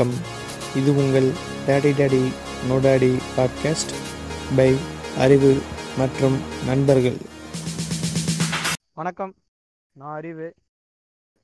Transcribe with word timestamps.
வணக்கம். 0.00 0.26
இது 0.76 0.90
உங்கள் 0.96 1.26
டேடி 1.66 1.90
டேடி 2.00 2.22
நோடாடி 2.68 3.10
பாட்காஸ்ட் 3.36 3.92
பை 4.56 4.78
அறிவு 5.18 5.62
மற்றும் 5.98 6.36
நண்பர்கள். 6.66 7.16
வணக்கம். 8.94 9.34
நான் 9.92 10.14
அறிவு 10.14 10.54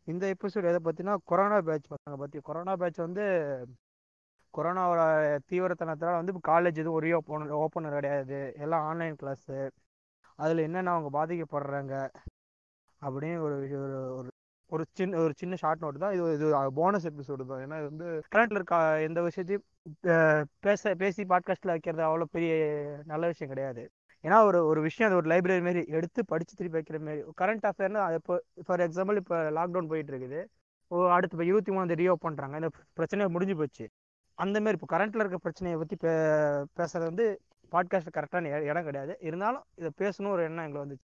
இந்த 0.05 0.34
எபிசோட் 0.41 0.75
எதை 0.75 0.79
பற்றினா 0.84 1.16
கொரோனா 1.25 1.61
பேட்ச் 1.61 1.84
பசங்க 1.84 2.16
பற்றி 2.16 2.39
கொரோனா 2.43 2.77
பேட்ச் 2.77 2.96
வந்து 2.96 3.23
கொரோனாவோட 4.59 5.38
தீவிரத்தனத்தால் 5.50 6.16
வந்து 6.18 6.32
இப்போ 6.34 6.52
காலேஜ் 6.52 6.77
எதுவும் 6.77 6.95
ஒரே 6.95 7.12
ஓப்பன் 7.12 7.52
ஓப்பனர் 7.52 7.93
கிடையாது. 7.93 8.52
எல்லாம் 8.59 8.82
ஆன்லைன் 8.82 9.16
கிளாஸு 9.23 9.70
அதில் 10.36 10.59
என்னென்ன 10.59 10.91
அவங்க 10.91 11.11
பாதிக்கப்படுறாங்க 11.18 12.09
அப்படின்னு 13.00 13.41
ஒரு 13.41 13.59
விஷயம் 13.59 14.17
ஒரு 14.17 14.29
ஒரு 14.75 14.84
சின்ன 14.98 15.18
ஒரு 15.25 15.32
சின்ன 15.40 15.56
ஷார்ட் 15.62 15.82
நோட் 15.84 15.98
தான். 16.04 16.14
இது 16.16 16.25
இது 16.36 16.46
போனஸ் 16.80 17.06
எபிசோடு 17.11 17.44
தான். 17.50 17.61
ஏன்னா 17.64 17.76
இது 17.80 17.88
வந்து 17.93 18.08
கரண்ட்ல 18.34 18.58
இருக்க 18.61 18.76
எந்த 19.08 19.20
விஷயத்தையும் 19.29 19.64
பேச 20.66 20.94
பேசி 21.02 21.25
பாட்காஸ்ட்டில் 21.32 21.75
வைக்கிறது 21.75 22.04
அவ்வளோ 22.08 22.26
பெரிய 22.36 22.52
நல்ல 23.12 23.25
விஷயம் 23.32 23.52
கிடையாது. 23.52 23.84
ஏன்னா 24.25 24.39
ஒரு 24.48 24.61
ஒரு 24.70 24.80
விஷயம் 24.89 25.08
அது 25.08 25.18
ஒரு 25.20 25.29
லைப்ரரி 25.32 25.62
மாரி 25.66 25.82
எடுத்து 25.98 26.20
படிச்சு 26.32 26.54
திருப்பி 26.58 26.79
வைக்கிற 26.79 26.98
மாரி 27.08 27.20
கரண்ட் 27.40 27.66
அஃபேர்னா 27.70 28.02
அது 28.08 28.18
இப்போ 28.22 28.36
ஃபார் 28.68 28.84
எக்ஸாம்பிள் 28.86 29.20
இப்போ 29.22 29.39
லாக்டவுன் 29.58 29.90
போயிட்டு 29.92 30.12
இருக்குது. 30.14 30.40
ஓ 30.90 30.96
அடுத்து 31.17 31.36
இப்போ 31.36 31.46
இருபத்தி 31.50 31.72
மூணாம் 31.75 31.92
தேதி 31.92 32.06
பண்ணுறாங்க 32.27 32.56
இந்த 32.62 32.70
பிரச்சனை 32.98 33.28
முடிஞ்சு 33.36 33.56
போச்சு. 33.61 33.86
அந்த 34.44 34.56
மாதிரி 34.64 34.78
இப்போ 34.78 34.91
கரண்ட்ல 34.97 35.22
இருக்க 35.25 35.39
பிரச்சனையை 35.47 35.77
பற்றி 35.83 35.97
பே 36.05 36.12
பேசுறது 36.80 37.06
வந்து 37.11 37.27
பாட்காஸ்ட் 37.72 38.17
கரெக்டான 38.17 38.50
இடம் 38.70 38.89
கிடையாது. 38.89 39.12
இருந்தாலும் 39.28 39.64
இதை 39.80 39.91
பேசணும் 40.03 40.34
ஒரு 40.36 40.42
எண்ணம் 40.48 40.67
எங்களை 40.67 40.83
வந்துச்சு. 40.84 41.06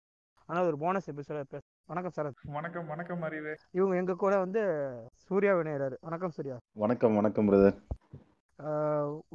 ஆனால் 0.50 0.66
ஒரு 0.70 0.76
போனஸ் 0.82 1.08
எபிசோட 1.10 1.38
பேச 1.52 1.62
வணக்கம் 1.90 2.12
சார் 2.16 2.28
வணக்கம் 2.56 2.84
வணக்கம் 2.90 3.22
அறிவு. 3.28 3.52
இவங்க 3.78 3.94
எங்க 4.00 4.14
கூட 4.20 4.34
வந்து 4.42 4.60
சூர்யா 5.28 5.52
விநாயகர் 5.60 5.96
வணக்கம் 6.08 6.34
சூர்யா. 6.36 6.56
வணக்கம் 6.82 7.16
வணக்கம் 7.18 7.48
பிரதர் 7.48 7.76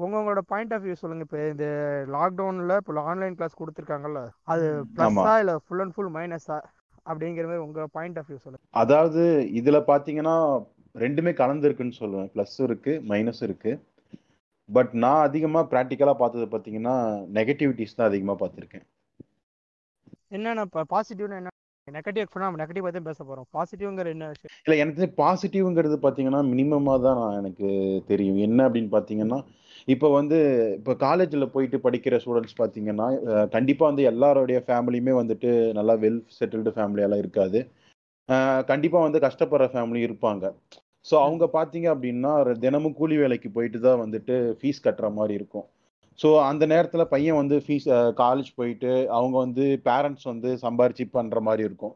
உங்களோட 0.04 0.42
பாயிண்ட் 0.52 0.74
ஆஃப் 0.76 0.86
வியூ 0.86 0.96
சொல்லுங்க. 1.02 1.26
இப்போ 1.28 1.40
இந்த 1.54 1.68
லாக்டவுன்ல 2.16 2.78
இப்போ 2.82 3.04
ஆன்லைன் 3.14 3.36
கிளாஸ் 3.40 3.60
கொடுத்துருக்காங்கல்ல 3.62 4.22
அது 4.54 4.68
ப்ளஸ்ஸா 4.96 5.34
இல்ல 5.42 5.56
ஃபுல் 5.66 5.84
அண்ட் 5.86 5.96
ஃபுல் 5.98 6.14
மைனஸா 6.18 6.60
அப்படிங்கிற 7.10 7.46
மாதிரி 7.50 7.66
உங்க 7.68 7.88
பாயிண்ட் 7.98 8.20
ஆஃப் 8.22 8.30
வியூ 8.32 8.40
சொல்லுங்க. 8.46 8.64
அதாவது 8.84 9.24
இதுல 9.62 9.82
பாத்தீங்கன்னா 9.92 10.38
ரெண்டுமே 11.06 11.34
கலந்து 11.42 11.68
இருக்குன்னு 11.70 12.00
சொல்லுவேன். 12.02 12.32
ப்ளஸ் 12.36 12.58
இருக்கு 12.70 12.96
மைனஸ் 13.12 13.44
இருக்கு. 13.50 13.74
பட் 14.70 14.92
நான் 15.04 15.26
அதிகமா 15.28 15.64
ப்ராக்டிக்கலா 15.76 16.16
பார்த்தது 16.24 16.48
பாத்தீங்கன்னா 16.56 16.98
நெகட்டிவிட்டிஸ் 17.40 17.98
தான் 18.00 18.10
அதிகமா 18.12 18.36
பார்த்திருக்கேன். 18.42 18.86
என்னென்ன 20.32 20.64
பாசிட்டிவ்னா 20.92 21.38
என்ன? 21.38 21.50
நெகட்டிவ் 21.88 22.36
நம்ம 22.42 22.60
நெகட்டிவ் 22.62 22.86
பத்தி 22.86 23.00
பேச 23.06 23.20
போறோம். 23.24 23.48
பாசிட்டிவ்ங்கிற 23.56 24.10
என்ன 24.14 24.26
இல்ல 24.66 24.76
எனக்கு 24.82 25.06
பாசிட்டிவ்ங்கிறது 25.18 25.98
பாத்தீங்கன்னா 26.04 26.42
மினிமமா 26.52 26.96
தான் 27.06 27.20
நான் 27.22 27.38
எனக்கு 27.40 27.68
தெரியும். 28.10 28.38
என்ன 28.46 28.60
அப்படின்னு 28.68 28.92
பாத்தீங்கன்னா 28.94 29.40
இப்போ 29.88 30.08
வந்து 30.16 30.38
இப்போ 30.78 30.94
காலேஜில் 31.04 31.52
போயிட்டு 31.54 31.78
படிக்கிற 31.86 32.16
ஸ்டூடெண்ட்ஸ் 32.22 32.60
பார்த்தீங்கன்னா 32.60 33.08
அஹ், 33.30 33.48
கண்டிப்பா 33.56 33.84
வந்து 33.90 34.04
எல்லாருடைய 34.12 34.58
ஃபேமிலியுமே 34.68 35.14
வந்துட்டு 35.20 35.50
நல்லா 35.78 35.96
வெல் 36.04 36.22
செட்டில்டு 36.38 36.74
ஃபேமிலியெல்லாம் 36.76 37.22
இருக்காது. 37.24 37.60
அஹ், 38.30 38.62
கண்டிப்பா 38.70 39.00
வந்து 39.02 39.22
கஷ்டப்படுற 39.26 39.68
ஃபேமிலி 39.74 40.02
இருப்பாங்க. 40.08 40.44
ஸோ 41.06 41.16
அவங்க 41.22 41.46
பார்த்தீங்க 41.54 41.88
அப்படின்னா 41.94 42.32
ஒரு 42.42 42.54
தினமும் 42.64 42.98
கூலி 42.98 43.16
வேலைக்கு 43.18 43.50
போயிட்டு 43.54 43.80
தான் 43.86 44.02
வந்துட்டு 44.04 44.36
ஃபீஸ் 44.60 44.86
கட்டுற 44.86 45.08
மாதிரி 45.16 45.34
இருக்கும். 45.40 45.68
ஸோ 46.20 46.30
அந்த 46.50 46.64
நேரத்தில் 46.72 47.10
பையன் 47.14 47.40
வந்து 47.42 47.56
ஃபீஸ் 47.66 47.88
காலேஜ் 48.22 48.50
போயிட்டு 48.60 48.92
அவங்க 49.18 49.36
வந்து 49.46 49.66
பேரண்ட்ஸ் 49.88 50.28
வந்து 50.32 50.50
சம்பாரிச்சு 50.64 51.06
பண்ணுற 51.18 51.40
மாதிரி 51.48 51.64
இருக்கும். 51.70 51.94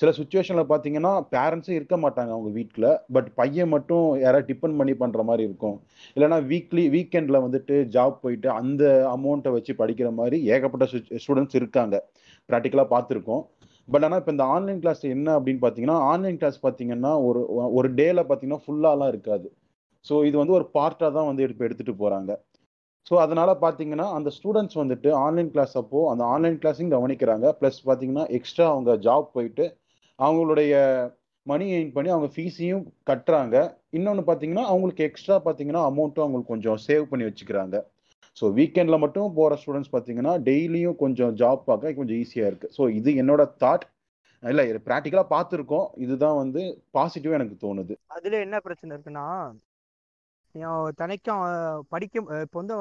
சில 0.00 0.10
சுச்சுவேஷனில் 0.18 0.68
பார்த்தீங்கன்னா 0.70 1.12
பேரண்ட்ஸும் 1.34 1.76
இருக்க 1.78 1.96
மாட்டாங்க 2.04 2.30
அவங்க 2.36 2.50
வீட்டில் 2.58 2.88
பட் 3.14 3.28
பையன் 3.40 3.70
மட்டும் 3.74 4.06
யாராவது 4.24 4.48
டிபெண்ட் 4.50 4.78
பண்ணி 4.80 4.94
பண்ணுற 5.02 5.22
மாதிரி 5.28 5.42
இருக்கும். 5.48 5.76
இல்லைன்னா 6.16 6.38
வீக்லி 6.50 6.84
வீக்கெண்டில் 6.94 7.44
வந்துட்டு 7.46 7.76
ஜாப் 7.94 8.16
போயிட்டு 8.24 8.48
அந்த 8.60 8.82
அமௌண்ட்டை 9.14 9.52
வச்சு 9.56 9.74
படிக்கிற 9.82 10.10
மாதிரி 10.20 10.38
ஏகப்பட்ட 10.56 10.86
ஸ்டூடெண்ட்ஸ் 11.24 11.58
இருக்காங்க. 11.60 11.96
ப்ராக்டிக்கலாக 12.48 12.88
பார்த்துருக்கோம் 12.94 13.42
பட் 13.88 14.04
ஆனால் 14.06 14.20
இப்போ 14.20 14.32
இந்த 14.36 14.46
ஆன்லைன் 14.54 14.80
கிளாஸ் 14.84 15.02
என்ன 15.14 15.28
அப்படின்னு 15.38 15.62
பார்த்தீங்கன்னா 15.64 15.98
ஆன்லைன் 16.12 16.38
கிளாஸ் 16.40 16.58
பார்த்தீங்கன்னா 16.66 17.12
ஒரு 17.28 17.40
ஒரு 17.78 17.90
டேல 18.00 18.22
பார்த்தீங்கன்னா 18.28 18.62
ஃபுல்லாலாம் 18.64 19.10
இருக்காது. 19.14 19.46
ஸோ 20.04 20.14
இது 20.28 20.36
வந்து 20.40 20.56
ஒரு 20.58 20.66
பார்ட்டாக 20.76 21.10
தான் 21.16 21.28
வந்து 21.30 21.44
இப்போ 21.52 21.64
எடுத்துகிட்டு 21.68 22.00
போகிறாங்க 22.02 22.32
ஸோ 23.08 23.14
அதனால 23.24 23.50
பார்த்தீங்கன்னா 23.64 24.06
அந்த 24.16 24.30
ஸ்டூடெண்ட்ஸ் 24.36 24.78
வந்துட்டு 24.80 25.10
ஆன்லைன் 25.24 25.50
கிளாஸ் 25.54 25.74
அப்போ 25.80 26.00
அந்த 26.12 26.22
ஆன்லைன் 26.32 26.58
கிளாஸையும் 26.62 26.94
கவனிக்கிறாங்க. 26.96 27.46
ப்ளஸ் 27.60 27.78
பார்த்தீங்கன்னா 27.88 28.24
எக்ஸ்ட்ரா 28.38 28.66
அவங்க 28.72 28.96
ஜாப் 29.06 29.28
போயிட்டு 29.36 29.66
அவங்களுடைய 30.18 30.72
மணி 31.46 31.66
எயின் 31.76 31.92
பண்ணி 31.94 32.10
அவங்க 32.14 32.28
ஃபீஸையும் 32.34 32.82
கட்டுறாங்க. 33.10 33.56
இன்னொன்று 33.98 34.22
பார்த்தீங்கன்னா 34.28 34.64
அவங்களுக்கு 34.72 35.06
எக்ஸ்ட்ரா 35.08 35.36
பார்த்தீங்கன்னா 35.46 35.82
அமௌண்ட்டும் 35.90 36.24
அவங்களுக்கு 36.24 36.54
கொஞ்சம் 36.54 36.80
சேவ் 36.86 37.04
பண்ணி 37.12 37.26
வச்சுக்கிறாங்க. 37.28 37.76
ஸோ 38.36 38.46
வீக்கெண்டில் 38.58 39.02
மட்டும் 39.04 39.36
போகிற 39.38 39.54
ஸ்டூடெண்ட்ஸ் 39.60 39.92
பார்த்தீங்கன்னா 39.94 40.34
டெய்லியும் 40.48 40.98
கொஞ்சம் 41.04 41.32
ஜாப் 41.40 41.62
பார்க்க 41.68 41.94
கொஞ்சம் 42.00 42.18
ஈஸியாக 42.24 42.50
இருக்குது 42.50 42.74
ஸோ 42.76 42.82
இது 42.98 43.12
என்னோட 43.22 43.44
தாட் 43.62 43.86
இல்லை 44.42 44.64
இது 44.70 44.80
ப்ராக்டிக்கலாக 44.88 45.28
பார்த்துருக்கோம் 45.34 45.86
இதுதான் 46.04 46.36
வந்து 46.42 46.60
பாசிட்டிவாக 46.96 47.38
எனக்கு 47.40 47.56
தோணுது. 47.64 47.94
அதில் 48.16 48.36
என்ன 48.44 48.56
பிரச்சனை 48.66 48.90
இருக்குன்னா 48.94 49.24
தனிக்கும் 51.00 51.36
அவன் 51.38 51.84
படிக்க 51.88 52.22
இப்போ 52.44 52.58
வந்து 52.60 52.76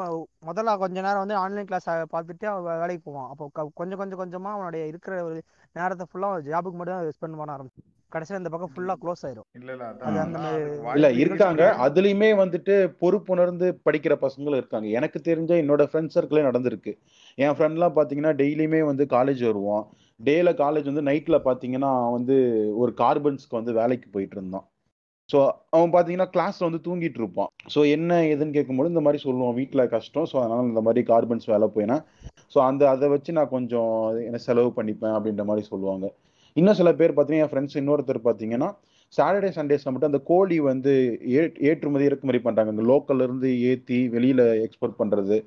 முதல்ல 0.50 0.78
கொஞ்ச 0.84 0.98
நேரம் 1.02 1.24
வந்து 1.24 1.42
ஆன்லைன் 1.44 1.70
கிளாஸ் 1.72 1.90
பார்த்துட்டு 2.14 2.48
அவன் 2.54 2.82
வேலைக்கு 2.84 3.04
போவான் 3.10 3.30
அப்போ 3.34 3.68
கொஞ்சம் 3.82 4.02
கொஞ்சம் 4.04 4.22
கொஞ்சமா 4.24 4.52
அவனுடைய 4.58 4.86
இருக்கிற 4.94 5.24
ஒரு 5.28 5.38
நேரத்தை 5.76 6.08
ஃபுல்லா 6.12 6.32
ஜாபுக்கு 6.50 6.80
மட்டும் 6.80 6.98
தான் 6.98 7.16
ஸ்பெண்ட் 7.18 7.40
பண்ண 7.42 7.56
ஆரம்பிச்சு 7.58 7.84
கடைசியில் 8.12 8.40
இந்த 8.40 8.50
பக்கம் 8.52 8.72
ஃபுல்லா 8.74 8.94
க்ளோஸ் 9.02 9.24
ஆயிரும். 9.28 9.48
இல்ல 10.98 11.08
இருக்காங்க. 11.24 11.64
அதுலயுமே 11.86 12.30
வந்துட்டு 12.42 12.76
பொறுப்புணர்ந்து 13.02 13.68
படிக்கிற 13.88 14.14
பசங்களும் 14.22 14.60
இருக்காங்க. 14.62 14.88
எனக்கு 14.98 15.20
தெரிஞ்ச 15.26 15.52
என்னோட 15.64 15.86
ஃப்ரெண்ட் 15.90 16.14
சர்க்கிளே 16.16 16.44
நடந்திருக்கு. 16.50 16.94
என் 17.36 17.56
ஃப்ரெண்ட்லாம் 17.58 17.98
பாத்தீங்கன்னா 17.98 18.34
டெய்லியுமே 18.42 18.82
வந்து 18.92 19.06
காலேஜ் 19.16 19.44
வருவான். 19.50 19.86
டேல 20.30 20.54
காலேஜ் 20.64 20.90
வந்து 20.92 21.08
நைட்ல 21.10 21.40
பாத்தீங்கன்னா 21.50 21.90
அவன் 21.98 22.16
வந்து 22.18 22.38
ஒரு 22.84 22.94
கார்பன்ஸ்க்கு 23.04 23.60
வந்து 23.60 23.74
வேலைக்கு 23.74 24.10
போயிட்டு 24.16 24.38
இருந்தான். 24.40 24.66
ஸோ 25.30 25.38
அவன் 25.72 25.92
பார்த்தீங்கன்னா 25.94 26.30
கிளாஸில் 26.34 26.68
வந்து 26.68 26.82
தூங்கிட்டு 26.86 27.20
இருப்பான். 27.20 27.50
ஸோ 27.74 27.80
என்ன 27.90 28.20
ஏதுன்னு 28.28 28.54
கேட்கும்போது 28.54 28.90
இந்த 28.90 29.02
மாதிரி 29.02 29.20
சொல்லுவான். 29.24 29.54
வீட்டில் 29.54 29.90
கஷ்டம். 29.90 30.28
ஸோ 30.32 30.36
அதனால் 30.42 30.70
இந்த 30.70 30.82
மாதிரி 30.82 31.02
கார்பன்ஸ் 31.06 31.48
வேலை 31.48 31.68
போயினா 31.74 31.98
ஸோ 32.54 32.60
அந்த 32.68 32.84
அதை 32.90 33.08
வச்சு 33.10 33.32
நான் 33.34 33.50
கொஞ்சம் 33.50 33.92
என்ன 34.22 34.38
செலவு 34.46 34.70
பண்ணிப்பேன் 34.78 35.16
அப்படின்ற 35.16 35.44
மாதிரி 35.46 35.66
சொல்லுவாங்க. 35.68 36.06
இன்னும் 36.56 36.74
சில 36.74 36.92
பேர் 36.94 37.12
பார்த்தீங்கன்னா 37.12 37.46
என் 37.46 37.52
ஃப்ரெண்ட்ஸ் 37.52 37.78
இன்னொருத்தர் 37.78 38.20
பார்த்தீங்கன்னா 38.24 38.70
சாட்டர்டே 39.14 39.50
சண்டேஸில் 39.58 39.92
மட்டும் 39.92 40.12
அந்த 40.12 40.22
கோழி 40.26 40.60
வந்து 40.64 40.94
ஏ- 41.34 41.54
ஏற்றுமதி 41.68 42.04
இறக்குமதி 42.06 42.40
பண்ணுறாங்க 42.40 42.74
அந்த 42.76 42.86
லோக்கல்ல 42.88 43.26
இருந்து 43.28 43.50
வெளியில் 44.12 44.44
எக்ஸ்போர்ட் 44.66 45.00
பண்ணுறது 45.00 45.38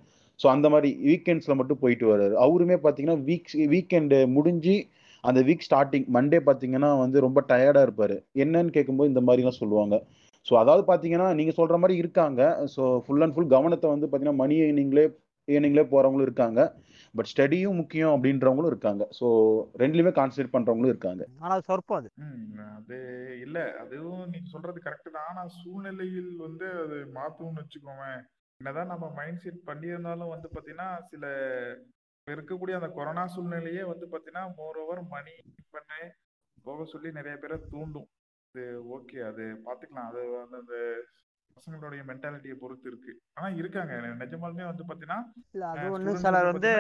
ஸோ 0.40 0.48
அந்த 0.48 0.66
மாதிரி 0.68 0.90
வீக்கெண்ட்ஸில் 1.04 1.56
மட்டும் 1.56 1.80
போயிட்டு 1.80 2.06
வர்றாரு. 2.12 2.34
அவருமே 2.44 2.76
பார்த்தீங்கன்னா 2.76 3.18
வீக் 3.24 3.50
வீக்கெண்டு 3.72 4.18
முடிஞ்சு 4.28 4.76
அந்த 5.24 5.40
வீக் 5.48 5.66
ஸ்டார்டிங் 5.68 6.06
மண்டே 6.16 6.40
பார்த்தீங்கன்னா 6.48 6.90
வந்து 6.98 7.20
ரொம்ப 7.26 7.40
டயர்டா 7.48 7.82
இருப்பாரு. 7.86 8.16
என்னன்னு 8.44 8.76
கேட்கும்போது 8.76 9.12
இந்த 9.12 9.22
மாதிரிலாம் 9.28 9.60
சொல்லுவாங்க. 9.62 9.96
ஸோ 10.46 10.54
அதாவது 10.54 10.84
பார்த்தீங்கன்னா 10.90 11.26
நீங்க 11.38 11.52
சொல்ற 11.56 11.78
மாதிரி 11.78 11.96
இருக்காங்க. 11.98 12.42
ஸோ 12.74 12.84
ஃபுல் 13.06 13.24
அண்ட் 13.24 13.34
ஃபுல் 13.34 13.52
கவனத்தை 13.56 13.90
வந்து 13.90 14.06
பார்த்தீங்கன்னா 14.06 14.42
மணி 14.42 14.56
ஏர்னிங்லே 14.66 15.04
ஏர்னிங்லே 15.48 15.84
போறவங்களும் 15.92 16.28
இருக்காங்க. 16.28 16.60
பட் 17.14 17.28
ஸ்டடியும் 17.30 17.78
முக்கியம் 17.80 18.12
அப்படின்றவங்களும் 18.14 18.72
இருக்காங்க. 18.72 19.02
ஸோ 19.18 19.26
ரெண்டுலையுமே 19.82 20.12
கான்சென்ட்ரேட் 20.18 20.54
பண்றவங்களும் 20.56 20.92
இருக்காங்க. 20.94 21.22
ஆனா 21.42 21.54
அது 21.56 21.68
சொற்பம் 21.70 21.98
அது. 22.00 22.10
அது 22.78 22.98
இல்ல. 23.46 23.58
அதுவும் 23.82 24.22
நீங்க 24.32 24.48
சொல்றது 24.54 24.80
கரெக்ட் 24.84 25.14
தான். 25.16 25.28
ஆனா 25.30 25.42
சூழ்நிலையில் 25.60 26.32
வந்து 26.46 26.68
அது 26.84 26.98
மாத்தும்னு 27.18 27.62
வச்சுக்கோவேன். 27.62 28.20
என்னதான் 28.60 28.92
நம்ம 28.92 29.06
மைண்ட் 29.18 29.42
செட் 29.44 29.62
பண்ணியிருந்தாலும் 29.68 30.32
வந்து 30.34 30.48
பாத்தீங்கன்னா 30.54 30.88
சில 31.12 31.24
இப்ப 32.20 32.32
இருக்கக்கூடிய 32.34 32.74
அந்த 32.78 32.88
கொரோனா 32.96 33.22
சூழ்நிலையே 33.34 33.82
வந்து 33.90 34.06
பாத்தீங்கன்னா 34.12 34.42
மோர் 34.58 34.78
ஓவர் 34.82 35.00
மணி 35.14 35.34
பண்ண 35.74 35.92
போக 36.66 36.84
சொல்லி 36.92 37.10
நிறைய 37.18 37.34
பேரை 37.42 37.56
தூண்டும். 37.72 38.08
அது 38.48 38.64
ஓகே 38.96 39.18
அது 39.30 39.44
பாத்துக்கலாம். 39.66 40.08
அது 40.10 40.22
வந்து 40.34 40.56
அந்த 40.60 40.76
பசங்களுடைய 41.56 42.02
மென்டாலிட்டியை 42.10 42.56
பொறுத்து 42.62 42.86
இருக்கு. 42.90 43.12
ஆனா 43.36 43.48
இருக்காங்க. 43.60 43.94
நிஜமாலுமே 44.22 44.64
வந்து 44.70 44.84
பாத்தீங்கன்னா 44.88 45.20
சிலர் 46.22 46.50
வந்து 46.52 46.74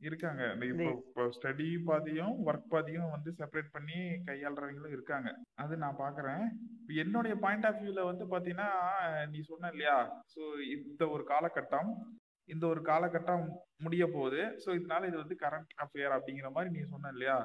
இருக்காங்க. 0.00 0.42
இப்போ 0.70 1.22
ஸ்டடி 1.36 1.68
பாதியும் 1.88 2.34
ஒர்க் 2.48 2.70
பாதியும் 2.74 3.10
வந்து 3.14 3.30
செப்பரேட் 3.38 3.74
பண்ணி 3.76 3.98
கையாளுறவங்களும் 4.28 4.94
இருக்காங்க. 4.96 5.28
அது 5.62 5.76
நான் 5.84 6.00
பாக்குறேன். 6.04 6.44
என்னுடைய 7.04 7.34
பாயிண்ட் 7.44 7.66
ஆஃப் 7.70 7.80
வியூல 7.82 8.04
வந்து 8.10 8.26
பாத்தீங்கன்னா 8.34 8.70
நீ 9.32 9.40
சொன்ன 9.50 9.70
இல்லையா? 9.74 9.98
ஸோ 10.34 10.42
இந்த 10.76 11.02
ஒரு 11.14 11.24
காலகட்டம் 11.32 11.90
இந்த 12.54 12.64
ஒரு 12.72 12.80
காலகட்டம் 12.90 13.44
முடிய 13.84 14.04
போகுது. 14.16 14.42
ஸோ 14.62 14.68
இதனால 14.78 15.08
இது 15.10 15.16
வந்து 15.22 15.36
கரண்ட் 15.44 15.72
அஃபேர் 15.84 16.14
அப்படிங்கிற 16.16 16.48
மாதிரி 16.56 16.72
நீ 16.74 16.82
சொன்ன 16.94 17.12
இல்லையா? 17.14 17.36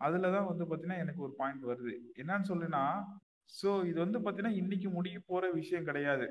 அதுல 0.00 0.30
தான் 0.36 0.48
வந்து 0.50 0.64
பார்த்தீங்கன்னா 0.64 1.02
எனக்கு 1.04 1.24
ஒரு 1.26 1.34
பாயிண்ட் 1.40 1.64
வருது. 1.70 1.94
என்னன்னு 2.22 2.48
சொல்லுனா 2.52 2.82
ஸோ 3.52 3.70
இது 3.90 3.98
வந்து 4.04 4.18
பார்த்தீங்கன்னா 4.22 4.58
இன்னைக்கு 4.62 4.88
முடிய 4.96 5.16
போற 5.30 5.44
விஷயம் 5.60 5.88
கிடையாது. 5.90 6.26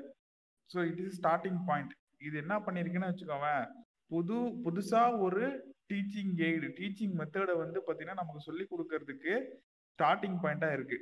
So 0.70 0.78
it 0.90 1.02
is 1.04 1.16
starting 1.20 1.60
point 1.68 1.92
இது 2.26 2.36
என்ன 2.44 2.54
பண்ணியிருக்குன்னு 2.66 3.10
வச்சுக்கோவேன் 3.10 3.64
புது 4.12 4.36
புதுசா 4.64 5.02
ஒரு 5.26 5.44
டீச்சிங் 5.90 6.34
எய்டு 6.46 6.68
டீச்சிங் 6.78 7.14
மெத்தடை 7.20 7.54
வந்து 7.62 7.78
பார்த்தீங்கன்னா 7.86 8.20
நமக்கு 8.20 8.46
சொல்லி 8.48 8.64
கொடுக்கறதுக்கு 8.72 9.34
ஸ்டார்டிங் 9.98 10.38
பாயிண்டா 10.44 10.68
இருக்கு. 10.76 10.98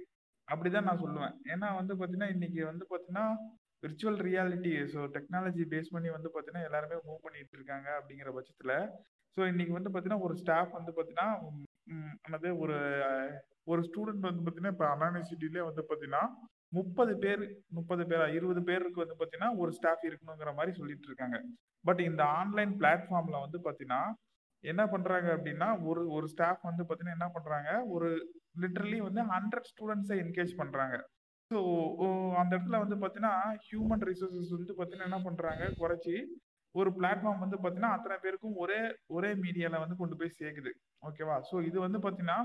அப்படிதான் 0.48 0.88
நான் 0.88 1.02
சொல்லுவேன். 1.04 1.34
ஏன்னா 1.52 1.68
வந்து 1.80 1.92
பார்த்தீங்கன்னா 1.98 2.32
இன்னைக்கு 2.34 2.60
வந்து 2.70 2.84
பார்த்தீங்கன்னா 2.90 3.26
virtual 3.84 4.20
reality 4.20 4.72
so 4.92 5.00
technology 5.16 5.64
base 5.70 5.92
பண்ணி 5.92 6.10
வந்து 6.10 6.28
பார்த்தீங்கன்னா 6.28 6.66
எல்லாருமே 6.66 6.96
மூவ் 7.04 7.20
பண்ணிட்டு 7.20 7.56
இருக்காங்க 7.56 7.88
அப்படிங்கிற 7.98 8.30
பட்சத்தில். 8.34 8.74
ஸோ 9.36 9.42
இன்னைக்கு 9.46 9.72
வந்து 9.72 9.90
பார்த்தீங்கன்னா 9.90 10.24
ஒரு 10.24 10.34
ஸ்டாஃப் 10.36 10.72
வந்து 10.72 10.92
பார்த்தீங்கன்னா 10.92 11.28
ம், 11.86 12.14
என்னது 12.26 12.50
ஒரு 12.58 12.76
ஒரு 13.66 13.80
ஸ்டூடெண்ட் 13.82 14.28
வந்து 14.28 14.42
பார்த்தீங்கன்னா 14.42 14.74
இப்போ 14.74 14.86
அண்ணா 14.88 15.08
வந்து 15.62 15.82
பார்த்தீங்கன்னா 15.82 16.22
முப்பது 16.72 17.18
பேர் 17.18 17.42
முப்பது 17.70 18.02
பேரா 18.04 18.26
இருபது 18.28 18.62
பேருக்கு 18.62 19.02
வந்து 19.02 19.14
பார்த்தீங்கன்னா 19.14 19.50
ஒரு 19.56 19.70
ஸ்டாஃப் 19.72 20.04
இருக்கணுங்கிற 20.04 20.52
மாதிரி 20.54 20.72
சொல்லிட்டு 20.72 21.06
இருக்காங்க. 21.06 21.36
பட் 21.84 22.00
இந்த 22.00 22.22
ஆன்லைன் 22.38 22.72
பிளாட்ஃபார்ம்ல 22.78 23.38
வந்து 23.40 23.58
பார்த்தீங்கன்னா 23.58 24.02
என்ன 24.64 24.82
பண்றாங்க 24.86 25.28
அப்படின்னா 25.36 25.68
ஒரு 25.84 26.02
ஒரு 26.10 26.26
ஸ்டாஃப் 26.26 26.62
வந்து 26.62 26.82
பார்த்தீங்கன்னா 26.82 27.16
என்ன 27.18 27.28
பண்றாங்க 27.32 27.70
ஒரு 27.88 28.08
லிட்ரலி 28.58 28.98
வந்து 29.00 29.22
ஹண்ட்ரட் 29.30 29.68
ஸ்டூடெண்ட்ஸை 29.72 30.16
என்கேஜ் 30.22 30.54
பண்றாங்க. 30.56 30.96
ஸோ 31.54 31.60
அந்த 32.40 32.52
இடத்துல 32.56 32.78
வந்து 32.82 32.96
பார்த்தீங்கன்னா 33.00 33.34
ஹியூமன் 33.66 34.04
ரிசோர்சஸ் 34.08 34.54
வந்து 34.54 34.74
பார்த்தீங்கன்னா 34.78 35.08
என்ன 35.10 35.18
பண்றாங்க? 35.26 35.64
குறைச்சி 35.80 36.14
ஒரு 36.74 36.90
பிளாட்ஃபார்ம் 36.96 37.42
வந்து 37.42 37.56
பார்த்தீங்கன்னா 37.58 37.92
அத்தனை 37.96 38.16
பேருக்கும் 38.22 38.56
ஒரே 38.62 38.78
ஒரே 39.16 39.30
மீடியாவில் 39.42 39.82
வந்து 39.82 39.96
கொண்டு 40.00 40.16
போய் 40.20 40.36
சேர்க்குது. 40.38 40.70
ஓகேவா 41.08 41.36
ஸோ 41.50 41.56
இது 41.68 41.78
வந்து 41.84 41.98
பார்த்தீங்கன்னா 42.04 42.38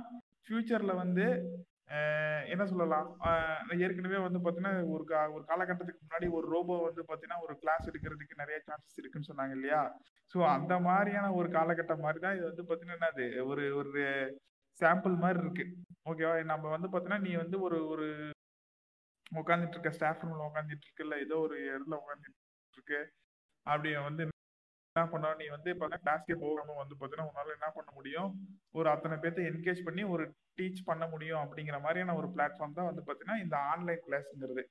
ஃபியூச்சரில் 0.44 1.00
வந்து 1.02 1.26
என்ன 2.54 2.64
சொல்லலாம்? 2.72 3.08
ஏற்கனவே 3.86 4.20
வந்து 4.26 4.40
பார்த்தீங்கன்னா 4.40 4.74
ஒரு 4.96 5.04
கா 5.12 5.22
ஒரு 5.36 5.44
காலகட்டத்துக்கு 5.52 6.04
முன்னாடி 6.06 6.28
ஒரு 6.40 6.46
ரோபோ 6.56 6.76
வந்து 6.88 7.04
பார்த்தீங்கன்னா 7.08 7.44
ஒரு 7.46 7.54
கிளாஸ் 7.62 7.88
எடுக்கிறதுக்கு 7.92 8.42
நிறைய 8.42 8.58
சான்சஸ் 8.68 9.00
இருக்குன்னு 9.02 9.30
சொன்னாங்க 9.30 9.56
இல்லையா? 9.60 9.82
ஸோ 10.34 10.40
அந்த 10.56 10.74
மாதிரியான 10.88 11.32
ஒரு 11.40 11.50
காலகட்டம் 11.58 12.06
மாதிரி 12.06 12.22
தான் 12.26 12.38
இது 12.40 12.46
வந்து 12.52 12.66
பார்த்தீங்கன்னா 12.68 13.00
என்னது? 13.00 13.28
ஒரு 13.52 13.64
ஒரு 13.82 14.04
சாம்பிள் 14.82 15.16
மாதிரி 15.24 15.42
இருக்கு. 15.46 15.66
ஓகேவா 16.12 16.36
நம்ம 16.54 16.70
வந்து 16.76 16.90
பார்த்தீங்கன்னா 16.90 17.26
நீ 17.28 17.34
வந்து 17.44 17.60
ஒரு 17.68 17.80
ஒரு 17.94 18.08
உட்காந்துட்டு 19.32 19.72
இருக்க 19.72 19.90
ஸ்டாஃப் 19.90 20.24
ரூம்ல 20.24 20.50
உட்காந்துட்டு 20.50 20.86
இருக்கு 20.86 21.04
இல்ல 21.04 21.16
ஏதோ 21.20 21.36
ஒரு 21.38 21.56
இடத்துல 21.70 21.98
உட்காந்துட்டு 22.00 22.38
இருக்கு 22.74 23.00
அப்படி 23.66 23.96
வந்து 24.02 24.24
என்ன 24.96 25.08
பண்ணா 25.10 25.34
நீ 25.34 25.48
வந்து 25.48 25.70
இப்போ 25.70 25.88
கிளாஸ்க்கே 25.98 26.36
போகாம 26.40 26.76
வந்து 26.76 26.96
பார்த்தீங்கன்னா 26.96 27.30
உன்னால 27.30 27.54
என்ன 27.54 27.68
பண்ண 27.70 27.90
முடியும்? 27.94 28.30
ஒரு 28.72 28.90
அத்தனை 28.90 29.18
பேர்த்த 29.18 29.50
என்கேஜ் 29.50 29.82
பண்ணி 29.84 30.04
ஒரு 30.04 30.24
டீச் 30.58 30.82
பண்ண 30.86 31.08
முடியும் 31.08 31.42
அப்படிங்கிற 31.44 31.82
மாதிரியான 31.82 32.16
ஒரு 32.16 32.28
பிளாட்ஃபார்ம் 32.28 32.74
தான் 32.74 32.90
வந்து 32.92 33.04
பார்த்தீங்கன்னா 33.04 33.40
இந்த 33.40 33.58
ஆன்லைன் 33.72 34.04
கிளாஸ்ங்கிறது 34.08 34.64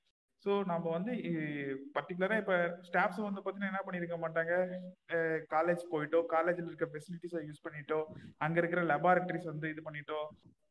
ஸோ 0.44 0.50
நம்ம 0.70 0.84
வந்து 0.96 1.12
பர்டிகுலராக 1.96 2.42
இப்போ 2.42 2.56
ஸ்டாஃப்ஸ் 2.88 3.24
வந்து 3.26 3.40
பார்த்தீங்கன்னா 3.40 3.72
என்ன 3.72 3.82
பண்ணியிருக்க 3.86 4.16
மாட்டாங்க? 4.24 4.52
காலேஜ் 5.54 5.82
போயிட்டோ 5.92 6.20
காலேஜில் 6.34 6.68
இருக்க 6.70 6.86
ஃபெசிலிட்டிஸை 6.92 7.40
யூஸ் 7.48 7.64
பண்ணிட்டோ 7.66 7.98
அங்கே 8.46 8.60
இருக்கிற 8.62 8.82
லெபார்டரிஸ் 8.92 9.50
வந்து 9.52 9.72
இது 9.74 9.82
பண்ணிட்டோ 9.88 10.20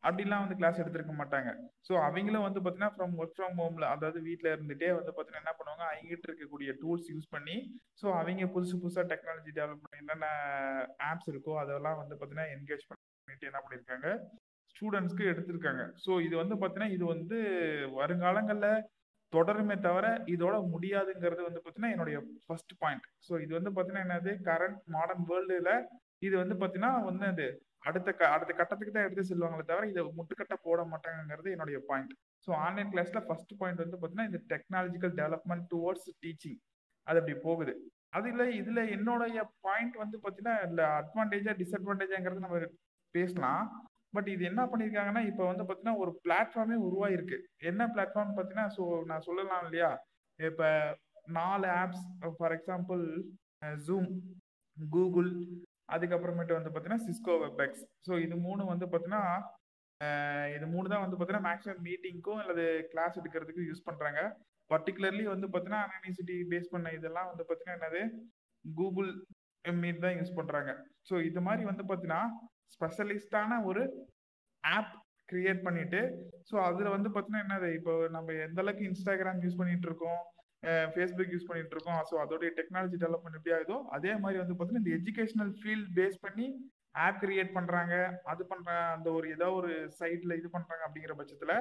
அப்படிலாம் 0.08 0.44
வந்து 0.44 0.58
கிளாஸ் 0.60 0.80
எடுத்திருக்க 0.82 1.14
மாட்டாங்க. 1.20 1.50
ஸோ 1.88 1.94
அவங்களும் 2.08 2.46
வந்து 2.48 2.60
பார்த்தீங்கன்னா 2.62 2.94
ஃப்ரம் 2.96 3.16
ஒர்க் 3.22 3.36
ஃப்ரம் 3.38 3.58
ஹோம்ல 3.62 3.86
அதாவது 3.94 4.20
வீட்டில் 4.28 4.54
இருந்துட்டே 4.56 4.90
வந்து 4.98 5.12
பார்த்தீங்கன்னா 5.14 5.44
என்ன 5.44 5.54
பண்ணுவாங்க? 5.60 5.86
அவங்ககிட்ட 5.92 6.28
இருக்கக்கூடிய 6.30 6.72
டூல்ஸ் 6.82 7.10
யூஸ் 7.14 7.32
பண்ணி 7.36 7.56
ஸோ 8.02 8.08
அவங்க 8.20 8.50
புதுசு 8.56 8.76
புதுசாக 8.84 9.06
டெக்னாலஜி 9.14 9.54
டெவலப் 9.60 9.84
பண்ணி 9.86 10.02
என்னென்ன 10.04 10.28
ஆப்ஸ் 11.12 11.32
இருக்கோ 11.34 11.56
அதெல்லாம் 11.64 12.00
வந்து 12.02 12.16
பார்த்தீங்கன்னா 12.20 12.52
என்கேஜ் 12.58 12.86
பண்ணிட்டு 12.92 13.50
என்ன 13.52 13.62
பண்ணியிருக்காங்க 13.64 14.10
ஸ்டூடெண்ட்ஸ்க்கு 14.76 15.26
எடுத்திருக்காங்க. 15.32 15.84
ஸோ 16.06 16.12
இது 16.28 16.36
வந்து 16.44 16.56
பார்த்தீங்கன்னா 16.62 16.94
இது 16.98 17.06
வந்து 17.16 17.38
வருங்காலங்களில் 18.00 18.84
தொடருமே 19.34 19.76
தவிர 19.86 20.06
இதோட 20.34 20.56
முடியாதுங்கிறது 20.74 21.42
வந்து 21.48 21.62
பார்த்தீங்கன்னா 21.62 21.94
என்னுடைய 21.96 22.18
ஃபர்ஸ்ட் 22.46 22.74
பாயிண்ட் 22.82 23.06
ஸோ 23.28 23.34
இது 23.46 23.52
வந்து 23.58 23.72
பார்த்தீங்கன்னா 23.72 24.06
என்னது? 24.08 24.34
கரண்ட் 24.50 24.80
மாடர்ன் 24.96 25.26
வேர்ல்டுல 25.32 25.72
இது 26.28 26.36
வந்து 26.44 26.56
பார்த்தீங்கன்னா 26.62 26.92
வந்து 27.10 27.26
அது 27.34 27.48
அடுத்த 27.88 28.12
க 28.20 28.24
அடுத்த 28.36 28.52
கட்டத்துக்கு 28.54 28.94
தான் 28.94 29.06
எடுத்து 29.08 29.30
செல்வாங்களே 29.30 29.66
தவிர 29.72 29.88
இதை 29.92 30.04
முட்டுக்கட்ட 30.18 30.56
போட 30.68 30.80
மாட்டாங்கிறது 30.94 31.50
என்னுடைய 31.56 31.80
பாயிண்ட் 31.90 32.14
ஸோ 32.48 32.50
ஆன்லைன் 32.66 32.90
கிளாஸ்ல 32.94 33.20
ஃபர்ஸ்ட் 33.28 33.54
பாயிண்ட் 33.60 33.84
வந்து 33.84 33.98
பார்த்தீங்கன்னா 33.98 34.30
இந்த 34.32 34.40
டெக்னாலஜிக்கல் 34.54 35.14
டெவலப்மெண்ட் 35.20 35.68
டுவோர்ட்ஸ் 35.74 36.10
டீச்சிங் 36.24 36.60
அது 37.08 37.20
அப்படி 37.22 37.36
போகுது. 37.46 37.74
அதுல 38.18 38.44
இதுல 38.60 38.80
என்னுடைய 38.96 39.40
பாயிண்ட் 39.66 39.96
வந்து 40.04 40.18
பார்த்தீங்கன்னா 40.24 40.56
இல்லை 40.68 40.86
அட்வான்டேஜா 41.00 41.54
டிஸ்அட்வான்டேஜாங்கிறது 41.62 42.46
நம்ம 42.46 42.60
பேசலாம். 43.16 43.64
பட் 44.14 44.30
இது 44.34 44.44
என்ன 44.52 44.62
பண்ணியிருக்காங்கன்னா 44.72 45.24
இப்போ 45.30 45.44
வந்து 45.50 45.64
பார்த்தீங்கன்னா 45.64 46.02
ஒரு 46.04 46.12
பிளாட்ஃபார்மே 46.26 46.78
உருவாயிருக்கு. 46.88 47.38
என்ன 47.70 47.82
பிளாட்ஃபார்ம் 47.94 48.34
பார்த்தீங்கன்னா 48.38 48.68
ஸோ 48.78 48.84
நான் 49.10 49.26
சொல்லலாம் 49.28 49.64
இல்லையா? 49.66 49.90
இப்போ 50.40 50.68
நாலு 51.38 51.68
apps 51.82 52.04
for 52.38 52.56
example 52.58 53.04
Zoom 53.88 54.10
Google 54.78 55.32
அதுக்கப்புறமேட்டு 55.96 56.58
வந்து 56.58 56.72
பார்த்தீங்கன்னா 56.72 57.06
சிஸ்கோ 57.08 57.34
வெப்எக்ஸ் 57.44 57.84
ஸோ 58.08 58.14
இது 58.26 58.36
மூணு 58.48 58.64
வந்து 58.72 58.86
பார்த்தீங்கன்னா 58.92 59.24
இது 60.56 60.66
மூணு 60.74 60.88
தான் 60.92 61.04
வந்து 61.04 61.16
பார்த்தீங்கன்னா 61.16 61.48
மேக்ஸிமம் 61.50 61.86
மீட்டிங்க்கும் 61.88 62.42
அல்லது 62.42 62.66
கிளாஸ் 62.92 63.18
எடுக்கிறதுக்கும் 63.20 63.70
யூஸ் 63.70 63.88
பண்ணுறாங்க 63.88 64.20
பர்டிகுலர்லி 64.70 65.26
வந்து 65.34 65.48
பார்த்தீங்கன்னா 65.48 65.84
அனானிசிட்டி 65.88 66.36
பேஸ் 66.52 66.74
பண்ண 66.74 66.88
இதெல்லாம் 66.98 67.30
வந்து 67.32 67.44
பார்த்தீங்கன்னா 67.46 67.78
என்னது? 67.80 68.02
கூகுள் 68.66 69.12
மீட் 69.66 70.04
தான் 70.04 70.18
யூஸ் 70.20 70.38
பண்ணுறாங்க 70.38 70.72
ஸோ 71.10 71.16
இது 71.30 71.40
மாதிரி 71.48 71.64
வந்து 71.72 71.84
பார்த்தீங்கன்னா 71.86 72.22
ஸ்பெஷலிஸ்டான 72.74 73.60
ஒரு 73.66 73.84
ஆப் 74.64 74.96
கிரியேட் 75.30 75.62
பண்ணிட்டு 75.64 76.02
ஸோ 76.50 76.56
அதில் 76.66 76.94
வந்து 76.96 77.10
பார்த்தீங்கன்னா 77.10 77.44
என்னது 77.46 77.70
இப்போ 77.78 77.94
நம்ம 78.10 78.34
எந்த 78.46 78.60
அளவுக்கு 78.64 78.88
இன்ஸ்டாகிராம் 78.90 79.42
யூஸ் 79.44 79.60
பண்ணிட்டு 79.60 79.88
இருக்கோம் 79.90 80.22
ஃபேஸ்புக் 80.94 81.34
யூஸ் 81.34 81.50
பண்ணிட்டு 81.50 81.76
இருக்கோம் 81.76 82.02
ஸோ 82.10 82.16
அதோடைய 82.24 82.50
டெக்னாலஜி 82.60 82.98
டெவலப்மெண்ட் 82.98 83.38
எப்படி 83.38 83.56
ஆகுதோ 83.58 83.78
அதே 83.98 84.14
மாதிரி 84.24 84.40
வந்து 84.40 84.54
பார்த்தீங்கன்னா 84.54 84.84
இந்த 84.86 84.94
எஜுகேஷனல் 85.00 85.52
ஃபீல்ட் 85.60 85.90
பேஸ் 85.98 86.18
பண்ணி 86.24 86.48
ஆப் 87.00 87.20
கிரியேட் 87.24 87.52
பண்ணுறாங்க 87.58 87.96
அது 88.26 88.44
பண்ணுற 88.44 88.72
அந்த 88.96 89.08
ஒரு 89.12 89.28
ஏதோ 89.30 89.48
ஒரு 89.54 89.72
சைட்டில் 90.00 90.38
இது 90.38 90.50
பண்ணுறாங்க 90.50 90.84
அப்படிங்கிற 90.86 91.16
பட்சத்தில் 91.16 91.56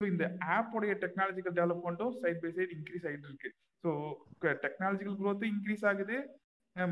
ஸோ 0.00 0.04
இந்த 0.06 0.24
ஆப்போடைய 0.54 0.92
டெக்னாலஜிக்கல் 1.04 1.56
டெவலப்மெண்ட்டும் 1.58 2.14
சைட் 2.22 2.42
பை 2.42 2.50
சைடு 2.50 2.72
இன்க்ரீஸ் 2.76 3.06
ஆகிட்டு 3.06 3.28
இருக்கு 3.30 3.50
ஸோ 3.84 3.90
டெக்னாலஜிக்கல் 4.64 5.18
க்ரோத்தும் 5.20 5.52
இன்க்ரீஸ் 5.54 5.84
ஆகுது 5.84 6.16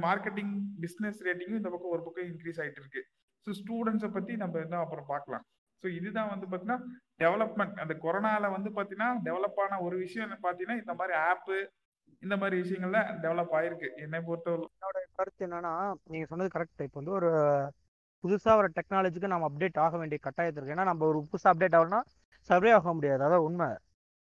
மார்க்கெட்டிங் 0.02 0.52
பிஸ்னஸ் 0.80 1.20
ரேட்டிங்கும் 1.26 1.60
இந்த 1.60 1.70
பக்கம் 1.70 1.94
ஒரு 1.94 2.02
பக்கம் 2.02 2.28
இன்க்ரீஸ் 2.28 2.60
ஆகிட்டு 2.62 2.82
இருக்கு 2.82 3.02
ஸோ 3.46 3.50
ஸ்டூடெண்ட்ஸை 3.50 4.10
பத்தி 4.10 4.36
நம்ம 4.36 4.58
என்ன 4.58 4.76
அப்புறம் 4.76 5.06
பார்க்கலாம். 5.06 5.44
ஸோ 5.82 5.94
இதுதான் 5.94 6.28
வந்து 6.28 6.46
பார்த்தீங்கன்னா 6.46 6.80
டெவலப்மெண்ட் 7.18 7.80
அந்த 7.80 7.94
கொரோனால 8.02 8.50
வந்து 8.50 8.70
பார்த்தீங்கன்னா 8.70 9.10
டெவலப் 9.24 9.60
ஆன 9.60 9.80
ஒரு 9.80 9.96
விஷயம் 9.96 10.38
பார்த்தீங்கன்னா 10.42 10.78
இந்த 10.78 10.94
மாதிரி 10.94 11.18
ஆப்பு 11.18 11.56
இந்த 12.22 12.36
மாதிரி 12.36 12.62
விஷயங்கள்ல 12.62 13.20
டெவலப் 13.22 13.54
ஆயிருக்கு. 13.58 13.88
என்னை 13.96 14.20
பொறுத்தவரை 14.20 14.66
என்னோட 14.66 14.98
கருத்து 15.12 15.46
என்னன்னா 15.46 15.94
நீங்க 16.04 16.26
சொன்னது 16.26 16.58
கரெக்ட் 16.58 16.82
இப்போ 16.82 17.00
வந்து 17.00 17.10
ஒரு 17.10 17.30
புதுசா 18.24 18.56
ஒரு 18.56 18.68
டெக்னாலஜிக்கு 18.74 19.26
நம்ம 19.26 19.48
அப்டேட் 19.48 19.78
ஆக 19.78 19.96
வேண்டிய 19.96 20.18
கட்டாயத்தில் 20.22 20.56
இருக்கு. 20.56 20.74
ஏன்னா 20.74 20.84
நம்ம 20.84 21.06
ஒரு 21.06 21.28
புதுசா 21.32 21.50
அப்டேட் 21.52 21.76
ஆகணும்னா 21.78 22.02
சர்வே 22.50 22.70
ஆக 22.70 22.94
முடியாது. 22.94 23.24
அதான் 23.24 23.36
உண்மை. 23.36 23.68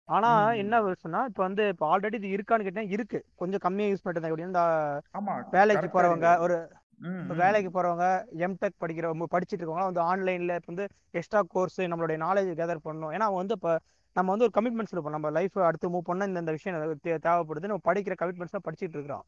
ஆனா. 0.10 0.29
என்ன 0.53 0.82
விஷயம்னா 0.82 1.25
இப்போ 1.25 1.43
வந்து 1.43 1.67
இப்போ 1.67 1.86
ஆல்ரெடி 1.91 2.13
இது 2.13 2.27
இருக்கான்னு 2.27 2.63
கேட்டா 2.63 2.82
இருக்கு. 2.82 3.25
கொஞ்சம் 3.36 3.60
கம்மியா 3.60 3.89
யூஸ் 3.89 4.03
பண்ணிட்டு 4.03 4.27
இருந்தாங்க. 4.27 5.51
வேலைக்கு 5.51 5.89
போறவங்க. 5.89 6.39
ஒரு 6.39 6.58
இப்போ. 7.02 7.34
வேலைக்கு 7.36 7.82
போறவங்க 7.82 8.26
எம்டெக் 8.38 8.80
படிக்கிறவங்க 8.80 9.24
படிச்சுட்டு 9.32 9.60
இருக்கவங்க 9.60 9.92
வந்து 9.92 10.02
ஆன்லைன்ல 10.02 10.56
இப்போ 10.56 10.60
வந்து 10.66 10.88
எக்ஸ்ட்ரா 11.12 11.42
கோர்ஸ் 11.48 11.82
நம்மளுடைய 11.82 12.18
நாலேஜ் 12.18 12.54
கேதர் 12.60 12.78
பண்ணணும். 12.86 13.12
ஏன்னா 13.12 13.28
அவங்க 13.28 13.36
வந்து 13.36 13.54
இப்போ 13.54 13.80
நம்ம 14.14 14.36
வந்து 14.36 14.50
ஒரு 14.54 14.54
கமிட்மெண்ட்ஸ் 14.54 14.92
இருப்போம் 14.92 15.12
நம்ம 15.12 15.30
லைஃப் 15.30 15.60
அடுத்து 15.60 15.90
மூவ் 15.90 16.00
பண்ண 16.04 16.26
இந்த 16.26 16.40
இந்த 16.40 16.52
விஷயம் 16.52 17.00
தேவைப்படுது. 17.04 17.60
நம்ம 17.60 17.80
படிக்கிற 17.86 18.14
கமிட்மெண்ட்ஸ் 18.22 18.56
தான் 18.56 18.74
படிச்சுட்டு 18.74 18.94
இருக்கிறோம். 18.94 19.24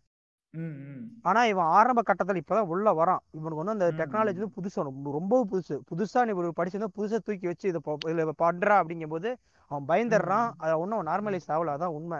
ஆனா 1.21 1.45
இவன் 1.45 1.63
ஆரம்ப 1.63 2.01
கட்டத்துல 2.01 2.41
இப்பதான் 2.41 2.67
உள்ள 2.67 2.91
வரான். 2.91 3.17
இவனுக்கு 3.31 3.63
வந்து 3.63 3.71
அந்த. 3.71 4.05
டெக்னாலஜி 4.05 4.37
வந்து 4.37 4.47
புதுசு 4.47 5.11
ரொம்ப 5.11 5.47
புதுசு. 5.51 5.79
புதுசா 5.91 6.25
நீ 6.25 6.31
ஒரு 6.31 6.53
படிச்சிருந்தா 6.57 6.87
புதுசா 6.97 7.17
தூக்கி 7.17 7.47
வச்சு 7.47 7.69
இதை 7.69 7.81
ப- 7.83 7.97
இதுல 8.03 8.31
பண்றா 8.43 8.83
அப்படிங்கும்போது 8.83 9.35
அவன் 9.67 9.85
பயந்துடுறான். 9.87 10.51
அதை 10.57 10.73
ஒன்னும் 10.73 11.05
நார்மலைஸ் 11.05 11.47
ஆகல. 11.47 11.75
அதான் 11.75 11.85
உண்மை. 11.85 12.19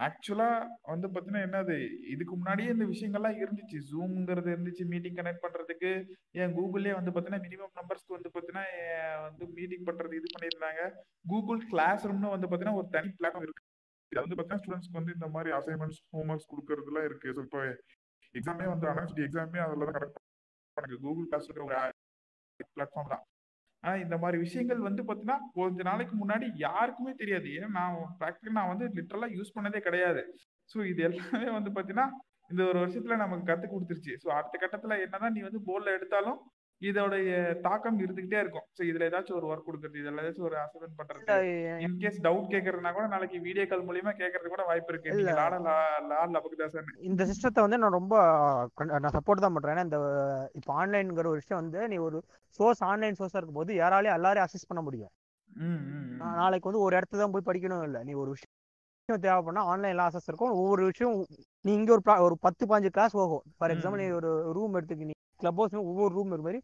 ஆக்சுவலா 0.06 0.48
வந்து 0.90 1.06
பாத்தீங்கன்னா 1.12 1.44
என்னது? 1.46 1.76
இதுக்கு 2.12 2.34
முன்னாடியே 2.38 2.72
இந்த 2.74 2.86
விஷயங்கள்லாம் 2.90 3.38
இருந்துச்சு. 3.42 3.78
ஜூம்ங்கிறது 3.90 4.48
இருந்துச்சு 4.54 4.84
மீட்டிங் 4.92 5.16
கனெக்ட் 5.18 5.44
பண்றதுக்கு. 5.44 5.90
ஏன் 6.40 6.54
கூகுள்லயே 6.56 6.94
வந்து 6.98 7.12
பாத்தீங்கன்னா 7.14 7.44
மினிமம் 7.46 7.78
நம்பர்ஸ்க்கு 7.80 8.16
வந்து 8.16 8.32
பாத்தீங்கன்னா 8.34 8.64
ஏன் 8.82 9.22
வந்து 9.26 9.46
மீட்டிங் 9.58 9.86
பண்றது 9.88 10.18
இது 10.20 10.28
பண்ணியிருந்தாங்க. 10.34 10.82
கூகுள் 11.32 11.62
கிளாஸ் 11.72 12.06
ரூம்னு 12.10 12.34
வந்து 12.34 12.50
பாத்தீங்கன்னா 12.50 12.78
ஒரு 12.80 12.88
தனி 12.96 13.10
பிளாட்ஃபார்ம் 13.20 13.46
இருக்கு. 13.48 13.64
இது 14.12 14.20
வந்து 14.24 14.36
பாத்தீங்கன்னா 14.36 14.62
ஸ்டூடெண்ட்ஸ்க்கு 14.62 15.00
வந்து 15.00 15.16
இந்த 15.18 15.28
மாதிரி 15.36 15.52
அசைன்மெண்ட்ஸ் 15.58 16.02
ஹோம்ஒர்க்ஸ் 16.16 16.50
கொடுக்கறதுலாம் 16.52 17.08
இருக்கு. 17.10 17.34
ஸோ 17.36 17.42
இப்போ 17.46 17.62
எக்ஸாமே 18.34 18.68
வந்து 18.74 18.88
அனௌன்ஸ்டி 18.92 19.24
எக்ஸாமே 19.28 19.62
அதில் 19.66 19.88
தான் 19.88 19.98
கரெக்ட் 19.98 20.20
பண்ணுங்க 20.76 20.98
கூகுள் 21.06 21.30
கிளாஸ் 21.32 21.50
ஒரு 21.54 21.66
பிளாட்ஃபார்ம் 22.76 23.12
தான். 23.14 23.24
ஆனா 23.84 23.94
இந்த 24.04 24.16
மாதிரி 24.22 24.38
விஷயங்கள் 24.44 24.86
வந்து 24.88 25.02
பாத்தீங்கன்னா 25.08 25.38
கொஞ்ச 25.58 25.82
நாளைக்கு 25.88 26.14
முன்னாடி 26.22 26.46
யாருக்குமே 26.66 27.12
தெரியாது. 27.22 27.48
ஏன்னா 27.56 27.68
நான் 27.78 27.96
ப்ராக்டிக்கல் 28.20 28.58
நான் 28.60 28.72
வந்து 28.72 28.86
லிட்டரலா 28.96 29.28
யூஸ் 29.36 29.54
பண்ணதே 29.56 29.80
கிடையாது. 29.88 30.22
ஸோ 30.70 30.78
இது 30.92 31.02
எல்லாமே 31.08 31.50
வந்து 31.58 31.72
பாத்தீங்கன்னா 31.76 32.06
இந்த 32.52 32.62
ஒரு 32.70 32.78
வருஷத்துல 32.82 33.16
நமக்கு 33.22 33.48
கத்து 33.50 33.66
கொடுத்துருச்சு. 33.66 34.14
ஸோ 34.22 34.28
அடுத்த 34.38 34.56
கட்டத்துல 34.62 34.98
என்னதான் 35.04 35.34
நீ 35.36 35.40
வந்து 35.48 35.60
போர்டில் 35.68 35.96
எடுத்தாலும் 35.96 36.38
இதோடைய 36.82 37.34
தாக்கம் 37.66 37.98
இருந்துகிட்டே 38.04 38.38
இருக்கும். 38.42 38.64
ஸோ 38.76 38.82
இதுல 38.88 39.06
ஏதாச்சும் 39.08 39.36
ஒரு 39.38 39.46
ஒர்க் 39.50 39.68
கொடுக்குறது 39.68 40.00
இதுல 40.00 40.22
ஏதாச்சும் 40.22 40.46
ஒரு 40.48 40.56
அசைன்மெண்ட் 40.62 40.98
பண்றது 40.98 41.36
இன்கேஸ் 41.86 42.18
டவுட் 42.26 42.50
கேட்கறதுனா 42.54 42.92
கூட 42.96 43.06
நாளைக்கு 43.14 43.38
வீடியோ 43.46 43.64
கால் 43.70 43.86
மூலியமா 43.88 44.12
கேட்கறது 44.20 44.52
கூட 44.54 44.64
வாய்ப்பு 44.70 44.92
இருக்கு. 44.92 45.14
நீங்க 45.18 45.36
லாட 45.40 45.60
லால் 46.10 46.34
இந்த 47.10 47.24
சிஸ்டத்தை 47.30 47.62
வந்து 47.66 47.80
நான் 47.82 47.96
ரொம்ப 47.98 48.16
நான் 49.04 49.16
சப்போர்ட் 49.18 49.44
தான் 49.46 49.56
பண்றேன். 49.58 49.82
இந்த 49.86 50.00
இப்போ 50.58 50.72
ஆன்லைன்ங்கிற 50.82 51.32
ஒரு 51.32 51.40
விஷயம் 51.42 51.62
வந்து 51.62 51.82
நீ 51.92 51.98
ஒரு 52.08 52.20
சோர்ஸ் 52.58 52.84
ஆன்லைன் 52.90 53.18
சோர்ஸா 53.20 53.40
இருக்கும்போது 53.40 53.72
யாராலையும் 53.82 54.18
எல்லாரையும் 54.18 54.46
அசஸ் 54.48 54.70
பண்ண 54.70 54.82
முடியும். 54.88 55.12
நாளைக்கு 56.40 56.68
வந்து 56.70 56.84
ஒரு 56.86 56.94
இடத்துல 56.98 57.22
தான் 57.22 57.34
போய் 57.34 57.48
படிக்கணும் 57.50 57.84
இல்லை. 57.88 58.02
நீ 58.08 58.14
ஒரு 58.22 58.30
விஷயம் 58.36 59.24
தேவைப்படனா 59.26 59.62
ஆன்லைன்ல 59.72 60.06
அசஸ் 60.10 60.28
இருக்கும் 60.30 60.56
ஒவ்வொரு 60.60 60.82
விஷயம் 60.90 61.14
நீ 61.64 61.70
இங்க 61.80 61.92
ஒரு 61.96 62.02
ஒரு 62.28 62.36
பத்து 62.46 62.64
பாஞ்சு 62.70 62.90
கிளாஸ் 62.96 63.20
போகும். 63.20 63.44
ஃபார் 63.58 63.72
எக்ஸாம்பிள் 63.74 64.02
நீ. 64.02 64.08
ஒரு 64.20 64.30
ரூம் 64.56 64.76
எடுத்துக்க 64.78 65.08
நீ 65.10 65.14
கிளப் 65.40 65.58
ஹவுஸ் 65.58 65.74
ஒவ்வொரு 65.82 66.12
ரூம் 66.14 66.32
இருக்கு 66.32 66.46
மாதிரி 66.46 66.60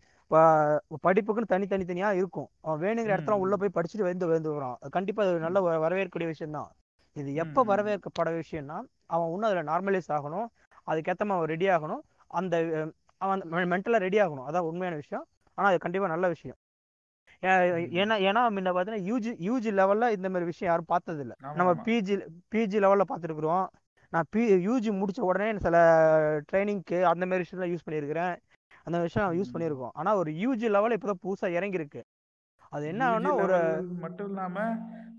படிப்புக்குன்னு 1.07 1.51
தனி 1.53 1.67
தனி 1.67 1.85
தனியா 1.85 2.13
இருக்கும். 2.13 2.49
அவன் 2.61 2.81
வேணுங்கிற 2.85 3.13
இடத்துல 3.17 3.37
உள்ள. 3.43 3.55
போய் 3.57 3.75
படிச்சுட்டு 3.75 4.07
வந்து 4.11 4.27
வந்து 4.27 4.51
வரான். 4.55 4.77
அது 4.81 4.91
கண்டிப்பா 4.91 5.23
அது 5.25 5.45
நல்ல 5.47 5.61
வரவேற்கக்கூடிய 5.89 6.31
விஷயம் 6.33 6.57
தான் 6.59 6.71
இது 7.17 7.31
எப்ப. 7.35 7.65
வரவேற்கப்பட 7.71 8.31
விஷயம்னா 8.41 8.79
அவன் 9.15 9.31
இன்னும் 9.33 9.49
அதுல 9.51 9.65
நார்மலைஸ் 9.73 10.11
ஆகணும். 10.17 10.49
மாதிரி 10.87 11.35
அவன் 11.37 11.51
ரெடி 11.55 11.67
ஆகணும். 11.77 12.03
அந்த 12.39 12.55
அவன் 13.23 13.41
மென்டலா 13.73 13.99
ரெடி 14.07 14.19
ஆகணும். 14.21 14.47
அதான் 14.49 14.69
உண்மையான 14.71 14.97
விஷயம். 14.97 15.25
ஆனா 15.59 15.69
அது 15.69 15.79
கண்டிப்பா 15.79 16.09
நல்ல 16.09 16.29
விஷயம். 16.29 16.59
ஏன்னா 17.43 18.17
ஏன்னா 18.29 18.43
முன்ன 18.57 18.73
பார்த்தீங்கன்னா 18.75 19.05
யூஜி 19.11 19.31
யூஜி 19.49 19.71
லெவல்ல 19.79 20.07
இந்த 20.17 20.29
மாதிரி 20.33 20.49
விஷயம் 20.51 20.71
யாரும் 20.73 20.91
பார்த்தது 20.93 21.21
இல்ல 21.21 21.35
ஆமா, 21.43 21.55
நம்ம. 21.59 21.73
பிஜி 21.87 22.15
பிஜி 22.55 22.79
லெவல்ல 22.85 23.05
பார்த்துருக்குறோம். 23.13 23.67
நான் 24.13 24.29
பி 24.31 24.43
யூஜி 24.67 24.91
முடிச்ச 25.01 25.21
உடனே 25.21 25.59
சில 25.59 25.77
ட்ரைனிங்க்கு 26.53 26.99
அந்த 27.13 27.27
மாதிரி 27.27 27.45
விஷயத்துல 27.45 27.69
யூஸ் 27.73 27.87
பண்ணியிருக்கிறேன். 27.87 28.35
அந்த 28.87 28.97
விஷயம் 29.05 29.37
யூஸ். 29.39 29.53
பண்ணியிருக்கோம். 29.55 29.95
ஆனா 29.95 30.11
ஒரு 30.15 30.31
யூஜி 30.43 30.69
லெவல் 30.71 30.97
இப்பதான் 30.97 31.23
புதுசா 31.25 31.49
இறங்கி 31.59 31.81
இருக்கு 31.81 32.03
அது 32.73 32.85
என்ன 32.91 33.03
ஆகும்னா 33.09 33.33
ஒரு 33.43 33.57
level 33.57 33.89
மட்டும் 34.05 34.29
இல்லாம 34.31 34.59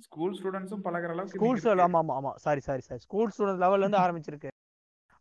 ஸ்கூல் 0.06 0.34
ஸ்டூடெண்ட்ஸும் 0.38 0.84
பழகுற 0.86 1.12
அளவுக்கு 1.16 1.38
இருக்கு. 1.50 1.84
ஆமா 1.86 2.00
ஆமா. 2.00 2.14
ஆமா 2.20 2.32
sorry 2.38 2.62
sorry 2.68 2.84
sorry 2.88 3.02
school 3.06 3.32
student 3.34 3.64
லெவல்ல 3.64 3.86
இருந்து 3.86 4.02
ஆரம்பிச்சிருக்கு. 4.06 4.50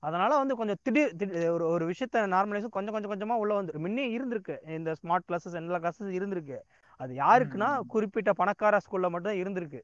அதனால 0.03 0.31
வந்து 0.39 0.55
கொஞ்சம் 0.57 0.79
திடீர் 0.83 1.13
திடீர் 1.17 1.51
ஒரு 1.51 1.65
ஒரு 1.67 1.85
விஷயத்த 1.91 2.23
நார்மலைஸும் 2.33 2.75
கொஞ்சம் 2.77 2.95
கொஞ்சம் 2.95 3.13
கொஞ்சமா 3.13 3.35
உள்ள 3.43 3.53
வந்து 3.55 3.83
முன்னே 3.85 4.07
இருந்திருக்கு. 4.17 4.57
இந்த 4.77 4.91
ஸ்மார்ட் 5.01 5.27
கிளாஸஸ் 5.29 5.59
எல்லா 5.61 5.79
கிளாஸஸ் 5.79 6.17
இருந்திருக்கு. 6.19 6.59
அது 7.01 7.13
யாருக்குன்னா. 7.21 7.69
குறிப்பிட்ட 7.95 8.33
பணக்கார 8.33 8.81
ஸ்கூல்ல 8.87 9.11
மட்டும் 9.11 9.31
தான் 9.31 9.43
இருந்திருக்கு. 9.43 9.81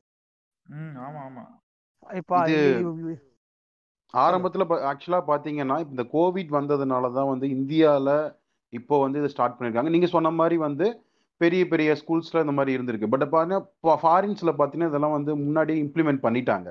ம், 0.66 0.94
ஆமா 1.04 1.20
ஆமா. 1.28 1.44
இப்ப 2.16 2.40
ஆரம்பத்துல 4.14 4.64
ஆக்சுவலா 4.90 5.20
பாத்தீங்கன்னா 5.30 5.76
இந்த 5.86 6.02
கோவிட் 6.12 6.52
வந்ததுனால 6.56 7.12
தான் 7.12 7.30
வந்து 7.32 7.46
இந்தியால 7.48 8.10
இப்போ 8.72 8.94
வந்து 9.04 9.20
இதை 9.20 9.30
ஸ்டார்ட் 9.34 9.56
பண்ணிருக்காங்க. 9.56 9.90
நீங்க 9.94 10.08
சொன்ன 10.14 10.32
மாதிரி 10.40 10.56
வந்து 10.66 10.86
பெரிய 11.40 11.62
பெரிய 11.72 11.90
ஸ்கூல்ஸ்ல 12.00 12.42
இந்த 12.44 12.54
மாதிரி 12.58 12.74
இருந்திருக்கு. 12.76 13.10
பட் 13.12 13.24
பாத்தீங்கன்னா 13.34 13.98
ஃபாரின்ஸ்ல 14.02 14.52
பாத்தீங்கன்னா 14.60 14.90
இதெல்லாம் 14.92 15.16
வந்து 15.18 15.32
முன்னாடி 15.44 15.74
இம்ப்ளிமெண்ட் 15.84 16.24
பண்ணிட்டாங்க. 16.26 16.68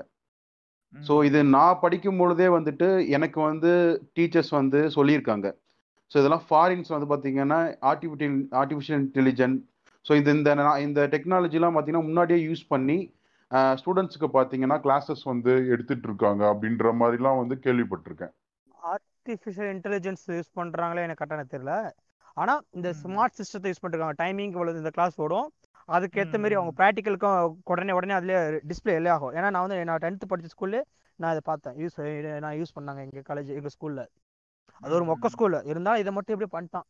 ஸோ. 0.94 1.14
இது 1.28 1.38
நான் 1.54 1.80
படிக்கும் 1.84 2.20
பொழுதே 2.20 2.48
வந்துட்டு 2.56 2.88
எனக்கு 3.16 3.38
வந்து 3.50 3.72
டீச்சர்ஸ் 4.16 4.52
வந்து 4.60 4.80
சொல்லியிருக்காங்க. 4.96 5.46
ஸோ 6.10 6.16
இதெல்லாம் 6.20 6.46
ஃபாரின்ஸ் 6.48 6.94
வந்து 6.94 7.08
பார்த்தீங்கன்னா 7.12 7.58
ஆர்டிஃபிஷியல் 7.90 8.38
ஆர்டிஃபிஷியல் 8.60 9.00
இன்டெலிஜென்ட் 9.06 9.58
ஸோ 10.06 10.14
இது 10.20 10.30
இந்த 10.36 10.50
இந்த 10.86 11.00
டெக்னாலஜிலாம் 11.14 11.74
பார்த்தீங்கன்னா 11.76 12.08
முன்னாடியே 12.10 12.38
யூஸ் 12.48 12.64
பண்ணி 12.74 12.98
ஸ்டூடெண்ட்ஸுக்கு 13.80 14.28
பார்த்தீங்கன்னா 14.36 14.76
கிளாஸஸ் 14.84 15.22
வந்து 15.32 15.52
எடுத்துட்டு 15.74 16.06
இருக்காங்க 16.08 16.42
அப்படின்ற 16.52 16.92
மாதிரிலாம் 17.00 17.40
வந்து 17.42 17.54
கேள்விப்பட்டிருக்கேன். 17.66 18.32
ஆர்டிஃபிஷியல் 19.28 19.72
இன்டெலிஜென்ஸ் 19.76 20.24
யூஸ் 20.26 20.50
பண்றாங்களே 20.56 21.02
எனக்கு 21.02 21.24
கரெக்டாக 21.24 21.46
தெரியல. 21.54 21.90
ஆனா 22.34 22.60
இந்த. 22.70 22.90
ஸ்மார்ட் 23.02 23.38
சிஸ்டத்தை 23.38 23.70
யூஸ் 23.70 23.82
பண்ணிருக்காங்க. 23.82 24.14
டைமிங் 24.22 24.52
இவ்வளவு 24.52 24.76
இந்த 24.76 24.90
கிளாஸ் 24.90 25.20
ஓடும். 25.20 25.48
அதுக்கேற்ற 25.88 26.36
மாதிரி 26.36 26.54
அவங்க. 26.54 26.72
ப்ராக்டிக்கலுக்கும் 26.78 27.54
உடனே 27.64 27.92
உடனே 27.92 28.14
அதுலேயே 28.14 28.60
டிஸ்பிளே 28.68 28.94
எல்லாம் 28.94 29.14
ஆகும். 29.14 29.34
ஏன்னா 29.34 29.50
நான் 29.50 29.66
வந்து 29.66 29.84
நான் 29.84 29.98
டென்த்து 29.98 30.30
படிச்ச 30.30 30.48
ஸ்கூல்ல 30.54 30.80
நான் 31.18 31.30
இதை 31.30 31.42
பார்த்தேன். 31.44 31.74
யூஸ் 31.74 32.38
நான் 32.38 32.56
யூஸ் 32.56 32.74
பண்ணாங்க 32.78 33.02
எங்க 33.06 33.22
காலேஜ் 33.28 33.54
எங்க 33.58 33.68
ஸ்கூல்ல 33.76 34.06
அது 34.80 34.94
ஒரு 34.94 35.04
மொக்க 35.04 35.28
ம். 35.28 35.34
ஸ்கூல் 35.34 35.62
இருந்தாலும் 35.64 36.00
இதை 36.00 36.12
மட்டும் 36.12 36.40
எப்படி 36.40 36.50
பண்ணிட்டான். 36.56 36.86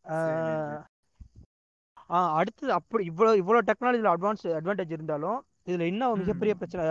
ஆஹ் 2.09 2.33
அடுத்தது 2.33 2.73
அப்படி 2.73 3.03
இவ்வளோ 3.09 3.31
இவ்வளோ 3.41 3.61
டெக்னாலஜியில் 3.67 4.11
அட்வான்ஸ் 4.13 4.45
அட்வான்டேஜ் 4.59 4.91
இருந்தாலும் 4.91 5.39
இதுல 5.67 5.81
இன்னும் 5.81 6.19
மிகப்பெரிய. 6.19 6.55
பிரச்சனை? 6.55 6.85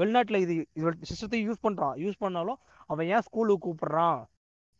வெளிநாட்டுல 0.00 0.36
இது 0.36 0.54
இதோட 0.74 0.94
சிஸ்டத்தை 1.10 1.38
யூஸ் 1.48 1.62
பண்றான். 1.62 1.96
யூஸ் 2.04 2.18
பண்ணாலும் 2.18 2.58
அவன் 2.86 3.06
ஏன் 3.06 3.20
ஸ்கூலுக்கு 3.20 3.66
கூப்பிடுறான்? 3.66 4.24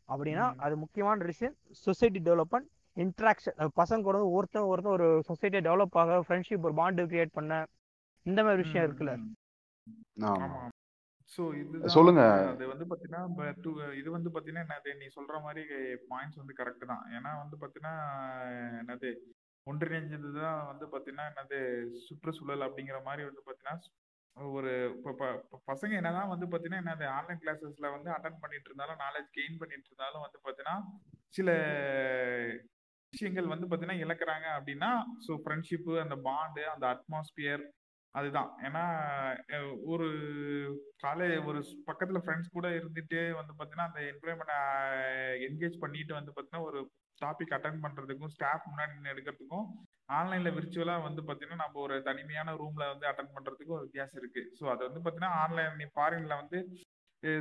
அப்படின்னா. 0.09 0.55
அது 0.57 0.77
முக்கியமான 0.77 1.25
ரீசன் 1.25 1.55
சொசைட்டி 1.71 2.21
டெவலப்மெண்ட் 2.21 2.69
இன்ட்ராக்ஷன் 2.97 3.57
பசங்க 3.77 4.03
கூட 4.03 4.27
ஒருத்தன் 4.29 4.63
ஒருத்தன் 4.63 4.93
ஒரு 4.93 5.23
சொசைட்டியை 5.29 5.63
டெவலப் 5.63 5.99
ஆக 5.99 6.25
ஃப்ரெண்ட்ஷிப் 6.29 6.63
ஒரு 6.63 6.75
பாண்டு 6.75 7.03
கிரியேட் 7.03 7.33
பண்ண 7.33 7.67
இந்த 8.27 8.43
மாதிரி 8.43 8.63
விஷயம் 8.63 8.87
இருக்குல்ல. 8.87 9.13
ஆமா. 10.23 10.45
ஆமா. 10.45 10.69
ஸோ 11.39 11.55
இதுதான் 11.55 11.89
சொல்லுங்க. 11.89 12.23
அது 12.49 12.67
வந்து 12.67 12.85
பார்த்தீங்கன்னா 12.85 13.35
ப- 13.37 13.55
டு- 13.63 13.93
இது 13.93 14.11
வந்து 14.11 14.31
பார்த்தீங்கன்னா 14.31 14.65
என்னது 14.67 14.97
நீ 14.97 15.07
சொல்ற 15.17 15.43
மாதிரி 15.43 15.63
பாயிண்ட்ஸ் 16.11 16.37
வந்து 16.37 16.55
கரெக்ட் 16.59 16.87
தான். 16.87 17.05
ஏன்னா 17.11 17.31
வந்து 17.37 17.57
பார்த்தீங்கன்னா 17.61 17.95
என்னது 18.81 19.11
ஒன்றிணைஞ்சது 19.67 20.41
தான் 20.41 20.67
வந்து 20.67 20.87
பார்த்தீங்கன்னா 20.87 21.27
என்னது 21.31 21.59
சுற்றுச்சூழல் 21.99 22.61
அப்படிங்கிற 22.61 23.03
மாதிரி 23.03 23.25
வந்து 23.25 23.43
பார்த்தீங்கன்னா 23.47 23.79
ஒரு 24.37 24.71
இப்போ 24.91 25.13
ப- 25.19 25.39
பசங்க 25.69 25.93
என்னதான் 25.95 26.33
வந்து 26.33 26.47
பார்த்தீங்கன்னா 26.47 26.93
அந்த 26.93 27.07
ஆன்லைன் 27.15 27.41
கிளாஸஸ்ல 27.43 27.91
வந்து 27.93 28.11
அட்டன் 28.11 28.43
பண்ணிட்டு 28.43 28.69
இருந்தாலும் 28.69 29.01
நாலேஜ் 29.01 29.29
கெயின் 29.35 29.59
பண்ணிட்டு 29.59 29.89
இருந்தாலும் 29.89 30.25
வந்து 30.25 30.39
பார்த்தீங்கன்னா 30.41 30.77
சில 31.35 31.51
விஷயங்கள் 33.13 33.53
வந்து 33.53 33.67
பார்த்தீங்கன்னா 33.67 34.03
இழக்கிறாங்க 34.05 34.47
அப்படின்னா 34.57 34.91
ஸோ 35.21 35.35
ஃப்ரெண்ட்ஷிப்பு 35.43 35.95
அந்த 36.01 36.17
பாண்டு 36.25 36.63
அந்த 36.71 36.87
அட்மாஸ்பியர் 36.89 37.65
அதுதான். 38.15 38.51
ஏன்னா 38.63 38.83
ஒரு 39.87 40.07
காலே 40.99 41.27
ஒரு 41.49 41.59
பக்கத்தில் 41.85 42.23
ஃப்ரெண்ட்ஸ் 42.23 42.55
கூட 42.55 42.67
இருந்துட்டு 42.77 43.19
வந்து 43.37 43.53
பார்த்தீங்கன்னா 43.53 43.89
அந்த 43.89 44.01
என்வரன்மெண்ட்டை 44.11 44.59
என்கேஜ் 45.47 45.77
பண்ணிட்டு 45.79 46.15
வந்து 46.15 46.33
பார்த்தீங்கன்னா 46.33 46.69
ஒரு 46.69 46.81
டாபிக் 47.19 47.55
அட்டன் 47.57 47.83
பண்ணுறதுக்கும் 47.83 48.33
ஸ்டாஃப் 48.35 48.71
முன்னாடி 48.71 49.13
எடுக்கிறதுக்கும் 49.13 49.67
ஆன்லைன்ல 50.09 50.51
விர்ச்சுவலா 50.57 50.97
வந்து 51.03 51.23
பார்த்தீங்கன்னா 51.23 51.63
நம்ம 51.63 51.81
ஒரு 51.81 51.95
தனிமையான 52.03 52.53
ரூம்ல 52.61 52.85
வந்து 52.93 53.07
அட்டன் 53.07 53.33
பண்றதுக்கும் 53.35 53.79
ஒரு 53.79 53.87
வித்தியாசம் 53.87 54.21
இருக்கு. 54.21 54.43
ஸோ 54.59 54.65
அது 54.73 54.83
வந்து 54.89 55.01
பார்த்தீங்கன்னா 55.01 55.39
ஆன்லைன் 55.45 55.79
நீ 55.81 55.87
ஃபாரின்ல 55.95 56.37
வந்து 56.43 56.59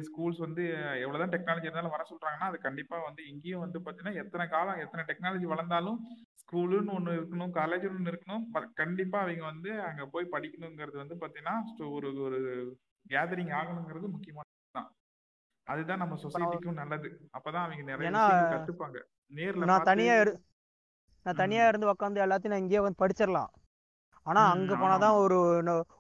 ஸ்கூல்ஸ் 0.01 0.39
வந்து 0.43 0.63
எவ்வளவுதான் 1.01 1.33
டெக்னாலஜி 1.33 1.67
இருந்தாலும் 1.67 1.95
வர 1.95 2.03
சொல்றாங்கன்னா 2.11 2.47
அது 2.47 2.57
கண்டிப்பா 2.59 2.97
வந்து 3.03 3.21
இங்கேயும் 3.27 3.63
வந்து 3.65 3.79
பாத்தீங்கன்னா 3.79 4.19
எத்தனை 4.21 4.45
காலம் 4.47 4.81
எத்தனை 4.83 5.03
டெக்னாலஜி 5.09 5.47
வளர்ந்தாலும் 5.51 5.99
ஸ்கூலுன்னு 6.41 6.95
ஒண்ணு 6.95 7.17
இருக்கணும் 7.17 7.53
காலேஜ்னு 7.59 7.97
ஒண்ணு 7.97 8.11
இருக்கணும் 8.13 8.43
கண்டிப்பா 8.73 9.19
அவங்க 9.19 9.45
வந்து 9.45 9.71
அங்க 9.81 10.05
போய் 10.05 10.33
படிக்கணுங்கிறது 10.33 10.97
வந்து 11.03 11.17
பாத்தீங்கன்னா 11.21 11.55
ஒரு 11.97 12.09
ஒரு 12.25 12.39
கேதரிங் 13.05 13.53
ஆகணுங்கிறது 13.59 14.07
முக்கியமானது 14.07 14.53
தான். 14.75 14.89
அதுதான் 15.67 16.01
நம்ம 16.03 16.15
சொசைட்டிக்கும் 16.23 16.79
நல்லது. 16.81 17.09
அப்பதான் 17.33 17.65
அவங்க 17.65 17.83
நிறைய 17.91 18.09
கத்துப்பாங்க. 18.53 18.97
நேர்ல 19.31 19.69
நான் 19.71 19.89
தனியா 19.91 20.15
நான் 21.25 21.39
தனியா 21.41 21.67
இருந்து 21.67 21.91
உட்காந்து 21.91 22.23
எல்லாத்தையும் 22.25 22.53
நான் 22.53 22.63
இங்கேயே 22.63 22.79
வந்து 22.79 23.01
படிச்சிடலாம் 23.03 23.51
ஆனா 24.29 24.41
அங்க 24.49 24.73
போனாதான் 24.75 25.17
ஒரு 25.23 25.37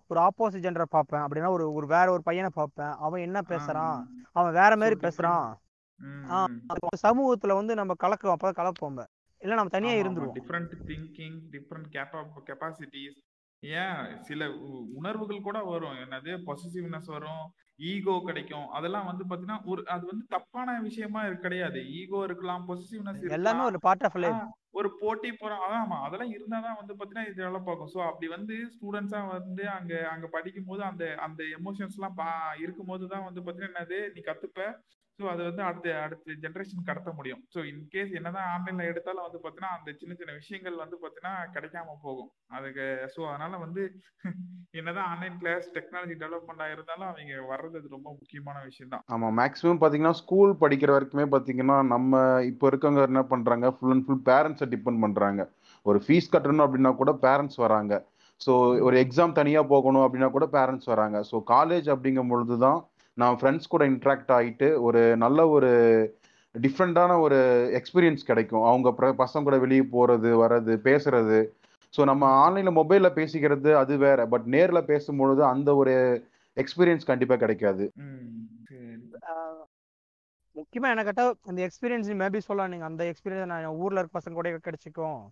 ஒரு 0.09 0.19
ஆப்போசிட் 0.21 0.65
ஜெண்டரை 0.65 0.87
பார்ப்பேன். 0.89 1.23
அப்படின்னா 1.25 1.49
ஒரு 1.49 1.65
ஒரு 1.73 1.87
வேற 1.87 2.07
ஒரு 2.11 2.23
பையனை 2.23 2.49
பார்ப்பேன். 2.53 2.93
அவன் 3.05 3.21
என்ன 3.21 3.39
பேசுறான்? 3.47 3.97
அவன் 4.31 4.55
வேற 4.59 4.71
மாதிரி 4.77 4.95
அப்ப 6.67 6.97
சமூகத்துல 7.07 7.53
வந்து 7.59 7.75
நம்ம 7.75 7.93
கலக்குவோம். 8.03 8.35
அப்பதான் 8.35 8.59
கலப்போம் 8.61 9.03
இல்ல 9.41 9.55
நம்ம 9.55 9.73
தனியா 9.75 9.93
இருந்துருவோம். 10.01 10.37
Different 10.39 10.73
thinking 10.89 11.39
different 11.53 11.87
capa 11.95 12.19
capacities 12.49 13.19
ஏன்? 13.59 14.21
சில 14.21 14.49
உணர்வுகள் 14.95 15.45
கூட 15.47 15.57
வரும். 15.63 15.97
என்னது? 16.03 16.31
பொசசிவ்னஸ் 16.47 17.11
வரும். 17.15 17.45
ஈகோ 17.79 18.13
கிடைக்கும். 18.27 18.67
அதெல்லாம் 18.71 19.07
வந்து 19.07 19.23
பாத்தீங்கன்னா 19.23 19.61
ஒரு 19.65 19.81
அது 19.87 20.03
வந்து 20.05 20.25
தப்பான 20.29 20.77
விஷயமா 20.81 21.21
கிடையாது. 21.41 21.79
ஈகோ 21.99 22.19
இருக்கலாம் 22.23 22.67
பொசசிவ்னஸ் 22.67 23.25
எல்லாமே 23.31 23.63
ஒரு 23.63 23.79
பார்ட் 23.79 24.05
ஆஃப் 24.07 24.19
லைஃப் 24.23 24.43
ஒரு 24.73 24.89
போட்டி 25.01 25.29
போறோம். 25.33 25.61
அதான் 25.65 25.83
ஆமா. 25.83 25.97
அதெல்லாம் 26.05 26.31
இருந்தாதான் 26.31 26.79
வந்து 26.79 26.93
பாத்தீங்கன்னா 26.93 27.27
இது 27.27 27.39
டெவலப் 27.41 27.69
ஆகும் 27.73 27.91
ஸோ 27.93 27.99
அப்படி 28.07 28.27
வந்து 28.33 28.55
ஸ்டூடெண்ட்ஸா 28.73 29.21
வந்து 29.29 29.63
அங்க 29.75 29.93
அங்க 30.13 30.27
படிக்கும் 30.27 30.67
போது 30.67 30.83
அந்த 30.83 31.05
அந்த 31.25 31.43
எமோஷன்ஸ் 31.57 31.97
எல்லாம் 31.99 32.17
இருக்கும்போது 32.57 33.05
தான் 33.07 33.25
வந்து 33.27 33.43
பாத்தீங்கன்னா 33.45 33.73
என்னது? 33.73 33.99
நீ 34.15 34.21
கத்துப்ப. 34.23 34.59
ஸோ 35.19 35.25
அது 35.33 35.41
வந்து 35.47 35.61
அடுத்த 35.63 35.91
அடுத்த 36.05 36.33
ஜென்ரேஷன் 36.43 36.87
கடத்த 36.87 37.09
முடியும். 37.17 37.41
ஸோ 37.53 37.59
இன்கேஸ் 37.69 38.15
என்னதான் 38.19 38.47
ஆன்லைன்ல 38.53 38.87
எடுத்தாலும் 38.91 39.25
வந்து 39.27 39.39
பார்த்தீங்கன்னா 39.39 39.75
அந்த 39.77 39.89
சின்ன 39.99 40.15
சின்ன 40.19 40.33
விஷயங்கள் 40.39 40.81
வந்து 40.81 40.97
பார்த்தீங்கன்னா 41.01 41.35
கிடைக்காம 41.53 41.95
போகும். 42.05 42.31
அதுக்கு 42.57 42.85
ஸோ 43.13 43.21
அதனால 43.31 43.59
வந்து 43.65 43.83
என்னதான் 44.79 45.09
ஆன்லைன் 45.11 45.37
கிளாஸ் 45.41 45.67
டெக்னாலஜி 45.75 46.15
டெவலப்மெண்ட் 46.21 46.73
இருந்தாலும் 46.73 47.07
அவங்க 47.09 47.35
வர்றது 47.51 47.79
அது 47.79 47.93
ரொம்ப 47.95 48.09
முக்கியமான 48.17 48.63
விஷயம் 48.65 48.91
தான் 48.93 49.03
ஆமா 49.15 49.27
மேக்ஸிமம் 49.39 49.79
பாத்தீங்கன்னா 49.83 50.15
ஸ்கூல் 50.21 50.51
படிக்கிற 50.63 50.91
வரைக்குமே 50.95 51.25
பாத்தீங்கன்னா 51.35 51.77
நம்ம 51.93 52.13
இப்போ 52.49 52.67
இருக்கவங்க 52.71 53.05
என்ன 53.11 53.23
பண்றாங்க? 53.33 53.69
ஃபுல் 53.75 53.93
அண்ட் 53.95 54.05
ஃபுல் 54.07 54.25
பேரண்ட்ஸை 54.31 54.67
டிபெண்ட் 54.73 55.03
பண்றாங்க. 55.05 55.43
ஒரு 55.85 56.01
ஃபீஸ் 56.05 56.31
கட்டணும் 56.33 56.65
அப்படின்னா 56.65 56.91
கூட 57.01 57.13
பேரண்ட்ஸ் 57.25 57.59
வராங்க. 57.65 57.93
ஸோ 58.41 58.53
ஒரு 58.87 58.95
எக்ஸாம் 59.03 59.37
தனியாக 59.39 59.71
போகணும் 59.73 60.05
அப்படின்னா 60.05 60.29
கூட 60.37 60.47
பேரண்ட்ஸ் 60.57 60.91
வராங்க. 60.93 61.17
ஸோ 61.31 61.35
காலேஜ் 61.53 61.87
அப்படிங்கும் 61.95 62.33
பொழுது 62.33 62.57
தான் 62.65 62.79
நான் 63.15 63.35
ஃப்ரெண்ட்ஸ் 63.35 63.67
கூட 63.69 63.89
இன்ட்ராக்ட் 63.89 64.31
ஆகிட்டு 64.31 64.81
ஒரு 64.81 65.17
நல்ல 65.17 65.47
ஒரு 65.47 66.17
டிஃப்ரெண்டான 66.61 67.19
ஒரு 67.19 67.35
எக்ஸ்பீரியன்ஸ் 67.71 68.25
கிடைக்கும். 68.25 68.63
அவங்க 68.63 68.93
பிர- 68.97 69.25
பசங்க 69.25 69.43
கூட 69.43 69.57
வெளியே 69.57 69.81
போறது 69.81 70.29
வர்றது 70.29 70.77
பேசுறது. 70.77 71.47
ஸோ 71.97 72.03
நம்ம 72.03 72.49
ஆன்லைன்ல 72.49 72.83
மொபைல்ல 72.83 73.09
பேசிக்கிறது 73.09 73.73
அது 73.73 73.97
வேற. 73.97 74.27
பட் 74.27 74.43
நேர்ல 74.45 74.83
பேசும்பொழுது 74.83 75.39
அந்த 75.39 75.75
ஒரு 75.75 76.25
எக்ஸ்பீரியன்ஸ் 76.55 77.05
கண்டிப்பா 77.05 77.35
கிடைக்காது. 77.35 77.91
ம் 77.95 78.45
சரி. 78.67 79.11
ஆஹ் 79.21 79.63
முக்கியமா 80.55 80.89
என்ன 80.89 81.03
கேட்டா 81.03 81.33
அந்த 81.41 81.67
எக்ஸ்பீரியன்ஸ் 81.67 82.15
மேபி 82.15 82.37
சொல்லலாம். 82.37 82.71
நீங்க 82.71 82.85
அந்த 82.85 83.13
எக்ஸ்பீரியன்ஸ் 83.13 83.45
நான் 83.45 83.65
ஊர்ல 83.65 83.99
இருக்க 83.99 84.19
பசங்க 84.19 84.33
கூட 84.33 84.49
கிடைச்சிக்கும். 84.49 85.27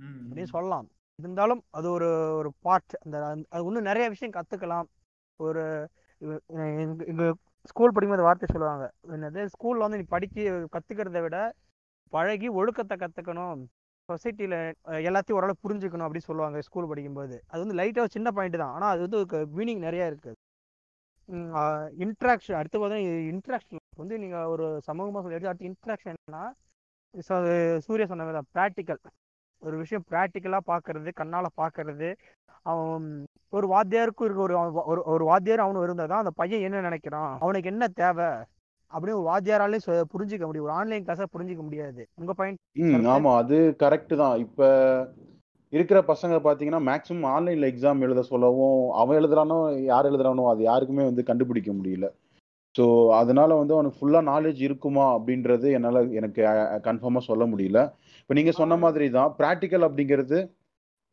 அப்படின்னு 0.00 0.44
சொல்லலாம். 0.44 0.88
இருந்தாலும் 1.16 1.62
அது 1.70 1.90
ஒரு 1.90 2.34
ஒரு 2.36 2.52
பார்ட் 2.60 2.98
அந்த 3.04 3.26
அது 3.48 3.64
இன்னும் 3.64 3.82
நிறைய 3.82 4.08
விஷயம் 4.08 4.34
கத்துக்கலாம். 4.34 4.84
ஒரு 5.36 5.88
எங்கள் 6.22 6.40
எங்க 6.82 7.04
எங்க 7.12 7.24
ஸ்கூல் 7.70 7.92
படிக்கும்போது 7.94 8.26
வார்த்தை 8.28 8.48
சொல்லுவாங்க. 8.54 8.84
என்னது? 9.16 9.40
ஸ்கூல்ல 9.54 9.84
வந்து 9.86 10.00
நீ 10.00 10.06
படிக்க 10.14 10.36
கத்துக்கிறத 10.74 11.20
விட 11.26 11.38
பழகி 12.12 12.48
ஒழுக்கத்தை 12.60 12.96
கத்துக்கணும். 13.02 13.60
சொசைட்டில 14.08 14.54
எல்லாத்தையும் 15.08 15.38
ஓரளவு 15.40 15.62
புரிஞ்சுக்கணும் 15.64 16.06
அப்படின்னு 16.06 16.28
சொல்லுவாங்க 16.30 16.60
ஸ்கூல் 16.68 16.88
படிக்கும்போது. 16.92 17.36
அது 17.50 17.60
வந்து 17.64 17.76
லைட்டாக 17.80 18.12
சின்ன 18.16 18.28
பாயிண்ட் 18.36 18.58
தான். 18.62 18.74
ஆனால் 18.76 18.92
அது 18.94 19.02
வந்து 19.06 19.20
மீனிங் 19.58 19.84
நிறைய 19.86 20.10
இருக்குது 20.10 20.38
இன்ட்ராக்ஷன் 22.04 22.58
அடுத்து 22.60 22.78
பார்த்தீங்கன்னா 22.80 23.20
இன்ட்ராக்ஷன் 23.32 23.80
வந்து 24.02 24.14
நீங்கள் 24.22 24.48
ஒரு 24.54 24.66
சமூகமாக 24.88 25.22
சொல்லி 25.24 25.50
அடுத்து 25.50 25.70
இன்ட்ராக்ஷன் 25.70 26.12
என்னன்னா 26.14 26.44
சூர்யா 27.86 28.06
சொன்ன 28.12 28.24
மாதிரி 28.28 28.42
ப்ராக்டிக்கல் 28.56 29.00
ஒரு 29.62 29.76
விஷயம் 29.76 30.04
ப்ராக்டிக்கலா 30.10 30.60
பார்க்கிறது 30.66 31.10
கண்ணால 31.20 31.46
பார்க்கிறது 31.56 32.08
அவன் 32.66 33.06
ஒரு 33.52 33.66
வாத்தியாருக்கும் 33.68 34.26
இருக்க 34.26 34.42
ஒரு 34.42 34.54
ஒரு 34.92 35.00
ஒரு 35.12 35.24
வாத்தியார் 35.24 35.64
அவனு 35.64 35.82
இருந்தால் 35.82 36.12
தான் 36.12 36.22
அந்த 36.24 36.32
பையன் 36.34 36.64
என்ன 36.66 36.82
நினைக்கிறான்? 36.88 37.32
அவனுக்கு 37.38 37.70
என்ன 37.72 37.84
தேவை? 37.94 38.28
அப்படின்னு 38.92 39.18
ஒரு 39.18 39.28
வாத்தியாராலே 39.28 39.78
புரிஞ்சுக்க 40.12 40.44
முடியும். 40.46 40.66
ஒரு 40.68 40.74
ஆன்லைன் 40.74 41.04
கிளாஸா 41.04 41.26
புரிஞ்சுக்க 41.34 41.62
முடியாது. 41.62 42.02
உங்க 42.14 42.32
பாயிண்ட் 42.32 42.60
Correct. 42.84 43.08
ஆமா 43.12 43.30
அது 43.36 43.56
கரெக்ட் 43.78 44.14
தான். 44.16 44.34
இப்ப 44.38 44.60
இருக்கிற 45.72 45.98
பசங்க 46.02 46.34
பாத்தீங்கன்னா 46.46 46.80
மேக்ஸிமம் 46.88 47.28
ஆன்லைன்ல 47.34 47.70
எக்ஸாம் 47.72 48.00
எழுத 48.00 48.22
சொல்லவும் 48.22 48.80
அவன் 48.94 49.18
எழுதுறானோ 49.20 49.58
யார் 49.84 50.08
எழுதுறானோ 50.10 50.44
அது 50.50 50.62
யாருக்குமே 50.62 51.04
வந்து 51.04 51.22
கண்டுபிடிக்க 51.22 51.72
முடியல. 51.72 52.08
ஸோ 52.74 52.84
அதனால 53.20 53.50
வந்து 53.60 53.74
அவனுக்கு 53.76 54.00
ஃபுல்லா 54.00 54.20
நாலேஜ் 54.32 54.60
இருக்குமா 54.68 55.06
அப்படின்றது 55.16 55.68
என்னால 55.78 56.02
எனக்கு 56.20 56.42
கன்ஃபார்மா 56.88 57.22
சொல்ல 57.30 57.44
முடியல. 57.52 57.80
இப்போ 58.22 58.34
நீங்க 58.38 58.52
சொன்ன 58.60 58.76
மாதிரி 58.84 59.06
தான் 59.18 59.32
ப்ராக்டிக்கல் 59.40 59.86
அப்படிங்கிறது 59.88 60.40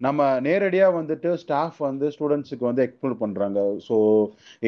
நம்ம 0.02 0.28
நேரடியா 0.46 0.86
வந்துட்டு 0.98 1.30
ஸ்டாஃப் 1.42 1.80
வந்து 1.88 2.06
ஸ்டூடெண்ட்ஸுக்கு 2.16 2.66
வந்து 2.68 2.84
எக்ஸ்ப்ளோர் 2.86 3.16
பண்றாங்க. 3.24 3.60
ஸோ 3.88 3.96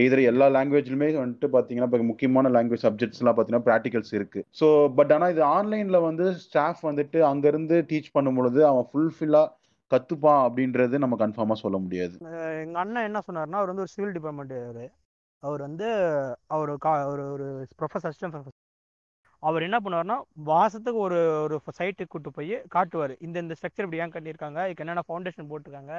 எதிர 0.04 0.24
எல்லா 0.32 0.48
லாங்குவேஜ்லுமே 0.56 1.08
வந்துட்டு 1.22 1.50
பாத்தீங்கன்னா 1.56 1.88
இப்போ 1.90 2.10
முக்கியமான 2.10 2.50
லாங்குவேஜ் 2.56 2.86
சப்ஜெக்ட்ஸ்லாம் 2.88 3.36
பார்த்தீங்கன்னா 3.36 3.68
ப்ராக்டிகல்ஸ் 3.70 4.14
இருக்கு. 4.20 4.42
ஸோ 4.62 4.68
பட் 4.98 5.14
ஆனால் 5.18 5.32
இது 5.36 5.44
ஆன்லைன்ல 5.58 6.00
வந்து 6.10 6.26
ஸ்டாஃப் 6.46 6.82
வந்துட்டு 6.90 7.22
அங்கிருந்து 7.32 7.78
டீச் 7.92 8.14
பண்ணும் 8.18 8.40
பொழுது 8.40 8.62
அவன் 8.72 8.90
ஃபுல்ஃபில்லா 8.92 9.44
கத்துப்பான் 9.92 10.44
அப்படின்றது 10.48 10.98
நம்ம 11.04 11.16
கன்ஃபார்மா 11.24 11.56
சொல்ல 11.64 11.78
முடியாது. 11.86 12.16
எங்க 12.66 12.78
அண்ணன் 12.84 13.08
என்ன 13.10 13.22
சொன்னாருன்னா 13.28 13.62
அவர் 13.62 13.72
வந்து 13.74 13.86
ஒரு 13.86 13.94
சிவில் 13.96 14.18
டிபார்ட்மெண்ட் 14.18 14.54
அவர் 15.48 15.62
வந்து 15.68 15.88
அவர் 16.56 16.72
கா 16.86 16.92
ஒரு 17.14 17.24
ஒரு 17.36 17.48
ப்ரொஃபஸர் 17.80 18.10
அசிஸ்டன்ட் 18.10 18.34
ப்ரொஃபஸர் 18.36 18.58
அவர் 19.44 19.66
என்ன 19.68 19.78
பண்ணுவார்னா 19.84 20.16
மாதத்துக்கு 20.50 21.00
ஒரு 21.06 21.20
ஒரு 21.44 21.56
சைட்டுக்கு 21.78 22.12
கூட்டு 22.14 22.32
போய் 22.38 22.56
காட்டுவார். 22.76 23.14
இந்த 23.26 23.38
இந்த 23.44 23.54
ஸ்ட்ரக்சர் 23.58 23.86
இப்படி 23.86 24.02
ஏன் 24.04 24.14
கட்டியிருக்காங்க? 24.16 24.60
இதுக்கு 24.68 24.84
என்னென்ன 24.86 25.04
ஃபவுண்டேஷன் 25.08 25.48
போட்டிருக்காங்க? 25.52 25.94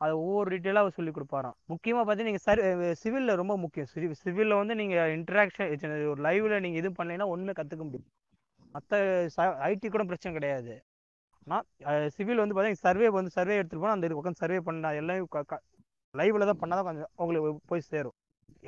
அதை 0.00 0.12
ஒவ்வொரு 0.22 0.48
டீட்டெயிலாக 0.52 0.84
அவர் 0.84 0.96
சொல்லி 0.98 1.12
கொடுப்பாராம். 1.16 1.56
முக்கியமாக 1.72 2.04
பார்த்தீங்கன்னா 2.06 2.32
நீங்கள் 2.32 2.46
சரி 2.48 2.62
சிவிலில் 3.02 3.38
ரொம்ப 3.40 3.54
முக்கியம். 3.62 3.88
சிவி 3.94 4.08
சிவிலில் 4.24 4.58
வந்து 4.60 4.74
நீங்கள் 4.80 5.12
இன்ட்ராக்ஷன் 5.16 5.72
ஒரு 6.12 6.20
லைவில் 6.26 6.62
நீங்கள் 6.66 6.80
இது 6.82 6.90
பண்ணலைன்னா 6.98 7.28
ஒன்றுமே 7.34 7.54
கற்றுக்க 7.60 7.84
முடியும் 7.88 8.08
மற்ற 8.74 9.00
ஐடி 9.70 9.88
கூட 9.94 10.04
பிரச்சனை 10.10 10.32
கிடையாது. 10.38 10.74
ஆனால் 11.46 12.06
சிவில் 12.16 12.42
வந்து 12.42 12.54
பார்த்தீங்கன்னா 12.56 12.86
சர்வே 12.88 13.08
வந்து 13.18 13.32
சர்வே 13.38 13.56
எடுத்துகிட்டு 13.58 13.84
போனால் 13.84 13.96
அந்த 13.98 14.20
உட்காந்து 14.20 14.42
சர்வே 14.44 14.60
பண்ண 14.68 14.92
எல்லாம் 15.00 15.58
லைவில் 16.14 16.48
தான் 16.50 16.60
பண்ணால் 16.62 16.80
தான் 16.80 16.88
கொஞ்சம் 16.90 17.10
உங்களுக்கு 17.22 17.68
போய் 17.72 17.88
சேரும். 17.92 18.16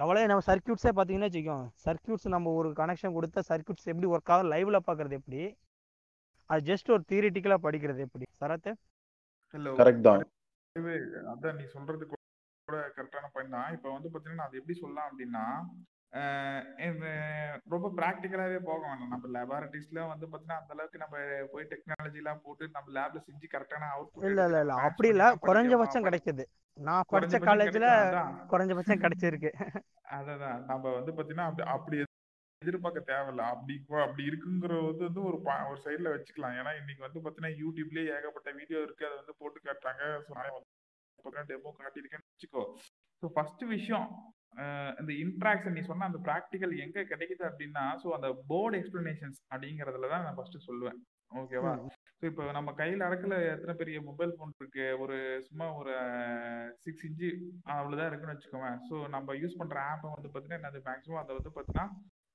எவ்வளோ 0.02 0.20
நம்ம 0.30 0.44
சர்க்கியூட்ஸே 0.48 0.90
பார்த்தீங்கன்னா 0.96 1.28
வச்சுக்கோங்க. 1.28 1.66
சர்க்கியூட்ஸ் 1.86 2.26
நம்ம 2.34 2.50
ஒரு 2.58 2.68
கனெக்ஷன் 2.80 3.14
கொடுத்தா 3.16 3.40
சர்க்கியூட்ஸ் 3.50 3.88
எப்படி 3.92 4.08
ஒர்க் 4.14 4.32
ஆகும் 4.34 4.50
லைவ்ல 4.52 4.78
பார்க்கறது 4.88 5.18
எப்படி? 5.20 5.40
அது 6.50 6.60
ஜஸ்ட் 6.70 6.92
ஒரு 6.96 7.02
தியரிட்டிக்கலாக 7.10 7.60
படிக்கிறது 7.66 8.00
எப்படி? 8.06 8.26
சரத்து 8.42 8.72
ஹலோ 9.54 9.72
கரெக்ட் 9.80 10.06
தான். 10.08 10.22
அதான் 11.32 11.56
நீ 11.60 11.64
சொல்றது 11.74 12.04
கூட 12.10 12.78
கரெக்டான 12.96 13.28
பாயிண்ட் 13.34 13.54
தான். 13.56 13.70
இப்போ 13.76 13.88
வந்து 13.96 14.08
பார்த்தீங்கன்னா 14.12 14.40
நான் 14.42 14.50
அது 14.50 14.60
எப்படி 14.60 14.76
சொல்லலாம் 14.82 15.08
அப்படின்னா 15.10 15.44
ரொம்ப 17.66 17.86
ப்ராக்டிக்கலாகவே 17.96 18.58
போக 18.58 18.78
வேண்டாம் 18.86 19.08
நம்ம 19.08 19.28
லெபார்டரிஸ்ல 19.28 20.06
வந்து 20.08 20.26
பார்த்தீங்கன்னா 20.26 20.60
அந்த 20.60 20.72
அளவுக்கு 20.72 20.98
நம்ம 20.98 21.16
போய் 21.52 21.70
டெக்னாலஜிலாம் 21.70 22.42
போட்டு 22.42 22.68
நம்ம 22.68 22.92
லேப்ல 22.98 23.20
செஞ்சு 23.26 23.48
கரெக்டான 23.52 23.90
அவுட் 23.90 24.28
இல்ல 24.28 24.44
இல்ல 24.44 24.60
இல்ல. 24.60 24.74
அப்படி 24.80 25.08
இல்ல. 25.08 25.24
குறைஞ்சபட்சம் 25.46 26.06
கிடைக்குது. 26.06 26.44
நான் 26.78 27.08
படிச்ச 27.12 27.36
காலேஜ்ல 27.38 27.90
குறைஞ்சபட்சம் 28.48 29.02
கிடைச்சிருக்கு. 29.02 29.52
அதான் 30.10 30.64
நம்ம 30.66 30.92
வந்து 30.92 31.12
பாத்தீங்கன்னா 31.12 31.66
அப்படி 31.68 31.96
எதிர்பார்க்க 32.62 33.12
தேவையில்ல. 33.12 33.42
அப்படி 33.46 33.74
அப்படி 34.02 34.24
இருக்குங்கிற 34.24 34.72
வந்து 35.00 35.20
ஒரு 35.22 35.38
ஒரு 35.70 35.80
சைடுல 35.84 36.08
வச்சுக்கலாம். 36.14 36.56
ஏன்னா 36.56 36.72
இன்னைக்கு 36.78 37.02
வந்து 37.02 37.20
பாத்தீங்கன்னா 37.20 37.52
யூடியூப்லயே 37.58 38.14
ஏகப்பட்ட 38.16 38.50
வீடியோ 38.52 38.82
இருக்கு. 38.82 39.06
அதை 39.06 39.16
வந்து 39.16 39.34
போட்டு 39.38 39.60
காட்டுறாங்க. 39.60 40.02
டெமோ 41.48 41.70
காட்டியிருக்கேன்னு 41.76 42.28
வச்சுக்கோ. 42.28 42.62
ஸோ 43.22 43.26
ஃபர்ஸ்ட் 43.34 43.64
விஷயம் 43.64 44.08
இந்த 45.00 45.12
இன்ட்ராக்ஷன் 45.22 45.76
நீ 45.76 45.82
சொன்ன 45.88 46.06
அந்த 46.10 46.20
ப்ராக்டிக்கல் 46.26 46.72
எங்க 46.84 47.04
கிடைக்குது 47.10 47.44
அப்படின்னா 47.48 47.84
ஸோ 48.02 48.08
அந்த 48.16 48.28
போர்டு 48.50 48.78
எக்ஸ்பிளனேஷன்ஸ் 48.80 49.40
அப்படிங்கறதுல 49.52 50.10
தான் 50.12 50.24
நான் 50.26 50.38
ஃபர்ஸ்ட் 50.38 50.66
சொல்லுவேன். 50.68 50.98
ஓகேவா 51.32 51.72
ஸோ 52.20 52.24
இப்போ 52.30 52.44
நம்ம 52.56 52.70
கையில் 52.80 53.06
அடக்கல 53.06 53.34
எத்தனை 53.54 53.72
பெரிய 53.80 53.98
மொபைல் 54.06 54.32
ஃபோன் 54.36 54.54
இருக்கு? 54.60 54.86
ஒரு 55.02 55.16
சும்மா 55.48 55.66
ஒரு 55.80 55.94
சிக்ஸ் 56.84 57.04
இன்ச்சு 57.08 57.28
அவ்வளோதான் 57.74 58.08
இருக்குன்னு 58.10 58.34
வச்சுக்கோவேன் 58.34 58.78
ஸோ 58.88 58.94
நம்ம 59.14 59.36
யூஸ் 59.42 59.58
பண்ற 59.60 59.76
ஆப்பை 59.90 60.14
வந்து 60.14 60.30
பார்த்தீங்கன்னா 60.30 60.60
என்னது? 60.60 60.80
மேக்ஸிமம் 60.88 61.22
அதை 61.22 61.36
வந்து 61.38 61.52
பார்த்தீங்கன்னா 61.56 61.86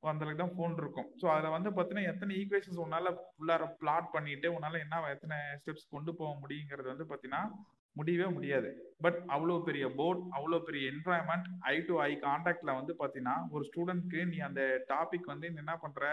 அந்த 0.03 0.23
அளவுக்கு 0.23 0.43
தான் 0.43 0.55
ஃபோன் 0.55 0.73
இருக்கும். 0.81 1.09
ஸோ 1.19 1.25
அதில் 1.33 1.55
வந்து 1.57 1.69
பார்த்தீங்கன்னா 1.75 2.11
எத்தனை 2.11 2.37
ஈக்குவேஷன்ஸ் 2.39 2.83
உன்னால 2.85 3.11
ஃபுல்லாக 3.19 3.67
பிளாட் 3.81 4.09
பண்ணிட்டு 4.15 4.47
உன்னால 4.55 4.81
என்ன 4.85 5.01
எத்தனை 5.15 5.37
ஸ்டெப்ஸ் 5.61 5.91
கொண்டு 5.95 6.13
போக 6.21 6.31
முடியுங்கிறது 6.43 6.93
வந்து 6.93 7.07
பார்த்தீங்கன்னா 7.11 7.43
முடியவே 7.95 8.27
முடியாது. 8.27 8.69
பட் 8.99 9.17
அவ்வளோ 9.35 9.55
பெரிய 9.63 9.85
போர்ட் 9.97 10.21
அவ்வளோ 10.37 10.59
பெரிய 10.59 10.91
என்வாயன்மெண்ட் 10.91 11.47
ஐ 11.59 11.75
டு 11.79 11.95
ஐ 12.01 12.11
கான்டாக்ட்ல 12.27 12.71
வந்து 12.79 12.93
பார்த்தீங்கன்னா 12.99 13.35
ஒரு 13.49 13.63
ஸ்டூடெண்ட்க்கு 13.69 14.21
நீ 14.25 14.37
அந்த 14.37 14.61
டாபிக் 14.93 15.27
வந்து 15.33 15.51
நீ 15.51 15.55
என்ன 15.55 15.75
பண்ற? 15.75 16.11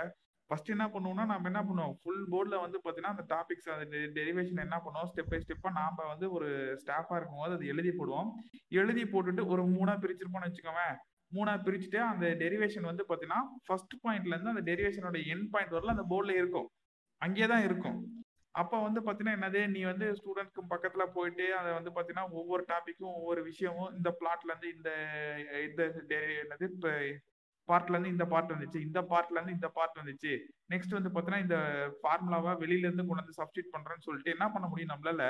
ஃபர்ஸ்ட் 0.50 0.72
என்ன 0.74 0.86
பண்ணுவோம்னா 0.94 1.24
நம்ம 1.30 1.48
என்ன 1.50 1.60
பண்ணுவோம்? 1.62 1.92
ஃபுல் 2.02 2.24
போர்டில் 2.32 2.62
வந்து 2.62 2.78
பார்த்தீங்கன்னா 2.78 3.12
அந்த 3.14 3.24
டாபிக்ஸ் 3.34 3.68
அந்த 3.74 3.98
டெரிவேஷன் 4.18 4.64
என்ன 4.64 4.78
பண்ணுவோம்? 4.84 5.08
ஸ்டெப் 5.10 5.30
பை 5.32 5.38
ஸ்டெப்பாக 5.42 5.74
நாம் 5.80 6.10
வந்து 6.12 6.32
ஒரு 6.32 6.48
ஸ்டாஃபாக 6.82 7.18
இருக்கும்போது 7.18 7.54
அது 7.54 7.66
எழுதி 7.66 7.90
போடுவோம். 7.90 8.30
எழுதி 8.68 9.04
போட்டுட்டு 9.12 9.44
ஒரு 9.46 9.64
மூணாக 9.76 9.96
பிரிச்சிருப்போம்னு 10.04 10.48
வச்சுக்கோவேன் 10.48 10.96
மூணா 11.32 11.52
பிரிச்சுட்டு 11.66 11.98
அந்த 12.12 12.26
டெரிவேஷன் 12.42 12.88
வந்து 12.90 13.04
பார்த்தீங்கன்னா 13.08 13.42
ஃபர்ஸ்ட் 13.66 13.94
பாயிண்ட்ல 14.04 14.34
இருந்து 14.34 14.54
அந்த 14.54 14.64
டெரிவேஷனோட 14.70 15.18
என் 15.34 15.50
பாயிண்ட் 15.50 15.76
வரல 15.76 15.94
அந்த 15.96 16.06
போர்டில் 16.12 16.40
இருக்கும். 16.40 16.68
அங்கேயே 17.22 17.46
தான் 17.46 17.62
இருக்கும். 17.62 17.98
அப்போ 18.54 18.76
வந்து 18.84 19.00
பார்த்தீங்கன்னா 19.00 19.36
என்னது 19.38 19.60
நீ 19.74 19.80
வந்து 19.84 20.06
ஸ்டூடெண்ட்க்கு 20.18 20.62
பக்கத்துல 20.72 21.04
போயிட்டு 21.16 21.44
அதை 21.58 21.70
வந்து 21.72 21.90
பார்த்தீங்கன்னா 21.90 22.28
ஒவ்வொரு 22.40 22.62
டாபிக்கும் 22.70 23.16
ஒவ்வொரு 23.18 23.42
விஷயமும் 23.42 23.92
இந்த 23.98 24.10
பிளாட்ல 24.20 24.52
இருந்து 24.52 24.70
இந்த 24.76 24.90
இந்த 25.68 26.14
என்னது 26.42 26.66
இப்போ 26.70 26.92
பார்ட்ல 27.68 27.94
இருந்து 27.94 28.14
இந்த 28.14 28.24
பார்ட் 28.32 28.52
வந்துச்சு 28.54 28.78
இந்த 28.86 29.00
பார்ட்ல 29.10 29.36
இருந்து 29.38 29.56
இந்த 29.56 29.68
பார்ட் 29.76 29.98
வந்துச்சு. 30.00 30.32
நெக்ஸ்ட் 30.72 30.96
வந்து 30.96 31.10
பார்த்தீங்கன்னா 31.10 31.44
இந்த 31.46 31.58
ஃபார்முலாவை 32.00 32.52
வெளியில 32.62 32.88
இருந்து 32.88 33.04
கொண்டு 33.06 33.22
வந்து 33.22 33.38
சப்ஸ்டியூட் 33.40 33.72
பண்றேன்னு 33.74 34.06
சொல்லிட்டு 34.06 34.34
என்ன 34.34 34.46
பண்ண 34.54 34.66
முடியும் 34.68 34.92
நம்மளால? 34.92 35.24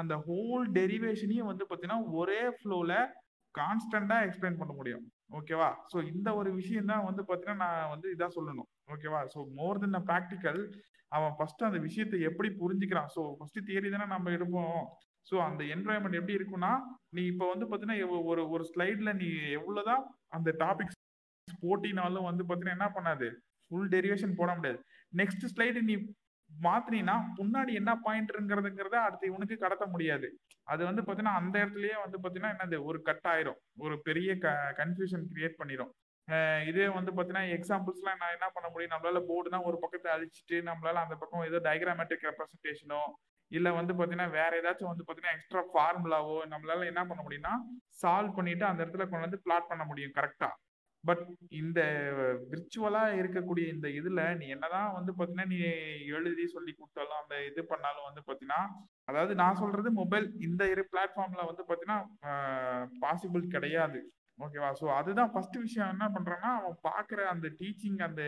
அந்த 0.00 0.14
ஹோல் 0.26 0.66
டெரிவேஷனையும் 0.78 1.50
வந்து 1.52 1.64
பார்த்தீங்கன்னா 1.64 2.00
ஒரே 2.20 2.42
ஃப்ளோல 2.58 2.92
கான்ஸ்டண்டா 3.54 4.16
எக்ஸ்பிளைன் 4.26 4.60
பண்ண 4.60 4.72
முடியும். 4.80 5.04
ஓகேவா 5.38 5.70
ஸோ 5.92 5.98
இந்த 6.12 6.28
ஒரு 6.40 6.50
விஷயம் 6.60 6.90
தான் 6.92 7.06
வந்து 7.08 7.22
பார்த்தீங்கன்னா 7.30 7.58
நான் 7.64 7.92
வந்து 7.94 8.08
இதாக 8.16 8.30
சொல்லணும். 8.36 8.68
ஓகேவா 8.94 9.20
ஸோ 9.34 9.40
மோர் 9.58 9.80
தென் 9.84 10.06
ப்ராக்டிக்கல் 10.10 10.60
அவன் 11.12 11.34
ஃபர்ஸ்ட் 11.36 11.68
அந்த 11.68 11.78
விஷயத்தை 11.86 12.18
எப்படி 12.28 12.48
புரிஞ்சுக்கிறான்? 12.62 13.10
ஸோ 13.14 13.22
ஃபர்ஸ்ட் 13.38 13.60
தியரி 13.68 13.90
தானே 13.94 14.06
நம்ம 14.14 14.30
எடுப்போம். 14.36 14.80
ஸோ 15.26 15.36
அந்த 15.48 15.62
என்வாயன்மெண்ட் 15.74 16.18
எப்படி 16.20 16.38
இருக்கும்னா 16.38 16.72
நீ 17.16 17.22
இப்போ 17.32 17.46
வந்து 17.52 17.66
பார்த்தீங்கன்னா 17.66 18.22
ஒரு 18.30 18.42
ஒரு 18.54 18.64
ஸ்லைட்ல 18.70 19.12
நீ 19.22 19.28
எவ்வளோதான் 19.58 20.02
அந்த 20.36 20.50
டாபிக்ஸ் 20.64 20.98
போட்டினாலும் 21.62 22.28
வந்து 22.30 22.42
பார்த்தீங்கன்னா 22.44 22.78
என்ன 22.78 22.88
பண்ணாது? 22.96 23.28
ஃபுல் 23.64 23.90
டெரிவேஷன் 23.94 24.38
போட 24.40 24.50
முடியாது. 24.58 24.80
நெக்ஸ்ட் 25.20 25.46
ஸ்லைடு 25.52 25.80
நீ 25.90 25.94
மாத்தினா 26.50 27.14
முன்னாடி 27.40 27.72
என்ன 27.80 27.90
பாயிண்ட்ங்கிறதுங்கிறத 28.06 28.96
அடுத்து 29.06 29.30
இவனுக்கு 29.30 29.56
கடத்த 29.64 29.84
முடியாது. 29.86 30.28
அது 30.72 30.82
வந்து 30.88 31.02
பார்த்தீங்கன்னா 31.02 31.40
அந்த 31.40 31.54
இடத்துலயே 31.62 31.96
வந்து 32.04 32.18
பார்த்தீங்கன்னா 32.18 32.54
என்னது? 32.54 32.78
ஒரு 32.88 32.98
கட் 33.08 33.28
ஆயிரும். 33.32 33.58
ஒரு 33.84 33.96
பெரிய 34.08 34.30
க 34.44 34.54
கன்ஃபியூஷன் 34.80 35.26
கிரியேட் 35.32 35.60
பண்ணிடும் 35.60 35.92
இதே 36.68 36.86
வந்து 36.96 37.10
பார்த்தீங்கன்னா 37.12 37.52
எக்ஸாம்பிள்ஸ்லாம் 37.56 38.20
நான் 38.22 38.36
என்ன 38.36 38.48
பண்ண 38.54 38.66
முடியும்? 38.72 38.92
நம்மளால 38.94 39.20
போர்டு 39.28 39.52
தான் 39.54 39.66
ஒரு 39.70 39.78
பக்கத்தை 39.82 40.08
அழிச்சிட்டு 40.14 40.56
நம்மளால 40.68 41.02
அந்த 41.04 41.16
பக்கம் 41.16 41.48
ஏதோ 41.50 41.60
டயக்ராமேட்டிக் 41.68 42.26
ரெப்ரஸன்டேஷனோ 42.28 43.02
இல்ல 43.50 43.68
வந்து 43.72 43.92
பாத்தீங்கன்னா 43.94 44.30
வேற 44.30 44.50
ஏதாச்சும் 44.60 44.90
வந்து 44.90 45.06
பாத்தீங்கன்னா 45.06 45.36
எக்ஸ்ட்ரா 45.36 45.62
ஃபார்முலாவோ 45.70 46.36
நம்மளால 46.50 46.86
என்ன 46.86 47.02
பண்ண 47.06 47.20
முடியும்னா 47.22 47.54
சால்வ் 48.02 48.36
பண்ணிட்டு 48.36 48.64
அந்த 48.64 48.84
இடத்துல 48.84 49.06
கொண்டு 49.06 49.26
வந்து 49.26 49.44
பிளாட் 49.46 49.70
பண்ண 49.70 49.84
முடியும் 49.84 50.16
கரெக்டா 50.18 50.50
பட் 51.04 51.22
இந்த 51.50 51.80
விர்ச்சுவலா 52.50 53.02
இருக்கக்கூடிய 53.20 53.66
இந்த 53.68 53.88
இதுல 53.98 54.22
நீ 54.40 54.46
என்னதான் 54.48 54.94
வந்து 54.96 55.12
பாத்தீங்கன்னா 55.12 55.50
நீ 55.52 55.58
எழுதி 56.16 56.44
சொல்லி 56.46 56.72
கொடுத்தாலும் 56.72 57.20
அந்த 57.20 57.34
இது 57.44 57.62
பண்ணாலும் 57.64 58.08
வந்து 58.08 58.22
பாத்தீங்கன்னா 58.26 58.60
அதாவது 59.04 59.34
நான் 59.34 59.60
சொல்றது 59.62 59.90
மொபைல் 60.00 60.26
இந்த 60.40 60.64
இரு 60.68 60.84
பிளாட்ஃபார்ம்ல 60.92 61.44
வந்து 61.50 61.64
பாத்தீங்கன்னா 61.70 61.98
பாசிபிள் 63.04 63.52
கிடையாது. 63.56 64.00
ஓகேவா 64.44 64.68
ஸோ 64.80 64.86
அதுதான் 64.98 65.32
ஃபர்ஸ்ட் 65.32 65.56
விஷயம். 65.64 65.90
என்ன 65.94 66.06
பண்றான்னா 66.16 66.50
அவன் 66.58 66.76
பாக்குற 66.88 67.20
அந்த 67.32 67.46
டீச்சிங் 67.60 67.98
அந்த 68.08 68.22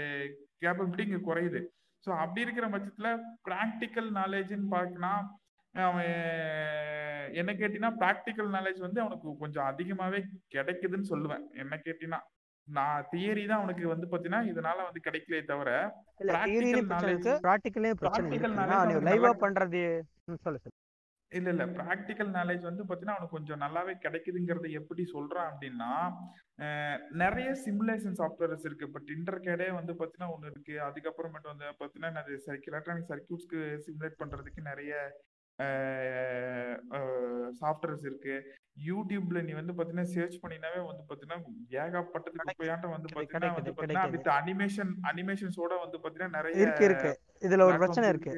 கேப்பபிலிட்டி 0.62 1.06
இங்க 1.08 1.20
குறையுது. 1.28 1.60
ஸோ 2.04 2.10
அப்படி 2.22 2.44
இருக்கிற 2.46 2.66
பட்சத்துல 2.74 3.08
ப்ராக்டிக்கல் 3.48 4.10
நாலேஜ்னு 4.20 4.68
பார்க்கனா 4.76 5.12
அவன் 5.74 6.10
என்ன 7.40 7.50
கேட்டீங்கன்னா 7.60 7.92
ப்ராக்டிக்கல் 8.02 8.50
நாலேஜ் 8.56 8.80
வந்து 8.86 9.02
அவனுக்கு 9.04 9.28
கொஞ்சம் 9.42 9.66
அதிகமாவே 9.70 10.20
கிடைக்குதுன்னு 10.56 11.10
சொல்லுவேன். 11.12 11.44
என்ன 11.62 11.74
கேட்டீங்கன்னா 11.86 12.20
நான் 12.68 13.06
தியரி 13.12 13.44
தான் 13.46 13.60
அவனுக்கு 13.60 13.92
வந்து 13.92 14.06
பாத்தீங்கன்னா 14.10 14.42
இதனால 14.50 14.84
வந்து 14.88 15.00
கிடைக்கலே 15.06 15.40
தவிர 15.52 15.70
ப்ராக்டிக்கலே 16.32 16.82
பிரச்சனை 18.00 18.28
practical 18.28 18.50
இருக்கு. 18.50 18.58
knowledge 18.58 18.70
நீ 18.70 18.76
அவனுக்கு 18.80 19.08
லைவா 19.10 19.32
பண்றது 19.44 19.80
சொல்லு. 20.46 20.60
இல்ல 21.38 21.48
இல்ல. 21.54 21.64
ப்ராக்டிக்கல் 21.78 22.30
நாலேஜ் 22.36 22.62
வந்து 22.68 22.82
பாத்தீங்கன்னா 22.88 23.16
அவனுக்கு 23.16 23.36
கொஞ்சம் 23.36 23.62
நல்லாவே 23.64 23.94
கிடைக்குதுங்கிறத 24.04 24.70
எப்படி 24.80 25.04
சொல்றான் 25.14 25.50
அப்படின்னா 25.50 25.90
நிறைய 27.22 27.50
சிமுலேஷன் 27.64 28.16
சாஃப்ட்வேர்ஸ் 28.20 28.66
இருக்கு. 28.68 28.88
இப்போ 28.88 29.02
டிண்டர்கேடே 29.10 29.68
வந்து 29.78 29.92
பாத்தீங்கன்னா 30.00 30.32
ஒன்று 30.34 30.52
இருக்கு. 30.52 30.74
அதுக்கப்புறமேட்டு 30.88 31.52
வந்து 31.52 31.68
பாத்தீங்கன்னா 31.80 32.12
நிறைய 32.18 32.38
எலக்ட்ரானிக் 32.72 33.10
சர்க்கியூட்ஸ்க்கு 33.12 33.60
சிமுலேட் 33.86 34.20
பண்றதுக்கு 34.22 34.62
நிறைய 34.70 34.92
சாஃப்ட்வேர்ஸ் 37.60 38.04
இருக்கு. 38.08 38.34
யூடியூப்ல 38.88 39.38
நீ 39.46 39.52
வந்து 39.58 39.74
பாத்தீங்கன்னா 39.78 40.10
சர்ச் 40.14 40.38
பண்ணினாவே 40.44 40.80
வந்து 40.90 41.02
பாத்தீங்கன்னா 41.08 41.40
ஏகப்பட்டது 41.82 42.36
வந்து 42.94 43.08
பாத்தீங்கன்னா 43.16 43.52
வந்து 43.58 43.72
பாத்தீங்கன்னா 43.78 44.06
வித் 44.14 44.30
அனிமேஷன் 44.40 44.92
அனிமேஷன்ஸோட 45.10 45.72
வந்து 45.84 46.00
பாத்தீங்கன்னா 46.04 46.36
நிறைய 46.38 46.62
இருக்கு 46.64 46.86
இருக்கு. 46.88 47.12
இதுல 47.48 47.66
ஒரு 47.70 47.80
பிரச்சனை 47.82 48.08
இருக்கு. 48.14 48.32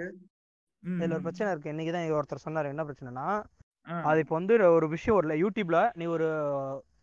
இதுல 0.85 1.13
ஒரு. 1.13 1.21
பிரச்சனை 1.21 1.53
இருக்கு. 1.53 1.71
இன்னைக்கு 1.71 1.93
தான் 1.93 2.09
ஒருத்தர் 2.17 2.45
சொன்னாரு. 2.47 2.69
என்ன 2.69 2.85
பிரச்சனைனா 2.85 3.27
அது 4.05 4.21
இப்போ 4.21 4.35
வந்து 4.35 4.55
ஒரு 4.73 4.87
விஷயம் 4.89 5.17
வரல 5.19 5.35
யூடியூப்ல 5.35 5.91
நீ 5.95 6.05
ஒரு 6.07 6.27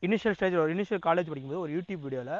இனிஷியல் 0.01 0.31
ஸ்டேஜ் 0.31 0.55
ஒரு 0.55 0.73
இனிஷியல் 0.75 1.03
காலேஜ் 1.05 1.29
படிக்கும்போது 1.29 1.59
ஒரு 1.59 1.71
யூடியூப் 1.73 2.05
வீடியோல 2.05 2.33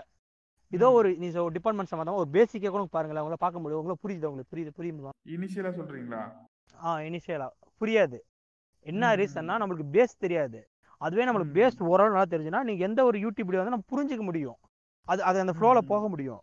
ஏதோ. 0.71 0.91
ஒரு 0.91 1.17
நீ 1.17 1.27
ஒரு 1.35 1.51
டிபார்ட்மெண்ட் 1.51 1.91
சம்மந்தமா 1.93 2.15
ஒரு 2.15 2.29
பேசிக்கே 2.31 2.69
கூட 2.69 2.83
பாருங்களேன். 2.89 3.23
உங்களை 3.23 3.39
பார்க்க 3.39 3.59
முடியும் 3.59 3.81
உங்களுக்கு 3.81 4.03
புரியுது 4.05 4.29
உங்களுக்கு 4.31 4.53
புரியுது 4.53 4.71
புரியுமா? 4.77 5.11
இனிஷியலா 5.29 5.71
சொல்றீங்களா? 5.79 6.21
ஆ 6.83 6.97
இனிஷியலா 7.07 7.47
புரியாது. 7.81 8.17
என்ன 8.85 9.15
ரீசன்னா 9.15 9.55
நம்மளுக்கு 9.61 9.85
பேஸ் 9.91 10.13
தெரியாது. 10.17 10.59
அதுவே 11.01 11.25
நம்மளுக்கு. 11.27 11.55
பேஸ் 11.59 11.83
ஓரளவு 11.83 12.13
நல்லா 12.13 12.29
தெரிஞ்சுன்னா 12.31 12.63
நீங்க 12.63 12.83
எந்த 12.83 13.03
ஒரு 13.03 13.17
யூடியூப் 13.19 13.47
வீடியோ 13.47 13.63
வந்து 13.63 13.75
நம்ம 13.75 13.87
புரிஞ்சுக்க 13.93 14.21
முடியும். 14.21 14.57
அது 15.07 15.23
அது 15.23 15.39
அந்த 15.39 15.53
ஃப்ளோல 15.59 15.81
ம். 15.81 15.87
போக 15.87 16.07
முடியும். 16.07 16.41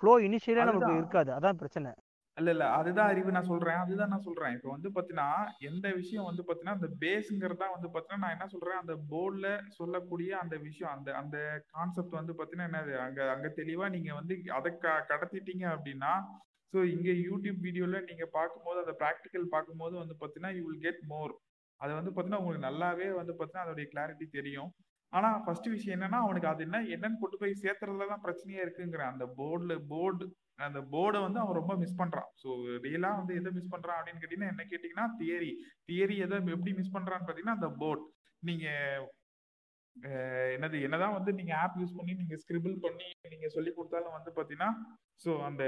ஃப்ளோ 0.00 0.12
இனிஷியலா 0.20 0.64
நமக்கு. 0.64 0.96
இருக்காது. 0.96 1.30
அதான் 1.32 1.52
பிரச்சனை. 1.52 1.90
இல்ல 2.36 2.50
இல்ல. 2.54 2.64
அதுதான் 2.78 3.10
அறிவு 3.10 3.30
நான் 3.34 3.50
சொல்றேன். 3.50 3.78
அதுதான் 3.82 4.10
நான் 4.12 4.24
சொல்றேன். 4.26 4.54
இப்போ 4.56 4.68
வந்து 4.72 4.88
பாத்தீங்கன்னா 4.96 5.28
எந்த 5.68 5.86
விஷயம் 5.92 6.26
வந்து 6.28 6.42
பாத்தீங்கன்னா 6.42 6.76
அந்த 6.78 6.88
பேஸ்ங்கிறது 7.02 7.60
தான் 7.62 7.74
வந்து 7.76 7.88
பாத்தீங்கன்னா 7.88 8.24
நான் 8.24 8.34
என்ன 8.36 8.48
சொல்றேன்? 8.54 8.80
அந்த 8.82 8.94
போர்ட்ல 9.10 9.48
சொல்லக்கூடிய 9.78 10.30
அந்த 10.42 10.56
விஷயம் 10.66 10.92
அந்த 10.96 11.10
அந்த 11.20 11.36
கான்செப்ட் 11.74 12.18
வந்து 12.18 12.34
பாத்தீங்கன்னா 12.38 12.68
என்னது? 12.70 12.94
அங்க 13.06 13.20
அங்க 13.34 13.50
தெளிவா 13.60 13.88
நீங்க 13.96 14.10
வந்து 14.14 14.36
அதை 14.58 14.72
க 14.76 14.96
கடத்திட்டீங்க 15.12 15.66
அப்படின்னா 15.74 16.12
ஸோ 16.74 16.78
இங்க 16.94 17.10
யூடியூப் 17.24 17.60
வீடியோல 17.66 17.98
நீங்க 18.06 18.24
பார்க்கும்போது 18.32 18.78
அந்த 18.84 18.94
ப்ராக்டிக்கல் 19.00 19.46
பார்க்கும்போது 19.50 19.94
வந்து 20.02 20.16
பாத்தீங்கன்னா 20.20 20.54
யூ 20.56 20.64
வில் 20.66 20.82
கெட் 20.86 21.02
மோர் 21.10 21.34
அது 21.80 21.92
வந்து 21.94 22.10
பாத்தீங்கன்னா 22.10 22.40
உங்களுக்கு 22.42 22.68
நல்லாவே 22.68 23.06
வந்து 23.20 23.32
பாத்தீங்கன்னா 23.34 23.66
அதோடைய 23.66 23.86
கிளாரிட்டி 23.92 24.26
தெரியும். 24.30 24.70
ஆனா 25.12 25.28
ஃபர்ஸ்ட் 25.44 25.68
விஷயம் 25.72 25.96
என்னன்னா 25.96 26.20
அவனுக்கு 26.22 26.48
அது 26.50 26.62
என்ன 26.64 26.78
என்னன்னு 26.94 27.20
கொண்டு 27.20 27.36
போய் 27.40 27.60
சேர்த்துறதுல 27.62 28.08
தான் 28.12 28.24
பிரச்சனையா 28.24 28.60
இருக்குங்கிற 28.64 29.02
அந்த 29.12 29.24
போர்டுல 29.38 29.74
போர்டு 29.92 30.26
அந்த 30.58 30.80
போர்டை 30.92 31.20
வந்து 31.22 31.40
அவன் 31.40 31.58
ரொம்ப 31.58 31.74
மிஸ் 31.76 31.98
பண்றான். 31.98 32.28
ஸோ 32.36 32.48
ரியலா 32.84 33.10
வந்து 33.18 33.34
எதை 33.34 33.50
மிஸ் 33.50 33.72
பண்றான் 33.72 33.98
அப்படின்னு 33.98 34.22
கேட்டீங்கன்னா 34.22 34.52
என்ன 34.52 34.64
கேட்டீங்கன்னா 34.66 35.06
தியரி 35.18 35.50
தியரி 35.88 36.16
எதை 36.24 36.38
எப்படி 36.54 36.72
மிஸ் 36.72 36.94
பண்றான்னு 36.94 37.28
பாத்தீங்கன்னா 37.28 37.58
அந்த 37.58 37.70
போர்ட் 37.80 38.04
நீங்க 38.42 38.66
என்னது 40.54 40.76
என்னதான் 40.82 41.14
வந்து 41.14 41.30
நீங்க 41.32 41.52
ஆப் 41.56 41.76
யூஸ் 41.80 41.94
பண்ணி 41.96 42.14
நீங்க 42.14 42.36
ஸ்கிரிபிள் 42.36 42.74
பண்ணி 42.80 43.06
நீங்க 43.32 43.46
சொல்லி 43.48 43.70
கொடுத்தாலும் 43.72 44.16
வந்து 44.16 44.30
பாத்தீங்கன்னா 44.36 44.70
ஸோ 45.24 45.30
அந்த 45.44 45.62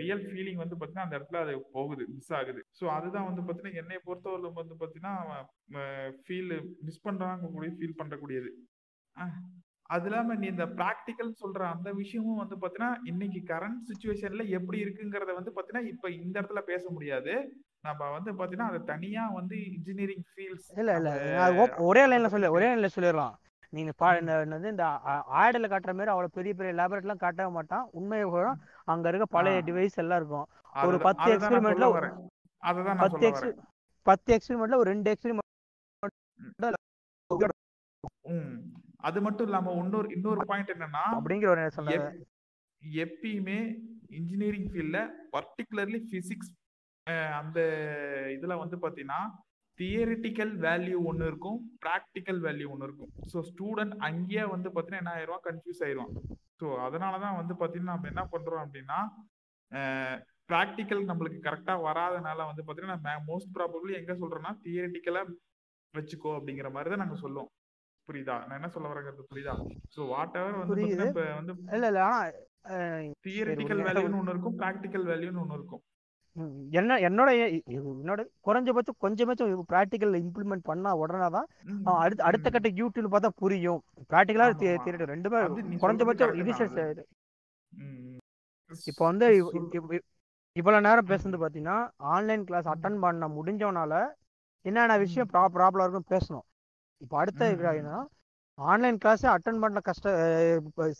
ரியல் 0.00 0.22
ஃபீலிங் 0.24 0.62
வந்து 0.62 0.76
பாத்தீங்கன்னா 0.76 1.06
அந்த 1.06 1.18
இடத்துல 1.18 1.40
அது 1.42 1.52
போகுது 1.72 2.04
மிஸ் 2.14 2.32
ஆகுது. 2.32 2.62
ஸோ 2.78 2.84
அதுதான் 2.96 3.28
வந்து 3.28 3.42
பாத்தீங்கன்னா 3.42 3.80
என்னை 3.82 3.98
பொறுத்தவரை 4.06 4.50
வந்து 4.56 4.76
பாத்தீங்கன்னா 4.80 5.14
ஃபீல் 6.24 6.54
மிஸ் 6.82 7.04
பண்றாங்க 7.04 7.50
கூட 7.50 7.68
ஃபீல் 7.76 7.98
பண்ணக்கூடியது 8.00 8.50
ஆ. 9.16 9.26
அது 9.90 10.06
இல்லாம 10.08 10.34
நீ 10.40 10.46
இந்த 10.46 10.66
ப்ராக்டிக்கல் 10.78 11.30
சொல்ற 11.40 11.60
அந்த 11.74 11.88
விஷயமும் 12.00 12.40
வந்து 12.42 12.56
பாத்தீங்கன்னா 12.56 12.90
இன்னைக்கு 13.10 13.40
கரண்ட் 13.52 13.80
சுச்சுவேஷன்ல 13.88 14.42
எப்படி 14.58 14.78
இருக்குங்கிறத 14.84 15.34
வந்து 15.38 15.52
பாத்தீங்கன்னா 15.56 15.84
இப்ப 15.92 16.10
இந்த 16.18 16.34
இடத்துல 16.40 16.60
பேச 16.70 16.84
முடியாது. 16.90 17.32
நம்ம 17.80 18.10
வந்து 18.16 18.30
பாத்தீங்கன்னா 18.38 18.70
அதை 18.72 18.80
தனியா 18.90 19.24
வந்து 19.38 19.56
இன்ஜினியரிங் 19.76 20.24
ஃபீல்ட்ஸ் 20.30 20.68
இல்ல 20.80 20.96
இல்ல. 20.98 21.10
ஒரே 21.88 22.02
லைன்ல 22.10 22.30
சொல்லி 22.34 22.50
ஒரே 22.56 22.66
லைன்ல 22.70 22.90
சொல்லிடலாம். 22.96 23.34
நீங்க 23.72 23.92
பா 24.02 24.08
என்னது 24.20 24.70
இந்த 24.74 24.86
ஆடில் 25.40 25.70
காட்டுற 25.72 25.92
மாதிரி 25.96 26.12
அவ்வளவு 26.14 26.36
பெரிய 26.38 26.52
பெரிய 26.54 26.72
லேபரேட்லாம் 26.80 27.22
காட்டவே 27.24 27.50
மாட்டான். 27.58 27.84
உண்மையை 27.98 28.26
அங்க 28.92 29.04
இருக்க 29.10 29.26
பழைய. 29.36 29.58
டிவைஸ் 29.68 30.00
எல்லாம் 30.04 30.20
இருக்கும். 30.22 30.48
ஒரு 30.88 30.98
பத்து 31.06 31.28
எக்ஸ்பெரிமெண்ட்ல 31.34 31.88
பத்து 33.02 33.14
சொல்ல 33.14 33.28
எக்ஸ் 33.30 33.44
வரேன். 33.44 33.58
பத்து 34.06 34.28
எக்ஸ்பெரிமெண்ட்ல 34.36 34.80
ஒரு 34.82 34.90
ரெண்டு 34.92 35.12
எக்ஸ்பெரிமெண்ட் 35.14 35.48
அது 39.08 39.18
மட்டும் 39.26 39.46
இல்லாம 39.48 39.74
இன்னொரு 39.82 40.08
இன்னொரு 40.16 40.42
பாயிண்ட் 40.50 40.72
என்னன்னா 40.74 41.04
அப்படிங்கிற 41.18 41.50
ஒரு 41.52 41.62
எப்பயுமே 43.02 43.58
இன்ஜினியரிங் 44.18 44.68
ஃபீல்ட்ல 44.72 45.00
பர்டிகுலர்லி 45.34 46.00
பிசிக்ஸ் 46.10 46.50
அந்த 47.40 47.58
இதுல 48.36 48.56
வந்து 48.62 48.76
பாத்தீங்கன்னா 48.84 49.20
தியரிட்டிக்கல் 49.78 50.52
வேல்யூ 50.64 50.96
ஒன்று 51.10 51.28
இருக்கும் 51.30 51.58
ப்ராக்டிக்கல் 51.84 52.40
வேல்யூ 52.46 52.66
ஒன்று 52.72 52.86
இருக்கும். 52.88 53.12
ஸோ 53.32 53.38
ஸ்டூடெண்ட் 53.50 53.94
அங்கேயே 54.08 54.44
வந்து 54.54 54.68
பார்த்தீங்கன்னா 54.68 55.02
என்ன 55.02 55.14
ஆயிடுவான் 55.16 55.44
கன்ஃபியூஸ் 55.46 55.82
ஆயிடுவான் 55.86 56.12
ஸோ 56.60 56.66
அதனால 56.86 57.14
தான் 57.24 57.38
வந்து 57.40 57.54
பார்த்தீங்கன்னா 57.54 57.94
நம்ம 57.94 58.10
என்ன 58.12 58.24
பண்ணுறோம் 58.34 58.64
அப்படின்னா 58.64 58.98
ப்ராக்டிக்கல் 60.50 61.02
நம்மளுக்கு 61.10 61.38
கரெக்டாக 61.46 61.84
வராதனால 61.88 62.46
வந்து 62.50 62.64
பார்த்தீங்கன்னா 62.64 63.14
மோஸ்ட் 63.30 63.54
ப்ராபப்ளி 63.56 63.92
எங்கே 64.00 64.16
சொல்கிறோம்னா 64.22 64.52
தியரிட்டிக்கலாக 64.64 65.34
வச்சுக்கோ 65.94 66.32
அப்படிங்கிற 66.38 66.68
மாதிரி 66.74 66.90
தான் 66.90 67.02
நாங்கள் 67.04 67.22
சொல்லுவோம். 67.24 67.50
புரியுதா 68.10 68.36
நான் 68.44 68.58
என்ன 68.58 68.70
சொல்ல 68.74 68.90
வரேங்கிறது 68.92 69.28
புரியுதா 69.30 69.54
ஸோ 69.94 70.06
வாட் 70.12 70.38
எவர் 70.40 70.60
வந்து 70.62 70.82
இப்போ 71.02 71.24
வந்து 71.32 71.54
இல்ல 71.74 71.86
இல்ல 71.88 72.02
தியரிட்டிக்கல். 73.24 73.80
வேல்யூன்னு 73.86 74.18
ஒன்று 74.20 74.34
இருக்கும் 74.34 74.58
ப்ராக்டிக்கல் 74.60 75.06
வேல்யூன்னு 75.10 75.42
ஒன்று 75.42 75.58
இருக்கும் 75.58 75.82
என்ன 76.78 76.96
என்னோட 77.06 77.30
என்னோட 77.76 78.20
குறைஞ்சபட்சம் 78.46 78.98
கொஞ்சமாச்சும் 79.04 79.64
ப்ராக்டிக்கல் 79.72 80.14
இம்ப்ளிமெண்ட் 80.22 80.64
பண்ணா 80.64 80.90
உடனே 81.02 81.28
தான் 81.28 81.48
அடுத்த 82.00 82.22
அடுத்த. 82.24 82.46
கட்ட 82.50 82.68
யூடியூப் 82.80 83.12
பார்த்தா 83.14 83.30
புரியும் 83.42 83.80
ப்ராக்டிக்கலா. 84.10 84.48
தியரி 84.60 85.10
ரெண்டுமே 85.12 85.40
குறைஞ்சபட்சம் 85.82 86.34
இனிஷியல். 86.40 87.00
இப்போ 88.90 89.02
வந்து 89.04 89.26
இவ்வளவு 90.56 90.84
நேரம். 90.86 91.08
பேசுனது 91.10 91.38
பாத்தீங்கன்னா 91.42 91.78
ஆன்லைன் 92.14 92.44
கிளாஸ். 92.44 92.68
அட்டன் 92.74 92.98
பண்ண 93.04 93.28
முடிஞ்சவனால 93.36 93.92
என்னென்ன. 94.64 94.96
விஷயம் 95.04 95.30
ப்ரா 95.32 95.42
ப்ராப்ளம் 95.56 95.84
இருக்கும் 95.86 96.12
பேசணும் 96.14 96.46
இப்போ 97.04 97.16
அடுத்த. 97.22 97.42
என்னன்னா 97.54 97.98
ஆன்லைன் 98.58 98.98
கிளாஸ் 99.02 99.24
அட்டன் 99.34 99.60
பண்ண 99.64 99.80
கஷ்ட 99.88 100.08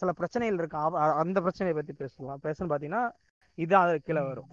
சில 0.00 0.10
பிரச்சனைகள் 0.18 0.58
இருக்கு. 0.60 0.78
அந்த 1.22 1.38
பிரச்சனையை 1.46 1.74
பத்தி 1.78 1.94
பேசலாம். 2.02 2.42
பேசணும் 2.46 2.72
பாத்தீங்கன்னா 2.72 3.02
இது 3.64 3.74
அது 3.82 3.94
கீழே 4.06 4.22
வரும். 4.30 4.52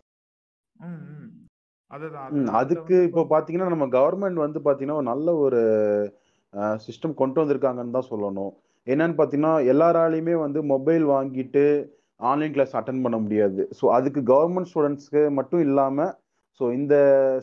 அதுக்கு 2.56 2.82
வந்து 2.82 2.98
இப்போ 3.10 3.22
பாத்தீங்கன்னா 3.34 3.68
நம்ம 3.74 3.86
கவர்மெண்ட் 3.98 4.40
வந்து 4.46 4.60
பாத்தீங்கன்னா 4.66 5.04
நல்ல 5.12 5.36
ஒரு 5.44 5.62
சிஸ்டம் 6.86 7.20
கொண்டு 7.22 7.42
வந்திருக்காங்கன்னு 7.42 7.96
தான் 7.98 8.10
சொல்லணும். 8.12 8.52
என்னன்னு 8.88 9.20
பாத்தீங்கன்னா 9.20 9.54
எல்லாராலையுமே 9.72 10.36
வந்து 10.46 10.60
மொபைல் 10.74 11.06
வாங்கிட்டு 11.14 11.64
ஆன்லைன் 12.30 12.54
கிளாஸ் 12.56 12.76
அட்டன் 12.80 13.02
பண்ண 13.06 13.18
முடியாது. 13.24 13.62
ஸோ 13.78 13.86
அதுக்கு 13.98 14.22
கவர்மெண்ட் 14.34 14.70
ஸ்டூடெண்ட்ஸ்க்கு 14.72 15.22
மட்டும் 15.40 15.64
இல்லாம 15.68 16.08
ஸோ 16.60 16.66
இந்த 16.80 16.96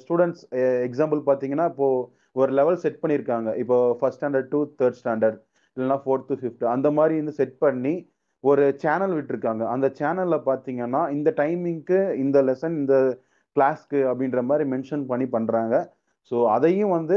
ஸ்டூடெண்ட்ஸ் 0.02 0.44
எக்ஸாம்பிள் 0.86 1.20
பாத்தீங்கன்னா 1.30 1.66
இப்போ 1.72 1.88
ஒரு 2.36 2.50
லெவல் 2.58 2.80
செட் 2.84 3.00
பண்ணியிருக்காங்க. 3.02 3.50
இப்போ 3.62 3.76
first 3.98 4.20
standard 4.20 4.50
to 4.54 4.60
third 4.80 4.98
standard 5.02 5.38
இல்லைன்னா 5.76 5.98
ஃபோர்த்து 6.04 6.38
ஃபிஃப்த் 6.40 6.64
அந்த 6.74 6.88
மாதிரி 6.98 7.14
வந்து 7.20 7.34
செட் 7.40 7.56
பண்ணி 7.64 7.94
ஒரு 8.44 8.64
சேனல் 8.82 9.14
விட்டுருக்காங்க. 9.16 9.62
அந்த 9.74 9.86
சேனல்ல 10.00 10.36
பாத்தீங்கன்னா 10.48 11.02
இந்த 11.16 11.30
டைமிங்க்கு 11.40 12.00
இந்த 12.24 12.38
லெசன் 12.48 12.76
இந்த 12.82 12.96
கிளாஸ்க்கு 13.56 14.00
அப்படின்ற 14.10 14.40
மாதிரி 14.48 14.64
மென்ஷன் 14.72 15.04
பண்ணி 15.10 15.26
பண்றாங்க. 15.36 15.74
ஸோ 16.30 16.36
அதையும் 16.54 16.94
வந்து 16.96 17.16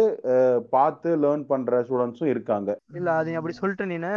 பார்த்து 0.75 1.10
லேர்ன் 1.23 1.43
பண்ற 1.51 1.82
ஸ்டூடெண்ட்ஸும் 1.88 2.32
இருக்காங்க. 2.34 2.69
இல்ல 2.99 3.10
அது 3.19 3.38
அப்படி 3.39 3.56
சொல்லிட்டு 3.62 3.86
நீனு. 3.93 4.13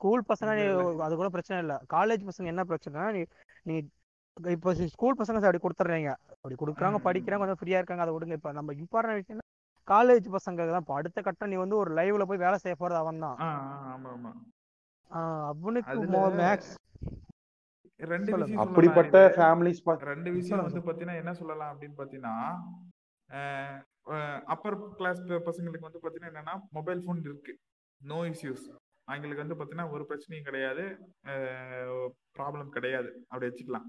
ஸ்கூல் 0.00 0.22
பசங்க. 0.30 0.52
அது 1.04 1.12
கூட 1.20 1.28
பிரச்சனை 1.36 1.58
இல்ல. 1.64 1.74
காலேஜ் 1.96 2.24
பசங்க 2.30 2.52
என்ன 2.54 2.64
பிரச்சனைனா 2.70 3.06
நீ 3.16 3.22
நீ 3.68 3.76
இப்போ 4.54 4.72
ஸ்கூல் 4.94 5.18
பசங்க 5.18 5.46
அப்படி 5.48 5.60
கொடுத்துட்றீங்க 5.64 6.10
அப்படி 6.38 6.56
கொடுக்குறாங்க. 6.62 6.98
படிக்கிறாங்க 7.06 7.42
கொஞ்சம் 7.42 7.60
ஃப்ரீயா 7.60 7.78
இருக்காங்க. 7.80 8.04
அதை 8.04 8.12
விடுங்க. 8.14 8.36
இப்போ 8.38 8.50
நம்ம 8.58 8.74
இம்பார்ட்டன்ட் 8.82 9.20
விஷயம் 9.20 9.44
காலேஜ் 9.88 10.26
பசங்க 10.36 10.66
தான். 10.70 10.84
இப்போ 10.84 10.94
அடுத்த 11.00 11.18
கட்டம் 11.26 11.50
நீ 11.52 11.56
வந்து 11.62 11.76
ஒரு 11.82 11.90
லைவ்ல 11.98 12.24
போய் 12.30 12.44
வேலை 12.44 12.56
செய்ய 12.64 12.76
போறது 12.80 12.98
அவன் 13.02 13.24
தான். 13.26 13.36
அவனுக்கு 15.52 15.96
மேக்ஸ். 16.42 16.72
ரெண்டு. 18.12 18.30
விஷயம் 18.40 18.62
அப்படிப்பட்ட. 18.64 19.18
ஃபேமிலிஸ் 19.36 19.82
ரெண்டு 20.12 20.30
விஷயம் 20.38 20.64
வந்து 20.66 20.82
பாத்தீங்கன்னா 20.88 21.20
என்ன 21.22 21.34
சொல்லலாம் 21.42 21.70
அப்படின்னு 21.72 21.98
பாத்தீங்கன்னா 22.00 22.34
அப்பர் 24.54 24.76
கிளாஸ் 24.98 25.20
பசங்களுக்கு 25.46 25.88
வந்து 25.88 26.02
பாத்தீங்கன்னா 26.02 26.32
என்னன்னா 26.32 26.56
மொபைல் 26.78 27.00
ஃபோன் 27.04 27.22
இருக்கு. 27.28 27.54
நோ 28.00 28.18
இஷ்யூஸ் 28.32 28.66
அவங்களுக்கு 29.10 29.44
வந்து 29.44 29.56
பாத்தீங்கன்னா 29.58 29.88
ஒரு 29.94 30.04
பிரச்சனையும் 30.10 30.48
கிடையாது. 30.48 30.84
ப்ராப்ளம் 32.38 32.74
கிடையாது. 32.76 33.10
அப்படி 33.30 33.48
வச்சுக்கலாம். 33.48 33.88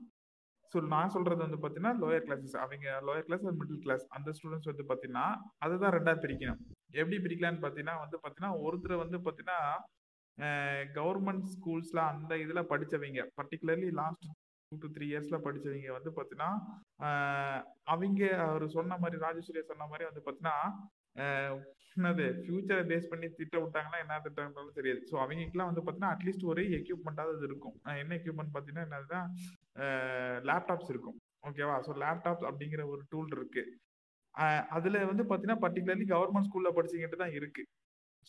ஸோ 0.71 0.77
நான் 0.93 1.13
சொல்றது 1.15 1.41
வந்து 1.45 1.59
பார்த்தீங்கன்னா 1.61 1.93
லோயர் 2.03 2.25
கிளாஸஸ் 2.27 2.57
அவங்க 2.63 2.95
லோயர் 3.07 3.27
கிளாஸ் 3.27 3.45
மிடில் 3.59 3.83
கிளாஸ் 3.85 4.03
அந்த 4.17 4.31
ஸ்டூடெண்ட்ஸ் 4.37 4.71
வந்து 4.71 4.85
பாத்தீங்கன்னா 4.89 5.27
அதுதான் 5.65 5.95
ரெண்டாக 5.97 6.17
பிரிக்கணும். 6.23 6.59
எப்படி 6.99 7.19
பிரிக்கலாம்னு 7.25 7.63
பார்த்தீங்கன்னா 7.63 7.95
வந்து 8.03 8.17
பார்த்தீங்கன்னா 8.23 8.51
ஒருத்தர் 8.65 9.03
வந்து 9.03 9.19
பார்த்தீங்கன்னா 9.27 9.61
கவர்மெண்ட் 10.97 11.47
ஸ்கூல்ஸ்ல 11.53 11.99
அந்த 12.11 12.33
இதில் 12.43 12.69
படிச்சவங்க 12.73 13.23
particularly 13.39 13.89
last 14.01 14.27
two 14.71 14.77
to 14.83 14.87
three 14.95 15.05
இயர்ஸ்ல 15.11 15.37
படிச்சவங்க 15.45 15.91
வந்து 15.97 16.11
பார்த்தீங்கன்னா 16.17 16.51
அவங்க 17.93 18.21
அவர் 18.47 18.65
சொன்ன 18.77 18.97
மாதிரி 19.03 19.23
ராஜேஸ்வரிய 19.25 19.65
சொன்ன 19.71 19.87
மாதிரி 19.91 20.05
வந்து 20.09 20.23
பார்த்தீங்கன்னா 20.25 20.57
என்னது 21.97 22.25
ஃபியூச்சரை 22.41 22.81
பேஸ் 22.89 23.09
பண்ணி 23.11 23.27
திட்ட 23.37 23.55
விட்டாங்கன்னா 23.61 23.99
என்ன 24.03 24.17
திட்டம்ன்றது 24.25 24.77
தெரியாது. 24.79 24.99
ஸோ 25.11 25.15
அவங்களுக்குலாம் 25.23 25.69
வந்து 25.69 25.83
பார்த்தீங்கன்னா 25.83 26.11
அட்லீஸ்ட் 26.15 26.45
ஒரு 26.51 26.63
எக்யூப்மெண்ட்டாவது 26.79 27.43
இருக்கும். 27.49 27.75
என்ன 28.01 28.11
எக்யூப்மெண்ட் 28.19 28.51
பார்த்தீங்கன்னா 28.55 28.85
என்னதுன்னா 28.87 29.21
லேப்டாப்ஸ் 30.49 30.91
இருக்கும். 30.93 31.17
ஓகேவா 31.47 31.75
ஸோ 31.87 31.91
லேப்டாப்ஸ் 32.03 32.45
அப்படிங்கிற 32.49 32.83
ஒரு 32.93 33.01
டூல் 33.11 33.33
இருக்கு. 33.37 33.63
அதில் 34.77 34.97
வந்து 35.09 35.23
பார்த்தீங்கன்னா 35.25 35.61
பர்டிகுலர்லி 35.65 36.05
கவர்மெண்ட் 36.13 36.47
ஸ்கூலில் 36.47 36.75
படிச்சுக்கிட்டு 36.77 37.21
தான் 37.23 37.35
இருக்கு. 37.39 37.63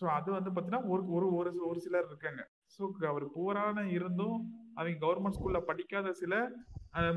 ஸோ 0.01 0.05
அது 0.17 0.29
வந்து 0.37 0.51
பார்த்தீங்கன்னா 0.51 0.85
ஒரு 0.93 1.03
ஒரு 1.17 1.27
ஒரு 1.39 1.51
ஒரு 1.71 1.79
சிலர் 1.87 2.09
இருக்காங்க. 2.11 2.43
ஸோ 2.75 2.83
அவர் 3.13 3.25
புவரான 3.37 3.85
இருந்தும் 3.97 4.39
அவங்க 4.79 4.97
கவர்மெண்ட் 5.05 5.37
ஸ்கூலில் 5.39 5.67
படிக்காத 5.71 6.13
சில 6.23 6.35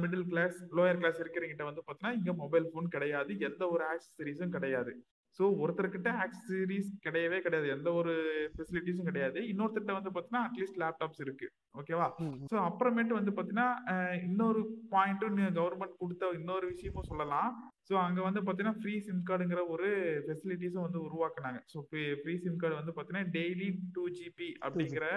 மிடில் 0.01 0.25
கிளாஸ் 0.31 0.57
லோயர் 0.77 0.99
கிளாஸ் 1.01 1.21
இருக்கிறவங்கிட்ட 1.23 1.65
வந்து 1.69 1.83
பார்த்தீங்கன்னா 1.83 2.17
இங்கே 2.19 2.33
மொபைல் 2.43 2.65
ஃபோன் 2.71 2.87
கிடையாது. 2.95 3.31
எந்த 3.49 3.63
ஒரு 3.75 3.83
ஆக்சசரிஸும் 3.91 4.55
கிடையாது. 4.57 4.93
ஸோ 5.37 5.43
ஒருத்தர்கிட்ட 5.63 6.09
ஆக்சசரிஸ் 6.23 6.89
கிடையவே 7.05 7.37
கிடையாது. 7.45 7.67
எந்த 7.75 7.89
ஒரு 7.99 8.13
ஃபெசிலிட்டிஸும் 8.53 9.09
கிடையாது. 9.09 9.39
இன்னொருத்தர்கிட்ட 9.51 9.93
வந்து 9.97 10.11
பார்த்தீங்கன்னா 10.13 10.45
அட்லீஸ்ட் 10.47 10.79
லேப்டாப்ஸ் 10.83 11.21
இருக்கு. 11.25 11.47
ஓகேவா 11.79 12.07
ஸோ 12.51 12.55
அப்புறமேட்டு 12.69 13.17
வந்து 13.19 13.33
பார்த்தீங்கன்னா 13.35 13.69
இன்னொரு 14.27 14.61
பாயிண்ட்டும் 14.93 15.37
கவர்மெண்ட் 15.59 15.99
கொடுத்த 16.01 16.31
இன்னொரு 16.39 16.65
விஷயமும் 16.73 17.09
சொல்லலாம். 17.11 17.51
ஸோ 17.89 17.95
அங்கே 18.07 18.21
வந்து 18.27 18.41
பார்த்தீங்கன்னா 18.41 18.79
ஃப்ரீ 18.81 18.95
சிம் 19.05 19.23
கார்டுங்கிற 19.29 19.61
ஒரு 19.75 19.89
ஃபெசிலிட்டிஸும் 20.25 20.85
வந்து 20.87 20.99
உருவாக்குனாங்க. 21.07 21.61
ஸோ 21.73 21.79
ஃப்ரீ 22.23 22.35
சிம் 22.45 22.59
கார்டு 22.63 22.81
வந்து 22.81 22.95
பார்த்தீங்கன்னா 22.97 23.31
டெய்லி 23.37 23.69
டூ 23.97 24.05
ஜிபி 24.19 24.49
அப்படிங்கிற 24.65 25.07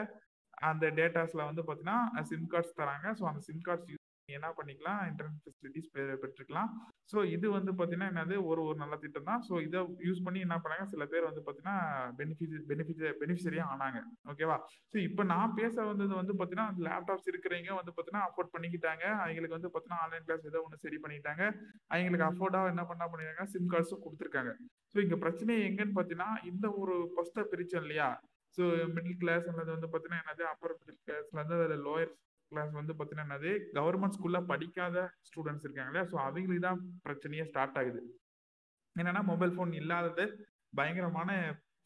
அந்த 0.71 0.87
டேட்டாஸ்ல 1.01 1.45
வந்து 1.51 1.63
பார்த்தீங்கன்னா 1.69 2.25
சிம் 2.31 2.49
கார்ட்ஸ் 2.55 2.79
தராங்க. 2.81 3.09
ஸோ 3.21 3.25
அந்த 3.33 3.43
சிம் 3.49 3.65
கார்ட்ஸ் 3.69 3.91
என்ன 4.33 4.49
பண்ணிக்கலாம் 4.59 5.01
இன்டர்நெட் 5.09 5.41
ஃபெசிலிட்டிஸ் 5.45 5.89
பெற்றுக்கலாம். 6.23 6.71
ஸோ 7.13 7.19
இது 7.35 7.47
வந்து 7.57 7.73
பார்த்தீங்கன்னா 7.79 8.09
என்னது? 8.13 8.35
ஒரு 8.51 8.61
ஒரு 8.69 8.77
நல்ல 8.83 8.95
திட்டம் 9.03 9.29
தான். 9.31 9.43
ஸோ 9.49 9.55
இதை 9.67 9.81
யூஸ் 10.07 10.23
பண்ணி 10.27 10.41
என்ன 10.47 10.57
பண்ணாங்க? 10.65 10.85
சில 10.93 11.05
பேர் 11.13 11.27
வந்து 11.29 11.43
பார்த்தீங்கன்னா 11.47 11.77
பெனிஃபிட் 12.21 12.55
பெனிஃபிட் 12.71 13.03
பெனிஃபிஷரியாக 13.23 13.73
ஆனாங்க. 13.75 14.01
ஓகேவா 14.33 14.57
ஸோ 14.93 14.97
இப்போ 15.09 15.25
நான் 15.33 15.55
பேச 15.61 15.75
வந்தது 15.91 16.13
வந்து 16.21 16.35
பார்த்தீங்கன்னா 16.39 16.87
லேப்டாப்ஸ் 16.89 17.31
இருக்கிறவங்க 17.33 17.75
வந்து 17.81 17.95
பார்த்தீங்கன்னா 17.95 18.27
அஃபோர்ட் 18.29 18.55
பண்ணிக்கிட்டாங்க. 18.57 19.05
அவங்களுக்கு 19.25 19.59
வந்து 19.59 19.73
பார்த்தீங்கன்னா 19.75 20.03
ஆன்லைன் 20.07 20.27
கிளாஸ் 20.29 20.49
ஏதோ 20.53 20.63
ஒன்று 20.67 20.83
சரி 20.87 21.01
பண்ணிட்டாங்க. 21.05 21.43
அவங்களுக்கு 21.95 22.29
அஃபோர்டாக 22.31 22.75
என்ன 22.75 22.85
பண்ணா 22.93 23.09
பண்ணிருக்காங்க 23.13 23.55
சிம் 23.55 23.71
கார்ட்ஸும் 23.75 24.05
கொடுத்துருக்காங்க. 24.07 24.53
ஸோ 24.95 24.99
இங்கே 25.07 25.19
பிரச்சனை 25.25 25.55
எங்கன்னு 25.69 25.97
பார்த்தீங்கன்னா 25.99 26.31
இந்த 26.53 26.67
ஒரு 26.83 26.97
ஃபர்ஸ்ட்டை 27.15 27.45
பிரிச்சோம் 27.55 27.85
இல்லையா? 27.87 28.11
ஸோ 28.59 28.65
மிடில் 28.97 29.21
கிளாஸ் 29.23 29.47
அல்லது 29.53 29.71
வந்து 29.77 29.89
பார்த்தீங்கன்னா 29.93 30.23
என்னது? 30.25 30.45
அப்பர் 30.53 30.79
மிடில் 30.81 31.03
கிளாஸ்ல 31.07 31.39
இருந்து 31.41 31.57
அதில் 31.61 31.87
லோயர் 31.89 32.13
கிளாஸ் 32.55 32.73
வந்து 32.81 32.95
பார்த்தீங்கன்னா 32.97 33.27
என்னது? 33.29 33.53
கவர்மெண்ட் 33.79 34.17
ஸ்கூலில் 34.17 34.49
படிக்காத 34.53 35.07
ஸ்டூடெண்ட்ஸ் 35.29 35.67
இருக்காங்க 35.67 35.91
இல்லையா? 35.91 36.09
ஸோ 36.13 36.19
அவங்களுக்கு 36.27 36.67
தான் 36.69 36.83
பிரச்சனையே 37.07 37.47
ஸ்டார்ட் 37.51 37.79
ஆகுது. 37.83 38.03
என்னன்னா 38.97 39.23
மொபைல் 39.33 39.55
ஃபோன் 39.55 39.73
இல்லாதது 39.83 40.25
பயங்கரமான 40.79 41.31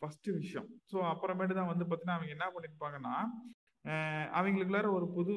ஃபர்ஸ்ட் 0.00 0.28
விஷயம். 0.40 0.66
ஸோ 0.90 0.96
அப்புறமேட்டு 1.12 1.54
தான் 1.60 1.70
வந்து 1.70 1.84
பார்த்தீங்கன்னா 1.86 2.18
அவங்க 2.18 2.34
என்ன 2.36 2.46
பண்ணியிருப்பாங்கன்னா 2.56 3.14
அவங்களுக்குள்ளார 4.38 4.88
ஒரு 4.96 5.06
புது 5.16 5.34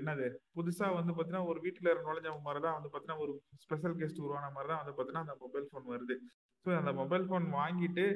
என்னது? 0.00 0.26
புதுசாக 0.56 0.96
வந்து 0.98 1.12
பார்த்தீங்கன்னா 1.12 1.48
ஒரு 1.50 1.58
வீட்டுல 1.64 1.88
நுழைஞ்ச 2.06 2.30
மாதிரி 2.46 2.60
தான் 2.64 2.76
வந்து 2.78 2.90
பார்த்தீங்கன்னா 2.90 3.22
ஒரு 3.24 3.32
ஸ்பெஷல் 3.64 3.96
கெஸ்ட் 4.00 4.22
உருவான 4.24 4.50
மாதிரி 4.56 4.70
தான் 4.72 4.80
வந்து 4.82 4.94
பார்த்தீங்கன்னா 4.94 5.26
அந்த 5.26 5.36
மொபைல் 5.44 5.66
ஃபோன் 5.70 5.86
வருது. 5.92 6.16
ஸோ 6.64 6.68
அந்த 6.80 6.92
மொபைல் 7.00 7.26
ஃபோன் 7.28 7.46
வாங்கிட்டு 7.58 8.06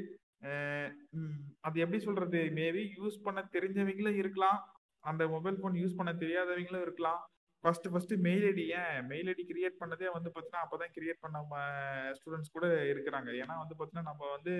அது 1.66 1.77
எப்படி 1.85 1.99
சொல்றது? 2.07 2.40
மேபி 2.61 2.83
யூஸ் 2.99 3.18
பண்ண 3.27 3.42
தெரிஞ்சவங்களும் 3.57 4.18
இருக்கலாம். 4.23 4.59
அந்த 5.05 5.23
மொபைல் 5.35 5.59
ஃபோன் 5.61 5.79
யூஸ் 5.83 5.97
பண்ண 5.99 6.12
தெரியாதவங்களும் 6.23 6.85
இருக்கலாம். 6.87 7.23
ஃபர்ஸ்ட் 7.64 7.87
ஃபர்ஸ்ட் 7.93 8.14
மெயில் 8.27 8.45
ஐடி 8.49 8.64
ஏன்? 8.81 8.97
மெயில் 9.11 9.29
ஐடி 9.33 9.45
கிரியேட் 9.51 9.81
பண்ணதே 9.83 10.09
வந்து 10.17 10.31
பார்த்தீங்கன்னா 10.31 10.64
அப்பதான் 10.64 10.93
கிரியேட் 10.97 11.23
பண்ண 11.25 11.38
ஸ்டூடெண்ட்ஸ் 12.19 12.55
கூட 12.57 12.67
இருக்கிறாங்க. 12.93 13.31
ஏன்னா 13.43 13.55
வந்து 13.62 13.75
பார்த்தீங்கன்னா 13.77 14.11
நம்ம 14.11 14.29
வந்து 14.37 14.55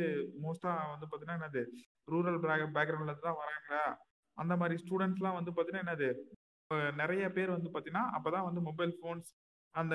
மோஸ்ட்டாக 0.45 0.93
வந்து 0.95 1.07
பார்த்தீங்கன்னா 1.09 1.39
என்னது? 1.41 1.63
ரூரல் 2.13 2.39
பேக்ரவுண்ட்ல 2.79 3.17
தான் 3.29 3.41
வராங்களா 3.43 3.83
அந்த 4.39 4.55
மாதிரி 4.61 4.77
ஸ்டூடெண்ட்ஸ்லாம் 4.85 5.39
வந்து 5.39 5.53
பார்த்தீங்கன்னா 5.53 5.85
என்னது? 5.87 6.09
நிறைய 7.01 7.25
பேர் 7.37 7.55
வந்து 7.57 7.71
பார்த்தீங்கன்னா 7.73 8.05
அப்பதான் 8.19 8.47
வந்து 8.49 8.61
மொபைல் 8.69 8.95
ஃபோன்ஸ் 9.01 9.29
அந்த 9.75 9.95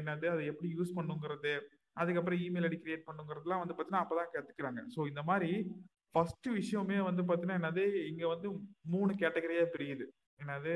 என்னது 0.00 0.26
அதை 0.32 0.42
எப்படி 0.52 0.68
யூஸ் 0.78 0.96
பண்ணுங்கிறது 0.98 1.52
அதுக்கப்புறம் 1.96 2.40
இமெயில் 2.46 2.66
ஐடி 2.68 2.78
கிரியேட் 2.82 3.06
பண்ணுங்கிறதுலாம் 3.08 3.62
வந்து 3.62 3.74
பார்த்தீங்கன்னா 3.74 4.04
அப்பதான் 4.04 4.32
கற்றுக்குறாங்க 4.34 4.82
ஸோ 4.94 5.00
இந்த 5.10 5.22
மாதிரி 5.30 5.50
ஃபர்ஸ்ட் 6.14 6.48
விஷயமே 6.60 6.98
வந்து 7.08 7.22
பார்த்தீங்கன்னா 7.22 7.58
என்னது 7.60 7.84
இங்கே 8.10 8.26
வந்து 8.34 8.48
மூணு 8.94 9.12
கேட்டகரியாக 9.22 9.68
பிரியுது. 9.74 10.04
என்னது 10.42 10.72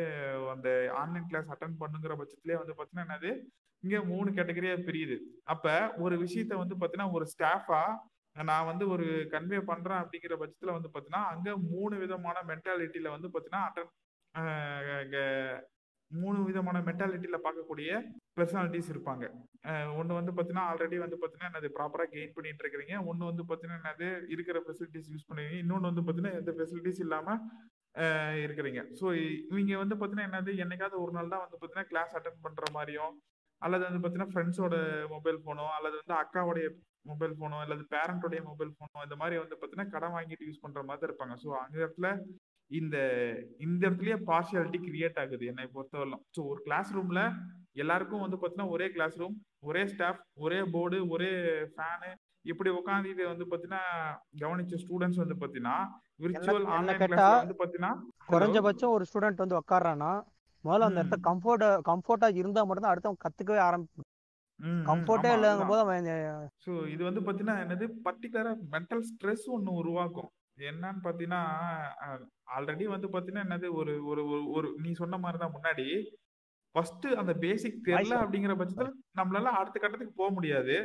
அந்த 0.54 0.68
ஆன்லைன் 1.00 1.28
கிளாஸ் 1.30 1.50
அட்டன் 1.54 1.80
பண்ணுங்கிற 1.82 2.14
பட்சத்திலே 2.20 2.56
வந்து 2.60 2.74
பார்த்தீங்கன்னா 2.76 3.06
என்னது 3.08 3.30
இங்கே 3.82 4.00
மூணு 4.12 4.28
கேட்டகரியாக 4.38 4.84
பிரியுது. 4.88 5.16
அப்போ 5.52 5.74
ஒரு 6.04 6.16
விஷயத்த 6.24 6.56
வந்து 6.62 6.76
பார்த்தீங்கன்னா 6.76 7.14
ஒரு 7.18 7.26
ஸ்டாஃபாக 7.34 7.98
நான் 8.50 8.68
வந்து 8.70 8.84
ஒரு 8.94 9.06
கன்வே 9.32 9.58
பண்ணுறேன் 9.70 10.02
அப்படிங்கிற 10.02 10.34
பட்சத்தில் 10.42 10.76
வந்து 10.76 10.90
பார்த்தீங்கன்னா 10.90 11.24
அங்கே 11.32 11.52
மூணு 11.72 11.94
விதமான 12.02 12.36
மென்டாலிட்டியில் 12.50 13.14
வந்து 13.14 13.30
பார்த்தீங்கன்னா 13.32 13.64
அட்டன் 13.68 13.90
மூணு 16.20 16.38
விதமான 16.48 16.80
மென்டாலிட்டியில் 16.88 17.44
பார்க்கக்கூடிய 17.46 17.90
பர்சனாலிட்டிஸ் 18.38 18.90
இருப்பாங்க. 18.92 19.24
ஒன்று 20.00 20.18
வந்து 20.18 20.32
பார்த்தீங்கன்னா 20.36 20.68
ஆல்ரெடி 20.70 20.96
வந்து 21.04 21.18
பார்த்தீங்கன்னா 21.20 21.50
என்னது 21.50 21.68
ப்ராப்பராக 21.76 22.10
கெயின் 22.14 22.34
பண்ணிட்டு 22.36 22.62
இருக்கிறீங்க. 22.64 22.94
ஒன்று 23.10 23.30
வந்து 23.30 23.44
பார்த்தீங்கன்னா 23.50 23.80
என்னது 23.82 24.08
இருக்கிற 24.34 24.60
ஃபெசிலிட்டிஸ் 24.66 25.10
யூஸ் 25.14 25.28
பண்ணுவீங்க 25.30 25.58
இன்னொன்று 25.64 25.90
வந்து 25.90 26.04
பார்த்தீங்கன்னா 26.06 26.38
எந்த 26.40 26.54
ஃபெசிலிட்டிஸ் 26.58 27.02
இல்லாமல் 27.06 27.42
இருக்கிறீங்க. 28.44 28.80
ஸோ 29.00 29.06
இவங்க 29.50 29.80
வந்து 29.82 29.96
பார்த்தீங்கன்னா 29.96 30.28
என்னது 30.30 30.52
என்னைக்காவது 30.64 31.02
ஒரு 31.04 31.12
நாள் 31.18 31.32
தான் 31.34 31.44
வந்து 31.44 31.56
பார்த்தீங்கன்னா 31.58 31.90
கிளாஸ் 31.92 32.14
அட்டன் 32.18 32.42
பண்ணுற 32.46 32.70
மாதிரியும் 32.78 33.14
அல்லது 33.62 33.84
வந்து 33.88 34.00
பார்த்தீங்கன்னா 34.02 34.32
ஃப்ரெண்ட்ஸோட 34.34 34.76
மொபைல் 35.14 35.38
ஃபோனோ 35.42 35.66
அல்லது 35.78 35.96
வந்து 36.00 36.16
அக்காவுடைய 36.22 36.68
மொபைல் 37.10 37.34
ஃபோனோ 37.36 37.58
அல்லது 37.64 37.84
பேரண்டோடைய 37.92 38.40
மொபைல் 38.48 38.72
ஃபோனோ 38.76 39.02
இந்த 39.06 39.16
மாதிரி 39.20 39.36
வந்து 39.42 39.56
பார்த்தீங்கன்னா 39.58 39.92
கடன் 39.94 40.14
வாங்கிட்டு 40.16 40.48
யூஸ் 40.48 40.64
பண்ணுற 40.64 40.82
மாதிரி 40.88 41.08
இருப்பாங்க. 41.08 41.34
ஸோ 41.44 41.48
அந்த 41.64 41.76
இடத்துல 41.82 42.08
இந்த 42.72 42.96
இந்த 43.58 43.80
இடத்துலயே 43.86 44.16
பார்ஷியாலிட்டி 44.28 44.78
கிரியேட் 44.84 45.18
ஆகுது. 45.22 45.44
என்னை 45.50 45.66
பொறுத்தவரைக்கும் 45.74 46.24
ஸோ 46.36 46.42
ஒரு 46.50 46.60
கிளாஸ் 46.62 46.90
ரூம்ல 46.96 47.22
எல்லாருக்கும் 47.82 48.24
வந்து 48.24 48.36
பார்த்தீங்கன்னா 48.36 48.74
ஒரே 48.76 48.86
கிளாஸ் 48.88 49.16
ரூம் 49.16 49.36
ஒரே 49.60 49.82
ஸ்டாஃப் 49.86 50.20
ஒரே 50.44 50.60
போர்டு 50.74 50.98
ஒரே 51.08 51.30
ஃபேனு 51.74 52.10
இப்படி 52.42 52.70
உட்காந்து 52.70 53.26
வந்து 53.32 53.46
பார்த்தீங்கன்னா 53.50 53.82
கவனிச்ச 54.40 54.78
ஸ்டூடெண்ட்ஸ் 54.84 55.22
வந்து 55.22 55.36
பார்த்தீங்கன்னா 55.40 55.76
விர்ச்சுவல் 56.24 56.68
ஆன்லைன் 56.76 57.00
கிளாஸ்ல 57.02 57.42
வந்து 57.42 57.58
பார்த்தீங்கன்னா 57.60 57.92
குறைஞ்சபட்சம் 58.32 58.94
ஒரு 58.96 59.06
ஸ்டூடெண்ட் 59.10 59.42
வந்து 59.44 59.60
உட்கார்றான்னா 59.60 60.12
முதல்ல 60.64 60.88
அந்த. 60.88 61.00
இடத்த 61.00 61.16
கம்ஃபர்ட் 61.28 61.66
கம்ஃபர்ட்டா 61.90 62.28
இருந்தா 62.40 62.64
மட்டும்தான் 62.64 62.92
அடுத்தவன் 62.92 63.22
கத்துக்கவே 63.24 63.60
ஆரம்பிக்கும். 63.68 64.08
கம்ஃபர்ட்டே 64.90 65.30
அதுதான். 65.32 65.70
போது 65.70 65.82
அவன் 65.84 66.08
ஸோ 66.66 66.72
இது 66.94 67.02
வந்து 67.08 67.20
பார்த்தீங்கன்னா 67.20 67.56
என்னது? 67.64 67.86
பர்டிகுலரா 68.06 68.52
மென்டல் 68.74 69.04
ஸ்ட்ரெஸ் 69.08 69.46
ஒன்று 69.56 69.72
உருவாக்கும். 69.80 70.30
என்னன்னு 70.58 71.00
பார்த்தீங்கன்னா 71.02 71.42
ஆல்ரெடி 72.56 72.84
வந்து 72.84 73.08
பார்த்தீங்கன்னா 73.08 73.44
என்னது 73.44 73.72
ஒரு 73.72 74.04
ஒரு 74.04 74.26
ஒரு- 74.26 74.46
ஒரு 74.48 74.74
நீ 74.76 74.92
சொன்ன 74.92 75.18
மாதிரி 75.18 75.38
தான் 75.38 75.52
முன்னாடி 75.52 75.86
ஃபர்ஸ்ட் 76.74 77.06
அந்த 77.14 77.34
பேசிக் 77.34 77.84
தெரியல 77.84 78.14
அப்படிங்கிற 78.22 78.56
பட்சத்தில் 78.56 78.92
நம்மளால 79.16 79.44
அடுத்த 79.52 79.80
கட்டத்துக்கு 79.80 80.14
போக 80.16 80.30
முடியாது. 80.32 80.76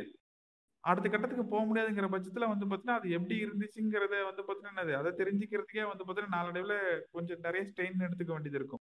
அடுத்த 0.84 1.08
கட்டத்துக்கு 1.08 1.46
போக 1.46 1.62
முடியாதுங்கிற 1.64 2.08
பட்சத்தில் 2.08 2.46
வந்து 2.46 2.66
பார்த்தீங்கன்னா 2.66 2.98
அது 2.98 3.10
எப்படி 3.10 3.44
இருந்துச்சுங்கிறத 3.44 4.24
வந்து 4.24 4.42
பார்த்தீங்கன்னா 4.42 4.74
என்னது 4.74 4.94
அதை 4.94 5.12
தெரிஞ்சுக்கிறதுக்கே 5.12 5.86
வந்து 5.88 6.04
பார்த்தீங்கன்னா 6.04 6.28
நாளடைவில் 6.28 6.76
கொஞ்சம் 7.10 7.40
நிறைய 7.40 7.66
ஸ்ட்ரெயின் 7.66 8.06
எடுத்துக்க 8.08 8.32
வேண்டியது 8.32 8.58
இருக்கும். 8.58 8.82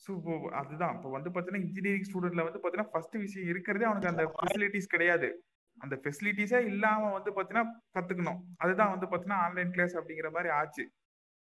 ஸோ 0.00 0.12
அதுதான். 0.52 0.96
இப்போ 0.96 1.10
வந்து 1.10 1.30
பார்த்தீங்கன்னா 1.30 1.64
இன்ஜினியரிங் 1.66 2.08
ஸ்டூடெண்ட்ல 2.08 2.44
வந்து 2.44 2.58
பார்த்தீங்கன்னா 2.58 2.90
ஃபர்ஸ்ட் 2.92 3.16
விஷயம் 3.16 3.48
இருக்கிறதே 3.48 3.84
அவனுக்கு 3.84 4.08
அந்த 4.08 4.24
ஃபெசிலிட்டிஸ் 4.34 4.86
கிடையாது. 4.86 5.28
அந்த 5.78 5.94
ஃபெசிலிட்டிஸே 6.02 6.60
இல்லாம 6.72 7.10
வந்து 7.12 7.30
பார்த்தீங்கன்னா 7.30 7.64
கத்துக்கணும். 7.96 8.40
அதுதான் 8.56 8.92
வந்து 8.94 9.06
பார்த்தீங்கன்னா 9.06 9.40
ஆன்லைன் 9.46 9.70
கிளாஸ் 9.70 9.96
அப்படிங்கிற 10.00 10.30
மாதிரி 10.30 10.50
ஆச்சு. 10.58 10.84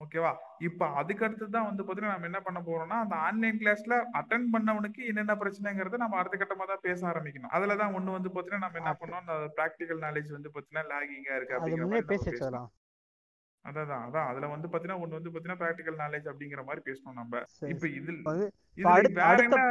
ஓகேவா 0.01 0.29
இப்போ 0.67 0.85
அதுக்கு 0.99 1.25
அடுத்து 1.25 1.47
தான் 1.49 1.67
வந்து 1.67 1.83
பார்த்தீங்கன்னா 1.83 2.15
நம்ம 2.15 2.29
என்ன 2.29 2.39
பண்ண 2.41 2.59
போறோம்னா 2.59 2.97
அந்த 3.03 3.15
ஆன்லைன் 3.25 3.59
கிளாஸ்ல 3.61 3.95
அட்டன் 4.19 4.47
பண்ணவனுக்கு 4.53 5.01
என்னென்ன 5.05 5.33
பிரச்சனைங்கிறத 5.41 5.97
நம்ம 5.97 6.17
அடுத்த 6.17 6.37
கட்டமா 6.37 6.65
தான் 6.65 6.85
பேச 6.87 6.99
ஆரம்பிக்கணும். 7.11 7.53
அதுல 7.57 7.75
தான் 7.75 7.93
ஒண்ணு 7.93 8.15
வந்து 8.17 8.29
பார்த்தீங்கன்னா 8.29 8.65
நம்ம 8.65 8.79
என்ன 8.81 8.93
பண்ணோம் 8.93 9.21
அந்த 9.23 9.35
ப்ராக்டிக்கல் 9.57 10.01
நாலேஜ் 10.05 10.31
வந்து 10.31 10.51
பார்த்தீங்கன்னா 10.53 10.85
லாகிங்கா 10.93 11.35
இருக்கு 11.35 11.57
அப்படிங்கிற 11.57 11.85
மாதிரி 11.85 12.09
அதான் 13.65 14.03
அதான். 14.05 14.27
அதுல 14.29 14.47
வந்து 14.47 14.67
பாத்தீங்கன்னா 14.67 15.01
ஒண்ணு 15.03 15.17
வந்து 15.19 15.31
பாத்தீங்கன்னா 15.31 15.61
ப்ராக்டிக்கல் 15.63 15.99
நாலேஜ் 16.03 16.29
அப்படிங்கிற 16.31 16.63
மாதிரி 16.63 16.81
பேசணும் 16.89 17.19
நம்ம. 17.21 17.43
இப்ப 17.73 17.87
இதில் 17.99 18.21
வேற 19.21 19.37
என்ன 19.43 19.61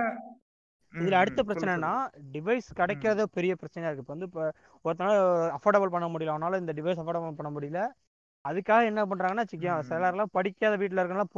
இதுல 0.95 1.19
அடுத்த 1.21 1.41
பிரச்சனைனா. 1.45 1.93
டிவைஸ் 2.35 2.69
கிடைக்கிறத 2.79 3.25
பெரிய 3.35 3.53
பிரச்சனையா 3.57 3.89
இருக்கு. 3.89 4.05
இப்போ 4.05 4.15
வந்து 4.15 4.29
இப்போ 4.29 4.43
ஒருத்தனால 4.85 5.17
அஃபோர்டபுள் 5.57 5.95
பண்ண 5.95 6.07
முடியல 6.11 6.35
அவனால 6.35 6.61
இந்த 6.63 6.73
டிவைஸ் 6.79 7.01
அஃபோர்டபுள் 7.03 7.39
பண்ண 7.41 7.51
முடியல. 7.57 7.83
அதுக்காக 8.45 8.91
என்ன 8.91 9.01
பண்றாங்கன்னா 9.09 9.45
வச்சுக்கோ 9.45 9.73
ம். 9.75 9.87
சிலர்லாம் 9.89 10.35
படிக்காத 10.37 10.75
வீட்டுல 10.83 11.03
இருக்கலாம் 11.03 11.33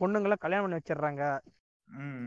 பொண்ணுங்களை 0.00 0.36
கல்யாணம் 0.38 0.66
பண்ணி 0.66 0.80
வச்சிடுறாங்க 0.80 1.24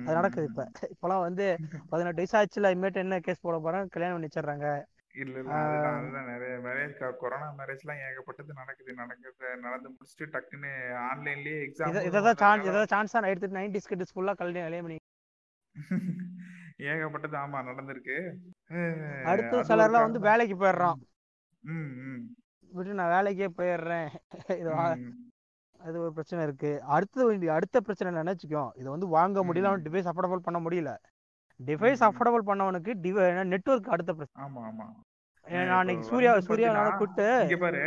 அது 0.03 0.15
நடக்குது 0.17 0.45
இப்ப. 0.49 0.63
இப்பெல்லாம் 0.93 1.23
வந்து 1.23 1.45
பதினெட்டு 1.91 2.21
வயசு 2.21 2.35
ஆச்சுல 2.39 2.69
இனிமேட்டு 2.73 3.01
என்ன 3.03 3.15
கேஸ் 3.25 3.43
போட 3.43 3.57
போறாங்க 3.59 3.89
கல்யாணம் 3.95 4.15
பண்ணி 4.17 4.29
வச்சிடுறாங்க 4.29 4.67
இல்ல 5.15 5.35
இல்ல. 5.41 5.53
அதுதான் 5.89 6.27
நிறைய 6.31 6.55
மேரேஜ் 6.65 6.93
கொரோனா 7.21 7.47
மேரேஜ் 7.59 7.83
எல்லாம் 7.83 8.01
ஏகப்பட்டது 8.05 8.51
நடக்குது. 8.59 8.91
நடக்குது 9.01 9.33
நடந்து 9.63 9.89
முடிச்சுட்டு 9.91 10.25
டக்குன்னு 10.33 10.71
ஆன்லைன்லயே 11.05 11.57
எக்ஸாம் 11.65 11.91
இதை 11.93 12.03
இதான் 12.11 12.39
சான்ஸ் 12.43 12.67
இதான் 12.69 12.91
சான்ஸா 12.93 13.19
நான் 13.19 13.31
எடுத்துட்டு 13.31 13.59
நைன்டி 13.59 13.81
ஸ்கிட்ஸ் 13.85 14.13
ஃபுல்லா 14.13 14.35
கல்யாணம் 14.35 14.67
கல்யாணம் 14.67 14.87
பண்ணி 14.87 14.99
ஏகப்பட்டது 16.91 17.35
ஆமா 17.43 17.59
நடந்திருக்கு. 17.69 18.17
அடுத்து 19.31 19.57
சிலர்லாம் 19.69 20.05
வந்து. 20.07 20.19
வேலைக்கு 20.29 20.55
போயிடுறான். 20.55 20.99
விட்டு 22.71 22.99
நான் 22.99 23.13
வேலைக்கே 23.15 23.49
போயிடுறேன். 23.59 24.09
இது 24.59 24.71
அது 25.79 25.95
ஒரு 26.03 26.11
பிரச்சனை 26.13 26.41
இருக்கு. 26.47 26.71
அடுத்து 26.95 27.27
இது 27.37 27.47
அடுத்த 27.57 27.81
பிரச்சனை 27.81 28.09
என்ன 28.11 28.23
நினைச்சுக்கோ 28.23 28.63
இது 28.79 28.87
வந்து 28.95 29.07
வாங்க 29.17 29.43
முடியல. 29.47 29.69
அவன் 29.71 29.85
டிவைஸ் 29.87 30.09
அஃபோர்டபுள் 30.11 30.45
பண்ண 30.47 30.59
முடியல. 30.65 30.91
டிவைஸ். 31.59 32.01
அஃபோர்டபுள் 32.07 32.47
பண்ணவனுக்கு 32.49 32.91
டிவை 33.03 33.25
நெட்வொர்க் 33.53 33.93
அடுத்த 33.95 34.13
பிரச்சனை 34.13 34.43
ஆமா 34.45 34.63
ஆமா. 34.69 34.87
நான் 35.47 35.61
இப்ப 35.65 35.81
இன்னைக்கு 35.83 36.09
சூர்யா 36.09 36.31
சூர்யா 36.47 36.69
கூப்பிட்டு 36.99 37.27
இங்க 37.43 37.57
பாரு 37.57 37.83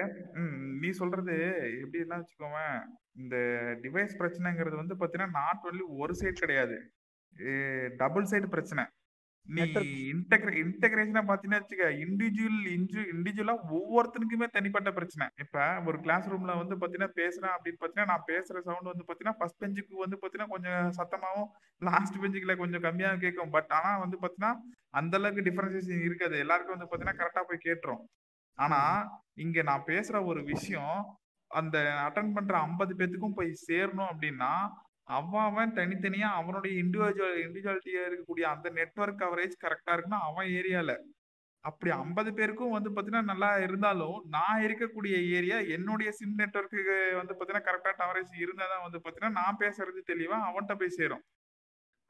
நீ 0.83 0.91
சொல்றது 1.01 1.35
எப்படின்னா 1.83 2.19
வச்சுக்கோவேன் 2.21 2.77
இந்த 3.21 3.37
டிவைஸ் 3.83 4.15
பிரச்சனைங்கிறது 4.21 4.77
வந்து 4.83 4.95
பாத்தீங்கன்னா 5.01 5.37
நாட் 5.41 5.67
ஒன்லி 5.69 5.85
ஒரு 6.03 6.15
சைடு 6.21 6.37
கிடையாது. 6.43 6.77
டபுள் 8.01 8.31
சைடு 8.31 8.47
பிரச்சனை. 8.47 8.85
நீ. 9.47 9.63
இன்டெகிரே 10.13 10.53
இன்டெகிரேஷனா 10.63 11.23
பாத்தீங்கன்னா 11.29 11.61
வச்சுக்க 11.61 11.87
இண்டிவிஜுவல் 12.05 12.67
இன்ஜு 12.75 13.01
இண்டிவிஜுவலா 13.13 13.55
ஒவ்வொருத்தனுக்குமே 13.77 14.47
தனிப்பட்ட 14.57 14.91
பிரச்சனை. 14.93 15.27
இப்ப 15.45 15.65
ஒரு 15.87 15.99
கிளாஸ் 16.01 16.29
ரூம்ல 16.33 16.55
வந்து 16.61 16.77
பாத்தீங்கன்னா 16.81 17.11
பேசுறேன் 17.21 17.55
அப்படின்னு 17.57 17.81
பாத்தீங்கன்னா 17.81 18.11
நான் 18.13 18.29
பேசுற 18.33 18.57
சவுண்ட் 18.67 18.91
வந்து 18.93 19.07
பாத்தீங்கன்னா 19.09 19.37
ஃபர்ஸ்ட் 19.39 19.63
பெஞ்சுக்கு 19.65 20.03
வந்து 20.05 20.19
பாத்தீங்கன்னா 20.23 20.53
கொஞ்சம் 20.55 20.93
சத்தமாவும் 20.99 21.49
லாஸ்ட் 21.83 22.21
பெஞ்சுக்குள்ள 22.25 22.57
கொஞ்சம் 22.57 22.85
கம்மியா 22.87 23.13
கேட்கும். 23.25 23.55
பட் 23.57 23.73
ஆனா 23.79 23.93
வந்து 24.05 24.19
பாத்தீங்கன்னா 24.23 24.53
அந்த 25.01 25.17
அளவுக்கு 25.17 25.47
டிஃபரன்சியேஷன் 25.49 26.07
இருக்காது. 26.09 26.37
எல்லாருக்கும் 26.39 26.77
வந்து 26.77 26.91
பாத்தீங்கன்னா 26.91 27.19
கரெக்டா 27.23 27.45
போய் 27.51 27.67
கேட்டுரும். 27.69 28.05
ஆனா 28.59 28.81
இங்க 29.35 29.63
நான் 29.63 29.89
பேசுற 29.91 30.17
ஒரு 30.25 30.41
விஷயம் 30.45 30.99
அந்த 31.51 31.77
அட்டன் 32.07 32.35
பண்ற 32.35 32.55
ஐம்பது 32.59 32.93
பேத்துக்கும் 32.95 33.37
போய் 33.39 33.51
சேரணும் 33.69 34.11
அப்படின்னா 34.13 34.53
அவன் 35.17 35.45
அவன் 35.49 35.77
தனித்தனியா 35.79 36.29
அவனுடைய 36.41 36.73
இண்டிவிஜுவல் 36.83 37.39
இண்டிவிஜுவாலிட்டியா 37.45 38.03
இருக்கக்கூடிய 38.09 38.45
அந்த 38.55 38.69
நெட்வொர்க் 38.79 39.23
கவரேஜ் 39.23 39.57
கரெக்டா 39.65 39.95
இருக்குன்னா 39.95 40.21
அவன் 40.29 40.49
ஏரியால 40.59 40.93
அப்படி 41.65 41.91
ஐம்பது 41.97 42.31
பேருக்கும் 42.37 42.75
வந்து 42.77 42.91
பாத்தீங்கன்னா 42.91 43.31
நல்லா 43.31 43.49
இருந்தாலும் 43.65 44.19
நான் 44.37 44.63
இருக்கக்கூடிய 44.67 45.17
ஏரியா 45.39 45.57
என்னுடைய 45.77 46.11
சிம் 46.19 46.39
நெட்வொர்க்கு 46.43 46.83
வந்து 47.19 47.35
பாத்தீங்கன்னா 47.35 47.67
கரெக்டா 47.69 47.93
கவரேஜ் 48.03 48.33
இருந்தாதான் 48.45 48.85
வந்து 48.87 49.01
பாத்தீங்கன்னா 49.05 49.39
நான் 49.41 49.61
பேசுறது 49.65 50.03
தெளிவா 50.13 50.39
அவன்கிட்ட 50.49 50.77
போய் 50.83 50.97
சேரும். 51.01 51.25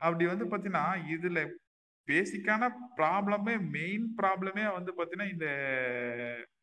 அப்படி 0.01 0.27
வந்து 0.33 0.47
பாத்தீங்கன்னா 0.53 0.85
இதுல 1.15 1.41
பேசிக்கான 2.09 2.69
ப்ராப்ளமே 2.99 3.55
மெயின் 3.77 4.07
ப்ராப்ளமே 4.21 4.67
வந்து 4.77 4.93
பாத்தீங்கன்னா 4.99 5.31
இந்த 5.35 5.49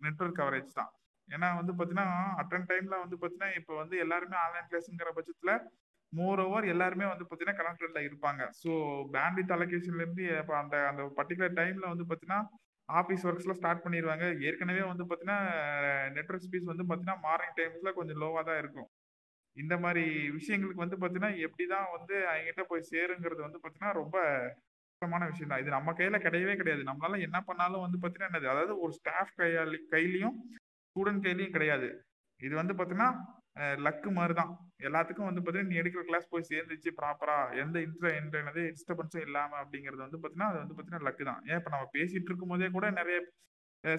நெட்வொர்க் 0.06 0.40
கவரேஜ் 0.42 0.72
தான். 0.80 0.92
ஏன்னா 1.28 1.50
வந்து 1.60 1.74
பாத்தீங்கன்னா 1.80 2.08
அட்டன் 2.42 2.70
டைம்ல 2.72 2.96
வந்து 3.04 3.18
பாத்தீங்கன்னா 3.22 3.52
இப்போ 3.60 3.74
வந்து 3.82 3.96
எல்லாருமே 4.06 4.38
ஆன்லைன் 4.46 4.70
கிளாஸ்ங்கிற 4.72 5.12
பட்சத்துல 5.18 5.54
மோர் 6.14 6.42
ஓவர் 6.46 6.66
எல்லாருமே 6.74 7.06
வந்து 7.12 7.26
பார்த்தீங்கன்னா 7.26 7.60
கனெக்டட்ல 7.60 8.02
இருப்பாங்க. 8.08 8.44
ஸோ 8.62 8.72
பேண்ட்வித் 9.16 9.54
அலோகேஷன்ல 9.56 10.04
இருந்து 10.06 10.26
இப்போ 10.42 10.56
அந்த 10.62 10.76
அந்த 10.92 11.04
பர்டிகுலர் 11.20 11.58
டைம்ல 11.60 11.92
வந்து 11.94 12.06
பார்த்தீங்கன்னா 12.10 12.42
ஆஃபீஸ் 12.90 13.26
ஒர்க்ஸ்லாம் 13.28 13.60
ஸ்டார்ட் 13.60 13.84
பண்ணிடுவாங்க 13.86 14.26
ஏற்கனவே 14.50 14.84
வந்து 14.92 15.06
பார்த்தீங்கன்னா 15.08 15.40
நெட்ஒர்க் 16.18 16.46
ஸ்பீஸ் 16.48 16.72
வந்து 16.72 16.86
பார்த்தீங்கன்னா 16.86 17.18
மார்னிங் 17.26 17.58
டைம்ஸ்ல 17.60 17.92
கொஞ்சம் 17.98 18.22
லோவாக 18.24 18.44
தான் 18.50 18.62
இருக்கும். 18.64 18.90
இந்த 19.58 19.76
மாதிரி 19.84 20.04
விஷயங்களுக்கு 20.38 20.84
வந்து 20.84 20.98
பார்த்தீங்கன்னா 21.02 21.34
எப்படி 21.46 21.66
தான் 21.74 21.88
வந்து 21.98 22.16
அவங்ககிட்ட 22.32 22.64
போய் 22.72 22.90
சேருங்கிறது 22.92 23.42
வந்து 23.48 23.60
பார்த்தீங்கன்னா 23.62 23.94
ரொம்ப 24.02 24.18
கஷ்டமான 24.92 25.26
விஷயம் 25.32 25.52
தான். 25.52 25.62
இது 25.64 25.78
நம்ம 25.78 25.94
கையில 25.94 26.18
கிடையவே 26.26 26.54
கிடையாது. 26.62 26.84
நம்மளால 26.90 27.20
என்ன 27.28 27.40
பண்ணாலும் 27.50 27.84
வந்து 27.86 28.00
பாத்தீங்கன்னா 28.04 28.30
என்னது? 28.32 28.48
அதாவது 28.54 28.76
ஒரு 28.86 28.94
ஸ்டாஃப் 29.00 29.34
கையாளி 29.42 29.80
கையிலையும் 29.94 30.38
ஸ்டூடெண்ட் 30.88 31.24
கையிலையும் 31.26 31.56
கிடையாது. 31.58 31.90
இது 32.40 32.54
வந்து 32.62 32.74
பாத்தீங்கன்னா 32.80 33.10
லக்கு 33.86 34.10
மாதிரி 34.18 34.34
தான் 34.40 34.52
எல்லாத்துக்கும் 34.88 35.28
வந்து 35.30 35.42
பாத்தீங்கன்னா 35.44 35.72
நீ 35.72 35.80
எடுக்கிற 35.82 36.04
கிளாஸ் 36.10 36.32
போய் 36.34 36.50
சேர்ந்துச்சு 36.52 36.90
ப்ராப்பரா 37.00 37.38
எந்த 37.64 37.78
இன்ட்ர 37.86 38.12
என்னது 38.40 38.64
டிஸ்டர்பன்ஸும் 38.76 39.26
இல்லாம 39.28 39.58
அப்படிங்கிறது 39.62 40.06
வந்து 40.06 40.20
பாத்தீங்கன்னா 40.22 40.50
அது 40.52 40.62
வந்து 40.64 40.76
பாத்தீங்கன்னா 40.78 41.08
லக்கு 41.08 41.30
தான். 41.30 41.42
ஏன் 41.50 41.60
இப்ப 41.60 41.72
நம்ம 41.74 41.88
பேசிட்டு 41.98 42.30
இருக்கும் 42.32 42.54
போதே 42.54 42.70
கூட 42.78 42.90
நிறைய 43.00 43.18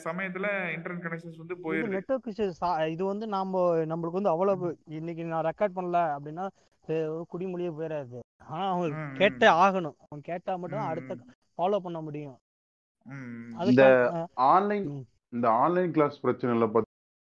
சமயத்துல 0.06 0.46
இன்டர்நெட் 0.76 1.04
கனெக்ஷன்ஸ் 1.04 1.40
வந்து 1.42 1.54
இது 1.56 1.64
போயிருது. 1.66 1.94
நெட்வொர்க் 1.96 2.30
இஷ்யூஸ் 2.32 2.62
இது 2.94 3.02
வந்து 3.10 3.26
நாம 3.36 3.62
நம்மளுக்கு 3.92 4.20
வந்து 4.20 4.34
அவ்வளவு 4.34 4.68
இன்னைக்கு 4.98 5.30
நான் 5.32 5.48
ரெக்கார்ட் 5.50 5.76
பண்ணல 5.78 6.00
அப்படின்னா 6.16 6.46
குடிமொழியே 7.32 7.70
போயிடாது 7.78 8.18
ஆனா 8.50 8.64
அவங்க. 8.72 8.98
கேட்டே 9.20 9.48
ஆகணும். 9.64 9.96
அவங்க 10.04 10.22
கேட்டா 10.30 10.52
மட்டும் 10.62 10.88
அடுத்த 10.90 11.16
ஃபாலோ 11.56 11.80
பண்ண 11.86 12.00
முடியும். 12.06 12.36
இந்த 13.70 13.84
ஆன்லைன். 14.52 14.86
இந்த 15.36 15.46
ஆன்லைன் 15.62 15.94
கிளாஸ் 15.96 16.22
பிரச்சனைல 16.24 16.68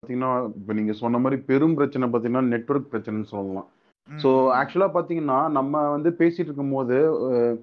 பார்த்தீங்கன்னா 0.03 0.29
இப்போ 0.51 0.73
நீங்க 0.73 0.93
சொன்ன 0.99 1.19
மாதிரி 1.23 1.37
பெரும் 1.47 1.75
பிரச்சனை 1.77 2.05
பார்த்தீங்கன்னா 2.07 2.49
நெட்வொர்க் 2.51 2.87
பிரச்சனைன்னு 2.91 3.31
சொல்லலாம். 3.33 3.67
ஸோ. 4.07 4.29
ஆக்சுவலாக 4.59 4.91
பார்த்தீங்கன்னா 4.93 5.39
நம்ம 5.57 5.81
வந்து 5.91 6.09
பேசிட்டு 6.19 6.49
இருக்கும்போது 6.49 6.95
அஹ், 7.27 7.57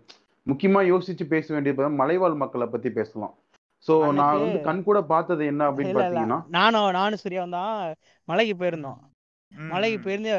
முக்கியமா 0.46 0.80
யோசிச்சு 0.90 1.24
பேச 1.32 1.46
வேண்டியது 1.54 1.88
மலைவாழ் 1.98 2.36
மக்களை 2.42 2.66
பத்தி 2.68 2.90
பேசலாம். 2.98 3.34
ஸோ 3.84 3.92
நான் 4.18 4.36
வந்து 4.36 4.60
கண் 4.68 4.84
கூட 4.86 4.98
பார்த்தது 5.10 5.42
என்ன 5.50 5.66
அப்படின்னு 5.68 5.90
பார்த்தீங்கன்னா 5.98 6.38
நானும் 6.56 6.94
நானும் 6.96 7.20
சூர்யாவும் 7.22 7.56
தான் 7.56 7.74
மலைக்கு 8.28 8.54
போயிருந்தோம். 8.60 9.00
மலைக்கு 9.68 9.98
போயிருந்து 10.04 10.32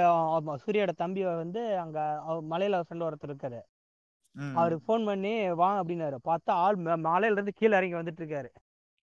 சூர்யாவோட 0.63 0.93
தம்பி 0.97 1.21
வந்து 1.35 1.61
அங்க 1.83 1.99
மலையில 2.49 2.81
ஃப்ரெண்ட் 2.81 3.07
ஒருத்தர் 3.07 3.31
இருக்காரு. 3.31 3.61
அவருக்கு 4.55 4.85
ஃபோன் 4.85 5.05
பண்ணி 5.07 5.31
வா 5.59 5.69
அப்படின்னாரு. 5.79 6.17
பார்த்தா 6.27 6.51
ஆள் 6.65 6.77
மலையில 7.07 7.37
இருந்து 7.37 7.57
கீழே 7.59 7.73
இறங்கி 7.79 7.97
வந்துட்டு 7.97 8.21
இருக்காரு. 8.23 8.49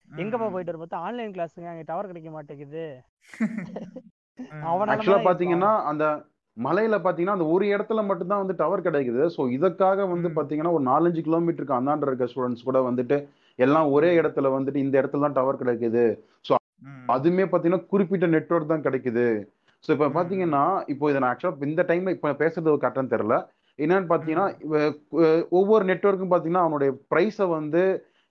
எங்கப்பா. 0.07 0.47
போயிட்டு 0.53 0.81
பார்த்தா 0.81 1.03
ஆன்லைன் 1.07 1.33
கிளாஸுங்க 1.35 1.69
அங்க 1.71 1.83
டவர் 1.89 2.09
கிடைக்க 2.11 2.29
மாட்டேங்குது. 2.35 2.83
ம், 4.39 4.63
அவனால 4.69 4.93
ஆக்சுவலா 4.93 5.17
தான் 5.17 5.29
பாத்தீங்கன்னா 5.29 5.71
அந்த 5.91 6.05
மலையில 6.57 6.95
பாத்தீங்கன்னா 7.05 7.37
அந்த 7.37 7.47
ஒரு 7.55 7.65
இடத்துல 7.73 8.03
மட்டும்தான் 8.05 8.41
வந்து 8.43 8.55
டவர் 8.61 8.85
கிடைக்குது. 8.87 9.23
ஸோ 9.35 9.41
இதற்காக 9.57 10.05
வந்து. 10.13 10.29
பாத்தீங்கன்னா 10.37 10.73
ஒரு 10.77 10.83
நாலஞ்சு 10.83 11.23
கிலோமீட்டருக்கு 11.27 11.77
அந்தாண்ட 11.77 12.09
இருக்க 12.09 12.27
ஸ்டூடெண்ட்ஸ் 12.31 12.67
கூட 12.69 12.79
வந்துட்டு 12.87 13.17
எல்லாம் 13.59 13.91
ஒரே 13.91 14.09
இடத்துல 14.21 14.47
வந்துட்டு 14.55 14.83
இந்த 14.85 14.95
இடத்துல 15.01 15.25
தான் 15.25 15.37
டவர் 15.37 15.61
கிடைக்குது. 15.61 16.05
ம், 16.81 17.05
அதுமே 17.09 17.45
பாத்தீங்கன்னா 17.51 17.83
குறிப்பிட்ட 17.93 18.25
நெட்வொர்க் 18.33 18.73
தான் 18.73 18.85
கிடைக்குது. 18.87 19.27
ஸோ 19.83 19.89
இப்போ. 19.95 20.07
பாத்தீங்கன்னா 20.17 20.63
இப்போ 20.93 21.05
இதை 21.11 21.19
நான் 21.21 21.31
ஆக்சுவலா 21.31 21.69
இந்த 21.69 21.83
டைம்ல 21.89 22.13
இப்போ 22.15 22.33
பேசுறது 22.43 22.73
ஒரு 22.73 22.81
கரெக்டாக 22.83 23.13
தெரியல. 23.15 23.37
என்னன்னு 23.79 24.11
பாத்தீங்கன்னா 24.11 24.45
ஒவ்வொரு 25.57 25.83
நெட்வொர்க்கும் 25.85 26.31
பாத்தீங்கன்னா 26.31 26.65
அவனுடைய 26.65 26.91
ப்ரைஸை 27.11 27.47
வந்து 27.51 27.81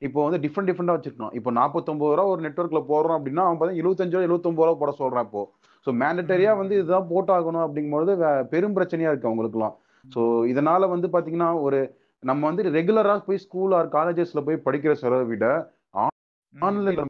இப்போ 0.03 0.19
வந்து 0.25 0.39
டிஃப்ரெண்ட் 0.43 0.69
டிஃப்ரெண்டாக 0.71 0.97
வச்சிருக்கணும் 0.97 1.35
இப்போ 1.37 1.51
நாற்பத்தொம்பது 1.59 2.11
ரூபா 2.13 2.25
ஒரு 2.33 2.43
நெட்வொர்க்ல 2.47 2.81
போடுறோம் 2.89 3.17
அப்படின்னா 3.19 3.45
அவன் 3.45 3.57
பார்த்தீங்கன்னா 3.57 3.85
எழுபத்தஞ்சு 3.85 4.15
ரூபா 4.15 4.27
எழுபத்தொம்பது 4.27 4.67
ரூபா 4.67 4.81
போட 4.83 4.93
சொல்றான் 4.99 5.27
இப்போ. 5.29 5.43
ஸோ 5.87 5.93
மேண்டட்டரியா 6.01 6.53
ம். 6.53 6.61
வந்து 6.61 6.75
இதுதான் 6.79 7.09
போட்டாகணும் 7.11 7.65
அப்படிங்கும்போது 7.67 8.15
பெரும் 8.53 8.77
பிரச்சனையா 8.77 9.11
இருக்கு 9.11 9.31
அவங்களுக்குலாம் 9.31 9.75
ஸோ 10.05 10.21
இதனால 10.47 10.89
வந்து 10.89 11.09
பாத்தீங்கன்னா 11.15 11.51
ஒரு 11.63 11.79
நம்ம 12.23 12.43
வந்து 12.47 12.63
ரெகுலரா 12.71 13.15
போய் 13.25 13.43
ஸ்கூல் 13.45 13.73
ஆர் 13.75 13.89
காலேஜஸ்ல 13.93 14.43
போய் 14.47 14.65
படிக்கிற 14.67 14.93
செலவை 15.01 15.25
விட. 15.27 15.47
ஆன்லைன்ல 16.55 17.05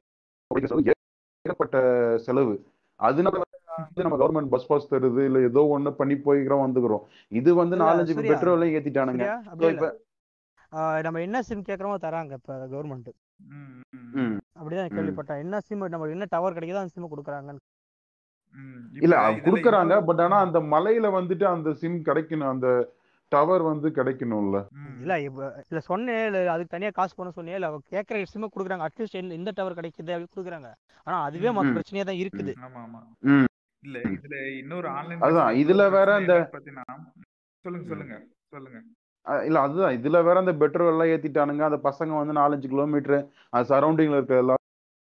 படிக்கிற 0.51 1.81
செலவு 2.25 2.55
அதனால 2.99 3.35
வந்து 3.77 4.03
நம்ம 4.05 4.17
கவர்மெண்ட் 4.21 4.51
பஸ் 4.53 4.67
பாஸ் 4.67 4.89
தருது 4.91 5.23
இல்ல 5.25 5.39
ஏதோ 5.47 5.61
ஒண்ணு 5.73 5.89
பண்ணி 5.99 6.15
போய்க்கிறோம் 6.25 6.63
வந்துக்கிறோம். 6.63 7.03
இது 7.31 7.49
வந்து 7.55 7.75
நாலஞ்சு 7.83 8.13
சூர்யா. 8.15 8.31
பெட்ரோல் 8.31 8.65
ஏத்திட்டானுங்க. 8.69 9.25
நம்ம 11.05 11.21
என்ன 11.21 11.37
சிம் 11.43 11.67
கேட்குறோமோ 11.67 11.97
தராங்க 12.01 12.33
இப்ப 12.39 12.53
கவர்மெண்ட் 12.67 13.09
ம், 13.49 13.65
ம், 13.95 14.07
ம், 14.19 14.37
அப்படிதான். 14.57 14.93
கேள்விப்பட்டேன் 14.95 15.41
என்ன 15.43 15.59
சிம் 15.67 15.83
நம்ம 15.87 16.09
என்ன 16.09 16.27
டவர் 16.31 16.55
கிடைக்குதோ 16.55 16.81
அந்த 16.81 16.93
சிம் 16.95 17.11
கொடுக்குறாங்க 17.11 17.51
ம். 18.55 18.83
இல்ல 19.01 19.15
குடுக்கறாங்க 19.45 19.93
பட் 20.07 20.21
ஆனா 20.25 20.37
அந்த 20.45 20.59
மலையில 20.69 21.07
வந்துட்டு 21.15 21.45
அந்த 21.49 21.69
சிம் 21.81 21.97
கிடைக்கணும் 22.05 22.51
அந்த 22.51 22.67
டவர் 23.31 23.63
வந்து 23.63 23.87
கிடைக்கணும்ல. 23.95 24.57
இல்ல 25.01 25.13
இல்ல 25.65 25.79
சொன்னேன் 25.87 26.21
இல்ல 26.27 26.43
அதுக்கு 26.51 26.73
தனியா 26.73 26.91
காசு 26.93 27.13
பண்ண 27.15 27.31
சொன்னேன் 27.31 27.57
இல்ல 27.57 27.69
கேட்கற 27.91 28.21
சிம் 28.25 28.45
கொடுக்குறாங்க 28.47 28.85
அட்லீஸ்ட் 28.87 29.17
இந்த 29.35 29.51
டவர் 29.57 29.77
கிடைக்குது 29.79 30.13
அப்படி 30.15 30.29
கொடுக்குறாங்க 30.29 30.69
ஆனா 31.07 31.17
அதுவே. 31.25 31.51
மத்த. 31.51 31.73
பிரச்சனையா 31.77 32.05
தான் 32.05 32.21
இருக்குது 32.21 32.53
ஆமா 32.63 32.81
ஆமா 32.85 33.01
ம். 33.29 33.47
இல்ல 33.83 33.97
இதுல 34.13 34.37
இன்னொரு 34.57 34.87
ஆன்லைன் 34.93 35.25
அதான், 35.25 35.51
இதுல 35.61 35.83
வேற 35.91 36.09
இந்த- 36.21 36.39
பாத்தீங்கன்னா 36.53 36.85
சொல்லுங்க 37.65 37.87
சொல்லுங்க 37.91 38.15
சொல்லுங்க 38.51 38.79
இல்ல 39.47 39.57
அதுதான். 39.59 39.95
இதுல 39.97 40.17
வேற 40.23 40.37
அந்த 40.39 40.53
பெட்ரோல் 40.61 40.91
எல்லாம் 40.91 41.11
ஏத்திட்டானுங்க. 41.13 41.63
அந்த 41.69 41.79
பசங்க 41.87 42.19
வந்து 42.19 42.35
நாலஞ்சு 42.39 42.67
கிலோமீட்டர் 42.67 43.23
சரௌண்டிங்ல 43.71 44.19
இருக்க 44.19 44.43
எல்லா 44.43 44.55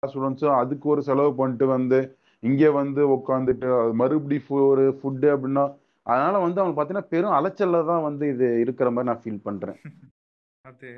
ஸ்டூடெண்ட்ஸும் 0.02 0.60
அதுக்கு 0.60 0.86
ஒரு 0.88 1.02
செலவு 1.02 1.32
பண்ணிட்டு 1.34 1.66
வந்து 1.68 1.98
இங்க 2.42 2.70
வந்து 2.72 3.02
உட்காந்துட்டு 3.16 3.68
மறுபடி 4.00 4.38
ஒரு 4.68 4.84
ஃபுட்டு 4.98 5.28
அப்படின்னா 5.34 5.64
அதனால 6.06 6.38
வந்து 6.38 6.60
அவங்க 6.60 6.76
பாத்தீங்கன்னா 6.76 7.10
பெரும் 7.12 7.36
அலைச்சல்ல 7.36 7.78
தான் 7.86 8.04
வந்து 8.08 8.24
இது 8.34 8.48
இருக்கிற 8.64 8.88
மாதிரி 8.90 9.10
நான் 9.10 9.22
ஃபீல் 9.22 9.46
பண்றேன். 9.46 9.78
அது 10.64 10.88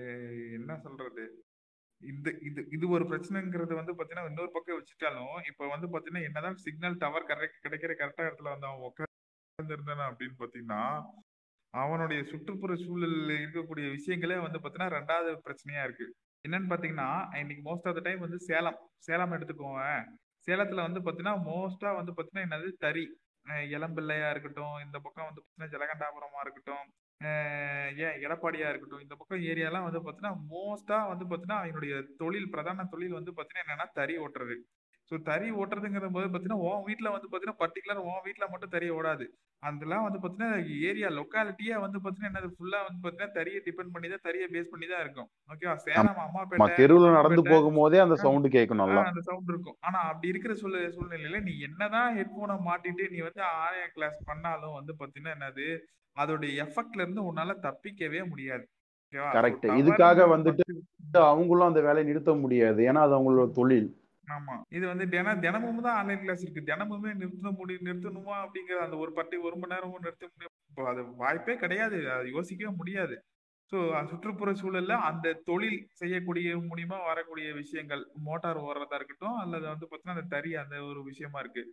என்ன 0.58 0.72
சொல்றது? 0.84 1.24
இந்த 2.00 2.28
இது 2.48 2.60
இது 2.70 2.84
ஒரு 2.88 3.04
பிரச்சனைங்கிறது 3.10 3.72
வந்து 3.74 3.92
பாத்தீங்கன்னா 3.92 4.30
இன்னொரு 4.30 4.50
பக்கம் 4.52 4.78
வச்சுட்டாலும் 4.78 5.38
இப்ப 5.50 5.68
வந்து 5.68 5.86
பாத்தீங்கன்னா 5.86 6.26
என்னதான் 6.28 6.58
சிக்னல் 6.64 7.00
டவர் 7.02 7.28
கரெக்ட் 7.30 7.64
கிடைக்கிற 7.64 7.92
கரெக்டா 7.94 8.26
இடத்துல 8.28 8.52
வந்து 8.54 8.68
அவன் 8.68 8.86
உட்கார்ந்து 8.88 9.76
இருந்தானா 9.76 10.06
அப்படின்னு 10.10 10.36
பாத்தீங்கன்னா 10.42 10.82
அவனுடைய 11.74 12.20
சுற்றுப்புற 12.30 12.72
சூழலில் 12.84 13.34
இருக்கக்கூடிய 13.38 13.86
விஷயங்களே 13.96 14.38
வந்து 14.44 14.58
பார்த்தீங்கன்னா 14.58 14.94
ரெண்டாவது 14.98 15.30
பிரச்சனையா 15.46 15.82
இருக்கு. 15.86 16.06
என்னன்னு 16.44 16.70
பாத்தீங்கன்னா 16.72 17.08
இன்னைக்கு 17.40 17.62
மோஸ்ட் 17.68 17.88
ஆஃப் 17.88 17.96
த 17.98 18.02
டைம் 18.06 18.24
வந்து 18.26 18.38
சேலம் 18.48 18.78
சேலம் 19.06 19.34
எடுத்துக்கோங்க 19.36 19.82
சேலத்துல 20.48 20.84
வந்து 20.86 21.00
பாத்தீங்கன்னா 21.06 21.36
மோஸ்டா 21.48 21.90
வந்து 22.00 22.12
பாத்தீங்கன்னா 22.16 22.46
என்னது? 22.48 22.68
தறி. 22.84 23.04
இளம்பிள்ளையா 23.74 24.28
இருக்கட்டும் 24.30 24.76
இந்த 24.84 24.96
பக்கம் 25.04 25.28
வந்து 25.28 25.40
பாத்தீங்கன்னா 25.42 25.72
ஜலகண்டாபுரமா 25.74 26.40
இருக்கட்டும் 26.44 26.86
ஏன் 28.00 28.18
எடப்பாடியா 28.26 28.66
இருக்கட்டும் 28.70 29.04
இந்த 29.04 29.14
பக்கம் 29.20 29.44
ஏரியாலாம் 29.50 29.86
வந்து 29.88 30.00
பார்த்தீங்கன்னா 30.00 30.34
மோஸ்டா 30.52 30.98
வந்து 31.12 31.24
பார்த்தீங்கன்னா 31.24 31.60
அவனுடைய 31.62 31.94
தொழில் 32.22 32.52
பிரதான 32.54 32.86
தொழில் 32.94 33.16
வந்து 33.18 33.32
பார்த்தீங்கன்னா 33.32 33.64
என்னன்னா 33.66 33.86
தறி 34.00 34.16
ஓட்டுறது. 34.24 34.56
ஸோ 35.10 35.16
தறி 35.28 35.46
ஓட்டுறதுங்கிற 35.60 36.06
போது 36.14 36.26
பாத்தீங்கன்னா 36.32 36.64
உன் 36.68 36.82
வீட்டுல 36.88 37.08
வந்து 37.12 37.28
பாத்தீங்கன்னா 37.30 37.60
பர்டிகுலர் 37.60 38.00
உன் 38.08 38.24
வீட்டுல 38.26 38.46
மட்டும் 38.52 38.72
தறி 38.74 38.88
ஓடாது. 38.96 39.26
அதெல்லாம் 39.62 40.04
வந்து 40.06 40.18
பாத்தீங்கன்னா 40.22 40.58
ஏரியா 40.88 41.08
லொக்காலிட்டியே 41.18 41.76
வந்து 41.84 41.98
பாத்தீங்கன்னா 42.04 42.30
என்னது? 42.32 42.48
ஃபுல்லா 42.56 42.80
வந்து 42.86 43.00
பாத்தீங்கன்னா 43.04 43.36
தறியை 43.38 43.60
டிபெண்ட் 43.68 43.92
பண்ணி 43.94 44.08
தான் 44.12 44.24
தறியை 44.26 44.46
பேஸ் 44.54 44.72
பண்ணி 44.72 44.86
தான் 44.90 45.02
இருக்கும். 45.04 45.28
ஓகேவா 45.52 45.76
சேலம் 45.86 46.20
அம்மாப்பேட்டை 46.24 46.76
தெருவுல 46.80 47.12
நடந்து 47.18 47.44
போகும்போதே 47.52 48.00
அந்த 48.04 48.18
சவுண்டு 48.24 48.50
கேட்கும் 48.56 48.82
நல்லா. 48.82 49.04
அந்த 49.10 49.22
சவுண்ட் 49.28 49.52
இருக்கும். 49.54 49.78
ஆனா 49.80 50.00
அப்படி 50.10 50.32
இருக்கிற 50.32 50.54
சூழ 50.54 50.82
சூழ்நிலையில 50.96 51.40
நீ 51.48 51.54
என்னதான் 51.68 52.10
ஹெட்போனை 52.18 52.56
மாட்டிட்டு 52.68 53.06
நீ 53.14 53.20
வந்து 53.28 53.44
ஆன்லைன் 53.54 53.94
கிளாஸ் 53.96 54.18
பண்ணாலும் 54.30 54.76
வந்து 54.78 54.94
பாத்தீங்கன்னா 55.00 55.36
என்னது? 55.38 55.68
அதோடைய 56.16 56.50
எஃபெக்ட்ல 56.64 57.02
இருந்து 57.04 57.22
உன்னால 57.30 57.56
தப்பிக்கவே 57.66 58.20
முடியாது. 58.30 58.64
கரெக்ட் 59.34 59.66
இதுக்காக 59.80 60.24
வந்துட்டு 60.32 60.64
அவங்களும் 61.28 61.68
அந்த 61.68 61.80
வேலையை 61.86 62.06
நிறுத்த 62.08 62.32
முடியாது. 62.42 62.80
ஏன்னா 62.88 63.02
அது 63.06 63.14
அவங்களோட 63.18 63.50
தொழில். 63.58 63.88
ஆமா. 64.28 64.54
இது 64.76 64.84
வந்து 64.86 65.04
தின 65.08 65.34
தினமும் 65.42 65.82
தான் 65.84 65.96
ஆன்லைன் 65.98 66.22
கிளாஸ் 66.22 66.44
இருக்கு. 66.44 66.68
தினமுமே 66.68 67.10
நிறுத்த 67.20 67.50
முடியும் 67.58 67.86
நிறுத்தணுமா 67.88 68.34
அப்படிங்கிற 68.44 68.78
அந்த 68.84 68.96
ஒரு 68.96 69.12
பட்டி 69.12 69.36
ஒரு 69.46 69.56
மணி 69.56 69.74
நேரமும் 69.74 70.04
நிறுத்த 70.04 70.28
முடியும் 70.28 70.54
அது 70.92 71.02
வாய்ப்பே 71.22 71.56
கிடையாது. 71.56 71.98
அது 72.16 72.28
யோசிக்கவே 72.34 72.72
முடியாது. 72.80 73.16
ஸோ 73.72 73.78
சுற்றுப்புற 74.10 74.50
சூழல்ல 74.60 74.94
அந்த 75.08 75.32
தொழில் 75.48 75.80
செய்யக்கூடிய 75.94 76.54
மூலியமா 76.68 76.98
வரக்கூடிய 77.08 77.48
விஷயங்கள் 77.58 78.02
மோட்டார் 78.28 78.60
ஓடுறதா 78.66 78.98
இருக்கட்டும் 78.98 79.38
அல்லது 79.42 79.66
வந்து 79.72 79.86
பார்த்தீங்கன்னா 79.86 80.16
அந்த 80.16 80.30
தறி 80.34 80.52
அந்த 80.62 80.76
ஒரு 80.90 81.00
விஷயமா 81.10 81.40
இருக்கு. 81.40 81.64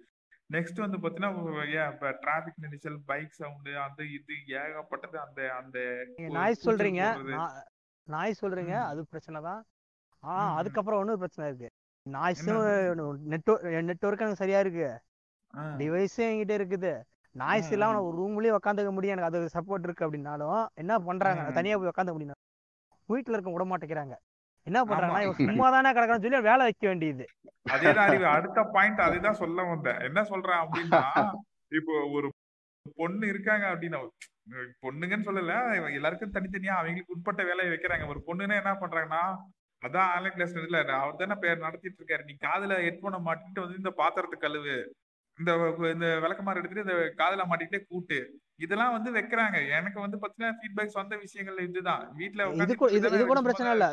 நெக்ஸ்ட் 0.49 0.81
வந்து 0.83 0.97
பார்த்தீங்கன்னா 0.97 1.61
ஏன் 1.75 1.91
இப்போ 1.93 2.09
டிராஃபிக் 2.23 2.59
நெரிசல் 2.63 2.97
பைக் 3.07 3.37
சவுண்டு 3.39 3.71
அந்த 3.85 4.01
இது 4.17 4.35
ஏகப்பட்டது 4.59 5.17
அந்த 5.23 5.39
அந்த 5.59 5.77
நாய் 6.37 6.63
சொல்றீங்க. 6.65 7.03
நாய் 8.07 8.39
சொல்றீங்க. 8.41 8.75
அது 8.89 9.01
பிரச்சனை 9.13 9.39
தான். 9.47 9.61
ஆ 10.23 10.35
ம் 10.35 10.43
ம். 10.43 10.53
அதுக்கப்புறம் 10.59 11.01
இன்னொரு 11.01 11.21
பிரச்சனை 11.23 11.47
இருக்கு 11.49 11.69
நாய்ஸும் 12.13 12.63
நெட்வொர்க் 13.89 14.23
எனக்கு 14.23 14.41
சரியா 14.41 14.59
இருக்கு. 14.63 14.89
டிவைஸும் 15.79 16.29
என்கிட்ட 16.31 16.53
இருக்குது. 16.59 16.91
நாய்ஸ் 17.35 17.71
இல்லாம 17.75 17.93
நான் 17.95 18.07
ஒரு 18.07 18.17
ரூம்லயே 18.21 18.51
உட்காந்துக்க 18.57 18.91
முடியும். 18.95 19.15
எனக்கு 19.15 19.29
அது 19.31 19.55
சப்போர்ட் 19.55 19.85
இருக்கு 19.87 20.05
அப்படின்னாலும் 20.07 20.61
என்ன 20.81 20.99
பண்றாங்க? 21.07 21.43
தனியா 21.57 21.77
போய் 21.79 21.91
உட்காந்து 21.93 22.15
முடியும். 22.15 22.39
வீட்டுல 23.09 23.35
இருக்க 23.35 23.51
விட 23.55 23.65
மாட்டேங்கிறாங்க. 23.71 24.15
என்ன 24.67 24.79
பண்றாங்கன்னா 24.89 25.33
சும்மா 25.49 25.67
தானே 25.73 25.89
கிடக்கான்னு 25.95 26.25
சொல்லி 26.25 26.39
வேலை 26.49 26.63
வைக்க 26.67 26.85
வேண்டியது. 26.91 27.25
அதேதான் 27.73 28.07
அறிவு. 28.07 28.25
அடுத்த 28.35 28.59
பாயிண்ட் 28.75 29.01
அதேதான் 29.07 29.41
சொல்ல 29.41 29.63
வந்தேன். 29.71 29.99
என்ன 30.07 30.23
சொல்றேன் 30.31 30.61
அப்படின்னா 30.63 31.01
இப்போ 31.79 31.95
ஒரு 32.17 32.27
பொண்ணு 33.01 33.25
இருக்காங்க 33.33 33.65
அப்படின்னா 33.73 33.99
பொண்ணுங்கன்னு 34.85 35.27
சொல்லல. 35.29 35.53
எல்லாருக்கும் 35.97 36.35
தனித்தனியா 36.37 36.73
அவங்களுக்கு 36.79 37.13
உட்பட்ட 37.15 37.43
வேலையை 37.49 37.69
வைக்கிறாங்க. 37.73 38.07
ஒரு 38.13 38.21
பொண்ணுன்னா 38.27 38.57
என்ன 38.61 38.73
பண்றாங்கன்னா 38.81 39.23
அதான் 39.85 40.11
ஆன்லைன் 40.13 40.35
கிளாஸ் 40.35 40.53
இல்ல 40.67 40.79
அவர் 40.99 41.19
தானே 41.21 41.35
பேர் 41.43 41.65
நடத்திட்டு 41.65 41.99
இருக்காரு. 42.01 42.23
நீ 42.29 42.33
காதுல 42.45 42.77
ஹெட்போனை 42.85 43.19
மாட்டிட்டு 43.27 43.63
வந்து 43.65 43.81
இந்த 43.81 43.91
பாத்திரத்தை 44.01 44.37
கழுவு. 44.45 44.75
இந்த 45.39 45.51
இந்த 45.93 46.07
விளக்கமாறு 46.23 46.59
எடுத்துட்டு 46.59 46.85
இந்த 46.85 46.97
காதுல 47.21 47.45
மாட்டிக்கிட்டே 47.49 47.81
கூட்டு. 47.91 48.19
இதெல்லாம் 48.65 48.93
வந்து 48.97 49.09
வைக்கிறாங்க. 49.17 49.57
எனக்கு 49.79 49.99
வந்து 50.03 50.19
பாத்தீங்கன்னா 50.21 50.57
ஃபீட்பேக்ஸ் 50.59 50.99
வந்த 51.01 51.15
விஷயங்கள் 51.23 51.65
இதுதான். 51.69 52.03
வீட்டுல 52.19 52.45
இது 52.99 53.25
கூட 53.31 53.41
பிரச்சனை 53.47 53.71
இல்ல. 53.77 53.87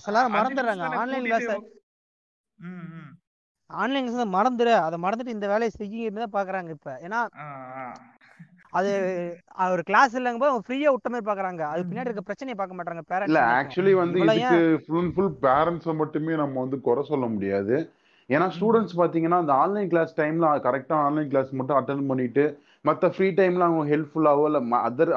நிமிஷம் 0.00 0.36
மறந்துடுறாங்க. 0.36 0.86
ஆன்லைன் 1.02 1.26
கிளாஸ் 1.28 1.50
ஆன்லைன் 3.70 4.06
கிளாஸ் 4.08 4.34
மறந்துடு. 4.36 4.74
அதை 4.86 4.96
மறந்துட்டு 5.04 5.36
இந்த 5.36 5.46
வேலையை 5.52 5.72
செய்யுங்க 5.80 6.20
தான் 6.24 6.36
பாக்குறாங்க 6.36 6.70
இப்ப. 6.76 6.90
ஏன்னா 7.06 7.20
அது 8.78 8.90
ஒரு 9.74 9.82
கிளாஸ் 9.88 10.14
இல்லைங்க 10.18 10.40
போது 10.42 10.64
ஃப்ரீயா 10.66 10.88
விட்ட 10.94 11.08
மாதிரி 11.12 11.26
பாக்குறாங்க. 11.28 11.62
அது 11.72 11.82
பின்னாடி 11.90 12.08
இருக்க 12.10 12.24
பிரச்சனையை 12.28 12.56
பார்க்க 12.58 12.78
மாட்டாங்க 12.78 13.02
இல்ல 13.02 13.12
பேரண்ட்ஸ் 13.12 13.36
மட்டும் 13.36 13.58
ஆக்சுவலி 13.60 13.94
வந்து 14.00 14.18
இதுக்கு 14.24 14.60
ஃபுல் 14.86 15.00
அண்ட் 15.02 15.14
ஃபுல் 15.16 15.34
பேரண்ட்ஸை 15.46 15.94
மட்டுமே 16.02 16.34
நம்ம 16.42 16.56
வந்து 16.64 16.78
குறை 16.88 17.04
சொல்ல 17.12 17.26
முடியாது. 17.34 17.76
ஏன்னா 18.30 18.46
ஸ்டூடெண்ட்ஸ் 18.56 18.96
பார்த்தீங்கன்னா 19.00 19.38
அந்த 19.42 19.54
ஆன்லைன் 19.64 19.90
கிளாஸ் 19.92 20.12
டைம்ல 20.20 20.46
கரெக்டாக 20.66 21.04
ஆன்லைன் 21.08 21.30
கிளாஸ் 21.34 21.52
மட்டும் 21.60 21.78
அட்டன் 21.80 22.08
பண்ணிட்டு 22.10 22.44
மற்ற 22.88 23.10
ஃப்ரீ 23.14 23.28
டைம்ல 23.40 23.68
அவங்க 23.68 23.84
ஹெல்ப்ஃபுல்லாவோ 23.92 24.44
இல்லை 24.50 24.80
அதர் 24.88 25.12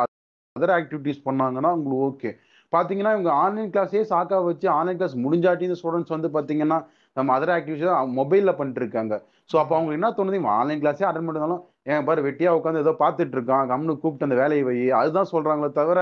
அதர் 0.56 0.76
ஆக்டிவிட்டீஸ் 0.80 1.26
பண்ணாங்கன்னா 1.28 1.72
உங்களுக்கு 1.78 2.06
ஓகே 2.10 2.32
பார்த்தீங்கன்னா 2.74 3.12
இவங்க 3.16 3.32
ஆன்லைன் 3.44 3.72
கிளாஸே 3.76 4.02
சாக்கா 4.12 4.38
வச்சு 4.48 4.68
ஆன்லைன் 4.78 4.98
கிளாஸ் 5.00 5.16
முடிஞ்சாட்டி 5.26 5.68
இந்த 5.68 5.78
ஸ்டூடெண்ட்ஸ் 5.80 6.16
வந்து 6.16 6.30
பார்த்தீங்கன்னா 6.36 6.78
நம்ம 7.18 7.36
அதர் 7.38 7.54
ஆக்டிவிட்டிஸ் 7.56 8.16
மொபைலில் 8.20 8.58
பண்ணிட்டு 8.58 8.82
இருக்காங்க. 8.84 9.14
ஸோ 9.50 9.56
அப்போ 9.62 9.74
அவங்களுக்கு 9.76 10.00
என்ன 10.00 10.10
தோணுது? 10.18 10.40
இவன் 10.42 10.56
ஆன்லைன் 10.60 10.82
கிளாஸே 10.84 11.06
அட்டன் 11.08 11.28
பண்ணிருந்தாலும் 11.28 11.64
ஏன் 11.86 12.06
பாரு 12.08 12.26
வெட்டியா 12.26 12.50
உட்காந்து 12.58 12.84
ஏதோ 12.86 12.94
பார்த்துட்டு 13.02 13.36
இருக்கான் 13.38 13.70
கம்னு 13.72 13.94
கூப்பிட்டு 14.02 14.28
அந்த 14.28 14.38
வேலையை 14.42 14.64
வை. 14.68 14.76
அதுதான் 15.00 15.32
சொல்றாங்களே 15.34 15.72
தவிர 15.80 16.00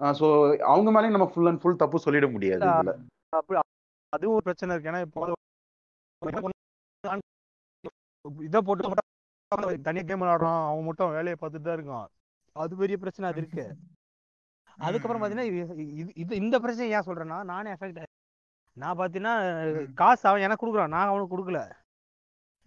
ஸோ 0.00 0.26
அவங்க 0.72 0.88
மேலேயும் 0.94 1.16
நம்ம 1.16 1.28
ஃபுல் 1.32 1.48
அண்ட் 1.50 1.60
ஃபுல் 1.62 1.80
தப்பு 1.82 2.04
சொல்லிட 2.04 2.26
முடியாது 2.34 2.62
இதுல. 2.70 2.92
அதுவும் 4.12 4.36
ஒரு 4.36 4.46
பிரச்சனை 4.48 4.72
இருக்கு. 4.74 4.90
ஏன்னா 4.90 5.02
இப்போ 5.06 5.22
இதை 8.48 8.60
போட்டு 8.68 9.04
தனியா 9.86 10.04
கேம் 10.06 10.22
விளையாடுறான். 10.22 10.62
அவன் 10.68 10.86
மட்டும் 10.88 11.14
வேலையை 11.16 11.36
பார்த்துட்டு 11.38 11.68
தான் 11.68 11.78
இருக்கான். 11.78 12.06
அது 12.56 12.80
பெரிய 12.82 12.96
பிரச்சனை 13.02 13.26
அது 13.30 13.40
இருக்கு. 13.42 13.64
அதுக்கப்புறம் 14.78 15.18
ம். 15.18 15.22
பாத்தீங்கன்னா 15.22 15.48
இது 16.22 16.32
இந்த 16.42 16.56
பிரச்சனை 16.64 16.88
ஏன் 16.96 17.06
சொல்றேன்னா 17.08 17.38
நானே 17.52 17.72
எஃபெக்ட் 17.74 18.00
நான் 18.76 18.98
பாத்தீங்கன்னா 19.00 19.34
ம் 19.70 19.86
காசு 20.00 20.24
அவன் 20.30 20.44
எனக்கு 20.46 20.62
கொடுக்குறான். 20.62 20.94
நான் 20.96 21.10
அவனுக்கு 21.10 21.34
கொடுக்கல. 21.34 21.60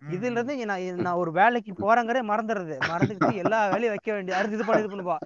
இதுல 0.01 0.37
இருந்து 0.37 0.53
நான் 0.71 1.01
நான் 1.07 1.19
ஒரு 1.23 1.31
வேலைக்கு 1.39 1.73
போறேங்கிறே 1.83 2.21
மறந்துடுறது. 2.31 2.75
மறந்துக்கிட்டு 2.91 3.41
எல்லா 3.43 3.59
வேலையும் 3.73 3.93
வைக்க 3.95 4.09
வேண்டிய 4.15 4.37
அடுத்து 4.37 4.57
இது 4.57 4.65
பண்ணி 4.69 4.83
இது 4.83 4.93
பண்ணுவா 4.93 5.17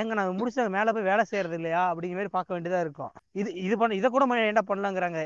ஏங்க 0.00 0.14
நான் 0.18 0.38
முடிச்சு 0.38 0.68
மேல 0.76 0.92
போய் 0.94 1.10
வேலை 1.10 1.24
செய்யறது 1.30 1.56
இல்லையா? 1.58 1.82
அப்படிங்கிற 1.90 2.18
மாதிரி 2.18 2.36
பார்க்க 2.36 2.54
வேண்டியதா 2.56 2.80
இருக்கும். 2.84 3.12
இது 3.40 3.48
இது 3.66 3.74
பண்ண 3.78 4.00
இதை 4.00 4.08
கூட 4.10 4.24
என்ன 4.52 4.62
பண்ணலாங்கிறாங்க. 4.70 5.20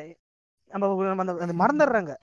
நம்ம 0.71 1.25
அந்த 1.35 1.55
மறந்துடுறாங்க. 1.63 2.15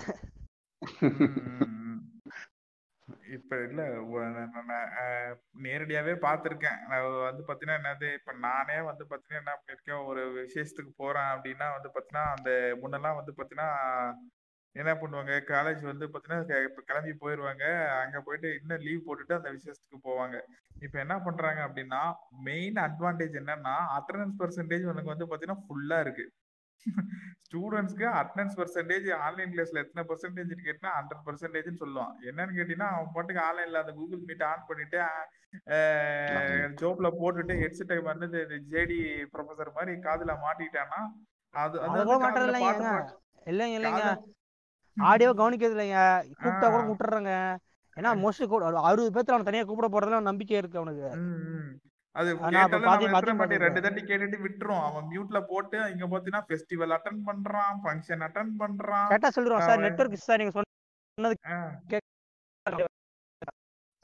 இப்ப 3.35 3.57
இல்ல 3.67 3.81
நேரடியாவே 5.65 6.13
பார்த்திருக்கேன். 6.25 6.79
நான் 6.89 7.07
வந்து 7.27 7.43
பாத்தீங்கன்னா 7.47 7.79
என்னது 7.81 8.07
இப்ப 8.19 8.33
நானே 8.47 8.77
வந்து 8.89 9.03
பாத்தீங்கன்னா 9.09 9.41
என்ன 9.43 9.55
பண்ணிருக்கேன் 9.59 10.05
ஒரு 10.11 10.21
விசேஷத்துக்கு 10.37 10.93
போறேன் 11.03 11.29
அப்படின்னா 11.33 11.67
வந்து 11.75 11.91
பாத்தீங்கன்னா 11.95 12.25
அந்த 12.35 12.51
முன்னெல்லாம் 12.83 13.19
வந்து 13.19 13.35
பாத்தீங்கன்னா 13.37 13.69
என்ன 14.75 14.93
பண்ணுவாங்க? 14.93 15.33
காலேஜ் 15.47 15.81
வந்து 15.81 16.05
பாத்தீங்கன்னா 16.07 16.47
க- 16.47 16.63
இப்ப 16.63 16.81
கிளம்பி 16.85 17.13
போயிருவாங்க. 17.13 17.65
அங்க 18.01 18.21
போயிட்டு 18.21 18.59
இன்னும் 18.59 18.79
லீவ் 18.79 19.05
போட்டுட்டு 19.05 19.33
அந்த 19.33 19.49
விசேஷத்துக்கு 19.49 19.99
போவாங்க. 20.03 20.37
இப்ப 20.81 20.99
என்ன 20.99 21.19
பண்றாங்க 21.19 21.61
அப்படின்னா 21.61 22.01
மெயின் 22.41 22.73
அட்வான்டேஜ் 22.81 23.37
என்னன்னா 23.41 23.75
அட்டண்டன்ஸ் 23.97 24.39
பர்சன்டேஜ் 24.39 24.85
உனக்கு 24.85 25.13
வந்து 25.13 25.27
பாத்தீங்கன்னா 25.27 25.61
ஃபுல்லா 25.65 25.99
இருக்கு. 25.99 26.25
ஸ்டூடெண்ட்ஸ்க்கு 27.41 28.05
அட்டண்டன்ஸ் 28.15 28.57
பர்சன்டேஜ் 28.57 29.13
ஆன்லைன் 29.17 29.51
கிளாஸ்ல 29.51 29.83
எத்தனை 29.83 30.03
பர்சன்டேஜ் 30.09 30.51
கேட்டா 30.63 30.89
ஹண்ட்ரட் 30.97 31.23
பர்சன்டேஜ்னு 31.27 31.79
சொல்லுவான். 31.79 32.13
என்னன்னு 32.27 32.57
கேட்டீங்கன்னா 32.57 32.89
அவன் 32.89 33.13
பாட்டுக்கு 33.13 33.41
ஆன்லைன்ல 33.43 33.81
அந்த 33.83 33.91
கூகுள் 33.91 34.23
மீட் 34.25 34.43
ஆன் 34.43 34.67
பண்ணிட்டு 34.67 34.99
ஜோப்ல 36.81 37.09
போட்டுட்டு 37.19 37.53
ஹெட்செட்டை 37.61 37.97
வந்து 38.03 38.27
ஜேடி 38.71 38.99
ப்ரொஃபசர் 39.33 39.73
மாதிரி 39.73 39.93
காதுல 39.99 40.35
மாட்டிட்டானா 40.43 40.99
அது 41.55 41.75
அது 41.81 41.97
இல்லைங்க 43.45 43.77
இல்லைங்க. 43.79 44.05
ஆடியோ 44.97 45.31
கவனிக்கிறது 45.39 45.75
இல்லைங்க 45.75 46.01
கூப்பிட்டா 46.41 46.67
கூட 46.67 46.83
விட்டுறாங்க 46.89 47.33
ஏன்னா 47.97 48.11
மோஸ்ட்லி 48.21 48.45
கூட 48.47 48.65
அறுபது 48.87 49.13
பேர்த்துல 49.15 49.35
அவனை 49.35 49.47
தனியா 49.49 49.65
கூப்பிட 49.67 49.87
போறதுல 49.89 50.21
நம்பிக்கை 50.29 50.57
இருக்கு 50.59 50.81
அவனுக்கு. 50.81 51.09
அது 52.15 52.29
ரெண்டு 53.61 53.81
தாட்டி 53.85 54.01
கேட்டுட்டு 54.09 54.37
விட்டுரும். 54.45 54.83
அவன் 54.87 55.07
மியூட்ல 55.11 55.39
போட்டு 55.51 55.77
இங்க 55.93 56.05
பாத்தீங்கன்னா 56.05 56.45
ஃபெஸ்டிவல் 56.49 56.95
அட்டன் 56.97 57.21
பண்றான் 57.29 57.79
ஃபங்க்ஷன் 57.83 58.23
அட்டன் 58.27 58.53
பண்றான். 58.61 59.07
கேட்டா 59.13 59.31
சொல்லிடுவான் 59.37 59.67
சார். 59.69 59.83
Network 59.85 60.27
sir. 60.27 60.41
நீங்க 60.41 60.53
சொன்னது 60.55 61.35
கேட்க 61.87 62.03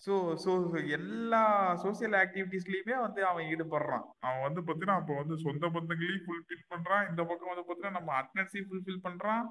ஸோ 0.02 0.14
ஸோ 0.44 0.52
எல்லா 0.98 1.42
சோசியல் 1.82 2.16
ஆக்டிவிட்டீஸ்லயுமே 2.22 2.96
வந்து 3.02 3.22
அவன் 3.26 3.48
ஈடுபடுறான். 3.52 4.06
அவன் 4.20 4.46
வந்து 4.46 4.62
பார்த்தீங்கன்னா 4.62 4.96
அப்போ 5.00 5.14
வந்து 5.14 5.36
சொந்த 5.38 5.66
பந்தங்களையும் 5.68 6.24
ஃபுல்ஃபில் 6.26 6.70
பண்றான். 6.70 7.04
இந்த 7.10 7.22
பக்கம் 7.24 7.52
வந்து 7.52 7.66
பார்த்தீங்கன்னா 7.66 8.00
நம்ம 8.00 8.14
அட்டனன்ஸையும் 8.22 8.70
ஃபுல்ஃபில் 8.70 9.04
பண்றான். 9.04 9.44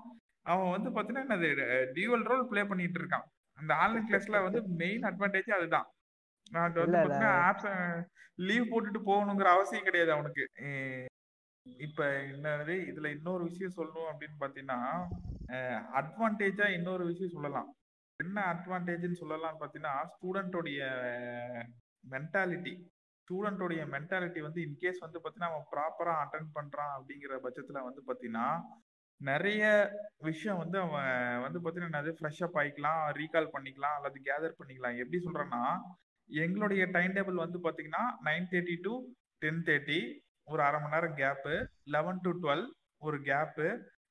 அவன் 0.47 0.72
வந்து 0.74 0.91
பார்த்தீங்கன்னா 0.91 1.24
என்னது 1.26 1.49
டியூவல் 1.97 2.26
ரோல் 2.30 2.49
ப்ளே 2.51 2.62
பண்ணிட்டு 2.70 2.99
இருக்கான். 3.01 3.26
அந்த 3.59 3.72
ஆன்லைன் 3.82 4.07
கிளாஸ்ல 4.09 4.38
வந்து 4.47 4.61
மெயின் 4.82 5.07
அட்வான்டேஜ் 5.11 5.51
அதுதான். 5.59 5.88
நான் 6.51 6.76
வந்து 6.78 7.26
ஆப்ஸ் 7.49 7.68
லீவ் 8.49 8.70
போட்டுட்டு 8.70 9.01
போகணுங்கிற 9.09 9.49
அவசியம் 9.57 9.86
கிடையாது 9.88 10.12
அவனுக்கு. 10.16 10.45
இப்ப 11.86 12.07
என்னது 12.32 12.74
இதுல 12.91 13.09
இன்னொரு 13.16 13.43
விஷயம் 13.49 13.76
சொல்லணும் 13.76 14.09
அப்படின்னு 14.12 14.36
பாத்தீங்கன்னா 14.43 14.78
அட்வான்டேஜா 16.01 16.66
இன்னொரு 16.76 17.05
விஷயம் 17.11 17.34
சொல்லலாம். 17.36 17.68
என்ன 18.20 18.38
அட்வான்டேஜ்னு 18.53 19.20
சொல்லலாம்னு 19.20 19.62
பாத்தீங்கன்னா 19.62 19.95
ஸ்டூடெண்டோடைய 20.12 20.80
மென்டாலிட்டி 22.14 22.74
ஸ்டூடெண்டோடைய 23.22 23.82
மென்டாலிட்டி 23.95 24.41
வந்து 24.47 24.61
இன்கேஸ் 24.66 25.05
வந்து 25.05 25.18
பாத்தீங்கன்னா 25.22 25.51
அவன் 25.53 25.68
ப்ராப்பரா 25.72 26.14
அட்டன் 26.22 26.49
பண்றான் 26.57 26.95
அப்படிங்கிற 26.97 27.34
பட்சத்துல 27.45 27.82
வந்து 27.88 28.03
பாத்தீங்கன்னா 28.09 28.47
நிறைய 29.20 29.62
விஷயம் 30.20 30.60
வந்து 30.62 30.76
அவன் 30.78 31.08
வந்து 31.42 31.58
பார்த்தீங்கன்னா 31.58 31.90
என்னது 31.92 32.12
ஃப்ரெஷ் 32.18 32.42
அப் 32.42 32.58
ரீகால் 33.20 33.52
பண்ணிக்கலாம் 33.54 33.96
அல்லது 33.98 34.18
கேதர் 34.28 34.58
பண்ணிக்கலாம். 34.58 34.98
எப்படி 35.02 35.18
சொல்கிறேன்னா 35.18 35.62
எங்களுடைய 36.30 36.82
டைம் 36.90 37.14
டேபிள் 37.16 37.44
வந்து 37.44 37.58
பார்த்தீங்கன்னா 37.58 38.04
nine 38.28 38.50
thirty 38.52 38.76
to 38.80 38.92
ten 39.42 39.62
thirty 39.66 40.00
ஒரு 40.48 40.62
அரை 40.62 40.78
மணி 40.80 40.94
நேரம் 40.94 41.16
கேப்பு 41.16 41.54
லெவன் 41.94 42.22
டு 42.22 42.30
டுவெல் 42.42 42.64
ஒரு 43.02 43.18
கேப்பு 43.20 43.66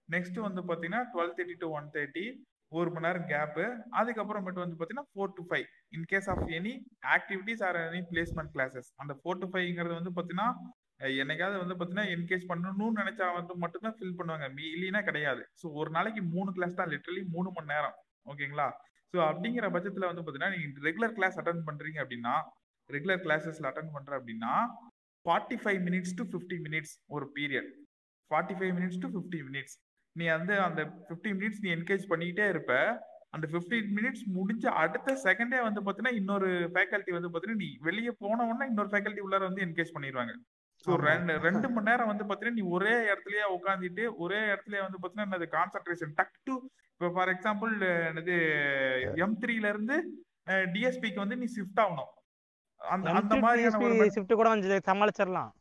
நெக்ஸ்ட் 0.09 0.39
வந்து 0.39 0.61
பார்த்தீங்கன்னா 0.61 1.01
twelve 1.13 1.35
thirty 1.37 1.57
to 1.57 1.69
one 1.69 1.89
thirty 1.95 2.25
ஒரு 2.71 2.89
மணி 2.91 3.05
நேரம் 3.07 3.27
கேப்பு 3.27 3.63
அதுக்கப்புறமேட்டு 3.99 4.63
வந்து 4.63 4.77
பார்த்தீங்கன்னா 4.77 5.09
four 5.13 5.35
to 5.37 5.43
five 5.49 5.67
in 5.89 6.05
case 6.05 6.29
of 6.29 6.43
any 6.57 6.73
activities 7.15 7.63
or 7.63 7.79
any 7.85 8.01
placement 8.11 8.51
classes 8.55 8.89
அந்த 8.97 9.13
ஃபோர் 9.21 9.41
டு 9.43 9.49
ஃபைவ்ங்கிறது 9.53 9.95
வந்து 9.99 10.13
பார்த்தீங்கன்னா 10.17 10.49
என்னைக்காவது 11.19 11.57
வந்து 11.63 11.75
பாத்தீங்கன்னா 11.77 12.09
என்கேஜ் 12.15 12.49
பண்ணணும்னு 12.51 12.99
நினைச்சா 13.01 13.25
வந்து 13.37 13.53
மட்டும்தான் 13.63 13.95
ஃபில் 13.97 14.17
பண்ணுவாங்க. 14.19 14.47
மீ 14.55 14.63
இல்லைன்னா 14.75 15.01
கிடையாது. 15.09 15.43
ஸோ 15.61 15.65
ஒரு 15.81 15.91
நாளைக்கு 15.97 16.21
மூணு 16.35 16.49
கிளாஸ் 16.57 16.79
தான் 16.79 16.91
லிட்டரலி 16.93 17.23
மூணு 17.35 17.49
மணி 17.57 17.71
நேரம். 17.73 17.97
ஓகேங்களா 18.25 18.67
ஸோ 19.13 19.19
அப்படிங்கிற 19.29 19.67
பட்சத்தில் 19.75 20.09
வந்து 20.09 20.23
பார்த்தீங்கன்னா 20.23 20.53
நீங்க 20.55 20.87
ரெகுலர் 20.87 21.15
கிளாஸ் 21.17 21.37
அட்டன் 21.41 21.63
பண்றீங்க 21.69 21.99
அப்படின்னா 22.03 22.33
ரெகுலர் 22.89 23.21
கிளாஸஸ்ல 23.25 23.69
அட்டன் 23.69 23.93
பண்ற 23.95 24.11
அப்படின்னா 24.19 24.53
forty 25.25 25.57
five 25.61 25.79
minutes 25.87 26.15
to 26.19 26.23
fifty 26.31 26.57
minutes 26.65 26.93
ஒரு 27.09 27.25
period 27.37 27.69
forty 28.31 28.55
five 28.59 28.73
minutes 28.77 28.99
to 29.03 29.07
fifty 29.15 29.39
minutes 29.47 29.75
நீ 30.15 30.25
வந்து 30.37 30.53
அந்த 30.67 30.81
ஃபிஃப்டி 31.07 31.31
மினிட்ஸ் 31.37 31.61
நீ 31.63 31.69
என்கேஜ் 31.77 32.05
பண்ணிக்கிட்டே 32.11 32.45
இருப்ப 32.53 32.73
அந்த 33.35 33.45
ஃபிஃப்டீன் 33.51 33.89
மினிட்ஸ் 33.97 34.23
முடிஞ்ச 34.37 34.65
அடுத்த 34.83 35.15
செகண்டே 35.25 35.59
வந்து 35.65 35.81
பார்த்தீங்கன்னா 35.81 36.17
இன்னொரு 36.21 36.49
ஃபேக்கல்ட்டி 36.75 37.11
வந்து 37.17 37.29
பார்த்தீங்கன்னா 37.29 37.63
நீ 37.65 37.69
வெளியே 37.87 38.11
போன 38.23 38.45
உடனே 38.49 38.67
இன்னொரு 38.71 38.91
ஃபேக்கல்ட்டி 38.93 39.25
உள்ளார 39.25 39.43
வந்து 39.49 39.65
என்கேஜ் 39.67 39.95
பண்ணிடுவாங்க 39.97 40.33
ஸோ. 40.83 40.91
ரெண்டு 41.07 41.33
ரெண்டு 41.45 41.67
மணி 41.75 41.87
நேரம் 41.89 42.09
வந்து 42.11 42.25
பார்த்தீங்கன்னா 42.27 42.59
நீ 42.59 42.65
ஒரே 42.75 42.93
இடத்துலயே 43.09 43.45
உட்காந்துட்டு 43.55 44.03
ஒரே 44.23 44.39
இடத்துல 44.51 44.83
வந்து 44.85 44.99
பார்த்தீங்கன்னா 44.99 45.27
என்னது 45.29 45.47
கான்சென்ட்ரேஷன் 45.57 46.13
டக் 46.19 46.37
டு. 46.49 46.55
இப்போ 46.93 47.09
ஃபார் 47.15 47.31
எக்ஸாம்பிள் 47.33 47.73
என்னது 48.09 48.35
எம் 49.25 49.35
த்ரீல 49.41 49.67
இருந்து 49.73 49.97
டிஎஸ்பிக்கு 50.73 51.23
வந்து 51.23 51.39
நீ 51.41 51.47
ஷிஃப்ட் 51.57 51.81
ஆகணும். 51.83 52.11
அந்த 52.81 53.09
அந்த 53.19 53.35
மாதிரியான 53.45 54.09
ஷிஃப்ட் 54.17 54.39
கூட 54.39 54.49
வந்து 54.53 54.79
சமாளிச்சிடலாம். 54.89 55.51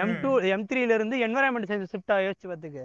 எம் 0.00 0.14
டூ 0.22 0.30
எம் 0.54 0.66
த்ரீல 0.70 0.96
இருந்து 0.98 1.16
என்வரான்மெண்ட் 1.26 1.70
ஷிஃப்ட் 1.92 2.12
யோசிச்சு 2.26 2.48
பார்த்துக்கு 2.50 2.84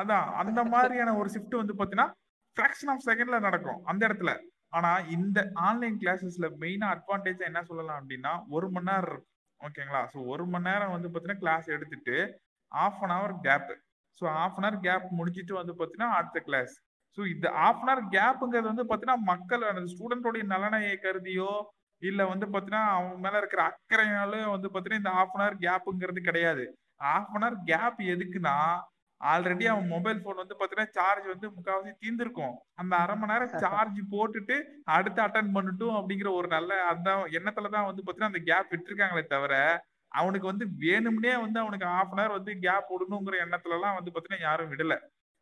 அதான். 0.00 0.26
அந்த 0.42 0.60
மாதிரியான 0.74 1.14
ஒரு 1.20 1.28
ஷிஃப்ட் 1.34 1.60
வந்து 1.60 1.74
பாத்தீங்கன்னா 1.78 2.08
ஃபிராக்ஷன் 2.56 2.90
ஆஃப் 2.92 3.06
செகண்ட்ல 3.08 3.38
நடக்கும் 3.48 3.80
அந்த 3.90 4.02
இடத்துல. 4.08 4.32
ஆனா 4.78 4.90
இந்த 5.16 5.38
ஆன்லைன் 5.68 5.96
கிளாஸஸ்ல 6.02 6.48
மெயினா 6.62 6.88
அட்வான்டேஜ் 6.96 7.48
என்ன 7.48 7.60
சொல்லலாம் 7.70 8.00
அப்படின்னா 8.00 8.32
ஒரு 8.56 8.66
மணி 8.74 8.88
நேரம் 8.90 9.24
ஓகேங்களா? 9.60 10.02
ஸோ 10.12 10.18
ஒரு 10.32 10.44
மணி 10.46 10.68
நேரம் 10.68 10.94
வந்து 10.94 11.08
பார்த்தீங்கன்னா 11.08 11.42
கிளாஸ் 11.42 11.66
எடுத்துட்டு 11.68 12.16
half 12.72 13.00
an 13.04 13.14
hour 13.16 13.34
gap 13.46 13.70
so 14.18 14.24
half 14.36 14.56
an 14.58 14.66
hour 14.66 14.78
gap 14.80 15.06
முடிஞ்சிட்டு 15.18 15.54
வந்து 15.58 15.74
பார்த்தீங்கன்னா 15.74 16.10
அடுத்த 16.18 16.40
கிளாஸ் 16.40 16.74
ஸோ 17.18 17.20
இந்த 17.32 17.46
ஆஃப் 17.66 17.82
அன் 17.82 17.90
ஹவர் 17.90 18.04
கேப்புங்கிறது 18.14 18.70
வந்து 18.72 18.84
பார்த்தீங்கன்னா 18.84 19.26
மக்கள் 19.32 19.68
அந்த 19.70 19.82
ஸ்டூடெண்டோடைய 19.92 20.44
நலனை 20.54 20.80
கருதியோ 21.04 21.52
இல்லை 22.02 22.24
வந்து 22.24 22.46
பார்த்தீங்கன்னா 22.46 22.84
அவங்க 22.92 23.16
மேலே 23.24 23.36
இருக்கிற 23.36 23.62
அக்கறையினாலும் 23.70 24.54
வந்து 24.54 24.68
பார்த்தீங்கன்னா 24.68 25.02
இந்த 25.02 25.12
ஆஃப் 25.20 25.34
அன் 25.34 25.42
ஹவர் 25.42 25.58
கேப்புங்கிறது 25.64 26.20
கிடையாது. 26.28 26.64
ஆஃப் 27.12 27.34
அன் 27.34 27.44
ஹவர் 27.44 27.58
கேப் 27.70 28.00
எதுக்குன்னா 28.14 28.56
ஆல்ரெடி 29.20 29.64
அவன் 29.66 29.88
மொபைல் 29.88 30.22
போன் 30.22 30.40
வந்து 30.42 30.54
பாத்தீங்கன்னா 30.54 30.94
சார்ஜ் 30.96 31.26
வந்து 31.26 31.46
முக்காவாசி 31.48 31.92
தீர்ந்திருக்கும். 31.98 32.54
அந்த 32.76 32.92
அரை 32.96 33.14
மணி 33.14 33.32
நேரம் 33.32 33.54
சார்ஜ் 33.64 34.00
போட்டுட்டு 34.12 34.56
அடுத்து 34.88 35.20
அட்டன் 35.22 35.54
பண்ணட்டும் 35.56 35.96
அப்படிங்கிற 35.98 36.30
ஒரு 36.32 36.48
நல்ல 36.48 36.80
அந்த 36.92 37.08
எண்ணத்துல 37.38 37.72
தான் 37.76 37.88
வந்து 37.90 38.02
பாத்தீங்கன்னா 38.02 38.32
அந்த 38.32 38.42
கேப் 38.50 38.72
விட்டுருக்காங்களே 38.72 39.24
தவிர 39.26 39.54
அவனுக்கு 40.12 40.46
வந்து 40.46 40.66
வேணும்னே 40.84 41.34
வந்து 41.42 41.58
அவனுக்கு 41.60 41.86
ஹாஃப் 41.88 42.12
அன் 42.12 42.20
ஹவர் 42.20 42.36
வந்து 42.38 42.52
கேப் 42.64 42.88
விடணுங்கிற 42.92 43.36
எண்ணத்துல 43.44 43.76
எல்லாம் 43.78 43.98
வந்து 43.98 44.12
பாத்தீங்கன்னா 44.14 44.46
யாரும் 44.48 44.72
விடல. 44.72 44.94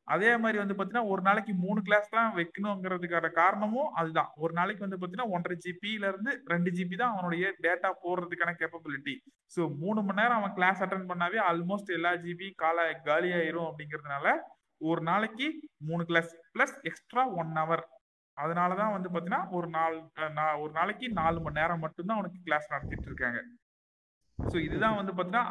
அதே 0.08 0.30
மாதிரி 0.42 0.58
வந்து 0.60 0.76
பாத்தீங்கன்னா 0.76 1.10
ஒரு 1.12 1.22
நாளைக்கு 1.26 1.52
மூணு 1.64 1.80
கிளாஸ் 1.86 2.08
தான் 2.14 2.30
வைக்கணுங்கிறதுக்கான 2.38 3.30
காரணமும் 3.40 3.90
அதுதான். 4.00 4.30
ஒரு 4.42 4.52
நாளைக்கு 4.58 4.84
வந்து 4.84 4.98
பாத்தீங்கன்னா 5.00 5.32
ஒன்றரை 5.36 5.56
ஜிபில 5.64 6.10
இருந்து 6.12 6.32
ரெண்டு 6.52 6.70
ஜிபி 6.76 6.96
தான் 7.02 7.14
அவனுடைய 7.14 7.50
டேட்டா 7.66 7.90
போடுறதுக்கான 8.04 8.54
கேப்பபிலிட்டி 8.60 9.14
ஸோ 9.54 9.60
மூணு 9.82 10.00
மணி 10.06 10.20
நேரம் 10.20 10.38
அவன் 10.40 10.56
கிளாஸ் 10.58 10.82
அட்டன் 10.84 11.10
பண்ணாவே 11.10 11.40
ஆல்மோஸ்ட் 11.50 11.92
எல்லா 11.98 12.12
ஜிபி 12.24 12.48
கால 12.62 12.78
காலியாயிரும் 13.08 13.68
அப்படிங்கிறதுனால 13.70 14.32
ஒரு 14.80 15.02
நாளைக்கு 15.10 15.46
மூணு 15.88 16.02
class 16.10 16.32
plus 16.54 16.76
extra 16.90 17.22
one 17.42 17.52
hour 17.60 17.84
அதனாலதான் 18.36 18.94
வந்து 18.96 19.08
பாத்தீங்கன்னா 19.12 19.42
ஒரு 19.58 19.68
நாள் 19.76 19.96
ஒரு 20.62 20.72
நாளைக்கு 20.76 21.06
நாலு 21.20 21.38
மணி 21.44 21.58
நேரம் 21.60 21.82
மட்டும்தான் 21.84 22.18
அவனுக்கு 22.18 22.40
கிளாஸ் 22.46 22.72
நடத்திட்டு 22.74 23.08
இருக்காங்க. 23.10 23.40
ஸோ 24.38 24.56
இதுதான் 24.66 24.98
வந்து 24.98 25.12
பாத்தீங்கன்னா 25.18 25.44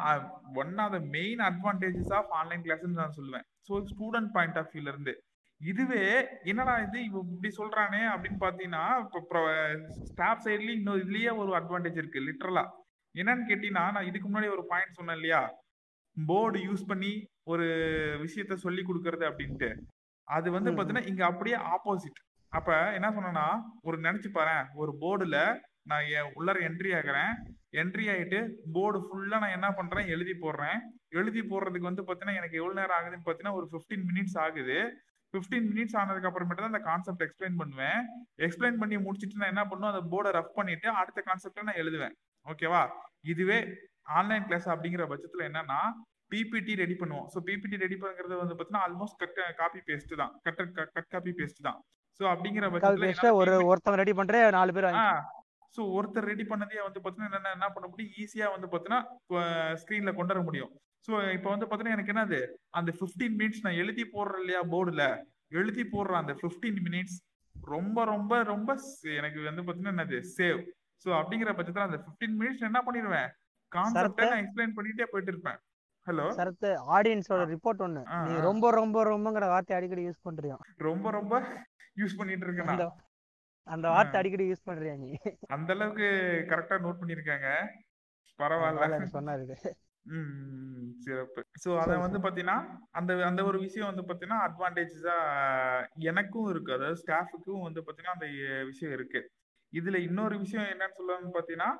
one 0.62 0.74
of 0.84 0.94
the 0.96 1.00
main 1.16 1.42
advantages 1.48 2.12
of 2.18 2.32
online 2.40 2.64
கிளாஸ்ன்னு 2.66 3.00
நான் 3.02 3.16
சொல்லுவேன். 3.18 3.46
ஸோ 3.68 3.76
ஸ்டூடெண்ட் 3.90 4.30
பாயிண்ட் 4.36 4.58
ஆஃப் 4.60 4.70
வியூல 4.72 4.92
இருந்து. 4.94 5.14
இதுவே 5.60 6.02
என்னடா 6.50 6.74
இது 6.84 6.98
இவ 7.06 7.20
இப்படி 7.32 7.50
சொல்றானே 7.60 8.02
அப்படின்னு 8.12 8.38
பாத்தீங்கன்னா 8.44 8.82
இப்போ 9.04 9.40
ஸ்டாஃப் 10.10 10.44
சைட்லயும் 10.44 10.78
இன்னும் 10.80 11.00
இதுலயே 11.02 11.30
ஒரு 11.42 11.52
அட்வான்டேஜ் 11.60 11.98
இருக்கு 12.02 12.26
லிட்டரலா 12.26 12.64
என்னன்னு 13.14 13.48
கேட்டீங்கன்னா 13.48 13.84
நான் 13.94 14.08
இதுக்கு 14.10 14.28
முன்னாடி 14.28 14.50
ஒரு 14.56 14.64
பாயிண்ட் 14.72 14.98
சொன்னேன் 14.98 15.18
இல்லையா? 15.18 15.40
போர்டு 16.16 16.58
யூஸ் 16.66 16.84
பண்ணி 16.90 17.12
ஒரு 17.52 17.66
விஷயத்த 18.24 18.54
சொல்லி 18.64 18.82
கொடுக்கறது 18.82 19.24
அப்படின்ட்டு. 19.28 19.70
அது 20.28 20.48
வந்து. 20.56 20.70
பாத்தீங்கன்னா 20.76 21.08
இங்க 21.10 21.22
அப்படியே 21.26 21.58
ஆப்போசிட் 21.74 22.18
அப்ப 22.52 22.68
என்ன 22.96 23.08
சொன்னேன்னா 23.16 23.46
ஒரு 23.88 23.96
நினைச்சு 24.06 24.30
பாரேன் 24.32 24.64
ஒரு 24.82 24.92
போர்டுல 25.02 25.38
நான் 25.90 26.06
உள்ளார 26.38 26.58
என்ட்ரி 26.68 26.90
ஆகுறேன். 26.98 27.32
என்ட்ரி 27.80 28.06
ஆயிட்டு 28.12 28.38
போர்டு 28.76 28.98
ஃபுல்லா 29.06 29.38
நான் 29.44 29.56
என்ன 29.58 29.68
பண்றேன் 29.72 30.10
எழுதி 30.14 30.34
போடுறேன். 30.44 30.78
எழுதி 31.12 31.42
போடுறதுக்கு 31.50 31.90
வந்து 31.90 32.04
பாத்தீங்கன்னா 32.08 32.38
எனக்கு 32.40 32.58
எவ்வளவு 32.60 32.78
நேரம் 32.80 32.96
ஆகுதுன்னு 32.98 33.26
பாத்தீங்கன்னா 33.28 33.56
ஒரு 33.58 33.66
15 33.74 34.02
மினிட்ஸ் 34.10 34.36
ஆகுது. 34.44 34.78
15 35.34 35.64
மினிட்ஸ் 35.70 35.96
ஆனதுக்கு 36.00 36.28
அப்புறமேட்டு 36.30 36.62
தான் 36.62 36.72
அந்த 36.72 36.82
கான்செப்ட் 36.90 37.24
எக்ஸ்பிளைன் 37.26 37.58
பண்ணுவேன். 37.62 38.00
எக்ஸ்பிளைன் 38.46 38.80
பண்ணி 38.82 38.98
முடிச்சிட்டு 39.06 39.40
நான் 39.42 39.52
என்ன 39.54 39.64
பண்ணுவேன்? 39.70 39.92
அந்த 39.94 40.02
போர்டை 40.12 40.32
ரஃப் 40.38 40.56
பண்ணிட்டு 40.58 40.88
அடுத்த 41.00 41.22
கான்செப்டை 41.28 41.64
நான் 41.68 41.80
எழுதுவேன். 41.82 42.14
ஓகேவா 42.46 42.82
இதுவே 43.32 43.58
ஆன்லைன் 44.18 44.46
கிளாஸ் 44.48 44.68
அப்படிங்கிற 44.74 45.04
பட்சத்துல 45.12 45.46
என்னன்னா 45.48 45.80
பிபிடி 46.32 46.72
ரெடி 46.82 46.94
பண்ணுவோம். 47.00 47.28
ஸோ 47.32 47.38
பிபிடி 47.48 47.76
ரெடி 47.84 47.96
பண்ணுறது 48.00 48.34
வந்து 48.42 48.54
பார்த்தீங்கன்னா 48.56 48.86
ஆல்மோஸ்ட் 48.86 49.20
கட் 49.22 49.38
காப்பி 49.60 49.80
பேஸ்ட் 49.88 50.14
தான். 50.22 50.32
கட் 50.46 50.60
கட் 50.96 51.12
காப்பி 51.14 51.32
பேஸ்ட் 51.38 51.62
தான். 51.68 51.78
ஸோ 52.20 52.24
அப்படிங்கிற 52.32 52.66
பட்சத்துல 52.72 53.32
ஒரு 53.40 53.52
ஒருத்தவங்க 53.70 54.00
ரெடி 54.02 54.14
பண்ற 54.20 54.38
நாலு 54.58 54.72
பேர் 54.76 54.90
ஸோ 55.76 55.82
ஒருத்தர் 55.96 56.28
ரெடி 56.30 56.44
பண்ணதே 56.50 56.78
வந்து 56.84 57.00
பார்த்தீங்கன்னா 57.00 57.30
என்னென்ன 57.30 57.50
என்ன 57.56 57.66
பண்ண 57.72 57.86
முடியும்? 57.90 58.12
ஈஸியாக 58.22 58.52
வந்து 58.54 58.68
பார்த்தீங்கன்னா 58.72 59.00
ஸ்க்ரீனில் 59.80 60.16
கொண்டு 60.18 60.32
வர 60.34 60.42
முடியும். 60.46 60.70
ஸோ 61.08 61.32
இப்போ 61.32 61.48
வந்து 61.50 61.66
பார்த்தீங்கன்னா 61.66 61.96
எனக்கு 61.96 62.12
என்னது? 62.12 62.38
அந்த 62.70 62.90
15 62.92 63.28
மினிட்ஸ் 63.36 63.62
நான் 63.62 63.74
எழுதி 63.74 64.04
போடுறேன் 64.06 64.40
இல்லையா 64.40 64.62
போர்டில் 64.66 65.04
எழுதி 65.52 65.82
போடுற 65.84 66.12
அந்த 66.14 66.32
15 66.34 66.82
மினிட்ஸ் 66.82 67.16
ரொம்ப 67.54 68.04
ரொம்ப 68.04 68.42
ரொம்ப 68.44 68.74
ச- 68.86 69.14
எனக்கு 69.14 69.40
வந்து 69.42 69.62
பார்த்தீங்கன்னா 69.62 69.94
என்னது? 69.96 70.18
சேவ் 70.36 70.60
ஸோ 71.04 71.08
அப்படிங்கிற 71.18 71.50
பட்சத்தில் 71.52 71.82
அந்த 71.82 71.98
15 72.04 72.36
மினிட்ஸ் 72.40 72.66
என்ன 72.66 72.82
பண்ணிடுவேன்? 72.86 73.30
கான்செப்டை. 73.72 74.26
நான் 74.28 74.42
எக்ஸ்பிளைன் 74.42 74.76
பண்ணிட்டே 74.76 75.04
போயிட்டு 75.04 75.32
இருப்பேன். 75.32 75.58
ஹலோ 76.06 76.26
சரத்து 76.36 76.68
ஆடியன்ஸோட 76.96 77.42
ரிப்போர்ட் 77.50 77.82
ஒண்ணு. 77.86 78.02
நீ. 78.26 78.34
ரொம்ப 78.40 78.70
ரொம்ப 78.70 79.04
ரொம்பங்கிற 79.04 79.46
வார்த்தை 79.46 79.76
அடிக்கடி 79.76 80.06
யூஸ் 80.06 80.24
பண்றியா? 80.24 80.56
ரொம்ப 80.78 81.10
ரொம்ப 81.10 81.34
யூஸ் 81.96 82.16
பண்ணிட்டு 82.16 82.46
இருக்கேன் 82.46 82.70
அந்த 83.68 83.86
வார்த்தை. 83.88 84.18
அடிக்கடி 84.20 84.44
யூஸ் 84.50 84.66
பண்றியா 84.66 84.96
நீ? 84.98 85.10
அந்த 85.48 85.72
அளவுக்கு 85.72 86.06
கரெக்டா 86.48 86.76
நோட் 86.78 87.00
பண்ணிருக்காங்க. 87.00 87.48
பரவாயில்ல. 88.38 89.04
சொன்னாரு. 89.10 89.44
சிறப்பு. 91.00 91.40
ஸோ 91.62 91.70
அதை 91.80 91.94
வந்து 91.98 92.18
பார்த்தீங்கன்னா 92.18 92.58
அந்த 92.92 93.12
அந்த 93.26 93.40
ஒரு 93.44 93.58
விஷயம் 93.64 93.90
வந்து 93.90 94.04
பார்த்தீங்கன்னா 94.04 94.40
அட்வான்டேஜஸா 94.46 95.16
எனக்கும் 96.08 96.48
இருக்கு. 96.50 96.72
அதாவது 96.72 97.00
ஸ்டாஃபுக்கும் 97.02 97.66
வந்து 97.66 97.80
பார்த்தீங்கன்னா 97.80 98.16
அந்த 98.16 98.28
விஷயம் 98.68 98.94
இருக்கு. 98.94 99.20
இதுல 99.72 99.96
இன்னொரு 100.06 100.36
விஷயம் 100.44 100.68
என்னன்னு 100.72 100.98
சொல்லணும்னு 100.98 101.34
பார்த்தீங்கன்னா 101.34 101.70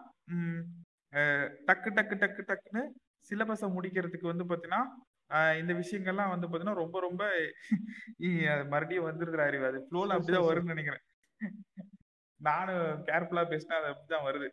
டக்கு 1.69 1.91
டக்கு 1.99 2.17
டக்கு 2.23 2.43
டக்குன்னு 2.49 2.83
சிலபஸை 3.31 3.69
முடிக்கிறதுக்கு 3.75 4.27
வந்து 4.27 4.47
பார்த்தீங்கன்னா 4.47 4.83
அஹ், 5.31 5.57
இந்த 5.61 5.73
விஷயங்கள்லாம் 5.79 6.33
வந்து 6.33 6.47
பார்த்தீங்கன்னா 6.47 6.81
ரொம்ப 6.81 6.99
ரொம்ப 7.01 7.23
மறுபடியும் 8.73 9.09
வந்துருக்குற 9.09 9.43
அறிவு. 9.47 9.65
அது 9.69 9.79
ஃப்ளோல 9.85 10.17
அப்படிதான் 10.17 10.49
வரும்னு 10.49 10.75
நினைக்கிறேன். 10.75 11.05
நானும் 12.41 12.81
கேர்ஃபுல்லா 13.09 13.45
பேசினா 13.51 13.79
அது 13.79 13.91
அப்படிதான் 13.93 14.27
வருது. 14.29 14.49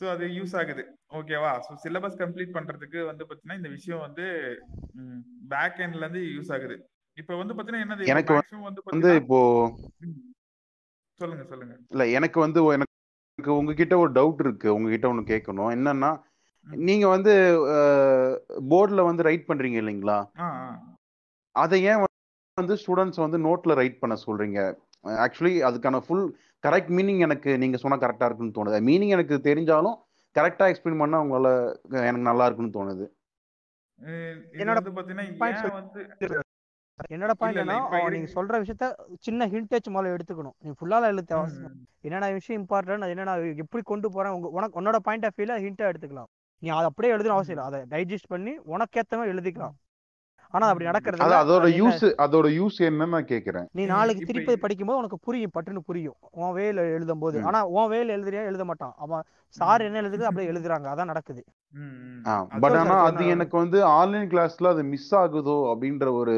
ஸோ 0.00 0.10
அது 0.10 0.26
யூஸ் 0.26 0.56
ஆகுது. 0.56 0.82
ஓகேவா 1.14 1.52
ஸோ 1.58 1.74
சிலபஸ் 1.84 2.18
கம்ப்ளீட் 2.18 2.56
பண்றதுக்கு 2.56 3.04
வந்து 3.04 3.24
பார்த்தீங்கன்னா 3.24 3.56
இந்த 3.56 3.68
விஷயம் 3.68 4.00
வந்து 4.00 4.26
பேக் 5.48 5.78
எண்ட்ல 5.78 5.96
இருந்து 5.96 6.18
யூஸ் 6.18 6.52
ஆகுது. 6.52 6.76
இப்ப 7.16 7.36
வந்து 7.36 7.54
பாத்தீங்கன்னா 7.54 7.84
என்னது 7.86 8.06
எனக்கு 8.06 8.34
வந்து- 8.90 9.14
இப்போ. 9.14 9.40
சொல்லுங்க 11.20 11.44
சொல்லுங்க. 11.44 11.76
இல்ல 11.88 12.08
எனக்கு 12.08 12.40
வந்து 12.40 12.64
எனக்கு 12.64 13.54
உங்ககிட்ட 13.54 13.98
ஒரு 13.98 14.12
டவுட் 14.12 14.40
இருக்கு. 14.40 14.74
உங்ககிட்ட 14.74 15.12
ஒண்ணு 15.12 15.32
கேட்கணும் 15.32 15.72
என்னன்னா. 15.76 16.10
நீங்க 16.66 17.08
வந்து 17.08 17.32
போர்டுல 18.70 19.04
வந்து 19.04 19.22
ரைட் 19.22 19.44
பண்றீங்க 19.48 19.78
இல்லைங்களா? 19.82 20.18
அதை 21.56 21.82
ஏன் 21.82 22.04
வந்து 22.54 22.74
ஸ்டூடெண்ட்ஸ் 22.74 23.28
வந்து 23.28 23.38
நோட்ல 23.38 23.74
ரைட் 23.74 23.98
பண்ண 23.98 24.16
சொல்றீங்க? 24.26 24.60
ஆக்சுவலி 25.04 25.52
அதுக்கான 25.68 25.98
ஃபுல் 25.98 26.24
கரெக்ட் 26.66 26.92
மீனிங் 26.98 27.24
எனக்கு 27.26 27.50
நீங்க 27.62 27.76
சொன்னா 27.76 27.98
கரெக்டா 27.98 28.28
இருக்குன்னு 28.28 28.56
தோணுது. 28.58 28.78
மீனிங் 28.88 29.14
எனக்கு 29.16 29.36
தெரிஞ்சாலும் 29.48 29.96
கரெக்டா 30.38 30.64
எக்ஸ்பிளைன் 30.70 31.02
பண்ணா 31.02 31.18
உங்களால 31.24 31.48
எனக்கு 31.90 32.28
நல்லா 32.30 32.46
இருக்குன்னு 32.48 32.76
தோணுது. 32.78 33.06
என்னோட 34.62 34.80
என்னோட 37.14 37.32
பாயிண்ட் 37.40 37.60
என்ன 37.62 37.74
நீங்க 38.14 38.28
சொல்ற 38.36 38.54
விஷயத்த 38.62 38.86
சின்ன 39.26 39.46
ஹிண்ட் 39.46 39.68
டச் 39.72 39.90
முதல்ல 39.94 40.14
எடுத்துக்கணும். 40.14 40.54
நீ 40.58 40.70
ஃபுல்லால 40.78 41.10
எழுத்து. 41.12 41.36
என்னென்ன 42.06 42.30
விஷயம் 42.38 42.62
இம்பார்ட்டன்ட் 42.62 43.04
அது 43.06 43.14
என்னென்ன 43.14 43.34
எப்படி 43.64 43.82
கொண்டு 43.90 44.08
போறேன்? 44.14 44.34
உங்க 44.36 44.48
உனக்கு 44.56 44.80
உன்னோட 44.80 44.98
பாயிண்ட் 45.08 45.26
ஆஃப் 45.28 45.36
வியூல 45.36 45.56
ஹிண்டா 45.66 45.84
எடுத்துக்கலாம். 45.90 46.30
நீ 46.62 46.68
அதை 46.76 46.86
அப்படியே 46.90 47.14
எழுதணும் 47.14 47.36
அவசியம் 47.36 47.58
இல்லை. 47.58 47.66
அதை 47.68 47.80
டைஜஸ்ட் 47.92 48.30
பண்ணி 48.34 48.54
உனக்கேத்த 48.74 49.18
மாதிரி 49.20 49.34
எழுதிக்கலாம். 49.34 49.76
ஆனா 50.54 50.66
அப்படி. 50.70 50.86
நடக்கிறது. 50.88 51.24
அதோட 51.40 51.66
யூஸ் 51.78 52.04
அதோட 52.24 52.46
யூஸ் 52.58 52.78
என்னன்னு 52.86 53.14
நான் 53.14 53.30
கேக்குறேன். 53.32 53.66
நீ 53.78 53.82
நாளைக்கு 53.86 54.28
திருப்பி 54.28 54.54
படிக்கும்போது 54.62 55.00
உனக்கு 55.00 55.18
புரியும் 55.26 55.52
பட்டுன்னு 55.56 55.82
புரியும். 55.88 56.16
உன் 56.40 56.54
வேல 56.58 56.86
எழுதும் 56.96 57.22
போது. 57.24 57.38
ஆனா 57.48 57.60
உன் 57.76 57.90
வேல 57.92 58.14
எழுதுறியா 58.16 58.44
எழுத 58.50 58.64
மாட்டான். 58.70 58.94
அவன் 59.04 59.24
சார். 59.54 59.84
என்ன 59.86 60.00
எழுதுது 60.02 60.28
அப்படியே 60.28 60.50
எழுதுறாங்க. 60.52 60.86
அதான் 60.92 61.10
நடக்குது. 61.12 61.42
பட் 62.62 62.78
ஆனா 62.82 62.96
அது 63.08 63.26
எனக்கு 63.34 63.56
வந்து 63.56 63.78
ஆன்லைன் 63.98 64.28
கிளாஸ்ல 64.32 64.72
அது 64.74 64.84
மிஸ் 64.94 65.12
ஆகுதோ 65.20 65.58
அப்படின்ற 65.72 66.08
ஒரு 66.20 66.36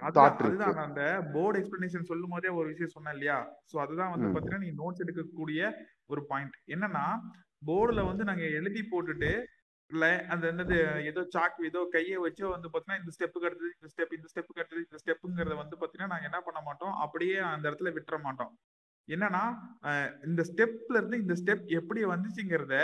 அதுதான். 0.00 0.76
அந்த 0.82 1.02
போர்டு 1.32 1.56
எக்ஸ்பிளனேஷன் 1.60 2.08
சொல்லும் 2.10 2.32
போதே 2.32 2.50
ஒரு 2.58 2.66
விஷயம் 2.68 2.92
சொன்னேன் 2.94 3.14
இல்லையா? 3.16 3.38
சோ 3.70 3.76
அதுதான் 3.84 4.12
வந்து. 4.12 4.28
பாத்தீங்கன்னா 4.34 4.64
நீ 4.66 4.70
நோட்ஸ் 4.80 5.02
எடுக்கக்கூடிய 5.04 5.62
ஒரு 6.06 6.22
பாயிண்ட் 6.30 6.56
என்னன்னா 6.74 7.04
போர்டுல 7.62 8.02
வந்து 8.06 8.24
நாங்க 8.24 8.44
எழுதி 8.58 8.82
போட்டுட்டு 8.92 9.32
அந்த 10.32 10.44
என்னது 10.52 10.76
ஏதோ 11.10 11.22
சாக்கு 11.34 11.66
ஏதோ 11.70 11.80
கையை 11.94 12.18
வச்சோ 12.24 12.46
வந்து 12.54 12.68
பாத்தீங்கன்னா 12.72 13.00
இந்த 13.02 13.12
ஸ்டெப்புக்கு 13.16 13.48
அடுத்தது 13.48 13.70
இந்த 13.78 13.88
ஸ்டெப் 13.92 14.14
இந்த 14.16 14.28
ஸ்டெப்புக்கு 14.32 14.62
அடுத்தது 14.62 14.84
இந்த 14.88 14.98
ஸ்டெப்புங்கிறத 15.02 15.56
வந்து 15.62 15.78
பாத்தீங்கன்னா 15.80 16.12
நாங்க 16.12 16.28
என்ன 16.30 16.40
பண்ண 16.46 16.60
மாட்டோம்? 16.68 16.94
அப்படியே 17.04 17.36
அந்த 17.54 17.64
இடத்துல 17.70 17.92
விட்டுற 17.96 18.18
மாட்டோம். 18.26 18.52
என்னன்னா 19.08 19.44
இந்த 20.28 20.42
ஸ்டெப்ல 20.50 20.98
இருந்து 21.00 21.22
இந்த 21.22 21.34
ஸ்டெப் 21.40 21.64
எப்படி 21.78 22.02
வந்துச்சுங்கிறத 22.12 22.76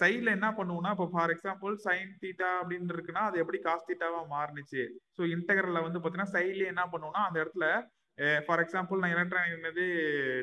சைட்ல 0.00 0.30
என்ன 0.36 0.48
பண்ணுவோம்னா 0.58 0.90
இப்போ 0.94 1.06
ஃபார் 1.12 1.32
எக்ஸாம்பிள் 1.34 1.74
சைன் 1.84 2.10
தீட்டா 2.22 2.48
அப்படின்னு 2.60 2.94
இருக்குன்னா 2.94 3.22
அது 3.28 3.40
எப்படி 3.42 3.58
காஸ் 3.66 3.88
தீட்டாவா 3.90 4.20
மாறுனுச்சு? 4.34 4.82
ஸோ 5.16 5.22
இன்டகரல்ல 5.34 5.82
வந்து 5.86 6.00
பாத்தீங்கன்னா 6.00 6.32
சைட்லயே 6.36 6.72
என்ன 6.74 6.84
பண்ணுவோம்னா 6.92 7.22
அந்த 7.28 7.38
இடத்துல 7.42 7.66
ஃபார் 8.46 8.60
எக்ஸாம்பிள் 8.62 9.00
நான் 9.02 9.14
எலக்ட்ரானிக் 9.14 9.54
என்னது 9.56 9.84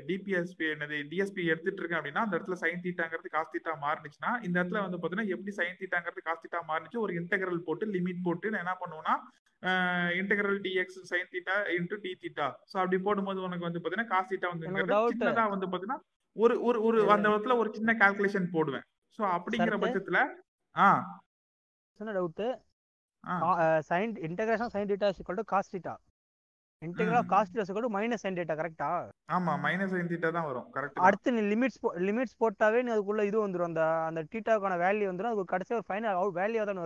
டிபிஎஸ்பி 0.08 0.66
என்னது 0.74 0.98
டிஎஸ்பி 1.10 1.42
எடுத்துட்டு 1.52 1.82
இருக்கேன் 1.82 2.00
அப்படின்னா 2.00 2.24
அந்த 2.26 2.36
இடத்துல 2.38 2.58
சைன் 2.62 2.84
தீட்டாங்கிறது 2.86 3.30
காஸ் 3.34 3.52
தீட்டா 3.54 3.74
மாறுனுச்சுன்னா 3.84 4.32
இந்த 4.46 4.56
இடத்துல 4.60 4.84
வந்து 4.86 5.00
பாத்தீங்கன்னா 5.00 5.34
எப்படி 5.34 5.54
சைன் 5.58 5.80
தீட்டாங்கிறது 5.82 6.24
காஸ் 6.28 6.44
தீட்டா 6.44 6.62
மாறுனுச்சு 6.70 7.04
ஒரு 7.04 7.14
இன்டகரல் 7.20 7.66
போட்டு 7.68 7.88
லிமிட் 7.96 8.24
போட்டு 8.28 8.52
நான் 8.54 8.64
என்ன 8.66 8.76
பண்ணுவேன்னா 8.82 9.16
integral 10.18 10.60
dx 10.66 11.00
sine 11.12 11.30
theta 11.32 11.56
into 11.78 11.98
d 12.02 12.12
theta 12.24 12.48
so 12.72 12.76
அப்படி 12.82 13.00
போடும்போது 13.06 13.46
உனக்கு 13.46 13.68
வந்து 13.68 13.82
பாத்தீங்கன்னா 13.82 14.12
காஸ் 14.12 14.32
தீட்டா 14.32 14.50
வந்து 14.54 14.90
doubt. 14.92 15.12
சின்னதா 15.14 15.46
வந்து 15.54 15.70
பாத்தீங்கன்னா 15.72 16.00
ஒரு 16.36 16.56
ஒரு 16.64 16.80
ஒரு 16.88 16.98
அந்த 17.14 17.28
இடத்துல 17.32 17.56
ஒரு 17.62 17.70
சின்ன 17.76 17.92
கால்குலேஷன் 18.02 18.52
போடுவேன். 18.52 18.86
ஸோ 19.20 19.24
அப்படிங்கிற? 19.36 19.78
பட்சத்துல 19.84 20.20
ஆ. 20.76 20.90
என்ன 22.00 22.12
doubt 22.14 22.44
ah. 23.24 23.36
Sine 23.88 24.12
integration 24.28 24.72
sine 24.74 24.90
theta 24.92 25.08
is 25.10 25.20
equal 25.22 25.40
to 25.40 25.48
cos 25.52 25.72
theta 25.74 25.94
integral. 26.82 27.26
Cos 27.32 27.50
theta 27.50 27.64
is 27.64 27.70
equal 27.72 27.86
to 27.86 27.94
minus 27.96 28.24
sine 28.24 28.38
theta 28.40 28.56
கரெக்ட்டா 28.60 28.90
ஆமா 29.36 29.54
மைனஸ் 29.64 29.94
சைன் 29.94 30.10
தீட்டா 30.12 30.30
தான் 30.36 30.48
வரும். 30.50 30.68
கரெக்ட் 30.76 31.02
அடுத்து 31.08 31.34
நீ 31.38 31.42
லிமிட்ஸ் 31.54 31.80
லிமிட்ஸ் 32.08 32.38
போட்டாவே 32.44 32.82
நீ 32.86 32.92
அதுக்குள்ள 32.96 33.24
இது 33.30 33.38
வந்துரும். 33.46 33.70
அந்த 33.72 33.84
அந்த 34.10 34.22
டீட்டாக்கான 34.34 34.78
வேல்யூ 34.84 35.08
வந்துரும். 35.12 35.32
அதுக்கு 35.32 35.54
கடைசி 35.54 35.74
ஒரு 35.80 35.88
ஃபைனல் 35.90 36.32
வேல்யூ 36.40 36.66
தான் 36.66 36.82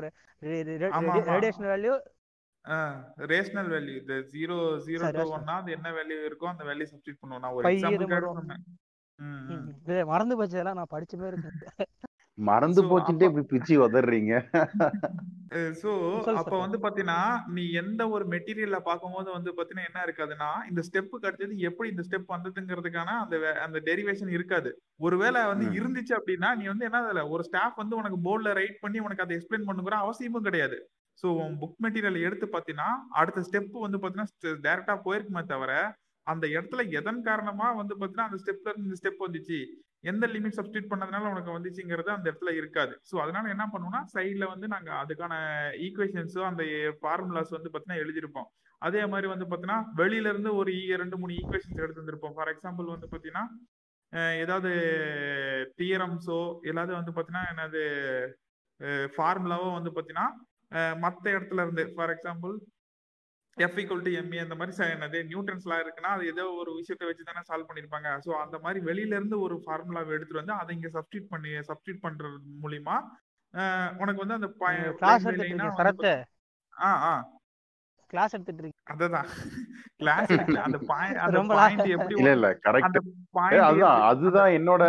ஆமா. 1.00 1.16
ரேடியேஷன் 1.34 1.70
வேல்யூ 1.74 1.94
ரேஷனல் 3.32 3.70
வேல்யூ 3.74 3.94
இந்த 4.02 4.16
ஜீரோ 4.34 4.56
ஜீரோ 4.88 5.04
சரி, 5.04 5.14
டூ 5.14 5.22
rational. 5.22 5.38
ஒன்னா 5.38 5.54
அது 5.62 5.72
என்ன 5.78 5.88
வேல்யூ 5.98 6.18
இருக்கோ 6.30 6.48
அந்த 6.52 6.64
வேல்யூ 6.70 6.88
சப்ஸ்டிட் 6.92 7.20
பண்ணுவோம். 7.22 7.44
நான் 7.46 7.56
ஒரு 7.58 7.66
வரும். 8.16 8.52
ம். 9.20 9.66
டேய், 9.88 10.06
மறந்து 10.12 10.38
போச்சு 10.38 10.56
இதெல்லாம் 10.58 10.80
நான் 10.80 10.94
படிச்ச 10.94 11.14
மாதிரி 11.22 11.38
இருக்கு 11.38 11.88
மறந்து 12.38 12.82
So, 12.82 12.88
போச்சுட்டே 12.90 13.28
இப்படி 13.30 13.46
பிச்சு 13.50 13.74
உதறீங்க 13.86 14.34
சோ 15.80 15.90
அப்ப. 16.32 16.52
வந்து 16.58 16.78
பாத்தீங்கன்னா 16.80 17.18
நீ 17.56 17.64
எந்த 17.80 18.02
ஒரு 18.10 18.26
மெட்டீரியல்ல 18.34 18.78
பார்க்கும்போது 18.86 19.30
வந்து 19.34 19.52
பாத்தீங்கன்னா 19.52 19.88
என்ன 19.90 20.04
இருக்காதுன்னா 20.06 20.50
இந்த 20.70 20.82
ஸ்டெப்புக்கு 20.88 21.28
அடுத்தது 21.30 21.66
எப்படி 21.70 21.88
இந்த 21.92 22.04
ஸ்டெப் 22.08 22.32
வந்ததுங்கிறதுக்கான 22.32 23.16
அந்த 23.24 23.36
அந்த 23.66 23.80
டெரிவேஷன் 23.88 24.32
இருக்காது 24.38 24.72
ஒருவேளை 25.00 25.42
வந்து. 25.52 25.66
இருந்துச்சு 25.80 26.14
அப்படின்னா 26.18 26.52
நீ 26.60 26.66
வந்து 26.72 26.88
என்ன 26.90 27.02
அதுல 27.04 27.26
ஒரு 27.34 27.46
ஸ்டாஃப் 27.50 27.82
வந்து 27.82 28.00
உனக்கு 28.00 28.20
போர்ட்ல 28.26 28.54
ரைட் 28.60 28.80
பண்ணி 28.82 29.02
உனக்கு 29.02 29.26
அதை 29.26 29.36
எக்ஸ்பிளைன் 29.38 29.68
பண்ணுங்கிற 29.70 29.98
அவசியமும் 30.04 30.48
கிடையாது 30.48 30.80
ஸோ 31.24 31.28
உன் 31.40 31.58
புக் 31.62 31.78
மெட்டீரியல் 31.86 32.24
எடுத்து 32.26 32.48
பார்த்தீங்கன்னா 32.50 32.90
அடுத்த 33.20 33.44
ஸ்டெப் 33.48 33.76
வந்து 33.86 34.00
பார்த்தீங்கன்னா 34.00 34.32
டேரக்டா 34.66 34.96
போயிருக்குமே 35.06 35.44
தவிர 35.52 35.74
அந்த 36.28 36.46
இடத்துல 36.56 36.82
எதன் 36.98 37.24
காரணமா 37.24 37.68
வந்து 37.76 37.94
பார்த்தீங்கன்னா 37.96 38.30
அந்த 38.30 38.40
ஸ்டெப்ல 38.44 38.72
இருந்து 38.72 38.90
இந்த 38.90 39.00
ஸ்டெப் 39.02 39.24
வந்துச்சு 39.24 39.60
எந்த 40.04 40.26
லிமிட் 40.28 40.58
சப்ஸ்டியூட் 40.58 40.92
பண்ணதுனால 40.92 41.32
உனக்கு 41.32 41.56
வந்துச்சுங்கிறது 41.56 42.10
அந்த 42.16 42.26
இடத்துல 42.30 42.52
இருக்காது. 42.60 42.94
ஸோ 43.10 43.16
அதனால 43.24 43.52
என்ன 43.56 43.66
பண்ணுவோம்னா 43.74 44.02
சைடில் 44.14 44.52
வந்து 44.54 44.68
நாங்கள் 44.68 45.00
அதுக்கான 45.02 45.34
ஈக்குவேஷன்ஸோ 45.88 46.44
அந்த 46.50 46.64
ஃபார்முலாஸ் 47.02 47.56
வந்து 47.58 47.70
பார்த்தீங்கன்னா 47.70 48.02
எழுதியிருப்போம். 48.04 48.50
அதே 48.82 49.02
மாதிரி 49.06 49.28
வந்து 49.28 49.46
பார்த்தீங்கன்னா 49.46 49.80
வெளியில 50.02 50.32
இருந்து 50.34 50.52
ஒரு 50.56 50.72
e, 50.74 50.96
ரெண்டு 51.02 51.18
மூணு 51.22 51.34
ஈக்குவேஷன்ஸ் 51.40 51.82
எடுத்து 51.84 52.02
வந்திருப்போம். 52.02 52.36
ஃபார் 52.38 52.52
எக்ஸாம்பிள் 52.54 52.94
வந்து 52.94 53.10
பார்த்தீங்கன்னா 53.10 53.46
ஏதாவது 54.44 54.72
தியரம்ஸோ 55.80 56.40
எல்லாவது 56.72 56.94
வந்து 57.00 57.12
பார்த்தீங்கன்னா 57.12 57.46
என்னது 57.52 57.84
ஃபார்முலாவோ 59.16 59.68
வந்து 59.78 59.92
பார்த்தீங்கன்னா 59.92 60.28
மற்ற 60.96 61.24
இடத்துல 61.38 61.64
இருந்து 61.66 61.84
for 61.96 62.14
example 62.16 62.54
F 63.62 63.80
equal 63.82 64.04
to 64.04 64.12
MA 64.20 64.40
அந்த 64.44 64.56
மாதிரி 64.56 64.90
என்னது 64.92 65.20
நியூட்டன்ஸ்லாம் 65.30 65.82
இருக்குன்னா 65.84 66.12
அது 66.14 66.26
ஏதோ 66.28 66.46
ஒரு 66.60 66.72
விஷயத்தை 66.78 67.08
வச்சு 67.08 67.24
தானே 67.24 67.44
சால்வ் 67.48 67.70
பண்ணியிருப்பாங்க. 67.70 68.10
ஸோ 68.26 68.32
அந்த 68.44 68.58
மாதிரி 68.64 68.80
வெளியில 68.86 69.18
இருந்து 69.18 69.40
ஒரு 69.42 69.58
ஃபார்முலாவை 69.64 70.14
எடுத்துட்டு 70.16 70.42
வந்து 70.42 70.58
அதை 70.58 70.76
இங்க 70.78 70.90
சப்ஸ்டியூட் 70.96 71.30
பண்ணி 71.30 71.52
சப்ஸ்டியூட் 71.70 72.04
பண்றது 72.04 72.36
மூலியமா 72.64 72.98
உனக்கு 74.00 74.24
வந்து 74.24 74.38
அந்த 74.38 74.50
ஆ 76.74 76.90
ஆ. 77.06 77.14
கிளாஸ் 78.14 78.34
எடுத்துட்டு 78.36 78.62
இருக்கீங்க. 78.62 78.94
அததான். 78.94 79.28
கிளாஸ் 80.00 80.32
அந்த 80.64 80.78
பாயிண்ட் 80.92 81.20
அந்த 81.26 81.40
பாயிண்ட் 81.52 81.88
எப்படி 81.96 82.16
இல்ல 82.18 82.32
இல்ல 82.38 82.48
கரெக்ட் 82.64 82.98
அதுதான் 83.62 84.02
அதுதான் 84.08 84.52
என்னோட 84.58 84.84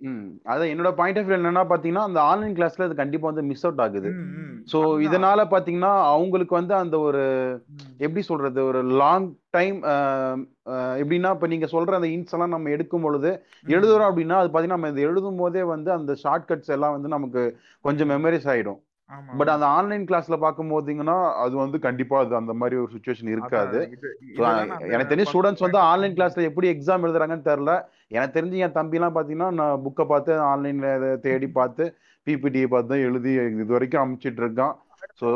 ம். 0.00 0.28
அதான் 0.44 0.70
என்னோட 0.72 0.90
பாயிண்ட் 0.94 1.18
ஆஃப் 1.18 1.26
வியூ 1.26 1.36
என்னன்னா 1.36 1.62
பாத்தீங்கன்னா 1.68 2.04
அந்த 2.04 2.20
ஆன்லைன் 2.20 2.56
கிளாஸ்ல 2.56 2.82
அது 2.82 2.94
கண்டிப்பா 2.94 3.26
வந்து 3.28 3.42
மிஸ் 3.42 3.66
அவுட் 3.66 3.80
ஆகுது. 3.80 4.10
சோ 4.72 4.78
இதனால 5.06 5.40
பாத்தீங்கன்னா 5.44 5.92
அவங்களுக்கு 6.06 6.54
வந்து 6.54 6.74
அந்த 6.74 6.98
ஒரு 6.98 7.22
எப்படி 7.98 8.20
சொல்றது 8.22 8.64
ஒரு 8.64 8.82
லாங் 8.82 9.28
டைம் 9.50 9.78
எப்படின்னா 11.02 11.30
இப்ப 11.34 11.46
நீங்க 11.46 11.66
சொல்ற 11.66 11.94
அந்த 11.94 12.08
இன்ஸ் 12.08 12.34
எல்லாம் 12.34 12.48
நம்ம 12.48 12.70
எடுக்கும் 12.70 13.02
பொழுது 13.02 13.30
எழுதுறோம் 13.66 14.10
அப்படின்னா 14.10 14.38
அது 14.40 14.48
பாத்தீங்கன்னா 14.48 14.78
நம்ம 14.78 14.88
இது 14.88 15.02
எழுதும் 15.02 15.36
போதே 15.36 15.62
வந்து 15.62 15.92
அந்த 15.92 16.14
ஷார்ட் 16.14 16.48
கட்ஸ் 16.50 16.74
எல்லாம் 16.78 16.92
வந்து 16.92 17.08
நமக்கு 17.08 17.44
கொஞ்சம் 17.80 18.10
மெமரிஸ் 18.10 18.50
ஆயிடும். 18.54 18.80
பட் 19.38 19.50
அந்த 19.54 19.66
ஆன்லைன் 19.76 20.04
கிளாஸ்ல 20.08 20.36
பார்க்கும் 20.44 20.70
போதீங்கன்னா 20.72 21.16
அது 21.42 21.54
வந்து 21.62 21.78
கண்டிப்பா 21.86 22.16
அது 22.24 22.34
அந்த 22.40 22.52
மாதிரி 22.60 22.76
ஒரு 22.82 22.90
சுச்சுவேஷன் 22.94 23.30
இருக்காது. 23.34 23.78
எனக்கு 24.92 25.10
தெரிஞ்ச 25.10 25.26
ஸ்டூடெண்ட்ஸ் 25.30 25.64
வந்து 25.66 25.80
ஆன்லைன் 25.90 26.16
கிளாஸ்ல 26.18 26.46
எப்படி 26.50 26.68
எக்ஸாம் 26.74 27.04
எழுதுறாங்கன்னு 27.06 27.48
தெரியல. 27.50 27.74
எனக்கு 28.16 28.36
தெரிஞ்சு 28.38 28.62
என் 28.66 28.76
தம்பி 28.78 28.98
எல்லாம் 29.00 29.16
பாத்தீங்கன்னா 29.18 29.50
நான் 29.60 29.82
புக்கை 29.86 30.06
பார்த்து 30.12 30.32
ஆன்லைன்ல 30.52 30.90
தேடி 31.26 31.50
பார்த்து 31.60 31.84
பிபிடியை 32.26 32.68
பார்த்து 32.72 32.92
தான் 32.92 33.04
எழுதி 33.08 33.32
இது 33.62 33.72
வரைக்கும் 33.76 34.02
அனுப்பிச்சிட்டு 34.02 34.42
இருக்கான். 34.44 34.74
So 35.20 35.28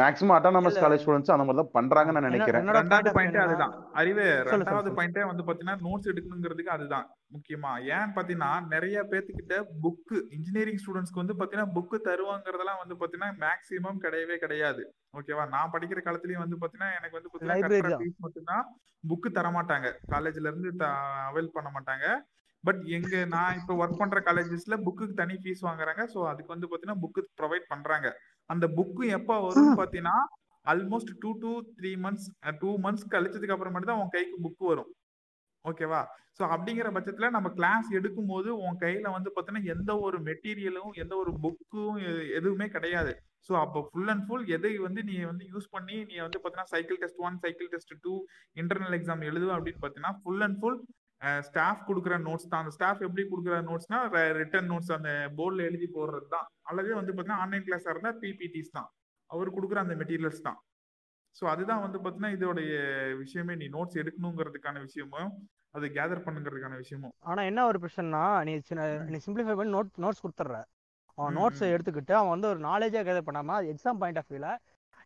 maximum 0.00 0.34
autonomous. 0.36 0.78
College 0.84 1.02
students 1.02 1.32
அந்த 1.34 1.44
மாதிரி 1.46 1.60
தான் 1.60 1.74
பண்றாங்கன்னு 1.76 2.16
நான் 2.18 2.26
நினைக்கிறேன். 2.28 2.68
ரெண்டாவது 2.78 3.12
பாயிண்டே 3.16 3.40
அதுதான். 3.44 3.72
அறிவு 4.00 4.24
ரெண்டாவது. 4.50 4.90
பாயிண்டே 4.98 5.24
வந்து 5.30 5.46
பாத்தீங்கன்னா 5.48 5.76
நோட்ஸ் 5.86 6.10
எடுக்கணுங்கிறதுக்கு 6.12 6.74
அதுதான். 6.76 7.06
முக்கியமா 7.36 7.72
ஏன் 7.96 8.12
பாத்தீங்கன்னா 8.16 8.50
நிறைய 8.74 8.96
பேத்துக்கிட்ட 9.12 9.54
புக்கு 9.84 10.18
இன்ஜினியரிங் 10.36 10.80
ஸ்டூடெண்ட்ஸ்க்கு 10.82 11.22
வந்து 11.22 11.38
பாத்தீங்கன்னா 11.40 11.74
புக்கு 11.78 11.98
தருவாங்கிறதெல்லாம் 12.08 12.82
வந்து 12.82 12.98
பாத்தீங்கன்னா 13.00 13.32
மேக்ஸிமம் 13.44 14.02
கிடையவே 14.04 14.38
கிடையாது. 14.44 14.84
ஓகேவா 15.18 15.46
நான் 15.56 15.72
படிக்கிற 15.74 16.02
காலத்துலயும் 16.08 16.44
வந்து 16.44 16.60
பாத்தீங்கன்னா 16.62 16.92
எனக்கு 16.98 17.18
வந்து 17.18 17.32
பாத்தீங்கன்னா. 17.32 18.00
ஃபீஸ் 18.02 18.22
மட்டும்தான் 18.26 18.64
புக்கு 19.04 19.30
தர 19.38 19.48
மாட்டாங்க 19.56 19.88
காலேஜ்ல 20.14 20.50
இருந்து 20.50 20.70
அவைல் 21.30 21.54
பண்ண 21.56 21.70
மாட்டாங்க. 21.74 22.06
பட் 22.64 22.78
எங்க 22.96 23.14
நான் 23.32 23.56
இப்ப 23.58 23.74
ஒர்க் 23.80 23.98
பண்ற 24.02 24.18
காலேஜஸ்ல 24.26 24.76
புக்குக்கு 24.84 25.14
தனி 25.18 25.34
ஃபீஸ் 25.40 25.64
வாங்குறாங்க. 25.66 26.02
சோ 26.12 26.18
அதுக்கு 26.30 26.54
வந்து 26.54 26.68
பாத்தீங்கன்னா 26.70 27.00
புக்கு 27.02 27.22
ப்ரொவைட் 27.40 27.66
பண்றாங்க. 27.72 28.08
அந்த 28.50 28.66
புக்கு 28.78 29.04
எப்ப 29.18 29.38
வரும்னு 29.46 29.80
பாத்தீங்கன்னா 29.82 30.16
almost 30.66 31.12
two 31.22 31.30
to 31.42 31.52
three 31.78 31.90
months 32.04 32.28
two 32.60 32.70
months 32.84 33.10
கழிச்சதுக்கு 33.14 33.54
அப்புறமேட்டு 33.56 33.90
தான் 33.90 34.00
உன் 34.02 34.14
கைக்கு 34.14 34.36
புக் 34.44 34.62
வரும். 34.70 34.90
ஓகேவா 35.64 36.00
ஸோ 36.38 36.42
அப்படிங்கிற 36.54 36.88
பட்சத்துல 36.94 37.28
நம்ம 37.34 37.48
கிளாஸ் 37.58 37.86
எடுக்கும் 37.98 38.30
போது 38.32 38.48
உன் 38.64 38.80
கையில 38.82 39.10
வந்து 39.16 39.30
பார்த்தீங்கன்னா 39.30 39.70
எந்த 39.74 39.92
ஒரு 40.06 40.18
மெட்டீரியலும் 40.28 40.90
எந்த 41.02 41.14
ஒரு 41.22 41.32
புக்கும் 41.44 41.98
எதுவுமே 42.38 42.66
கிடையாது. 42.76 43.12
ஸோ 43.48 43.52
அப்போ 43.62 43.80
ஃபுல் 43.88 44.10
அண்ட் 44.12 44.24
ஃபுல் 44.26 44.44
எதை 44.56 44.72
வந்து 44.86 45.00
நீ 45.08 45.16
வந்து 45.30 45.44
யூஸ் 45.52 45.68
பண்ணி 45.74 45.96
நீ 46.10 46.16
வந்து 46.26 46.38
பார்த்தீங்கன்னா 46.38 46.72
cycle 46.74 47.00
test 47.02 47.22
one 47.26 47.36
cycle 47.44 47.70
test 47.74 47.94
two 48.06 48.14
internal 48.56 48.96
exam 48.98 49.24
எழுதுவ 49.30 49.52
அப்படின்னு 49.58 49.82
பார்த்தீங்கன்னா 49.82 50.14
ஃபுல் 50.22 50.44
அண்ட் 50.46 50.58
ஃபுல் 50.60 50.78
ஸ்டாஃப் 51.48 51.86
கொடுக்குற 51.88 52.14
நோட்ஸ் 52.26 52.48
தான். 52.52 52.62
அந்த 52.64 52.72
ஸ்டாஃப் 52.76 53.02
எப்படி 53.06 53.22
கொடுக்குற 53.32 53.56
நோட்ஸ்னா 53.70 53.98
ரிட்டன் 54.40 54.70
நோட்ஸ் 54.72 54.92
அந்த 54.96 55.10
போர்டில் 55.38 55.66
எழுதி 55.68 55.88
போடுறது 55.96 56.28
தான். 56.36 56.46
அல்லது 56.70 56.90
வந்து 57.00 57.12
பார்த்தீங்கன்னா 57.12 57.42
ஆன்லைன் 57.44 57.66
கிளாஸாக 57.66 57.94
இருந்தால் 57.94 58.18
பிபிடிஸ் 58.22 58.76
தான். 58.78 58.88
அவர் 59.30 59.56
கொடுக்குற 59.56 59.80
அந்த 59.84 59.94
மெட்டீரியல்ஸ் 60.00 60.46
தான். 60.48 60.58
ஸோ 61.36 61.44
அதுதான் 61.52 61.82
வந்து 61.84 61.98
பார்த்தீங்கன்னா 61.98 62.34
இதோடைய 62.36 62.72
விஷயமே. 63.22 63.54
நீ 63.62 63.68
நோட்ஸ் 63.76 64.00
எடுக்கணுங்கிறதுக்கான 64.02 64.82
விஷயமும் 64.86 65.32
அதை 65.76 65.86
கேதர் 65.96 66.24
பண்ணுங்கிறதுக்கான 66.26 66.76
விஷயமும். 66.82 67.14
ஆனா 67.30 67.42
என்ன 67.50 67.60
ஒரு 67.70 67.78
பிரச்சனைனா 67.84 68.24
நீ 68.48 68.52
சின்ன 68.68 68.84
நீ 69.14 69.18
சிம்பிளிஃபை 69.26 69.56
பண்ணி 69.58 69.74
நோட் 69.76 69.90
நோட்ஸ் 70.04 70.22
கொடுத்துட்ற. 70.24 70.58
அவன் 71.18 71.36
நோட்ஸை. 71.38 71.66
எடுத்துக்கிட்டு 71.74 72.14
அவன் 72.18 72.32
வந்து 72.34 72.48
ஒரு 72.52 72.60
நாலேஜாக 72.68 73.04
கேதர் 73.08 73.26
பண்ணாம 73.28 73.58
எக்ஸாம் 73.72 74.00
பாயிண்ட் 74.02 74.20
ஆஃப் 74.20 74.30
வியூல 74.32 74.50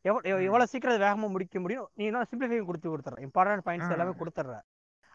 எவ்வளோ 0.08 0.22
எவ்வளோ 0.48 0.66
சீக்கிரம் 0.72 0.92
அதை 0.94 1.02
வேகமாக 1.06 1.30
முடிக்க 1.34 1.60
முடியும் 1.64 1.86
நீ 1.98 2.02
என்ன 2.10 2.26
சிம்பிளிஃபை 2.32 2.58
கொடுத்து 2.68 2.92
கொடுத்துட்ற. 2.92 3.20
Important 3.28 3.64
points. 3.68 3.94
எல்லாமே 3.96 4.14
கொடுத்துட்ற. 4.20 4.56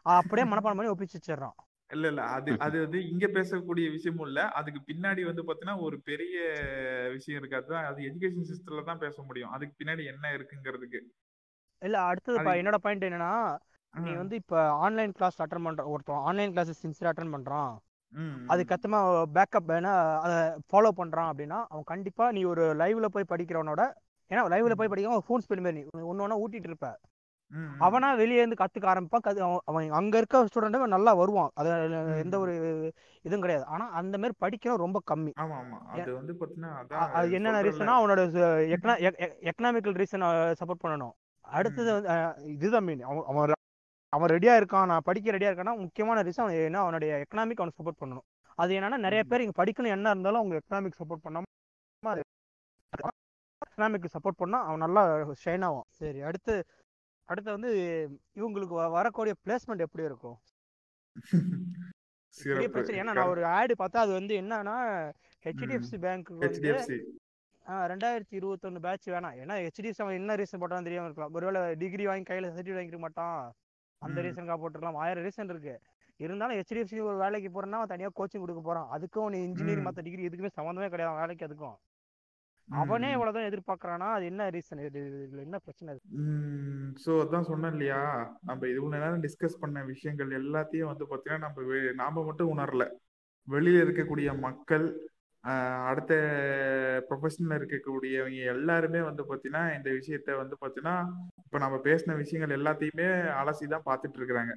அப்படியே 0.05 0.45
மனப்பாடம் 0.47 0.79
பண்ணி 0.79 0.93
ஒப்பிச்சு 0.93 1.19
வச்சிடுறான் 1.19 1.55
இல்ல 1.89 2.07
இல்ல. 2.07 2.21
அது 2.35 2.51
அது 2.59 2.77
வந்து 2.79 2.99
இங்க 3.07 3.25
பேசக்கூடிய 3.33 3.87
விஷயமும் 3.91 4.27
இல்ல. 4.27 4.41
அதுக்கு 4.51 4.79
பின்னாடி 4.87 5.21
வந்து 5.25 5.43
பாத்தீங்கன்னா 5.43 5.75
ஒரு 5.81 5.97
பெரிய 6.01 6.35
விஷயம் 7.11 7.39
இருக்கு 7.39 7.59
அதுதான் 7.59 7.87
அது 7.89 8.07
எஜுகேஷன் 8.07 8.47
சிஸ்டம்ல 8.49 8.83
தான் 8.83 9.01
பேச 9.03 9.15
முடியும். 9.21 9.51
அதுக்கு 9.51 9.75
பின்னாடி 9.79 10.03
என்ன 10.07 10.31
இருக்குங்கிறதுக்கு. 10.35 11.01
இல்ல 11.81 11.97
அடுத்தது 12.03 12.39
அது- 12.41 12.59
என்னோட 12.61 12.77
பாயிண்ட் 12.79 13.07
என்னன்னா 13.07 13.33
நீ 13.93 14.11
வந்து 14.15 14.35
இப்போ 14.35 14.59
ஆன்லைன் 14.79 15.11
கிளாஸ் 15.11 15.41
அட்டன் 15.41 15.65
பண்ற 15.65 15.83
ஒருத்தன் 15.87 16.23
ஆன்லைன் 16.23 16.51
கிளாஸ் 16.51 16.71
சின்சியர் 16.81 17.09
அட்டன் 17.09 17.33
பண்றான். 17.33 17.73
ம், 18.13 18.39
அதுக்கு 18.47 18.75
அத்தமா 18.75 18.99
பேக்கப் 19.35 19.69
வேணா 19.69 19.91
அதை 20.23 20.37
ஃபாலோ 20.67 20.91
பண்றான் 20.97 21.29
அப்படின்னா 21.29 21.59
அவன் 21.69 21.83
கண்டிப்பா 21.83 22.25
நீ 22.31 22.43
ஒரு 22.45 22.63
லைவ்ல 22.75 23.07
போய் 23.07 23.29
படிக்கிறவனோட 23.29 23.83
ஏன்னா 24.31 24.43
லைவ்ல 24.51 24.75
போய் 24.75 24.91
படிக்க 24.91 25.23
ஃபோன் 25.25 25.43
மாதிரி 25.59 25.77
நீ 25.77 26.03
ஒன்று 26.03 26.23
ஒன்றா 26.23 26.37
ஊட்டிட்டு 26.39 26.69
இருப்ப. 26.71 26.89
அவனா 27.79 28.13
வெளியே 28.13 28.35
இருந்து 28.35 28.63
கத்துக்க 28.63 28.83
ஆரம்பிப்பான் 28.83 29.25
கத்து- 29.27 29.39
அவன் 29.39 29.59
அவன் 29.65 29.89
அங்க 29.89 30.17
இருக்க 30.17 30.45
ஸ்டூடெண்ட் 30.45 30.85
நல்லா 30.85 31.13
வருவான். 31.13 31.49
அது 31.53 31.69
எந்த 32.17 32.39
ஒரு 32.39 32.55
இதுவும் 33.21 33.41
கிடையாது. 33.41 33.65
ஆனா 33.65 33.89
அந்த 33.89 34.17
மாதிரி 34.17 34.35
படிக்கிறது 34.41 34.75
ரொம்ப 34.75 35.01
கம்மி. 35.15 35.31
அது 37.13 37.31
என்னென்ன. 37.31 37.61
ரீசனா 37.61 38.05
அவனோட 38.05 38.21
எக்கனாமிக்கல் 39.49 40.03
ரீசன் 40.03 40.53
சப்போர்ட் 40.65 40.87
பண்ணணும். 40.87 41.11
அடுத்தது 41.41 42.11
இதுதான் 42.45 42.83
மீன் 42.83 43.01
அவன் 43.01 43.51
அவன் 44.09 44.29
ரெடியா 44.29 44.63
இருக்கான். 44.63 44.85
நான் 44.85 45.01
படிக்க 45.03 45.31
ரெடியா 45.31 45.51
இருக்கான்னா 45.51 45.77
முக்கியமான 45.77 46.23
ரீசன் 46.23 46.41
அவன் 46.41 46.53
என்ன 46.53 46.79
அவனுடைய 46.79 47.15
எக்கனாமிக் 47.15 47.53
அவனுக்கு 47.53 47.83
சப்போர்ட் 47.83 48.01
பண்ணணும். 48.05 48.45
அது 48.55 48.73
என்னன்னா 48.73 48.97
நிறைய. 48.97 49.23
பேர் 49.23 49.41
இங்க 49.41 49.63
படிக்கணும். 49.63 49.87
என்ன 49.87 50.09
இருந்தாலும் 50.09 50.39
அவங்க 50.39 50.59
எக்கனாமிக் 50.61 51.01
சப்போர்ட் 51.03 51.41
பண்ணாம 52.07 52.21
எக்கனாமிக் 53.75 54.05
சப்போர்ட் 54.13 54.37
பண்ணா 54.37 54.63
அவன் 54.63 54.77
நல்லா 54.77 55.17
ஷைன் 55.45 55.63
ஆகும் 55.63 55.83
சரி 55.89 56.21
அடுத்து 56.21 56.65
அடுத்து 57.29 57.51
வந்து 57.51 57.71
இவங்களுக்கு 58.35 58.75
வரக்கூடிய 58.91 59.33
பிளேஸ்மெண்ட் 59.45 59.85
எப்படி 59.85 60.05
இருக்கும்? 60.09 60.37
பெரிய 62.35 62.67
பிரச்சனை. 62.69 62.99
ஏன்னா 63.01 63.13
நான் 63.17 63.31
ஒரு 63.33 63.45
ஆடு 63.57 63.73
பார்த்தா 63.79 63.99
அது 64.05 64.13
வந்து 64.19 64.33
என்னன்னா 64.41 64.77
ஹெச்டிஎஃப்சி 65.45 65.97
பேங்க்கு 66.05 66.33
வந்து 66.43 66.71
ரெண்டாயிரத்தி 67.91 68.35
இருபத்தொன்னு 68.39 68.79
பேட்ச் 68.85 69.09
வேணாம். 69.09 69.35
ஏன்னா 69.43 69.55
ஹெச்டிஎஃப்சி 69.65 70.01
அவன் 70.05 70.17
என்ன 70.21 70.35
ரீசன் 70.39 70.61
போட்டான்னு 70.61 70.87
தெரியாம 70.87 71.07
இருக்கலாம். 71.09 71.33
ஒருவேளை 71.37 71.61
டிகிரி 71.83 72.05
வாங்கி 72.09 72.25
கையில 72.29 72.49
சர்டிஃபிகேட் 72.55 72.79
வாங்கிக்க 72.79 72.99
மாட்டான். 73.05 73.37
அந்த. 74.01 74.17
ரீசனுக்காக 74.25 74.57
போட்டுருக்கலாம் 74.63 74.99
ஆயிரம் 75.03 75.25
ரீசன் 75.27 75.51
இருக்கு. 75.53 75.75
இருந்தாலும் 76.19 76.57
ஹெச்டிஎஃப்சி 76.57 76.99
ஒரு 77.09 77.17
வேலைக்கு 77.17 77.49
போறேன்னா 77.53 77.79
அவன் 77.79 77.91
தனியா 77.93 78.09
கோச்சிங் 78.17 78.43
கொடுக்க 78.43 78.61
போறான். 78.67 78.89
அதுக்கும் 78.95 79.29
நீ 79.35 79.39
இன்ஜினியரிங் 79.49 79.85
ம். 79.85 79.87
மத்த 79.87 80.01
டிகிரி 80.07 80.27
எதுக்குமே 80.27 80.51
சம்மந்தமே 80.59 80.89
கிடையாது. 80.93 81.19
வேலைக்கு 81.21 81.47
அதுக்கும். 81.47 81.77
அவனே 82.69 83.09
இவ்வளவுதான் 83.13 83.47
எதிர்பார்க்கறானா? 83.49 84.07
அது 84.15 84.25
என்ன 84.31 84.43
ரீசன் 84.55 84.81
இது 84.87 84.99
இதுல 85.25 85.41
என்ன 85.47 85.57
பிரச்சனை 85.65 85.93
ஸோ 87.03 87.11
அதான் 87.23 87.49
சொன்னேன் 87.49 87.73
இல்லையா? 87.75 88.01
நம்ம 88.49 88.61
இவ்வளவு 88.73 88.93
நேரம் 88.95 89.23
டிஸ்கஸ் 89.25 89.61
பண்ண 89.63 89.83
விஷயங்கள் 89.93 90.37
எல்லாத்தையும் 90.39 90.91
வந்து 90.91 91.07
பார்த்தீங்கன்னா 91.11 91.45
நம்ம 91.47 91.79
நாம 92.01 92.23
மட்டும் 92.29 92.51
உணரல. 92.53 92.85
வெளியில 93.47 93.83
இருக்கக்கூடிய 93.85 94.29
மக்கள் 94.47 94.85
அடுத்த 95.89 96.13
ப்ரொஃபஷனில் 97.07 97.57
இருக்கக்கூடியவங்க 97.59 98.43
எல்லாருமே 98.53 99.01
வந்து 99.07 99.23
பார்த்தீங்கன்னா 99.29 99.63
இந்த 99.77 99.89
விஷயத்த 99.99 100.37
வந்து 100.41 100.55
பார்த்தீங்கன்னா 100.61 100.95
இப்போ 101.45 101.57
நம்ம 101.65 101.77
பேசின 101.87 102.15
விஷயங்கள் 102.21 102.57
எல்லாத்தையுமே 102.59 103.07
அலசி 103.41 103.67
தான் 103.73 103.87
பார்த்துட்டு 103.89 104.19
இருக்கிறாங்க. 104.19 104.53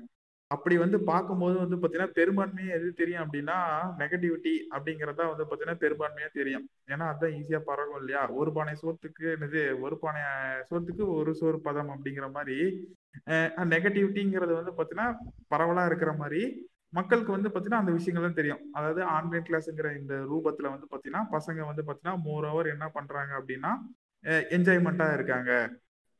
அப்படி 0.54 0.74
வந்து 0.82 0.98
பார்க்கும்போது 1.08 1.56
வந்து 1.62 1.76
பார்த்தீங்கன்னா 1.76 2.14
பெரும்பான்மையா 2.18 2.74
எது 2.76 2.88
தெரியும் 3.00 3.22
அப்படின்னா 3.24 3.56
நெகட்டிவிட்டி 4.00 4.52
அப்படிங்கிறதா 4.76 5.24
வந்து 5.30 5.44
பார்த்தீங்கன்னா 5.44 5.80
பெரும்பான்மையா 5.84 6.28
தெரியும். 6.38 6.66
ஏன்னா 6.92 7.06
அதுதான் 7.12 7.34
ஈஸியா 7.38 7.60
பரவும் 7.70 7.98
இல்லையா? 8.00 8.20
ஒரு 8.40 8.50
பானை 8.56 8.74
சோத்துக்கு 8.82 9.24
என்னது 9.36 9.62
ஒரு 9.86 9.96
பானை 10.02 10.22
சோத்துக்கு 10.68 11.04
ஒரு 11.18 11.32
சோறு 11.40 11.58
பதம் 11.66 11.90
அப்படிங்கிற 11.94 12.28
மாதிரி 12.36 12.58
நெகட்டிவிட்டிங்கிறது 13.74 14.54
வந்து 14.60 14.74
பார்த்தீங்கன்னா 14.76 15.08
பரவலாக 15.54 15.90
இருக்கிற 15.90 16.12
மாதிரி 16.22 16.42
மக்களுக்கு 16.98 17.32
வந்து 17.36 17.50
பார்த்தீங்கன்னா 17.50 17.82
அந்த 17.82 17.92
விஷயங்கள் 17.96 18.26
தான் 18.26 18.38
தெரியும். 18.40 18.62
அதாவது 18.76 19.00
ஆன்லைன் 19.16 19.46
கிளாஸ்ங்கிற 19.48 19.88
இந்த 20.00 20.14
ரூபத்தில் 20.32 20.72
வந்து 20.74 20.86
பார்த்தீங்கன்னா 20.90 21.24
பசங்க 21.34 21.66
வந்து 21.70 21.84
பார்த்தீங்கன்னா 21.86 22.22
மோர் 22.28 22.46
ஓவர் 22.52 22.72
என்ன 22.74 22.88
பண்ணுறாங்க 22.98 23.32
அப்படின்னா 23.40 23.72
என்ஜாய்மெண்ட்டாக 24.56 25.16
இருக்காங்க. 25.18 25.50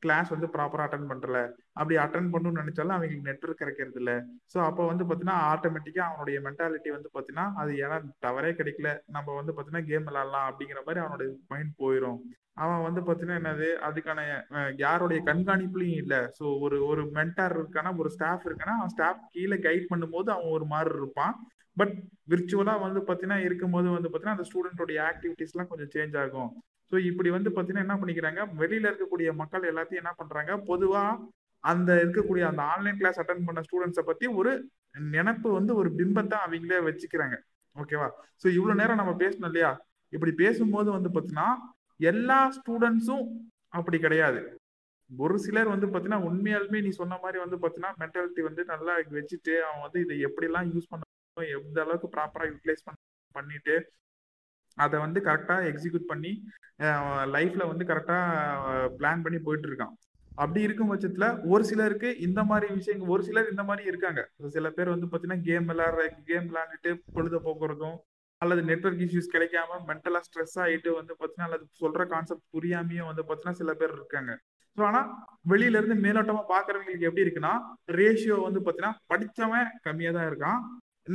கிளாஸ் 0.03 0.29
வந்து 0.33 0.47
ப்ராப்பரா 0.55 0.85
அட்டன் 0.85 1.09
பண்றல. 1.11 1.37
அப்படி 1.73 1.95
அட்டன் 2.03 2.31
பண்ணணும்னு 2.33 2.61
நினைச்சாலும் 2.63 2.95
அவங்களுக்கு 2.95 3.29
நெட்ஒர்க் 3.29 3.61
கிடைக்கிறது 3.61 3.99
இல்ல 4.01 4.11
ஸோ 4.53 4.57
அப்போ 4.67 4.83
வந்து 4.91 5.03
பார்த்தீங்கன்னா 5.03 5.37
ஆட்டோமேட்டிக்கா 5.51 6.03
அவனுடைய 6.09 6.39
மென்டாலிட்டி 6.47 6.91
வந்து 6.95 7.09
பார்த்தீங்கன்னா 7.13 7.47
அது 7.61 7.71
ஏன்னா 7.85 7.97
டவரே 8.25 8.51
கிடைக்கல. 8.59 8.91
நம்ம 9.15 9.35
வந்து 9.39 9.53
பார்த்தீங்கன்னா 9.53 9.89
கேம் 9.91 10.07
விளாடலாம் 10.09 10.47
அப்படிங்கிற 10.49 10.81
மாதிரி 10.87 11.03
அவனுடைய 11.05 11.31
மைண்ட் 11.53 11.73
போயிடும் 11.81 12.19
அவன் 12.63 12.85
வந்து 12.85 13.01
பார்த்தீங்கன்னா 13.01 13.39
என்னது? 13.41 13.67
அதுக்கான 13.87 14.19
யாருடைய 14.77 15.19
கண்காணிப்புலையும் 15.27 16.01
இல்லை. 16.03 16.21
ஸோ 16.37 16.45
ஒரு 16.65 16.77
ஒரு 16.91 17.01
மென்டார் 17.17 17.55
இருக்கானா 17.59 17.91
ஒரு 18.03 18.09
ஸ்டாஃப் 18.15 18.47
இருக்கானா 18.49 18.75
அவன் 18.77 18.93
ஸ்டாஃப் 18.95 19.27
கீழே 19.33 19.57
கைட் 19.67 19.91
பண்ணும்போது 19.91 20.31
அவன் 20.35 20.55
ஒரு 20.57 20.67
மாதிரி 20.73 20.91
இருப்பான். 21.01 21.35
பட் 21.77 21.93
விர்ச்சுவலா 22.31 22.73
வந்து 22.85 22.99
பார்த்தீங்கன்னா 23.01 23.39
இருக்கும்போது 23.47 23.87
வந்து 23.95 24.09
பார்த்தீங்கன்னா 24.09 24.37
அந்த 24.37 24.47
ஸ்டூடெண்டோடைய 24.49 24.99
ஆக்டிவிட்டிஸ்லாம் 25.09 25.69
கொஞ்சம் 25.71 25.91
சேஞ்ச் 25.95 26.17
ஆகும். 26.23 26.49
ஸோ 26.91 26.95
இப்படி 27.09 27.29
வந்து 27.35 27.49
பார்த்தீங்கன்னா 27.49 27.85
என்ன 27.87 27.97
பண்ணிக்கிறாங்க? 28.01 28.41
வெளியில 28.61 28.89
இருக்கக்கூடிய 28.91 29.29
மக்கள் 29.41 29.69
எல்லாத்தையும் 29.71 30.03
என்ன 30.03 30.13
பண்றாங்க? 30.19 30.51
பொதுவா 30.69 31.03
அந்த 31.63 31.89
இருக்கக்கூடிய 32.03 32.43
அந்த 32.49 32.61
ஆன்லைன் 32.73 32.99
கிளாஸ் 32.99 33.19
அட்டன் 33.21 33.47
பண்ண 33.47 33.61
ஸ்டூடெண்ட்ஸை 33.67 34.03
பத்தி 34.09 34.25
ஒரு 34.39 34.51
நினைப்பு 35.15 35.49
வந்து 35.57 35.71
ஒரு 35.81 35.89
பிம்பத்தை 35.99 36.37
அவங்களே 36.45 36.79
வச்சுக்கிறாங்க. 36.87 37.35
ஓகேவா 37.75 38.07
ஸோ 38.43 38.47
இவ்வளவு 38.57 38.79
நேரம் 38.81 39.01
நம்ம 39.01 39.13
பேசணும் 39.23 39.49
இல்லையா? 39.51 39.71
இப்படி 40.13 40.31
பேசும்போது 40.43 40.89
வந்து 40.97 41.09
பார்த்தீங்கன்னா 41.15 41.49
எல்லா 42.11 42.39
ஸ்டூடெண்ட்ஸும் 42.57 43.25
அப்படி 43.77 43.97
கிடையாது. 44.05 44.39
ஒரு 45.09 45.35
சிலர் 45.45 45.73
வந்து 45.73 45.87
பார்த்தீங்கன்னா 45.87 46.25
உண்மையாலுமே 46.29 46.79
நீ 46.85 46.89
சொன்ன 47.01 47.17
மாதிரி 47.23 47.37
வந்து 47.43 47.57
பார்த்தீங்கன்னா 47.59 47.91
மென்டாலிட்டி 48.01 48.41
வந்து 48.47 48.61
நல்லா 48.71 48.93
வச்சுட்டு 49.17 49.53
அவன் 49.67 49.83
வந்து 49.85 49.99
இதை 50.05 50.15
எப்படிலாம் 50.27 50.71
யூஸ் 50.73 50.89
பண்ணணும் 50.91 51.51
எந்த 51.57 51.77
அளவுக்கு 51.85 52.07
ப்ராப்பராக 52.15 52.49
யூட்டிலைஸ் 52.51 52.83
பண்ணிட்டு 53.35 53.75
அதை 54.85 54.97
வந்து 55.05 55.19
கரெக்டாக 55.27 55.69
எக்ஸிக்யூட் 55.71 56.11
பண்ணி 56.11 56.31
லைஃப்ல 57.35 57.63
வந்து 57.71 57.85
கரெக்டாக 57.91 58.89
பிளான் 58.99 59.23
பண்ணி 59.25 59.39
போயிட்டு 59.47 59.69
இருக்கான் 59.69 59.95
அப்படி 60.43 60.61
இருக்கும் 60.65 60.91
பட்சத்துல 60.91 61.27
ஒரு 61.53 61.63
சிலருக்கு 61.69 62.09
இந்த 62.25 62.41
மாதிரி 62.49 62.67
விஷயங்கள் 62.79 63.11
ஒரு 63.13 63.23
சிலர் 63.27 63.51
இந்த 63.53 63.63
மாதிரி 63.69 63.83
இருக்காங்க. 63.91 64.21
சில 64.55 64.69
பேர் 64.75 64.93
வந்து 64.93 65.07
பார்த்தீங்கன்னா 65.07 65.45
கேம் 65.47 65.67
விளாடுற 65.69 66.03
கேம் 66.29 66.47
விளாண்டுட்டு 66.49 66.91
பொழுத 67.15 67.37
போக்குறதும் 67.47 67.97
அல்லது 68.41 68.61
நெட்ஒர்க் 68.69 69.01
இஷ்யூஸ் 69.05 69.33
கிடைக்காம 69.35 69.79
மென்டலா 69.87 70.19
ஸ்ட்ரெஸ் 70.27 70.55
ஆகிட்டு 70.63 70.89
வந்து 70.99 71.13
பார்த்தீங்கன்னா 71.13 71.47
அல்லது 71.49 71.65
சொல்ற 71.81 72.05
கான்செப்ட் 72.13 72.45
புரியாமையும் 72.55 73.09
வந்து 73.11 73.23
பார்த்தீங்கன்னா 73.23 73.59
சில 73.61 73.73
பேர் 73.79 73.95
இருக்காங்க. 73.97 74.31
ஸோ 74.77 74.83
ஆனா 74.89 75.01
வெளியில 75.51 75.79
இருந்து 75.79 75.97
மேலோட்டமா 76.05 76.43
பாக்குறவங்களுக்கு 76.53 77.07
எப்படி 77.09 77.25
இருக்குன்னா 77.25 77.53
ரேஷியோ 77.99 78.37
வந்து 78.47 78.61
பார்த்தீங்கன்னா 78.65 78.97
படிச்சவன் 79.13 79.71
கம்மியா 79.87 80.11
தான் 80.17 80.29
இருக்கான். 80.31 80.59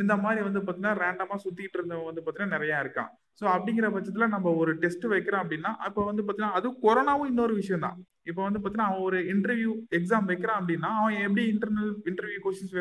இந்த 0.02 0.14
மாதிரி 0.24 0.42
வந்து 0.48 0.60
பார்த்தீங்கன்னா 0.60 0.96
ரேண்டமா 1.04 1.36
சுத்திட்டு 1.44 1.78
இருந்தவன் 1.78 2.10
வந்து 2.10 2.22
பார்த்தீங்கன்னா 2.24 2.56
நிறைய 2.56 2.82
இருக்கான். 2.84 3.10
ஸோ 3.40 3.44
அப்படிங்கிற 3.54 3.86
பட்சத்தில் 3.92 4.32
நம்ம 4.34 4.50
ஒரு 4.62 4.72
டெஸ்ட் 4.82 5.06
வைக்கிறோம் 5.12 5.42
அப்படின்னா 5.44 5.70
இப்போ 5.88 6.00
வந்து 6.08 6.22
பார்த்தீங்கன்னா 6.22 6.58
அது 6.58 6.68
கொரோனாவும் 6.84 7.30
இன்னொரு 7.32 7.54
விஷயம் 7.60 7.84
தான் 7.86 7.98
இப்போ 8.30 8.40
வந்து 8.46 8.58
பார்த்தீங்கன்னா 8.58 8.90
அவன் 8.90 9.06
ஒரு 9.08 9.18
இன்டர்வியூ 9.34 9.70
எக்ஸாம் 9.98 10.28
வைக்கிறான் 10.30 10.60
அப்படின்னா 10.60 10.90
அவன் 11.00 11.22
எப்படி 11.26 11.44
இன்டர்னல் 11.52 11.92
இன்டர்வியூ 12.10 12.40
கொஸ்டின்ஸ் 12.44 12.76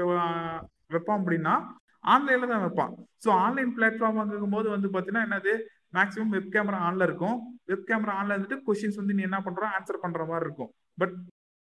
வைப்பான் 0.96 1.20
அப்படின்னா 1.20 1.56
ஆன்லைன்ல 2.04 2.48
தான் 2.52 2.64
வைப்பான். 2.66 2.94
ஸோ 3.24 3.30
ஆன்லைன் 3.46 3.72
பிளாட்ஃபார்ம் 3.78 4.54
போது 4.56 4.68
வந்து 4.76 4.88
பார்த்தீங்கன்னா 4.94 5.26
என்னது? 5.28 5.54
மேக்ஸிமம் 5.98 6.34
வெப் 6.36 6.54
கேமரா 6.54 6.80
ஆன்ல 6.88 7.08
இருக்கும். 7.10 7.38
வெப் 7.70 7.88
கேமரா 7.90 8.14
ஆன்ல 8.20 8.36
இருந்துட்டு 8.36 8.58
கொஸ்டின்ஸ் 8.68 9.00
வந்து 9.02 9.16
நீ 9.18 9.22
என்ன 9.30 9.40
பண்ற 9.48 9.64
ஆன்சர் 9.78 10.04
பண்ற 10.06 10.22
மாதிரி 10.30 10.46
இருக்கும். 10.48 10.72
பட் 11.02 11.16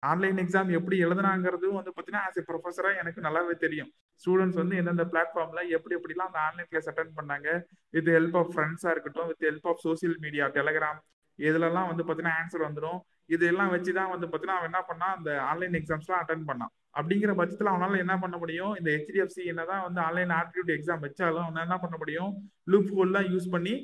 ஆன்லைன் 0.02 0.38
எக்ஸாம் 0.42 0.68
எப்படி 0.78 0.96
எழுதுனாங்கிறதும் 1.04 1.76
வந்து 1.78 1.92
பார்த்தீங்கன்னா 1.92 2.24
ஆஸ் 2.28 2.38
எ 2.40 2.44
ப்ரொஃபஸராக 2.48 3.00
எனக்கு 3.02 3.20
நல்லாவே 3.26 3.54
தெரியும். 3.64 3.90
ஸ்டூடெண்ட்ஸ் 4.22 4.60
வந்து 4.60 4.78
எந்தெந்த 4.80 5.04
பிளாட்ஃபார்ம்ல 5.12 5.62
எப்படி 5.76 5.96
எப்படிலாம் 5.98 6.30
அந்த 6.30 6.40
ஆன்லைன் 6.46 6.68
கிளாஸ் 6.70 6.88
அட்டன் 6.92 7.14
பண்ணாங்க 7.18 7.48
வித் 7.96 8.10
ஹெல்ப் 8.16 8.36
ஆஃப் 8.40 8.50
ஃப்ரெண்ட்ஸாக 8.54 8.94
இருக்கட்டும் 8.94 9.28
with 9.30 9.46
help 9.48 9.68
of 9.72 9.82
social 9.86 10.16
media 10.24 10.46
Telegram 10.58 11.00
இதுலலாம் 11.38 11.88
வந்து 11.90 12.04
பார்த்தீங்கன்னா 12.04 12.38
ஆன்சர் 12.40 12.66
வந்துடும் 12.68 13.00
இதெல்லாம் 13.34 13.72
வச்சு 13.74 13.90
தான் 13.98 14.10
வந்து 14.14 14.26
பார்த்தீங்கன்னா 14.26 14.58
அவன் 14.58 14.70
என்ன 14.70 14.80
பண்ணா 14.90 15.08
அந்த 15.18 15.30
ஆன்லைன் 15.50 15.76
எக்ஸாம்ஸ்லாம் 15.80 16.20
அட்டன் 16.22 16.48
பண்ணான். 16.50 16.72
அப்படிங்கிற 16.98 17.32
பட்சத்தில் 17.40 17.72
அவனால 17.72 17.98
என்ன 18.04 18.14
பண்ண 18.22 18.36
முடியும்? 18.42 18.72
இந்த 18.78 18.90
ஹெச்டிஎஃப்சி 18.96 19.42
என்னதான் 19.52 19.84
வந்து 19.86 20.00
ஆன்லைன் 20.06 20.32
ஆப்டிடியூட் 20.38 20.72
எக்ஸாம் 20.76 21.04
வச்சாலும் 21.06 21.44
அவன் 21.46 21.64
என்ன 21.66 21.78
பண்ண 21.84 21.96
முடியும்? 22.02 22.30
லூப் 22.72 22.90
ஹோல்லாம் 22.98 23.28
யூஸ் 23.34 23.48
பண்ணி 23.54 23.74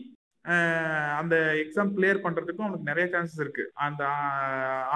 அந்த 1.20 1.34
எக்ஸாம் 1.64 1.92
கிளியர் 1.96 2.24
பண்றதுக்கும் 2.24 2.66
அவனுக்கு 2.66 2.90
நிறைய 2.90 3.06
சான்சஸ் 3.12 3.42
இருக்கு. 3.44 3.64
அந்த 3.86 4.02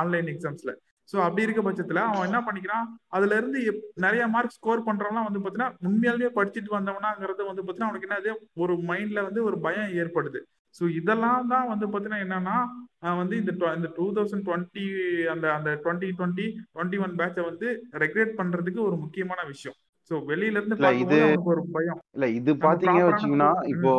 ஆன்லைன் 0.01 0.29
எக்ஸாம்ஸ்ல 0.35 0.73
ஸோ 1.09 1.17
அப்படி 1.27 1.45
இருக்க 1.47 1.61
பட்சத்துல 1.65 2.01
அவன் 2.09 2.27
என்ன 2.29 2.41
பண்ணிக்கிறான்? 2.47 2.87
அதுல 3.17 3.37
இருந்து 3.41 3.61
நிறைய 4.05 4.23
மார்க் 4.35 4.57
ஸ்கோர் 4.57 4.87
பண்றவன்லாம் 4.89 5.29
வந்து 5.29 5.43
பாத்தீங்கன்னா 5.45 5.73
உண்மையாலுமே 5.89 6.31
படிச்சுட்டு 6.37 6.77
வந்தவனாங்கிறது 6.77 7.43
வந்து 7.49 7.63
பாத்தீங்கன்னா 7.63 7.91
அவனுக்கு 7.91 8.09
என்னது? 8.11 8.33
ஒரு 8.63 8.75
மைண்ட்ல 8.91 9.23
வந்து 9.29 9.43
ஒரு 9.49 9.59
பயம் 9.67 9.95
ஏற்படுது. 10.03 10.41
ஸோ 10.75 10.85
இதெல்லாம் 10.99 11.49
தான் 11.53 11.71
வந்து 11.73 11.87
பாத்தீங்கன்னா 11.93 12.25
என்னன்னா 12.27 12.57
வந்து 13.21 13.35
இந்த 13.41 13.53
இந்த 13.79 13.89
டூ 13.97 14.07
தௌசண்ட் 14.17 14.47
டுவெண்ட்டி 14.49 14.85
அந்த 15.35 15.47
அந்த 15.57 15.71
டுவெண்ட்டி 15.85 16.11
டுவெண்ட்டி 16.19 16.47
டுவெண்ட்டி 16.75 17.01
ஒன் 17.05 17.15
பேட்சை 17.21 17.45
வந்து 17.51 17.69
ரெகுலேட் 18.05 18.39
பண்றதுக்கு 18.41 18.83
ஒரு 18.89 18.99
முக்கியமான 19.05 19.41
விஷயம். 19.53 19.79
ஸோ 20.11 20.17
வெளியில 20.31 20.61
இருந்து 20.61 20.77
இது 21.05 21.19
ஒரு 21.53 21.63
பயம். 21.77 22.01
இல்ல 22.17 22.29
இது 22.39 22.53
பாத்தீங்க 22.67 23.01
வச்சீங்கன்னா 23.09 23.51
இப்போ 23.75 23.93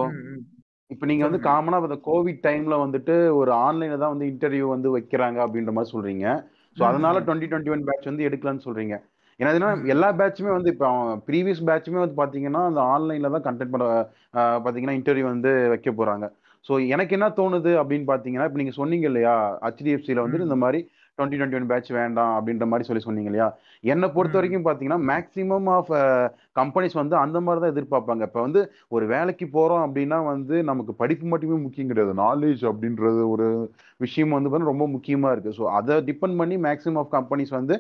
இப்போ 0.92 1.06
நீங்க 1.10 1.24
வந்து 1.28 1.42
காமனா 1.48 1.80
கோவிட் 2.08 2.46
டைம்ல 2.46 2.76
வந்துட்டு 2.84 3.16
ஒரு 3.40 3.52
ஆன்லைன்ல 3.66 4.00
தான் 4.04 4.14
வந்து 4.14 4.30
இன்டர்வியூ 4.32 4.68
வந்து 4.76 4.90
வைக்கிறாங்க 4.96 5.40
அப்படின்ற 5.46 5.74
மாதிரி 5.76 5.94
சொல்றீங்க. 5.96 6.28
ஸோ 6.80 6.84
அதனால 6.90 7.20
டுவெண்ட்டி 7.20 7.50
டுவெண்ட்டி 7.52 7.72
ஒன் 7.72 7.84
பேட்ச் 7.84 8.06
வந்து 8.06 8.28
எடுக்கலாம்னு 8.30 8.66
சொல்றீங்க. 8.66 8.96
ஏன்னா 9.40 9.68
ம் 9.76 9.86
எல்லா 9.86 10.08
பேட்சுமே 10.12 10.52
வந்து 10.52 10.70
இப்போ 10.70 10.88
ப்ரீவியஸ் 11.28 11.62
பேட்சுமே 11.66 12.00
வந்து 12.00 12.16
பாத்தீங்கன்னா 12.16 12.62
அந்த 12.66 12.82
ஆன்லைன்ல 12.94 13.32
தான் 13.32 13.46
கண்டெக்ட் 13.48 13.74
பண்ண 13.74 13.86
ஆஹ் 14.34 14.60
பாத்தீங்கன்னா 14.64 14.96
இன்டர்வியூ 15.00 15.26
வந்து 15.26 15.52
வைக்க 15.70 15.92
போறாங்க. 15.92 16.26
ஸோ 16.66 16.74
எனக்கு 16.88 17.16
என்ன 17.16 17.28
தோணுது 17.30 17.72
அப்படின்னு 17.82 18.06
பாத்தீங்கன்னா 18.06 18.48
இப்போ 18.48 18.60
நீங்க 18.60 18.72
சொன்னீங்க 18.72 19.08
இல்லையா 19.08 19.36
ஹெச்டிஎஃப்சியில் 19.66 20.24
வந்துட்டு 20.24 20.46
ம் 20.46 20.50
இந்த 20.50 20.56
மாதிரி 20.56 20.80
டுவெண்ட்டி 21.20 21.38
டுவெண்ட்டி 21.40 21.58
ஒன் 21.60 21.70
பேட்ச் 21.72 21.90
வேண்டாம் 22.00 22.34
அப்படின்ற 22.38 22.66
மாதிரி 22.72 22.88
சொல்லி 22.88 23.04
சொன்னீங்க 23.06 23.30
இல்லையா? 23.32 23.48
என்னை 23.94 24.08
பொறுத்த 24.16 24.38
வரைக்கும் 24.40 24.66
பாத்தீங்கன்னா 24.68 25.00
மேக்ஸிமம் 25.12 25.68
ஆஃப் 25.76 25.92
கம்பெனிஸ் 26.60 26.96
வந்து 27.02 27.16
அந்த 27.24 27.38
மாதிரி 27.46 27.62
தான் 27.64 27.74
எதிர்பார்ப்பாங்க. 27.74 28.24
இப்போ 28.30 28.42
வந்து 28.48 28.62
ஒரு 28.96 29.06
வேலைக்கு 29.14 29.48
போறோம் 29.58 29.84
அப்படின்னா 29.88 30.20
வந்து 30.32 30.58
நமக்கு 30.72 30.94
படிப்பு 31.02 31.28
மட்டுமே 31.34 31.60
முக்கியம் 31.66 31.92
கிடையாது. 31.92 32.16
நாலேஜ் 32.26 32.64
அப்படின்றது 32.72 33.22
ஒரு 33.36 33.48
விஷயம் 34.06 34.36
வந்து 34.38 34.50
பாத்தீங்கன்னா 34.50 34.74
ரொம்ப 34.74 34.88
முக்கியமா 34.96 35.32
இருக்கு. 35.36 35.54
ஸோ 35.60 35.66
அதை 35.80 35.98
டிபெண்ட் 36.10 36.40
பண்ணி 36.42 36.58
மேக்ஸிமம் 36.68 37.02
ஆஃப் 37.04 37.14
கம்பெனிஸ் 37.18 37.54
வந்து 37.60 37.78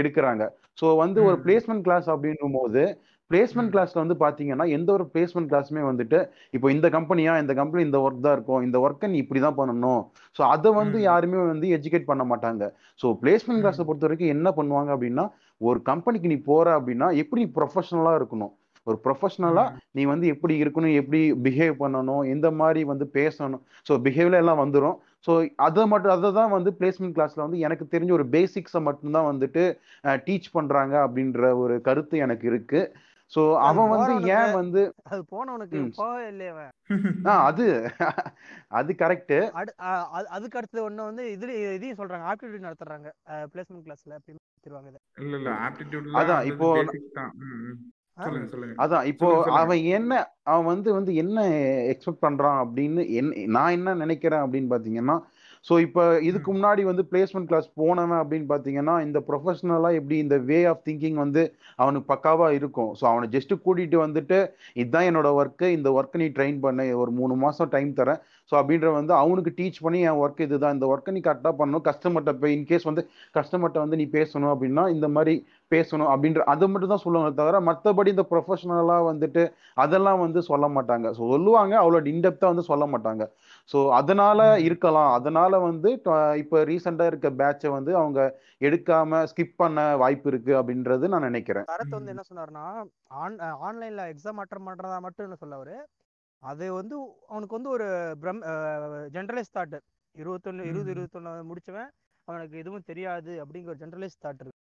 எடுக்கிறாங்க. 0.00 0.44
ஸோ 0.80 0.86
வந்து 1.02 1.18
ஒரு 1.28 1.36
பிளேஸ்மெண்ட் 1.44 1.84
கிளாஸ் 1.86 2.08
அப்படின்னும் 2.14 2.56
போது 2.60 2.82
பிளேஸ்மெண்ட் 3.30 3.72
கிளாஸ்ல 3.74 3.98
வந்து 4.02 4.16
பாத்தீங்கன்னா 4.24 4.66
எந்த 4.76 4.90
ஒரு 4.96 5.04
பிளேஸ்மெண்ட் 5.12 5.50
கிளாஸுமே 5.52 5.82
வந்துட்டு 5.90 6.18
இப்போ 6.56 6.66
இந்த 6.74 6.86
கம்பெனியா 6.96 7.32
இந்த 7.42 7.54
கம்பெனி 7.60 7.82
இந்த 7.88 7.98
ஒர்க் 8.06 8.26
தான் 8.26 8.36
இருக்கும் 8.36 8.64
இந்த 8.66 8.76
ஒர்க்கை 8.86 9.08
நீ 9.14 9.18
இப்படி 9.24 9.40
தான் 9.46 9.58
பண்ணணும். 9.60 10.02
ஸோ 10.36 10.42
அதை 10.54 10.70
வந்து 10.80 11.00
யாருமே 11.08 11.40
வந்து 11.52 11.68
எஜுகேட் 11.78 12.10
பண்ண 12.10 12.24
மாட்டாங்க. 12.32 12.66
ஸோ 13.00 13.08
பிளேஸ்மெண்ட் 13.22 13.62
கிளாஸை 13.64 13.86
பொறுத்த 13.88 14.08
வரைக்கும் 14.08 14.34
என்ன 14.36 14.50
பண்ணுவாங்க 14.58 14.92
அப்படின்னா 14.96 15.24
ஒரு 15.70 15.80
கம்பெனிக்கு 15.90 16.30
நீ 16.34 16.38
போற 16.50 16.76
அப்படின்னா 16.78 17.08
எப்படி 17.22 17.42
ப்ரொஃபஷனலா 17.58 18.14
இருக்கணும்? 18.20 18.54
ஒரு 18.86 18.98
ப்ரொஃபஷனலா 19.04 19.64
நீ 19.96 20.02
வந்து 20.10 20.26
எப்படி 20.32 20.54
இருக்கணும் 20.62 20.96
எப்படி 21.00 21.20
பிஹேவ் 21.46 21.74
பண்ணணும் 21.80 22.24
எந்த 22.34 22.48
மாதிரி 22.60 22.80
வந்து 22.90 23.06
பேசணும்? 23.18 23.62
ஸோ 23.88 23.92
பிஹேவ்ல 24.04 24.40
எல்லாம் 24.42 24.62
வந்துடும் 24.64 24.96
ஸோ 25.26 25.32
அதை 25.66 25.84
மட்டும் 25.92 26.14
அதை 26.14 26.28
தான் 26.38 26.52
வந்து 26.56 26.70
பிளேஸ்மெண்ட் 26.80 27.14
கிளாஸ்ல 27.16 27.40
வந்து 27.44 27.58
எனக்கு 27.66 27.84
தெரிஞ்ச 27.94 28.12
ஒரு 28.18 28.26
பேசிக்ஸை 28.34 28.80
மட்டும்தான் 28.88 29.28
வந்துட்டு 29.30 29.62
டீச் 30.26 30.48
பண்றாங்க 30.56 30.94
அப்படின்ற 31.06 31.50
ஒரு 31.62 31.76
கருத்து 31.88 32.16
எனக்கு 32.26 32.46
இருக்கு. 32.52 32.82
அது 33.32 33.44
அவன் 33.68 33.88
வந்து 33.92 34.12
ஏன் 34.30 34.52
வந்து 34.52 34.82
அது 35.08 35.20
போனவனுக்கு 35.30 35.78
ம். 35.80 35.88
போவே 35.96 36.26
இல்லையே 36.28 36.50
அவன். 36.50 36.72
ஆ 37.26 37.46
அது 37.46 37.64
அது 38.72 38.92
கரெக்ட் 38.92 39.34
அடு 39.54 39.72
அ- 39.84 40.06
அது- 40.12 40.30
அதுக்கு 40.30 40.58
அடுத்தது 40.58 40.84
ஒண்ணு 40.86 41.02
வந்து 41.02 41.24
இதுல 41.32 41.50
இதையும் 41.74 41.98
சொல்றாங்க. 41.98 42.24
ஆப்டிடியூட் 42.30 42.66
நடத்துறாங்க. 42.66 43.08
பிளேஸ்மெண்ட் 43.52 43.86
கிளாஸ்ல 43.86 44.18
அப்படின்னு 44.18 44.42
இல்ல 45.18 45.36
இல்ல. 45.36 45.50
ஆப்டிடியூட்லாம் 45.66 46.20
அதான் 46.20 46.46
இப்போ 46.46 46.68
அதான் 48.78 49.04
இப்போ 49.04 49.28
அவன் 49.54 49.80
என்ன 49.92 50.12
அவன் 50.44 50.64
வந்து 50.64 50.90
வந்து 50.92 51.14
என்ன 51.14 51.38
எக்ஸ்பெக்ட் 51.90 52.22
பண்றான் 52.22 52.58
அப்படின்னு 52.62 53.02
என் 53.12 53.28
நான் 53.50 53.72
என்ன 53.72 53.94
நினைக்கிறேன் 53.94 54.44
அப்படின்னு 54.44 54.72
பாத்தீங்கன்னா 54.72 55.16
ஸோ 55.66 55.74
இப்போ 55.84 56.02
இதுக்கு 56.28 56.48
முன்னாடி 56.56 56.82
வந்து 56.88 57.02
பிளேஸ்மெண்ட் 57.10 57.48
கிளாஸ் 57.50 57.68
போனவன் 57.80 58.20
அப்படின்னு 58.22 58.46
பார்த்தீங்கன்னா 58.52 58.94
இந்த 59.06 59.18
ப்ரொஃபஷனலா 59.28 59.90
எப்படி 60.00 60.16
இந்த 60.24 60.36
வே 60.50 60.58
ஆஃப் 60.72 60.84
திங்கிங் 60.88 61.18
வந்து 61.24 61.42
அவனுக்கு 61.82 62.06
பக்காவா 62.12 62.48
இருக்கும். 62.58 62.90
ஸோ 62.98 63.04
அவனை 63.12 63.26
ஜஸ்ட் 63.34 63.54
கூட்டிட்டு 63.64 63.98
வந்துட்டு 64.04 64.38
இதுதான் 64.80 65.08
என்னோட 65.10 65.30
ஒர்க்கு 65.40 65.68
இந்த 65.78 65.90
ஒர்க்கை 65.98 66.20
நீ 66.22 66.28
ட்ரெயின் 66.36 66.60
பண்ணு 66.66 66.86
ஒரு 67.02 67.12
மூணு 67.20 67.36
மாசம் 67.44 67.72
டைம் 67.74 67.90
தரேன். 68.00 68.20
ஸோ 68.50 68.54
அப்படின்ற 68.60 68.88
வந்து 68.98 69.12
அவனுக்கு 69.22 69.52
டீச் 69.58 69.82
பண்ணி 69.84 70.00
என் 70.08 70.20
ஒர்க் 70.24 70.44
இதுதான் 70.46 70.74
இந்த 70.76 70.86
ஒர்க்கை 70.92 71.12
நீ 71.16 71.20
கரெக்டாக 71.28 71.54
பண்ணணும். 71.60 71.84
கஸ்டமர்கிட்ட 71.88 72.34
போய் 72.42 72.54
இன்கேஸ் 72.58 72.88
வந்து 72.90 73.02
கஸ்டமர்கிட்ட 73.38 73.78
வந்து 73.84 73.98
நீ 74.00 74.06
பேசணும் 74.18 74.52
அப்படின்னா 74.54 74.84
இந்த 74.96 75.08
மாதிரி 75.16 75.34
பேசணும். 75.74 76.10
அப்படின்ற 76.12 76.40
அதை 76.52 76.66
மட்டும் 76.72 76.92
தான் 76.94 77.04
சொல்லுவாங்க 77.04 77.32
தவிர 77.40 77.60
மற்றபடி 77.70 78.12
இந்த 78.14 78.24
ப்ரொஃபஷனலாக 78.32 79.02
வந்துட்டு 79.10 79.44
அதெல்லாம் 79.84 80.20
வந்து 80.24 80.42
சொல்ல 80.50 80.66
மாட்டாங்க. 80.76 81.06
ஸோ 81.16 81.22
சொல்லுவாங்க 81.34 81.74
அவ்வளோ 81.82 82.00
இன்டெப்த்தாக 82.12 82.52
வந்து 82.54 82.66
சொல்ல 82.70 82.84
மாட்டாங்க. 82.94 83.24
ஸோ 83.70 83.78
அதனால 83.92 84.40
இருக்கலாம். 84.66 85.12
அதனால 85.18 85.58
வந்து 85.60 85.88
இப்போ 86.42 86.58
ரீசெண்டாக 86.70 87.10
இருக்க 87.12 87.28
பேட்சை 87.40 87.70
வந்து 87.76 87.92
அவங்க 88.00 88.20
எடுக்காம 88.60 89.22
ஸ்கிப் 89.30 89.56
பண்ண 89.56 89.86
வாய்ப்பு 90.02 90.30
இருக்கு 90.32 90.52
அப்படின்றது 90.60 91.10
நான் 91.12 91.28
நினைக்கிறேன். 91.30 91.66
சரத் 91.70 91.96
வந்து 91.98 92.12
என்ன 92.14 92.24
சொன்னாருன்னா 92.28 92.66
ஆன் 93.22 93.36
ஆன்லைன்ல 93.68 94.04
எக்ஸாம் 94.12 94.40
அட்டன் 94.44 94.66
பண்றதா 94.68 94.98
மட்டும் 95.06 95.26
என்ன 95.28 95.38
சொல்ல 95.42 95.58
அவரு 95.60 95.76
அது 96.42 96.64
வந்து 96.72 96.96
அவனுக்கு 97.30 97.58
வந்து 97.58 97.70
ஒரு 97.70 97.86
பிரம் 98.22 98.42
ஜென்ரலைஸ் 99.14 99.54
தாட் 99.56 99.76
இருபத்தொன்னு 100.14 100.68
இருபது 100.70 100.90
இருபத்தொன்னு 100.94 101.32
முடிச்சவன் 101.48 101.90
அவனுக்கு 102.28 102.56
எதுவும் 102.58 102.88
தெரியாது 102.88 103.32
அப்படிங்கிற 103.42 103.72
ஒரு 103.74 103.82
ஜென்ரலைஸ் 103.82 104.22
தாட் 104.24 104.42
இருக்கு. 104.42 104.60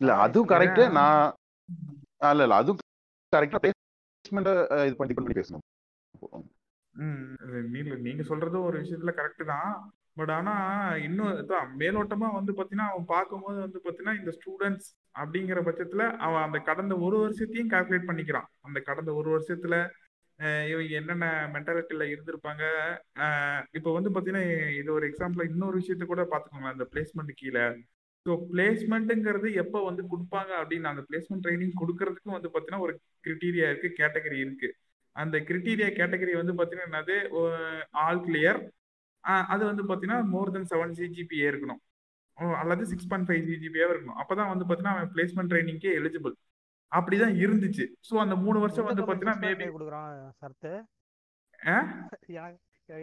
இல்ல 0.00 0.12
அதுவும் 0.24 0.50
கரெக்ட் 0.52 0.82
நான் 0.98 1.22
இல்ல 2.26 2.44
இல்ல 2.46 2.60
அதுவும் 2.62 2.80
கரெக்டா 3.32 3.60
பிளேஸ்மெண்ட் 3.62 4.50
இது 4.86 5.00
பண்ணி 5.00 5.16
பண்ணி 5.16 5.38
பேசணும். 5.40 5.64
ம் 6.96 8.02
நீங்க 8.06 8.22
சொல்றது 8.30 8.56
ஒரு 8.68 8.76
விஷயத்துல 8.82 9.12
கரெக்ட் 9.18 9.44
தான். 9.52 9.72
பட் 10.18 10.32
ஆனா 10.36 10.52
இன்னும் 11.06 11.32
மேலோட்டமா 11.82 12.28
வந்து 12.36 12.52
பாத்தீங்கன்னா 12.58 12.88
அவன் 12.92 13.06
பார்க்கும்போது 13.14 13.58
வந்து 13.64 13.80
பாத்தீங்கன்னா 13.84 14.18
இந்த 14.20 14.32
ஸ்டூடெண்ட்ஸ் 14.36 14.88
அப்படிங்கிற 15.20 15.60
பட்சத்துல 15.66 16.04
அவன் 16.26 16.44
அந்த 16.46 16.58
கடந்த 16.68 16.94
ஒரு 17.06 17.16
வருஷத்தையும் 17.24 17.72
கால்குலேட் 17.74 18.08
பண்ணிக்கிறான். 18.10 18.48
அந்த 18.68 18.80
கடந்த 18.88 19.12
ஒரு 19.20 19.30
வருஷத்துல 19.36 19.76
இவங்க 20.70 20.94
என்னென்ன 21.00 21.26
மென்டாலிட்டியில 21.52 22.06
இருந்திருப்பாங்க? 22.12 22.64
இப்போ 23.78 23.90
வந்து 23.98 24.10
பாத்தீங்கன்னா 24.14 24.46
இது 24.80 24.90
ஒரு 24.96 25.04
எக்ஸாம்பிள் 25.10 25.50
இன்னொரு 25.52 25.76
விஷயத்த 25.80 26.06
கூட 26.12 26.24
பாத்துக்கோங்களேன் 26.32 26.76
அந்த 26.76 26.86
பிளேஸ்மெண்ட் 26.94 27.32
கீழே. 27.42 27.66
ஸோ 28.26 28.34
பிளேஸ்மெண்ட்டுங்கிறது 28.50 29.48
எப்போ 29.62 29.78
வந்து 29.88 30.02
கொடுப்பாங்க 30.12 30.52
அப்படின்னு 30.60 30.92
அந்த 30.92 31.02
பிளேஸ்மெண்ட் 31.08 31.44
ட்ரைனிங் 31.46 31.78
கொடுக்கறதுக்கும் 31.82 32.36
வந்து 32.36 32.50
பார்த்தீங்கன்னா 32.50 32.84
ஒரு 32.86 32.94
கிரிட்டீரியா 33.26 33.68
இருக்கு 33.72 33.90
கேட்டகரி 34.00 34.38
இருக்கு. 34.46 34.70
அந்த 35.22 35.36
கிரிட்டீரியா 35.48 35.88
கேட்டகரி 35.98 36.32
வந்து 36.40 36.54
பார்த்தீங்கன்னா 36.58 36.88
என்னது? 36.90 37.16
ஆல் 38.04 38.24
கிளியர் 38.26 38.60
அது 39.52 39.62
வந்து 39.70 39.84
பார்த்தீங்கன்னா 39.88 40.18
மோர் 40.34 40.54
தென் 40.56 40.68
செவன் 40.72 40.96
சிஜிபிஏ 40.98 41.46
இருக்கணும். 41.52 41.80
அல்லது 42.62 42.82
சிக்ஸ் 42.90 43.08
பாயிண்ட் 43.10 43.28
ஃபைவ் 43.28 43.48
சிஜிபிஏ 43.50 43.86
இருக்கணும். 43.92 44.18
அப்பதான் 44.22 44.52
வந்து 44.52 44.64
பார்த்தீங்கன்னா 44.66 44.96
அவன் 44.96 45.12
பிளேஸ்மெண்ட் 45.14 45.50
ட்ரைனிங்கே 45.52 45.92
எலிஜிபிள் 46.00 46.34
அப்படிதான் 46.92 47.34
இருந்துச்சு. 47.44 47.84
ஸோ 48.08 48.14
அந்த 48.24 48.34
மூணு 48.44 48.58
வருஷம் 48.64 48.88
வந்து 48.90 49.04
பார்த்தீங்கன்னா 49.06 49.42
மேபி 49.46 49.66
கொடுக்குறான் 49.76 50.12
சரத்து 50.42 50.72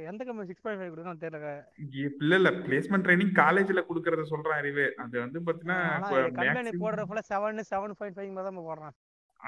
எந்த 0.10 0.22
கம்பெனி 0.28 0.48
சிக்ஸ் 0.50 0.64
பாயிண்ட் 0.66 0.82
ஃபைவ் 0.82 0.92
கொடுக்குறான்னு 0.92 1.24
தெரியல. 1.24 1.50
இல்ல 2.22 2.34
இல்ல. 2.40 2.50
பிளேஸ்மெண்ட் 2.66 3.06
ட்ரைனிங் 3.06 3.34
காலேஜ்ல 3.40 3.82
கொடுக்கறத 3.88 4.24
சொல்றேன் 4.30 4.60
அறிவு. 4.62 4.86
அது 5.04 5.16
வந்து 5.24 5.40
மேக்ஸிமம் 5.48 6.84
போடுற 6.84 7.04
ஃபுல்லா 7.08 7.24
செவன் 7.32 7.60
செவன் 7.72 7.96
பாயிண்ட் 8.02 8.18
ஃபைவ் 8.20 8.48
தான் 8.48 8.62
போடுறான். 8.70 8.96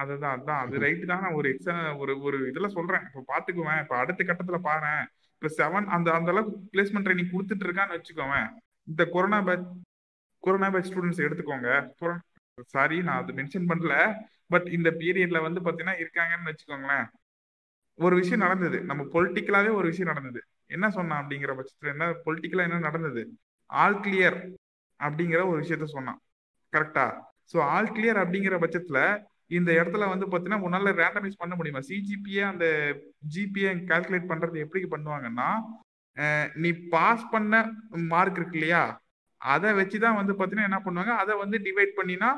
அதுதான் 0.01 0.33
அதான் 0.37 0.61
அது 0.63 0.75
ரைட்டு 0.85 1.05
தான். 1.11 1.23
நான் 1.25 1.37
ஒரு 1.39 1.47
எக்ஸாம் 1.53 1.83
ஒரு 2.03 2.13
ஒரு 2.27 2.37
இதுல 2.51 2.67
சொல்றேன். 2.77 3.03
இப்போ 3.07 3.21
பாத்துக்குவேன். 3.31 3.81
இப்போ 3.83 3.95
அடுத்த 4.01 4.23
கட்டத்துல 4.29 4.59
பாரேன் 4.69 5.03
இப்போ 5.35 5.49
செவன் 5.59 5.87
அந்த 5.95 6.09
அந்த 6.17 6.29
அளவுக்கு 6.33 6.61
பிளேஸ்மெண்ட் 6.73 7.05
ட்ரைனிங் 7.07 7.33
கொடுத்துட்டு 7.33 7.65
இருக்கான்னு 7.67 7.97
வச்சுக்கோவேன். 7.97 8.47
இந்த 8.91 9.03
corona 9.15 9.39
batch 9.47 9.67
corona 10.43 10.69
batch 10.73 10.89
students 10.91 11.25
எடுத்துக்கோங்க. 11.27 11.69
சாரி 12.73 12.97
நான் 13.07 13.19
அது 13.21 13.31
மென்ஷன் 13.39 13.69
பண்ணல. 13.71 13.93
பட் 14.53 14.67
இந்த 14.77 14.89
பீரியட்ல 15.01 15.39
வந்து 15.47 15.59
பாத்தீங்கன்னா 15.65 15.95
இருக்காங்கன்னு 16.03 16.51
வச்சுக்கோங்களேன். 16.51 17.05
ஒரு 17.99 18.15
விஷயம் 18.21 18.43
நடந்தது. 18.45 18.77
நம்ம 18.89 19.01
பொலிட்டிக்கலாவே 19.15 19.71
ஒரு 19.79 19.87
விஷயம் 19.91 20.11
நடந்தது. 20.11 20.39
என்ன 20.75 20.85
சொன்னான் 20.97 21.21
அப்படிங்கிற 21.21 21.51
பட்சத்துல 21.57 21.93
என்ன 21.95 22.05
பொலிட்டிக்கலா 22.25 22.65
என்ன 22.69 22.79
நடந்தது? 22.87 23.21
ஆல் 23.69 23.99
கிளியர் 24.05 24.37
அப்படிங்கிற 24.99 25.41
ஒரு 25.51 25.59
விஷயத்த 25.63 25.87
சொன்னான். 25.95 26.19
கரெக்டா 26.73 27.05
ஸோ 27.51 27.57
ஆல் 27.73 27.93
கிளியர் 27.95 28.19
அப்படிங்கிற 28.23 28.55
பட்சத்துல 28.63 28.99
இந்த 29.57 29.69
இடத்துல 29.79 30.07
வந்து 30.11 30.25
பார்த்தீங்கன்னா 30.25 30.65
உன்னால 30.67 30.93
ரேண்டமைஸ் 31.01 31.41
பண்ண 31.41 31.53
முடியுமா? 31.55 31.81
சிஜிபிஏ 31.89 32.43
அந்த 32.51 32.67
ஜிபிஏ 33.35 33.71
கால்குலேட் 33.91 34.31
பண்றது 34.31 34.63
எப்படி 34.65 34.83
பண்ணுவாங்கன்னா 34.93 35.49
நீ 36.63 36.69
பாஸ் 36.93 37.25
பண்ண 37.33 37.55
மார்க் 38.13 38.37
இருக்கு 38.39 38.57
இல்லையா? 38.59 38.83
அதை 39.41 39.69
வச்சு 39.79 39.97
தான் 40.03 40.17
வந்து 40.19 40.33
பார்த்தீங்கன்னா 40.33 40.67
என்ன 40.69 40.79
பண்ணுவாங்க? 40.85 41.13
அதை 41.21 41.33
வந்து 41.41 41.57
டிவைட் 41.65 41.91
பண்ணினா 41.97 42.29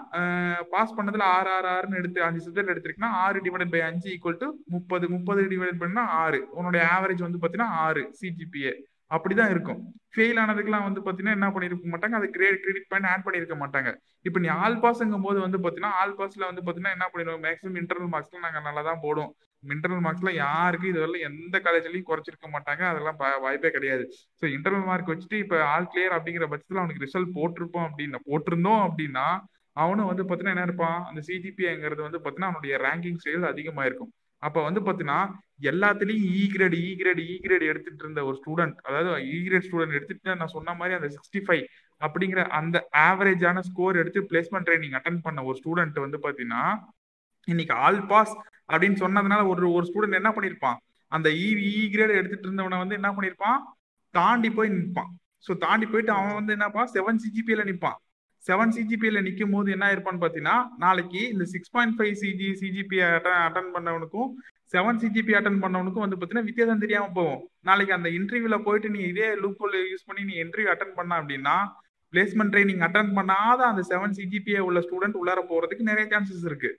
பாஸ் 0.74 0.96
பண்ணதுல 0.98 1.26
ஆறு 1.36 1.50
ஆறு 1.58 1.68
ஆறுன்னு 1.76 2.00
எடுத்து 2.02 2.20
அஞ்சு 2.28 2.42
சப்ஜெக்ட் 2.46 2.74
எடுத்திருக்குன்னா 2.74 3.12
ஆறு 3.26 3.42
டிவைட் 3.46 3.74
பை 3.76 3.82
அஞ்சு 3.90 4.08
ஈக்குவல் 4.16 4.42
டு 4.44 4.50
முப்பது. 4.76 5.06
முப்பது 5.16 5.44
டிவைட் 5.54 5.82
பண்ணா 5.84 6.04
ஆறு. 6.24 6.40
உன்னோட 6.58 6.80
ஆவரேஜ் 6.96 7.26
வந்து 7.28 7.42
பார்த்தீங்கன்னா 7.42 7.78
ஆறு 7.86 8.04
சிஜிபிஏ 8.22 8.74
அப்படிதான் 9.12 9.52
இருக்கும். 9.54 9.80
ஃபெயில் 10.14 10.40
ஆனதுக்கெல்லாம் 10.44 10.86
வந்து 10.88 11.02
பார்த்தீங்கன்னா 11.02 11.36
என்ன 11.38 11.48
பண்ணியிருக்க 11.56 11.92
மாட்டாங்க? 11.94 12.16
அது 12.20 12.28
கிரேட் 12.36 12.62
கிரெடிட் 12.64 12.88
பாயிண்ட் 12.92 13.10
ஆட் 13.12 13.26
பண்ணிருக்க 13.26 13.56
மாட்டாங்க. 13.64 13.90
இப்போ 14.28 14.40
நீ 14.44 14.48
ஆல் 14.64 14.80
பாஸ்ங்கும் 14.84 15.26
போது 15.28 15.40
வந்து 15.46 15.60
பார்த்தீங்கன்னா 15.64 15.98
ஆல் 16.02 16.16
பாஸ்ல 16.20 16.44
வந்து 16.50 16.64
பார்த்தீங்கன்னா 16.64 16.96
என்ன 16.98 17.08
பண்ணிடுவோம் 17.12 17.44
மேக்ஸிமம் 17.48 17.80
இன்டர்னல் 17.82 18.12
மார்க்ஸ்ல 18.14 18.42
நாங்கள் 18.46 18.66
நல்லா 18.68 18.84
தான் 18.90 19.04
போடுவோம். 19.06 19.32
இன்டர்னல் 19.64 20.04
மார்க்ஸ்ல 20.06 20.32
யாருக்கும் 20.44 20.92
இதுவரை 20.92 21.22
எந்த 21.30 21.56
காலேஜ்லயும் 21.66 22.08
குறைச்சிருக்க 22.10 22.48
மாட்டாங்க. 22.56 22.84
அதெல்லாம் 22.92 23.20
வாய்ப்பே 23.46 23.72
கிடையாது. 23.78 24.04
ஸோ 24.42 24.46
இன்டர்னல் 24.56 24.88
மார்க் 24.92 25.12
வச்சுட்டு 25.14 25.40
இப்போ 25.44 25.58
ஆல் 25.74 25.90
கிளியர் 25.94 26.16
அப்படிங்கிற 26.18 26.48
பட்சத்தில் 26.54 26.82
அவனுக்கு 26.84 27.06
ரிசல்ட் 27.08 27.36
போட்டிருப்போம் 27.40 27.88
அப்படின்னா 27.90 28.22
போட்டிருந்தோம் 28.30 28.84
அப்படின்னா 28.88 29.28
அவனும் 29.76 30.10
வந்து 30.12 30.24
பார்த்தீங்கன்னா 30.24 30.56
என்ன 30.56 30.68
இருப்பான்? 30.70 31.00
அந்த 31.10 31.22
சிஜிபிஐங்கிறது 31.28 32.02
வந்து 32.08 32.20
பார்த்தீங்கன்னா 32.20 32.52
அவனுடைய 32.52 32.76
ரேங்கிங் 32.86 33.20
ஸ்டைல் 33.24 33.52
அதிகமாக 33.54 33.90
இருக்கும் 33.90 34.12
அப்போ 34.44 34.60
வந்து 34.68 34.82
பார்த்தீங்கன்னா 34.86 35.20
எல்லாத்துலேயும் 35.60 36.26
E 36.32 36.40
e 36.40 36.48
grade 36.54 36.78
E 36.80 36.88
e 36.88 36.96
grade 36.96 37.22
E 37.24 37.34
e 37.34 37.38
grade 37.38 37.66
எடுத்துட்டு 37.66 38.04
இருந்த 38.04 38.22
ஒரு 38.26 38.36
ஸ்டூடெண்ட் 38.42 38.78
அதாவது 38.84 39.12
இ 39.30 39.38
கிரேட் 39.46 39.68
ஸ்டூடெண்ட் 39.68 39.98
எடுத்துட்டு 39.98 40.36
நான் 40.36 40.54
சொன்ன 40.56 40.76
மாதிரி 40.76 40.96
அந்த 40.96 41.10
சிக்ஸ்டி 41.16 41.42
ஃபைவ் 41.46 41.64
அப்படிங்கிற 42.02 42.42
அந்த 42.60 42.78
ஆவரேஜான 43.06 43.64
ஸ்கோர் 43.70 44.02
எடுத்து 44.04 44.22
பிளேஸ்மெண்ட் 44.32 44.68
ட்ரைனிங் 44.70 44.98
அட்டன் 45.00 45.24
பண்ண 45.24 45.44
ஒரு 45.44 45.58
ஸ்டூடெண்ட் 45.62 45.98
வந்து 46.00 46.20
பார்த்தீங்கன்னா 46.26 46.64
இன்னைக்கு 47.48 47.74
ஆல் 47.86 48.04
பாஸ் 48.08 48.36
அப்படின்னு 48.70 49.00
சொன்னதுனால 49.00 49.42
ஒரு 49.48 49.68
ஒரு 49.72 49.86
ஸ்டூடெண்ட் 49.90 50.20
என்ன 50.22 50.32
பண்ணியிருப்பான் 50.36 50.80
அந்த 51.12 51.28
இ 51.42 51.48
இ 51.72 51.84
கிரேடு 51.90 52.20
எடுத்துட்டு 52.20 52.48
இருந்தவனை 52.50 52.80
வந்து 52.80 52.98
என்ன 53.00 53.12
பண்ணியிருப்பான் 53.12 53.60
தாண்டி 54.14 54.50
போய் 54.50 54.74
நிற்பான். 54.76 55.12
ஸோ 55.46 55.52
தாண்டி 55.58 55.86
போயிட்டு 55.86 56.12
அவன் 56.12 56.38
வந்து 56.40 56.54
என்னப்பா? 56.54 56.84
செவன் 56.94 57.22
சிஜிபியில 57.24 57.64
நிற்பான். 57.64 57.98
செவன் 58.48 58.74
சிஜிபியில் 58.76 59.26
நிற்கும் 59.28 59.54
போது 59.56 59.70
என்ன 59.76 59.86
இருப்பான்னு 59.94 60.22
பார்த்தீங்கன்னா 60.24 60.58
நாளைக்கு 60.84 61.22
இந்த 61.34 61.46
six 61.54 61.74
point 61.76 61.96
five 61.98 62.16
CG 62.22 62.50
CGP 62.62 62.98
attend 63.08 63.74
பண்ணவனுக்கும் 63.76 64.30
seven 64.74 65.00
CGP 65.02 65.34
attend 65.40 65.60
பண்ணவனுக்கும் 65.64 66.06
வந்து 66.06 66.18
பார்த்தீங்கன்னா 66.18 66.50
வித்தியாசம் 66.50 66.84
தெரியாமல் 66.84 67.16
போகும். 67.18 67.42
நாளைக்கு 67.70 67.94
அந்த 67.98 68.10
இன்டர்வியூல 68.20 68.58
போயிட்டு 68.68 68.90
நீ 68.96 69.02
இதே 69.12 69.28
லூப் 69.44 69.62
யூஸ் 69.92 70.08
பண்ணி 70.10 70.24
நீ 70.30 70.36
இன்டர்வியூ 70.44 70.72
அட்டன் 70.74 70.98
பண்ண 71.00 71.12
அப்படின்னா 71.22 71.56
பிளேஸ்மெண்ட் 72.14 72.54
ட்ரைனிங் 72.54 72.84
அட்டன் 72.88 73.14
பண்ணாத 73.18 73.60
அந்த 73.72 73.82
செவன் 73.92 74.18
சிஜிபிஏ 74.18 74.60
உள்ள 74.68 74.80
ஸ்டூடெண்ட் 74.86 75.20
உள்ளார 75.22 75.40
போகிறதுக்கு 75.50 75.90
நிறைய 75.92 76.06
சான்சஸ் 76.12 76.46
இருக்கு. 76.50 76.72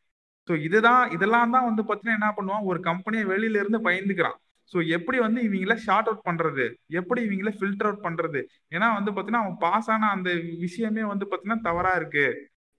ஸோ 0.49 0.55
இதுதான் 0.67 1.03
இதெல்லாம் 1.17 1.55
தான் 1.55 1.67
வந்து 1.71 1.83
பார்த்தீங்கன்னா 1.89 2.19
என்ன 2.21 2.31
பண்ணுவான்? 2.37 2.67
ஒரு 2.71 2.79
கம்பெனியை 2.91 3.25
வெளியில 3.33 3.61
இருந்து 3.63 3.81
பயந்துக்கிறான். 3.89 4.39
ஸோ 4.73 4.79
எப்படி 4.97 5.19
வந்து 5.27 5.41
இவங்கள 5.49 5.75
ஷார்ட் 5.87 6.09
அவுட் 6.11 6.27
பண்றது? 6.29 6.65
எப்படி 7.01 7.21
இவங்கள 7.29 7.51
ஃபில்டர் 7.59 7.89
அவுட் 7.89 8.05
பண்றது? 8.07 8.41
ஏன்னா 8.77 8.89
வந்து 8.99 9.11
பார்த்தீங்கன்னா 9.13 9.45
அவன் 9.45 9.59
பாஸ் 9.67 9.91
ஆன 9.95 10.11
அந்த 10.17 10.31
விஷயமே 10.65 11.05
வந்து 11.13 11.27
பார்த்தீங்கன்னா 11.27 11.67
தவறா 11.69 11.93
இருக்கு. 12.01 12.27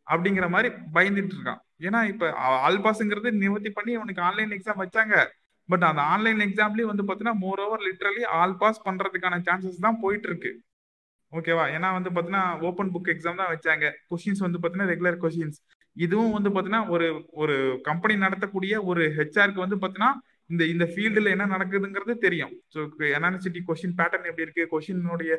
அப்படிங்கிற 0.07 0.45
மாதிரி 0.55 0.69
பயந்துட்டு 0.95 1.35
இருக்கான். 1.37 1.61
ஏன்னா 1.87 1.99
இப்ப 2.11 2.29
ஆல் 2.67 2.83
பாஸ்ங்கிறது 2.85 3.29
நிவர்த்தி 3.43 3.71
பண்ணி 3.77 3.91
அவனுக்கு 3.99 4.21
ஆன்லைன் 4.29 4.55
எக்ஸாம் 4.57 4.81
வச்சாங்க. 4.83 5.15
பட் 5.69 5.85
அந்த 5.89 6.01
ஆன்லைன் 6.13 6.39
எக்ஸாம்லேயும் 6.47 6.91
வந்து 6.91 7.03
பார்த்தீங்கன்னா 7.07 7.41
more 7.43 7.61
over 7.65 7.83
literally 7.87 8.23
all 8.37 8.55
pass 8.61 8.85
பண்றதுக்கான 8.87 9.39
சான்சஸ் 9.47 9.85
தான் 9.87 9.99
போயிட்டு 10.03 10.27
இருக்கு. 10.29 10.51
ஓகேவா 11.33 11.65
ஏன்னா 11.75 11.89
வந்து 11.97 12.09
பார்த்தீங்கன்னா 12.13 12.45
ஓப்பன் 12.67 12.91
புக் 12.93 13.11
எக்ஸாம் 13.13 13.41
தான் 13.41 13.51
வச்சாங்க. 13.53 13.85
கொஷின்ஸ் 14.11 14.41
வந்து 14.45 14.59
பார்த்தீங்கன்னா 14.59 14.91
ரெகுலர் 14.93 15.19
கொஷின்ஸ் 15.23 15.59
இதுவும் 15.95 16.35
வந்து 16.37 16.49
பார்த்தீங்கன்னா 16.53 16.83
ஒரு 16.95 17.07
ஒரு 17.41 17.55
கம்பெனி 17.89 18.15
நடத்தக்கூடிய 18.25 18.73
ஒரு 18.91 19.03
ஹெச்ஆருக்கு 19.17 19.65
வந்து 19.65 19.77
பார்த்தீங்கன்னா 19.81 20.11
இந்த 20.49 20.63
இந்த 20.73 20.85
ஃபீல்டில் 20.91 21.31
என்ன 21.33 21.45
நடக்குதுங்கிறது 21.53 22.13
தெரியும். 22.25 22.53
ஸோ 22.73 22.79
எனாலிசிட்டி 23.17 23.59
கொஷின் 23.69 23.95
பேட்டர்ன் 23.99 24.27
எப்படி 24.29 24.45
இருக்கு? 24.45 24.63
கொஷினுடைய 24.73 25.33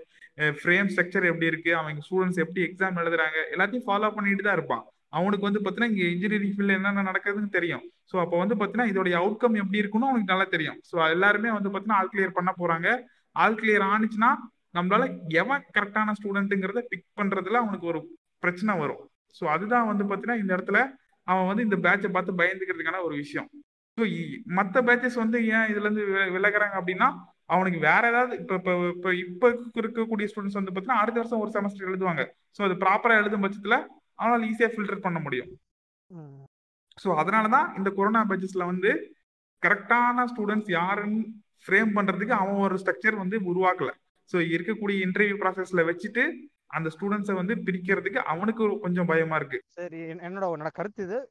ஃப்ரேம் 0.61 0.91
ஸ்ட்ரக்சர் 0.93 1.29
எப்படி 1.31 1.51
இருக்கு? 1.53 1.73
அவங்க 1.79 2.03
ஸ்டூடெண்ட்ஸ் 2.07 2.43
எப்படி 2.45 2.63
எக்ஸாம் 2.69 3.01
எழுதுறாங்க? 3.03 3.39
எல்லாத்தையும் 3.55 3.87
ஃபாலோ 3.89 4.11
பண்ணிட்டு 4.17 4.47
தான் 4.47 4.59
இருப்பான். 4.59 4.85
அவனுக்கு 5.19 5.47
வந்து 5.49 5.61
பார்த்தீங்கன்னா 5.63 5.93
இங்கே 5.93 6.09
இன்ஜினியரிங் 6.15 6.55
ஃபீல்டில் 6.57 6.77
என்னென்ன 6.79 7.05
நடக்குதுன்னு 7.11 7.51
தெரியும். 7.57 7.85
ஸோ 8.11 8.17
அப்போ 8.25 8.37
வந்து 8.43 8.57
பார்த்தீங்கன்னா 8.59 8.91
இதோடைய 8.93 9.15
அவுட்கம் 9.23 9.57
எப்படி 9.63 9.81
இருக்குன்னு 9.83 10.11
அவனுக்கு 10.11 10.33
நல்லா 10.33 10.47
தெரியும். 10.55 10.79
ஸோ 10.91 10.97
எல்லாருமே 11.15 11.51
வந்து 11.57 11.71
பார்த்தீங்கன்னா 11.71 12.01
ஆல் 12.03 12.13
கிளியர் 12.13 12.37
பண்ண 12.39 12.53
போறாங்க. 12.61 12.89
ஆல் 13.37 13.59
கிளியர் 13.61 13.87
ஆனிச்சுன்னா 13.93 14.31
நம்மளால 14.79 15.05
எவன் 15.43 15.65
கரெக்டான 15.77 16.15
ஸ்டூடெண்ட்டுங்கிறத 16.19 16.83
பிக் 16.93 17.09
பண்றதுல 17.21 17.61
அவனுக்கு 17.65 17.89
ஒரு 17.93 18.01
பிரச்சனை 18.45 18.75
வரும். 18.83 19.03
ஸோ 19.39 19.45
அதுதான் 19.55 19.89
வந்து 19.91 20.05
பார்த்தீங்கன்னா 20.05 20.43
இந்த 20.43 20.53
இடத்துல 20.57 20.79
அவன் 21.27 21.49
வந்து 21.51 21.67
இந்த 21.69 21.77
பேட்சை 21.87 22.11
பார்த்து 22.15 22.41
பயந்துக்கிறதுக்கான 22.43 23.03
ஒரு 23.09 23.17
விஷயம். 23.23 23.49
ஸோ 23.99 24.05
மற்ற 24.59 24.82
பேட்சஸ் 24.88 25.20
வந்து 25.22 25.38
ஏன் 25.57 25.68
இதுல 25.72 25.86
இருந்து 25.86 26.05
விலகுறாங்க 26.36 26.76
அப்படின்னா 26.80 27.09
அவனுக்கு 27.55 27.78
வேற 27.88 28.03
ஏதாவது 28.12 28.34
இப்போ 28.43 28.55
இப்போ 28.59 28.72
இப்போ 29.24 29.47
இப்போ 29.66 29.80
இருக்கக்கூடிய 29.82 30.26
ஸ்டூடெண்ட்ஸ் 30.30 30.59
வந்து 30.61 30.72
பார்த்தீங்கன்னா 30.72 31.03
அடுத்த 31.05 31.18
வருஷம் 31.20 31.43
ஒரு 31.45 31.51
செமஸ்டர் 31.57 31.88
எழுதுவாங்க. 31.91 32.22
ஸோ 32.57 32.61
அது 32.66 32.74
ப்ராப்பரா 32.84 33.16
எழுதும் 33.22 33.45
பட்சத்துல 33.45 33.76
அவனால 34.18 34.47
ஈஸியாக 34.51 34.72
ஃபில்டர் 34.74 35.05
பண்ண 35.07 35.18
முடியும். 35.26 35.51
ஸோ 37.03 37.09
அதனால 37.22 37.49
தான் 37.57 37.68
இந்த 37.78 37.88
கொரோனா 37.99 38.22
பேட்சஸ்ல 38.30 38.64
வந்து 38.72 38.91
கரெக்டான 39.62 40.26
ஸ்டூடெண்ட்ஸ் 40.32 40.70
யாருன்னு 40.78 41.20
ஃப்ரேம் 41.64 41.91
பண்றதுக்கு 41.99 42.34
அவன் 42.41 42.62
ஒரு 42.66 42.76
ஸ்ட்ரக்சர் 42.82 43.16
வந்து 43.22 43.36
உருவாக்கல. 43.51 43.91
ஸோ 44.30 44.38
இருக்கக்கூடிய 44.55 44.97
இன்டர்வியூ 45.07 45.36
ப்ராசஸ்ல 45.43 45.82
வச்சுட்டு 45.91 46.24
அந்த 46.71 46.91
ஸ்டூடெண்ட்ஸை 46.99 47.35
வந்து 47.35 47.55
பிரிக்கிறதுக்கு 47.55 48.16
அவனுக்கு 48.16 48.62
ஒரு 48.62 48.81
கொஞ்சம் 48.81 49.07
பயமா 49.07 49.37
இருக்கு. 49.37 49.62
சரி 49.66 49.97
என்- 49.97 50.16
என்னோட 50.16 50.45
என்னோட 50.57 50.71
கருத்து 50.73 51.05
இது. 51.05 51.31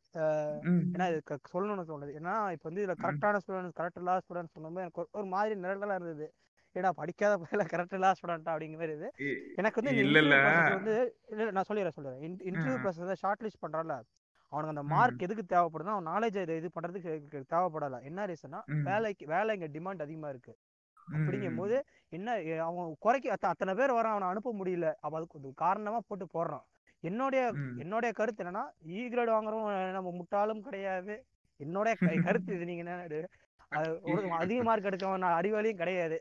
ஏன்னா 0.94 1.10
இது 1.10 1.22
சொல்லணும்னு 1.54 1.90
தோணுது. 1.90 2.24
ஏன்னா 2.24 2.52
இப்போ 2.52 2.70
வந்து 2.70 2.86
இதுல 2.86 2.96
கரெக்டான 3.02 3.40
ஸ்டூடெண்ட்ஸ் 3.48 3.72
கரெக்ட் 3.76 3.98
இல்லாத 3.98 4.20
ஸ்டூடெண்ட்ஸ் 4.20 4.54
சொன்னபோது 4.54 4.80
எனக்கு 4.80 5.08
ஒரு- 5.14 5.28
மாதிரி 5.28 5.60
நிரடலா 5.60 5.96
இருந்தது. 5.96 6.34
ஏன்னா 6.74 6.90
படிக்காத 6.90 7.44
பையில 7.44 7.60
கரெக்ட் 7.60 7.94
இல்லாத 7.94 8.20
ஸ்டூடெண்ட் 8.20 8.40
அப்படிங்கிற 8.40 8.74
மாதிரி 8.74 8.94
இது. 8.94 9.14
எனக்கு 9.56 9.82
வந்து 9.82 10.00
இல்ல 10.00 10.20
இல்ல. 10.20 10.36
வந்து 10.74 11.18
இல்ல 11.28 11.42
இல்ல, 11.42 11.52
நான் 11.52 11.64
சொல்லிடுறேன் 11.74 11.98
சொல்லிடுறேன் 12.02 12.40
இன்டர்வியூ 12.46 12.90
ப்ராசஸ் 12.90 13.14
ஷார்ட் 13.14 13.42
லிஸ்ட் 13.42 13.64
பண்றான்ல. 13.68 14.02
அவனுக்கு 14.48 14.78
அந்த 14.78 14.84
மார்க் 14.84 15.22
எதுக்கு 15.22 15.56
தேவைப்படுதுன்னா 15.56 15.96
அவன் 15.96 16.14
நாலேஜ் 16.14 16.56
இது 16.56 16.70
பண்றதுக்கு 16.82 17.44
தேவைப்படல. 17.54 18.04
என்ன 18.04 18.26
ரீசன்னா 18.26 18.62
வேலைக்கு 18.84 19.26
வேலை 19.26 19.60
இங்க 19.60 19.80
டிமாண்ட் 19.80 20.02
அதிகமா 20.02 20.30
இருக்கு. 20.30 20.58
அப்படிங்கும் 21.12 21.56
போது 21.56 21.78
என்ன 22.14 22.28
அவன் 22.64 22.96
குறைக்க 23.00 23.34
அத்த- 23.34 23.52
அத்தனை 23.54 23.74
பேர் 23.74 23.92
வரான் 23.92 24.14
அவனை 24.16 24.28
அனுப்ப 24.28 24.54
முடியல. 24.54 24.88
அப்ப 25.00 25.18
அதுக்கு 25.18 25.54
காரணமா 25.56 26.00
போட்டு 26.08 26.28
போடுறான். 26.34 26.66
என்னுடைய 27.04 27.44
என்னுடைய 27.78 28.12
கருத்து 28.14 28.44
என்னன்னா 28.44 28.64
இ 28.90 29.10
கிரேட் 29.10 29.30
வாங்குறவன் 29.30 29.92
நம்ம 29.92 30.10
முட்டாளும் 30.12 30.62
கிடையாது. 30.62 31.14
என்னுடைய 31.60 31.94
க- 32.00 32.08
கருத்து 32.28 32.56
இது 32.56 32.66
நீங்க 32.66 32.84
என்ன 32.86 33.28
அதிக 34.40 34.64
மார்க் 34.64 34.86
எடுக்கவன் 34.86 35.26
அறிவாளியும் 35.40 35.82
கிடையாது. 35.82 36.18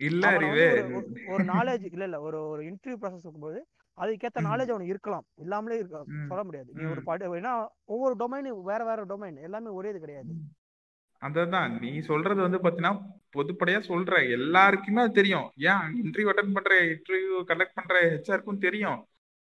இல்ல 0.00 0.26
ஒரு 1.28 1.44
நாலேஜ் 1.44 1.84
இல்ல 1.92 2.04
இல்ல 2.04 2.20
ஒரு 2.20 2.48
ஒரு 2.48 2.62
இன்டர்வியூ 2.62 2.98
ப்ராசஸ் 3.02 3.24
இருக்கும்போது 3.24 3.60
அதுக்கேத்த 3.98 4.40
நாலேஜ் 4.48 4.72
அவனுக்கு 4.72 4.92
இருக்கலாம். 4.94 5.24
இல்லாமலே 5.36 5.78
இருக்க 5.78 5.98
சொல்ல 6.28 6.44
முடியாது. 6.44 6.70
நீ 6.74 6.84
ஒரு 6.84 7.02
படி 7.02 7.26
ஏன்னா 7.38 7.52
ஒவ்வொரு 7.86 8.14
டொமைனும் 8.16 8.62
வேற 8.62 8.84
வேற 8.84 9.06
டொமைன் 9.06 9.40
எல்லாமே 9.40 9.70
ஒரே 9.70 9.88
இது 9.88 10.00
கிடையாது. 10.00 10.30
ம். 11.20 11.24
அததான். 11.26 11.78
நீ 11.80 11.98
சொல்றது 12.00 12.40
வந்து 12.42 12.58
பாத்தீங்கன்னா 12.58 12.94
பொதுப்படையா 13.36 13.80
சொல்ற. 13.88 14.30
எல்லாருக்குமே 14.30 15.00
அது 15.02 15.12
தெரியும். 15.12 15.46
ஏன்? 15.70 15.86
இன்டர்வியூ 16.02 16.30
அட்டன் 16.32 16.52
பண்ற 16.52 16.74
இன்டர்வியூ 16.92 17.38
கண்டக்ட் 17.48 17.78
பண்ற 17.78 17.94
ஹெச்ஆருக்கும் 18.10 18.58
தெரியும். 18.58 19.00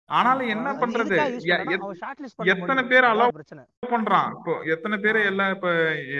ஆனாலும் 0.10 0.48
என்ன 0.48 0.74
பண்றது? 0.74 1.16
எத்தனை 2.54 2.84
பேர் 2.84 3.08
அதான் 3.08 3.14
அலோவ் 3.14 3.40
பண்றான். 3.96 4.30
இப்போ 4.38 4.54
எத்தனை 4.74 4.98
பேர் 4.98 5.16
எல்லாம் 5.16 5.54
இப்ப 5.56 5.70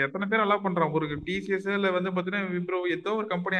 எத்தனை 0.06 0.26
பேர் 0.28 0.44
அலோவ் 0.44 0.66
பண்றான்? 0.66 0.92
ஒரு 0.92 1.06
டிசிஎஸ் 1.28 1.68
இல்ல 1.68 1.90
வந்து 1.90 2.10
பாத்தீங்கன்னா 2.10 2.52
விப்ரோ 2.56 2.80
ஏதோ 2.96 3.14
ஒரு 3.14 3.26
கம்பெனி 3.26 3.58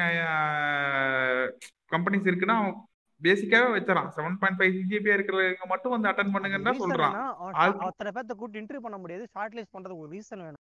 கம்பெனிஸ் 1.94 2.28
இருக்குன்னா 2.30 2.57
அவன் 2.61 2.76
பேசிக்காவே 3.20 3.68
வச்சிடறான். 3.76 4.11
செவன் 4.16 4.38
பாயிண்ட் 4.40 4.59
ஃபைவ் 4.59 4.76
சிஜிபியா 4.78 5.14
இருக்கிறவங்க 5.16 5.66
மட்டும் 5.66 5.94
வந்து 5.94 6.11
அட்டன் 6.11 6.34
பண்ணுங்கன்னு 6.34 6.74
சொல்றான். 6.82 7.16
அத்தனை 7.86 8.12
பேர்த்த 8.16 8.34
கூட்டி 8.42 8.61
இன்டர்வியூ 8.61 8.84
பண்ண 8.88 8.99
முடியாது. 8.99 9.26
ஷார்ட் 9.32 9.57
லிஸ்ட் 9.59 9.74
பண்றதுக்கு 9.76 10.05
ஒரு 10.05 10.12
ரீசன் 10.16 10.44
வேணும். 10.46 10.62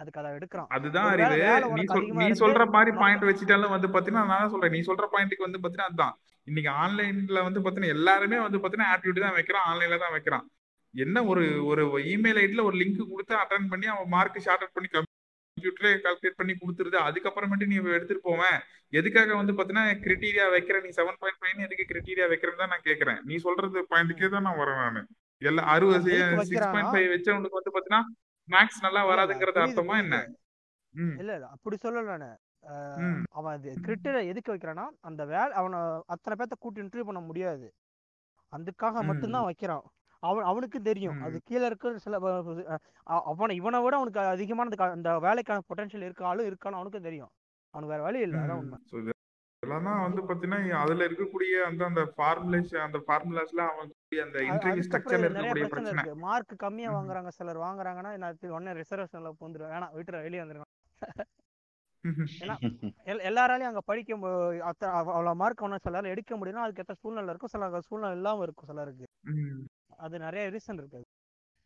அதுக்கு 0.00 0.20
அதை 0.20 0.30
எடுக்கிறான். 0.38 0.68
அதுதான் 0.76 1.08
அறிவு. 1.12 1.36
நீ 1.78 1.84
சொல் 1.94 2.08
நீ 2.22 2.28
சொல்ற 2.42 2.64
மாதிரி 2.76 2.92
பாயிண்ட் 3.02 3.28
வச்சுட்டாலும் 3.28 3.74
வந்து 3.76 3.88
பாத்தீங்கன்னா 3.94 4.24
நான் 4.32 4.52
சொல்றேன். 4.54 4.74
நீ 4.76 4.80
சொல்ற 4.88 5.06
பாயிண்ட்டுக்கு 5.14 5.46
வந்து 5.46 5.60
பாத்தீங்கன்னா 5.62 5.90
அதுதான் 5.90 6.14
இன்னைக்கு 6.46 6.70
ஆன்லைன்ல 6.82 7.40
வந்து 7.48 7.62
பாத்தீங்கன்னா 7.64 7.94
எல்லாருமே 7.96 8.38
வந்து 8.46 8.60
பாத்தீங்கன்னா 8.62 8.92
ஆப்டிடியூட் 8.94 9.26
தான் 9.26 9.36
வைக்கிறான். 9.38 9.66
ஆன்லைன்ல 9.70 9.98
தான் 10.04 10.14
வைக்கிறான். 10.16 10.46
என்ன 10.94 11.22
ஒரு 11.30 11.44
ஒரு 11.70 11.82
இமெயில் 12.14 12.40
ஐடில 12.44 12.62
ஒரு 12.68 12.76
லிங்க் 12.82 13.00
கொடுத்து 13.12 13.34
அட்டன் 13.42 13.70
பண்ணி 13.72 13.86
அவன் 13.94 14.12
மார்க் 14.14 14.44
ஷார்ட் 14.46 14.62
அவுட் 14.64 14.76
பண்ணி 14.76 14.90
கம்ப்யூட்டரே 14.94 15.92
கால்குலேட் 16.04 16.38
பண்ணி 16.40 16.54
கொடுத்துருது. 16.60 16.98
அதுக்கப்புறமேட்டு 17.08 17.68
நீ 17.72 17.76
எடுத்துட்டு 17.98 18.26
போவேன். 18.28 18.58
எதுக்காக 18.98 19.34
வந்து 19.40 19.54
பாத்தீங்கன்னா 19.56 19.86
கிரிட்டீரியா 20.04 20.46
வைக்கிற 20.54 20.76
நீ 20.84 20.90
செவன் 20.98 21.18
பாயிண்ட் 21.22 21.40
ஃபைவ் 21.40 21.64
எதுக்கு 21.66 21.86
கிரிட்டீரியா 21.90 22.28
வைக்கிறேன்னு 22.32 22.62
தான் 22.62 22.72
நான் 22.74 22.86
கேக்குறேன். 22.88 23.20
நீ 23.30 23.36
சொல்றது 23.46 23.82
பாயிண்ட்டுக்கே 23.92 24.30
தான் 24.36 24.46
நான் 24.48 24.60
வரேன் 24.62 24.80
நான். 24.98 25.08
எல்லா 25.42 25.64
அறுபது 25.74 26.14
சிக்ஸ் 26.50 26.72
பாயிண்ட் 26.74 26.92
ஃபைவ் 26.94 27.10
வச்சவனுக்கு 27.14 27.60
வந்து 27.60 27.74
பாத்தீங்கன்னா 27.76 28.02
மேக்ஸ் 28.54 28.84
நல்லா 28.84 29.02
வராதுங்கிறது 29.10 29.60
அர்த்தமா 29.64 29.96
என்ன? 30.04 30.16
இல்ல 31.20 31.30
இல்ல. 31.38 31.46
அப்படி 31.54 31.76
சொல்லல 31.82 32.04
நானு. 32.12 32.30
அவன் 33.38 33.66
கிரிட்டரை 33.86 34.22
எதுக்கு 34.30 34.54
வைக்கிறான்னா 34.54 34.86
அந்த 35.08 35.22
வேலை 35.32 35.52
அவனை 35.60 35.80
அத்தனை 36.14 36.34
பேர்த்த 36.38 36.56
கூட்டி 36.58 36.82
இன்டர்வியூ 36.82 37.06
பண்ண 37.10 37.20
முடியாது. 37.28 37.68
அதுக்காக 38.52 39.02
மட்டும்தான் 39.08 39.48
வைக்கிறான். 39.48 39.84
அவன் 40.22 40.48
அவனுக்கு 40.50 40.78
தெரியும். 40.82 41.18
அது 41.26 41.36
கீழே 41.48 41.66
இருக்க 41.66 41.92
சில 42.04 42.16
அவனை 43.30 43.56
இவனை 43.56 43.80
விட 43.82 43.94
அவனுக்கு 43.96 44.20
அதிகமான 44.34 44.88
அந்த 44.96 45.10
வேலைக்கான 45.26 45.62
பொட்டன்ஷியல் 45.68 46.06
இருக்காலும் 46.08 46.48
இருக்கான்னு 46.50 46.78
அவனுக்கும் 46.78 47.08
தெரியும். 47.08 47.32
அவனுக்கு 47.74 47.94
வேற 47.94 48.02
வழி 48.08 48.20
இல்லை. 48.26 48.38
அதான் 48.40 48.60
உண்மை. 48.62 48.78
இதெல்லாம் 49.62 49.84
தான் 49.84 50.02
வந்து 50.02 50.20
பார்த்தீங்கன்னா 50.22 50.58
அதுல 50.72 51.06
இருக்கக்கூடிய 51.06 51.54
அந்த 51.60 51.82
அந்த 51.84 52.02
ஃபார்முலேஷன் 52.16 52.82
அந்த 52.82 52.98
ஃபார்முலாஸ்ல 52.98 53.62
அவன் 53.66 53.88
அந்த 54.22 54.38
இன்டர்வியூ 54.42 54.82
ஸ்ட்ரக்சர்ல 54.84 55.26
இருக்கக்கூடிய 55.26 55.66
பிரச்சனை 55.66 55.92
இருக்கு. 55.92 56.14
மார்க் 56.16 56.54
கம்மியா 56.56 56.92
வாங்குறாங்க 56.92 57.28
சிலர். 57.28 57.58
வாங்குறாங்கன்னா 57.58 58.16
நான் 58.16 58.38
உடனே 58.48 58.72
ரிசர்வேஷன்ல 58.72 59.32
பூந்துருவேன் 59.40 59.74
வேணாம் 59.74 59.94
விட்டுற 59.94 60.22
வெளியே 60.22 60.42
வந்துருவேன் 60.42 60.70
ஏன்னா 62.40 62.54
எல் 63.06 63.22
எல்லாராலையும் 63.28 63.70
அங்க 63.70 63.80
படிக்க 63.84 64.14
அவ்வளவு 64.92 65.34
மார்க் 65.34 65.62
ஒன்றும் 65.62 65.84
சிலரால 65.84 66.06
எடுக்க 66.06 66.36
முடியும்னா 66.36 66.64
அதுக்கு 66.64 66.80
ஏற்ற 66.80 66.94
சூழ்நிலை 66.94 67.28
இருக்கும். 67.28 67.52
சில 67.52 67.80
சூழ்நிலை 67.80 68.14
இல்லாம 68.14 68.42
இருக்கும் 68.42 68.68
சிலருக்கு. 68.68 69.06
அது 69.98 70.18
நிறைய 70.18 70.50
ரீசன் 70.50 70.74
இருக்கு. 70.74 71.00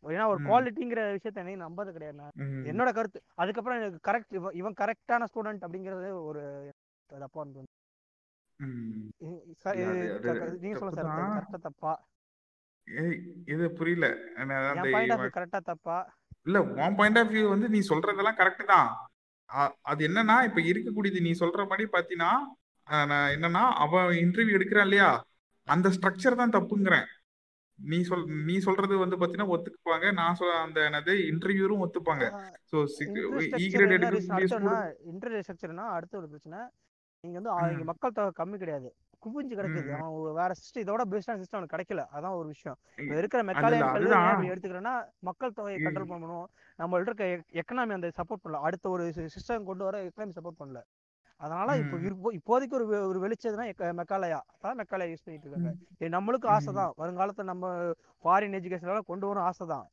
ஏன்னா 0.03 0.25
ஒரு. 0.27 0.41
குவாலிட்டிங்கிற 0.43 1.01
விஷயத்த 1.15 1.35
என்னையும் 1.35 1.65
நம்பது 1.67 1.91
கிடையாது 1.91 2.17
நான். 2.17 2.35
என்னோட 2.69 2.93
கருத்து. 2.93 3.19
அதுக்கப்புறம் 3.35 3.79
எனக்கு 3.79 4.01
கரெக்ட் 4.09 4.55
இவன் 4.55 4.73
கரெக்டான 4.81 5.23
ஸ்டூடெண்ட் 5.31 5.65
அப்படிங்கிறது 5.65 6.23
ஒரு 6.23 6.41
தப்பா 7.09 7.41
வந்து 7.41 7.59
ம். 7.59 7.61
சார் 7.61 7.67
இல்ல, 7.69 7.69
அது- 7.69 7.71
அது 8.39 8.52
நீங்க 10.59 10.77
சொல்லுங்க 10.77 11.01
சார். 11.01 11.43
கரெக்டா 11.43 11.59
தப்பா? 11.61 11.93
இது 13.45 13.71
புரியல. 13.71 14.07
கரெக்டா 15.33 15.59
தப்பா? 15.59 15.97
இல்ல 16.41 16.61
உன் 16.61 16.95
பாயிண்ட் 16.95 17.17
ஆஃப் 17.17 17.29
வியூ 17.29 17.49
வந்து 17.49 17.69
நீ 17.69 17.79
சொல்றதெல்லாம் 17.79 18.39
கரெக்ட் 18.41 18.65
தான். 18.65 18.89
அது 19.81 20.07
என்னன்னா 20.07 20.43
இப்ப 20.43 20.61
இருக்கக்கூடியது 20.61 21.21
நீ 21.21 21.31
சொல்ற 21.31 21.67
மாதிரி 21.67 21.89
பாத்தீங்கன்னா 21.91 22.31
என்னன்னா 23.35 23.63
அவன் 23.83 24.05
இன்டர்வியூ 24.05 24.55
எடுக்கிறான் 24.57 24.81
இல்லையா? 24.81 25.25
அந்த 25.67 25.89
ஸ்ட்ரக்சர் 25.89 26.35
தான் 26.35 26.49
தப்புங்கிறேன். 26.49 27.05
நீ 27.79 28.01
சொல் 28.01 28.25
நீ 28.43 28.57
சொல்றது 28.57 28.97
வந்து 28.97 29.17
பாத்தீங்கன்னா 29.17 29.51
ஒத்துக்குப்பாங்க 29.53 30.13
நான் 30.13 30.35
சொல்ல 30.35 30.53
அந்த 30.55 30.79
என்னது 30.89 31.13
இன்டர்வியூரும் 31.31 31.83
ஒத்துப்பாங்க. 31.85 32.25
student- 34.43 34.81
இன்டர்வியூ 35.13 35.41
ஸ்ட்ரக்சர்னா 35.47 35.85
அடுத்த 35.97 36.17
ஒரு 36.17 36.27
பிரச்சனை. 36.27 36.59
நீங்க 37.23 37.39
வந்து 37.39 37.71
இங்க 37.71 37.83
மக்கள் 37.83 38.11
தொகை 38.11 38.45
கம்மி 38.45 38.57
கிடையாது. 38.57 38.95
குவிஞ்சு 39.25 39.53
கிடக்குது. 39.53 39.95
அவன் 39.97 40.33
வேற 40.33 40.47
சிஸ்டம் 40.47 40.77
இதோட 40.77 41.11
பெஸ்டான 41.13 41.43
சிஸ்டம் 41.43 41.65
அவனுக்கு 41.65 41.75
கிடைக்கல. 41.75 42.05
அதான் 42.13 42.35
ஒரு 42.35 42.47
விஷயம். 42.47 42.77
இப்ப 42.97 43.17
இருக்கிற 43.17 43.43
மெக்காலஜி 43.43 43.79
எடுத்துக்கிறோன்னா 44.47 45.09
மக்கள் 45.19 45.51
தொகையை. 45.51 45.81
கண்ட்ரோல் 45.81 46.13
பண்ணணும். 46.13 46.43
நம்மள்ட்ட 46.77 47.01
இருக்க 47.01 47.25
எக்கனாமி 47.51 47.91
அந்த 47.91 48.07
சப்போர்ட் 48.07 48.47
பண்ணல. 48.47 48.61
அடுத்த 48.61 48.89
ஒரு 48.89 49.13
சிஸ்டம் 49.15 49.63
கொண்டு 49.63 49.83
வர 49.83 50.03
எக்கனாமி 50.03 50.31
சப்போர்ட் 50.41 50.61
பண்ணல. 50.63 50.81
அதனால 51.35 51.77
இப்போ 51.77 52.31
இப்போதைக்கு 52.31 52.73
ஒரு 52.73 52.87
ஒரு 52.87 53.27
வெளிச்சதுன்னா 53.27 53.71
எக்க- 53.71 54.03
மெக்காலயா. 54.03 54.39
அதான் 54.63 54.81
மெக்காலயா 54.81 55.15
யூஸ் 55.15 55.23
பண்ணிட்டு 55.23 55.49
இருக்காங்க. 55.49 55.73
நம்மளுக்கும் 55.99 56.45
ஆசை. 56.45 56.73
தான். 56.73 56.93
வருங்காலத்துல 56.97 57.43
நம்ம 57.43 57.75
ஃபாரின் 58.23 58.53
எஜுகேஷனால 58.59 58.99
கொண்டு 58.99 59.27
வரும் 59.27 59.43
ஆசை 59.43 59.67
தான். 59.67 59.87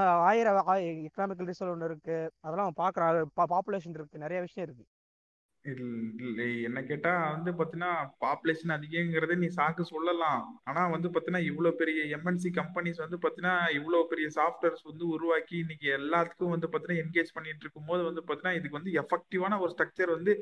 ஆயிரம் 0.00 0.66
எக்கனாமிக்கல் 0.66 1.52
ரிசல்ட் 1.52 1.70
ஒன்று 1.70 1.84
இருக்கு. 1.84 2.32
அதெல்லாம் 2.40 2.72
அவன் 2.74 2.90
பார்க்குறான் 2.90 3.24
பாப்புலேஷன் 3.50 3.88
இருக்கு. 3.88 4.18
நிறைய 4.18 4.40
விஷயம் 4.40 4.68
இருக்கு. 4.68 4.86
என்ன 6.66 6.80
கேட்டா 6.82 7.12
வந்து 7.34 7.50
பாத்தீங்கன்னா 7.58 7.92
பாப்புலேஷன் 8.24 8.74
அதிகங்கிறத 8.76 9.36
நீ 9.42 9.48
சாக்கு 9.56 9.84
சொல்லலாம். 9.92 10.42
ஆனா 10.64 10.82
வந்து 10.94 11.08
பாத்தீங்கன்னா 11.08 11.42
இவ்வளவு 11.50 11.78
பெரிய 11.80 12.02
எம்என்சி 12.16 12.50
கம்பெனிஸ் 12.58 13.02
வந்து 13.04 13.18
பாத்தீங்கன்னா 13.24 13.56
இவ்வளவு 13.78 14.08
பெரிய 14.12 14.28
சாஃப்ட்வேர்ஸ் 14.38 14.84
வந்து 14.90 15.04
உருவாக்கி 15.14 15.56
இன்னைக்கு 15.58 15.88
எல்லாத்துக்கும் 15.98 16.54
வந்து 16.54 16.70
பாத்தீங்கன்னா 16.72 17.02
என்கேஜ் 17.04 17.34
பண்ணிட்டு 17.34 17.64
இருக்கும்போது 17.66 18.02
வந்து 18.08 18.24
பாத்தீங்கன்னா 18.28 18.56
இதுக்கு 18.58 18.78
வந்து 18.80 18.94
எஃபெக்டிவான 19.02 19.60
ஒரு 19.64 19.72
ஸ்ட்ரக்சர் 19.74 20.16
வந்து 20.16 20.34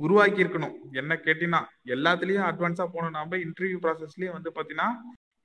உருவாக்கி 0.00 0.40
இருக்கணும். 0.44 0.74
என்ன 0.92 1.12
கேட்டீங்கன்னா 1.26 1.62
எல்லாத்துலயும் 1.94 2.48
அட்வான்ஸா 2.50 2.86
போன 2.94 3.10
நாம 3.10 3.36
இன்டர்வியூ 3.46 3.78
ப்ராசஸ்லயும் 3.84 4.36
வந்து 4.38 4.52
பாத்தீங்கன்னா 4.56 4.88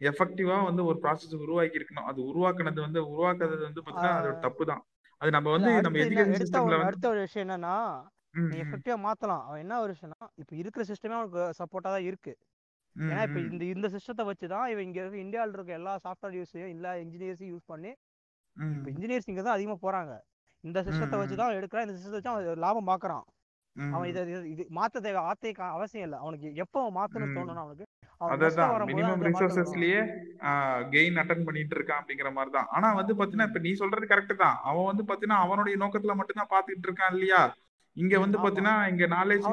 எஃபெக்டிவா 0.02 0.58
வந்து 0.70 0.84
ஒரு 0.86 0.98
ப்ராசஸ் 1.04 1.36
உருவாக்கி 1.46 1.80
இருக்கணும். 1.80 2.08
அது 2.12 2.20
உருவாக்குனது 2.30 2.80
வந்து 2.88 3.02
உருவாக்குறது 3.12 3.62
வந்து 3.68 3.84
பாத்தீங்கன்னா 3.84 4.18
அதோட 4.20 4.38
தப்பு 4.40 4.66
தான் 4.72 4.82
அது 5.22 5.32
நம்ம 5.32 5.52
வந்து 5.52 5.72
நம்ம 5.86 6.00
எஜுகேஷன் 6.04 6.28
அடுத்த 6.28 6.46
சிஸ்டம்ல 6.46 6.70
ஒரு 6.70 6.78
வந்து 6.78 6.90
அடுத்த 6.92 7.08
ஒரு 7.10 7.20
விஷயம் 7.20 7.46
என்னன்னா 7.48 7.76
நீ 8.34 8.58
எஃபெக்டிவா 8.62 8.96
மாத்தலாம். 9.06 9.44
அவன் 9.48 9.62
என்ன 9.64 9.80
ஒரு 9.82 9.92
விஷயம்னா 9.94 10.28
இப்போ 10.38 10.54
இருக்கிற 10.56 10.84
சிஸ்டமே 10.90 11.16
அவனுக்கு 11.18 11.42
சப்போர்ட்டா 11.60 11.90
தான் 11.96 12.08
இருக்கு. 12.10 12.34
ஏன்னா 12.96 13.24
இப்போ 13.28 13.40
இந்த 13.46 13.64
இந்த 13.72 13.88
சிஸ்டத்தை 13.94 14.24
வச்சு 14.30 14.46
தான் 14.50 14.66
இவன் 14.72 14.86
இங்க 14.88 15.00
இருக்க 15.02 15.18
இந்தியாவில் 15.20 15.56
இருக்க 15.58 15.74
எல்லா 15.78 15.94
சாஃப்ட்வேர் 16.04 16.36
யூஸையும் 16.38 16.72
எல்லா 16.74 16.92
இன்ஜினியர்ஸையும் 17.04 17.54
யூஸ் 17.54 17.70
பண்ணி 17.70 17.92
இப்போ 18.58 18.90
இன்ஜினியர்ஸ் 18.94 19.30
இங்க 19.32 19.42
தான் 19.42 19.56
அதிகமா 19.56 19.78
போறாங்க. 19.84 20.14
இந்த 20.64 20.80
சிஸ்டத்தை 20.88 21.16
ம், 21.16 21.22
வச்சு 21.22 21.36
ம். 21.36 21.40
தான் 21.40 21.48
அவன் 21.48 21.60
எடுக்கிறான். 21.60 21.86
இந்த 21.86 21.96
சிஸ்டத்தை 21.98 22.18
வச்சு 22.18 22.32
அவன் 22.34 22.64
லாபம் 22.64 22.90
பார்க்கறான் 22.90 23.24
அவன். 23.76 24.08
இதை 24.10 24.22
இது- 24.52 24.68
மாத்த 24.78 25.02
தேவை 25.04 25.22
ஆத்தே 25.30 25.52
அவசியம் 25.72 26.06
இல்லை. 26.08 26.18
அவனுக்கு 26.24 26.48
எப்போ 26.64 26.78
அவன் 26.82 26.96
மாத்தணும்னு 26.98 27.32
ம். 27.32 27.38
தோணும்னா 27.40 27.64
அவனுக்கு 27.66 27.86
அவன் 28.22 28.34
அதான் 28.38 28.90
மினிமம் 28.90 29.24
ரிசோர்சஸ்லயே 29.28 30.00
கெயின் 30.94 31.20
அட்டன் 31.22 31.46
பண்ணிட்டு 31.46 31.76
இருக்கான் 31.78 32.02
அப்படிங்கிற 32.02 32.32
மாதிரி 32.34 32.52
தான். 32.52 32.68
ஆனா 32.72 32.88
வந்து 32.94 33.14
பாத்தீங்கன்னா 33.16 33.50
இப்ப 33.50 33.60
நீ 33.60 33.72
சொல்றது 33.80 34.06
கரெக்ட் 34.08 34.36
தான். 34.44 34.58
அவன் 34.70 34.90
வந்து 34.90 35.06
பாத்தீங்கன்னா 35.10 35.40
அவனுடைய 35.46 35.78
நோக்கத்துல 35.84 36.16
மட்டும் 36.20 36.42
தான் 36.42 36.54
பாத்துக்கிட்டு 36.54 36.90
இருக்கான் 36.90 37.14
இல்லையா? 37.16 37.42
இங்க 37.98 38.16
வந்து. 38.24 38.38
பாத்தீங்கன்னா 38.44 38.76
இங்க 38.92 39.06
நாலேஜ் 39.16 39.48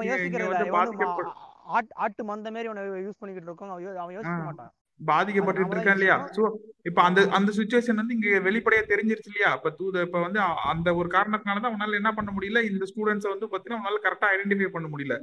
ஆட்டு 2.05 2.23
மந்த 2.25 2.51
மாதிரி 2.53 2.69
அவனை 2.71 2.83
யூஸ் 3.07 3.21
பண்ணிக்கிட்டு 3.21 3.49
இருக்கோம். 3.51 3.73
அவன் 4.03 4.15
யோசிக்க. 4.17 4.43
மாட்டான். 4.51 4.71
பாதிக்கப்பட்டு 5.01 5.61
இருக்கான் 5.75 5.97
இல்லையா. 5.99 6.15
சோ 6.37 6.43
இப்ப 6.89 7.01
அந்த 7.09 7.21
அந்த 7.37 7.51
சுச்சுவேஷன் 7.59 8.01
வந்து 8.01 8.15
இங்க 8.17 8.31
வெளிப்படையா 8.47 8.83
தெரிஞ்சிருச்சு 8.93 9.31
இல்லையா? 9.33 9.51
இப்ப 9.59 9.71
தூத 9.81 10.03
இப்ப 10.07 10.21
வந்து 10.25 10.41
அந்த 10.73 10.89
ஒரு 11.01 11.09
காரணத்தினால 11.17 11.63
தான் 11.65 11.75
உன்னால 11.77 11.99
என்ன 12.01 12.13
பண்ண 12.19 12.31
முடியல? 12.37 12.63
இந்த 12.71 12.87
ஸ்டூடெண்ட்ஸை 12.91 13.31
வந்து 13.35 13.49
பாத்தீங்கன்னா 13.53 13.81
உன்னால 13.83 14.01
கரெக்டா 14.07 14.31
ஐடென்டிஃபை 14.35 14.71
பண்ண 14.77 14.89
முடியல. 14.95 15.17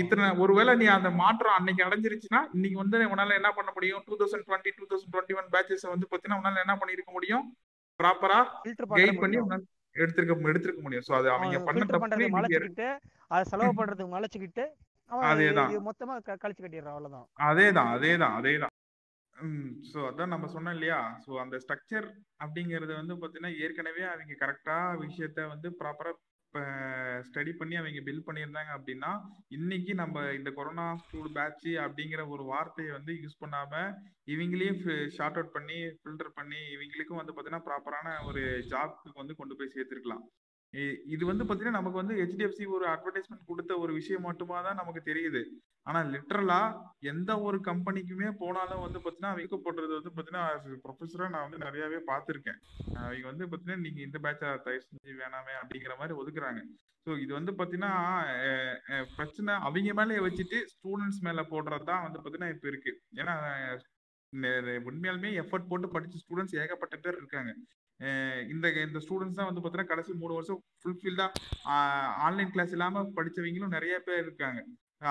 இத்தனை 0.00 0.24
ஒருவேளை 0.42 0.72
நீ 0.80 0.86
அந்த 0.96 1.10
மாற்றம் 1.20 1.56
அன்னைக்கு 1.58 1.84
அடைஞ்சிருச்சுன்னா 1.86 2.40
இன்னைக்கு 2.56 2.78
வந்து 2.82 2.98
உன்னால 3.12 3.38
என்ன 3.40 3.50
பண்ண 3.58 3.70
முடியும்? 3.76 4.02
Two 4.08 4.16
thousand 4.20 4.46
twenty 4.48 4.72
two 4.78 4.84
thousand 4.90 5.12
twenty 5.14 5.38
one 5.40 5.48
batches 5.54 5.86
வந்து 5.94 6.08
பாத்தீங்கன்னா 6.10 6.40
உன்னால 6.40 6.62
என்ன 6.66 6.76
பண்ணிருக்க 6.82 7.12
முடியும்? 7.18 7.46
ப்ராப்பரா 8.00 8.40
கைட் 8.98 9.20
பண்ணி 9.22 9.38
எடுத்திருக்க 9.96 10.50
எடுத்திருக்க 10.50 10.82
முடியும். 10.82 11.06
சோ 11.08 11.14
அது 11.18 11.28
அவங்க 11.30 11.60
பண்ண 11.60 11.84
தப்பு 11.86 12.28
மலைச்சுக்கிட்டு 12.36 12.88
அதை 13.30 13.42
செலவு 13.44 13.72
பண்றதுக்கு 13.78 14.14
மலைச்சுக்கிட்டு 14.16 14.64
அதேதான். 15.10 15.72
மொத்தமா 15.88 16.14
கழிச்சு 16.36 16.62
கட்டிடுறான் 16.62 16.94
அவ்வளவுதான். 16.94 17.26
அதேதான் 17.48 17.90
அதேதான் 17.94 18.36
அதேதான் 18.38 18.74
ஸோ 19.88 19.98
அதான் 20.08 20.32
நம்ம 20.32 20.46
சொன்னோம் 20.52 20.74
இல்லையா? 20.76 20.98
ஸோ 21.24 21.30
அந்த 21.40 21.56
ஸ்ட்ரக்சர் 21.62 22.06
அப்படிங்கிறது 22.40 22.92
வந்து 22.94 23.14
பார்த்தீங்கன்னா 23.14 23.52
ஏற்கனவே 23.64 24.02
அவங்க 24.04 24.36
கரெக்டாக 24.40 25.00
விஷயத்த 25.02 25.48
வந்து 25.48 25.68
ப்ராப்பராக 25.80 26.16
ஸ்டடி 27.26 27.52
பண்ணி 27.52 27.76
அவங்க 27.76 28.00
பில் 28.04 28.22
பண்ணியிருந்தாங்க 28.26 28.72
அப்படின்னா 28.76 29.10
இன்னைக்கு 29.48 29.94
நம்ம 29.94 30.32
இந்த 30.32 30.50
கொரோனா 30.50 30.96
ஸ்கூல் 30.96 31.32
பேட்ச் 31.32 31.68
அப்படிங்கிற 31.84 32.28
ஒரு 32.28 32.44
வார்த்தையை 32.44 32.92
வந்து 32.92 33.12
யூஸ் 33.12 33.40
பண்ணாம 33.44 33.92
இவங்களே 34.26 34.68
ஷார்ட் 35.08 35.38
அவுட் 35.38 35.52
பண்ணி 35.52 35.78
ஃபில்டர் 36.00 36.32
பண்ணி 36.34 36.60
இவங்களுக்கும் 36.76 37.20
வந்து 37.20 37.34
பார்த்தீங்கன்னா 37.34 37.66
ப்ராப்பரான 37.68 38.24
ஒரு 38.26 38.42
ஜாப்க்கு 38.70 39.12
வந்து 39.14 39.36
கொண்டு 39.36 39.56
போய் 39.56 39.72
சேர்த்துருக்கலாம். 39.74 40.24
இது 41.14 41.22
வந்து 41.28 41.44
பாத்தீங்கன்னா 41.44 41.78
நமக்கு 41.78 42.00
வந்து 42.00 42.14
ஹெச்டிஎஃப்சி 42.20 42.64
ஒரு 42.76 42.84
அட்வர்டைஸ்மெண்ட் 42.92 43.48
கொடுத்த 43.50 43.72
ஒரு 43.82 43.92
விஷயம் 43.98 44.26
மட்டுமா 44.28 44.56
தான் 44.66 44.78
நமக்கு 44.80 45.00
தெரியுது. 45.10 45.42
ஆனா 45.88 46.00
லிட்டரலா 46.12 46.58
எந்த 47.12 47.30
ஒரு 47.46 47.58
கம்பெனிக்குமே 47.68 48.30
போனாலும் 48.42 48.82
வந்து 48.86 48.98
பாத்தீங்கன்னா 49.04 49.32
அவங்க 49.34 49.58
போடுறது 49.66 49.92
வந்து 49.98 50.12
பாத்தீங்கன்னா 50.16 50.44
ப்ரொஃபஸரா 50.84 51.28
நான் 51.34 51.46
வந்து 51.46 51.62
நிறையவே 51.66 52.00
பார்த்திருக்கேன். 52.10 52.58
அவங்க 53.04 53.26
வந்து 53.32 53.48
பாத்தீங்கன்னா 53.52 53.84
நீங்க 53.86 54.00
இந்த 54.08 54.20
பேட்ச 54.26 54.42
தயவு 54.66 54.84
செஞ்சு 54.88 55.14
வேணாமே 55.22 55.54
அப்படிங்கிற 55.60 55.96
மாதிரி 56.02 56.18
ஒதுக்குறாங்க. 56.22 56.62
ஸோ 57.06 57.12
இது 57.24 57.32
வந்து 57.38 57.52
பாத்தீங்கன்னா 57.60 57.92
பிரச்சனை 59.16 59.54
அவங்க 59.66 59.94
மேலே 60.00 60.22
வச்சுட்டு 60.26 60.60
ஸ்டூடெண்ட்ஸ் 60.74 61.24
மேல 61.28 61.42
போடுறது 61.52 61.88
தான் 61.92 62.04
வந்து 62.06 62.20
பாத்தீங்கன்னா 62.22 62.54
இப்ப 62.54 62.66
இருக்கு. 62.72 62.94
ஏன்னா 63.20 63.34
உண்மையாலுமே 64.90 65.30
எஃபர்ட் 65.42 65.70
போட்டு 65.72 65.88
படிச்ச 65.96 66.22
ஸ்டூடெண்ட்ஸ் 66.22 66.56
ஏகப்பட்ட 66.62 66.96
பேர் 67.04 67.20
இருக்காங்க. 67.20 67.52
இந்த 68.52 68.66
இந்த 68.82 68.98
ஸ்டூடெண்ட்ஸ் 69.02 69.38
தான் 69.38 69.48
வந்து 69.48 69.60
பார்த்தீங்கன்னா 69.60 69.92
கடைசி 69.92 70.12
மூணு 70.16 70.34
வருஷம் 70.34 70.60
ஃபுல்ஃபில்டா 70.80 71.26
ஆன்லைன் 72.26 72.50
கிளாஸ் 72.50 72.74
இல்லாம 72.74 73.04
படிச்சவங்களும் 73.16 73.76
நிறைய 73.76 73.94
பேர் 74.06 74.24
இருக்காங்க. 74.24 74.60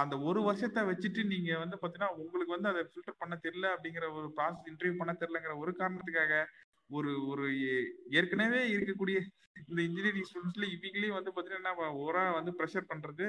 அந்த 0.02 0.16
ஒரு 0.28 0.40
வருஷத்தை 0.46 0.82
வச்சுட்டு 0.88 1.22
நீங்க 1.32 1.52
வந்து 1.60 1.76
பாத்தீங்கன்னா 1.78 2.12
உங்களுக்கு 2.22 2.56
வந்து 2.56 2.70
அதை 2.72 2.82
ஃபில்டர் 2.88 3.20
பண்ண 3.20 3.36
தெரியல 3.44 3.68
அப்படிங்கிற 3.74 4.06
ஒரு 4.18 4.28
ப்ராசஸ் 4.38 4.70
இன்டர்வியூ 4.72 4.96
பண்ண 4.98 5.14
தெரியலங்கிற 5.20 5.56
ஒரு 5.64 5.72
காரணத்துக்காக 5.80 6.38
ஒரு 6.90 7.12
ஒரு 7.30 7.44
ஏ- 7.64 7.90
ஏற்கனவே 8.12 8.62
இருக்கக்கூடிய 8.74 9.18
இந்த 9.64 9.80
இன்ஜினியரிங் 9.82 10.28
ஸ்டூடெண்ட்ஸ்ல 10.28 10.66
இவங்களையும் 10.76 11.18
வந்து 11.18 11.34
பாத்தீங்கன்னா 11.36 11.74
ஓரா 12.04 12.24
வந்து 12.34 12.52
ப்ரெஷர் 12.58 12.90
பண்றது 12.90 13.28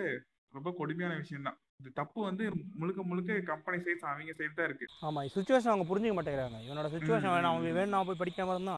ரொம்ப 0.54 0.70
கொடுமையான 0.78 1.14
விஷயம் 1.20 1.46
தான் 1.48 1.58
இந்த 1.80 1.90
தப்பு 1.96 2.18
வந்து 2.22 2.44
முழுக்க 2.76 3.00
முழுக்க 3.04 3.38
கம்பெனி 3.48 3.78
சைஸ் 3.82 4.04
அவங்க 4.06 4.34
சைடு 4.38 4.54
தான் 4.54 4.68
இருக்கு. 4.68 4.86
ஆமா 5.06 5.22
சுச்சுவேஷன் 5.34 5.72
அவங்க 5.72 5.86
புரிஞ்சுக்க 5.88 6.16
மாட்டேங்கிறாங்க. 6.16 6.60
இவனோட 6.66 6.88
சுச்சுவேஷன் 6.94 7.34
வேணும் 7.34 7.50
அவங்க 7.50 7.72
வேணும் 7.78 8.08
போய் 8.08 8.22
படிக்காம 8.22 8.54
இருந்தா 8.54 8.76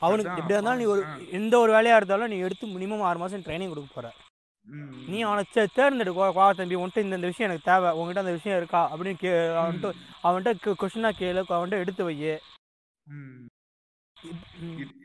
அவனுக்கு 0.00 0.30
எப்படியா 0.32 0.56
இருந்தாலும் 0.56 0.82
நீ 0.82 0.86
ஒரு. 0.94 1.02
எந்த 1.38 1.54
ஒரு 1.58 1.70
வேலையா 1.76 1.96
இருந்தாலும் 2.00 2.32
நீ 2.32 2.36
எடுத்து 2.46 2.66
மினிமம் 2.76 3.06
ஆறு 3.08 3.18
மாசம் 3.22 3.44
ட்ரைனிங் 3.46 3.72
கொடுக்க 3.72 3.90
போற. 3.94 4.08
நீ 5.12 5.18
அவனை 5.28 5.42
தேர்ந்தெடு 5.76 6.12
வா 6.38 6.46
தம்பி 6.58 6.78
உன்கிட்ட 6.80 7.04
இந்த 7.04 7.18
இந்த 7.18 7.28
விஷயம் 7.32 7.48
எனக்கு 7.50 7.68
தேவை 7.70 7.90
உன்கிட்ட 7.98 8.24
அந்த 8.24 8.34
விஷயம் 8.38 8.58
இருக்கா 8.58 8.82
அப்படின்னு 8.92 9.20
கே 9.22 9.32
அவன்கிட்ட 9.60 9.90
அவன்கிட்ட 10.28 10.74
கொஷினா 10.82 11.10
கேளு 11.20 11.42
அவன்கிட்ட 11.56 11.84
எடுத்து 11.84 12.04
வை. 12.08 12.16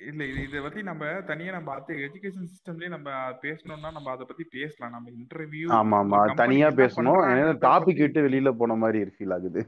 இல்ல 0.10 0.22
இது 0.30 0.39
இதை 0.47 0.61
பத்தி 0.64 0.81
நம்ம 0.89 1.11
தனியா 1.30 1.52
நம்ம 1.57 1.73
அது 1.73 1.93
எஜுகேஷன் 2.07 2.49
சிஸ்டம்லயே 2.53 2.89
நம்ம 2.95 3.10
பேசணும்னா 3.43 3.91
நம்ம 3.97 4.11
அதை 4.15 4.26
பத்தி 4.31 4.45
பேசலாம். 4.57 4.93
நம்ம 4.95 5.11
இன்டர்வியூ 5.19 5.68
ஆமா 5.80 5.99
ஆமா. 6.03 6.19
தனியா 6.43 6.69
பேசணும். 6.81 7.22
டாபிக் 7.68 8.03
விட்டு 8.06 8.26
வெளியில 8.27 8.52
போன 8.61 8.76
மாதிரி 8.84 9.14
ஃபீல் 9.15 9.35
ஆகுது. 9.38 9.64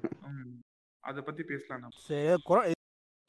அதை 1.04 1.22
பத்தி 1.30 1.44
பேசலாம் 1.54 1.82
நம்ம. 1.84 2.04
சரி 2.10 2.76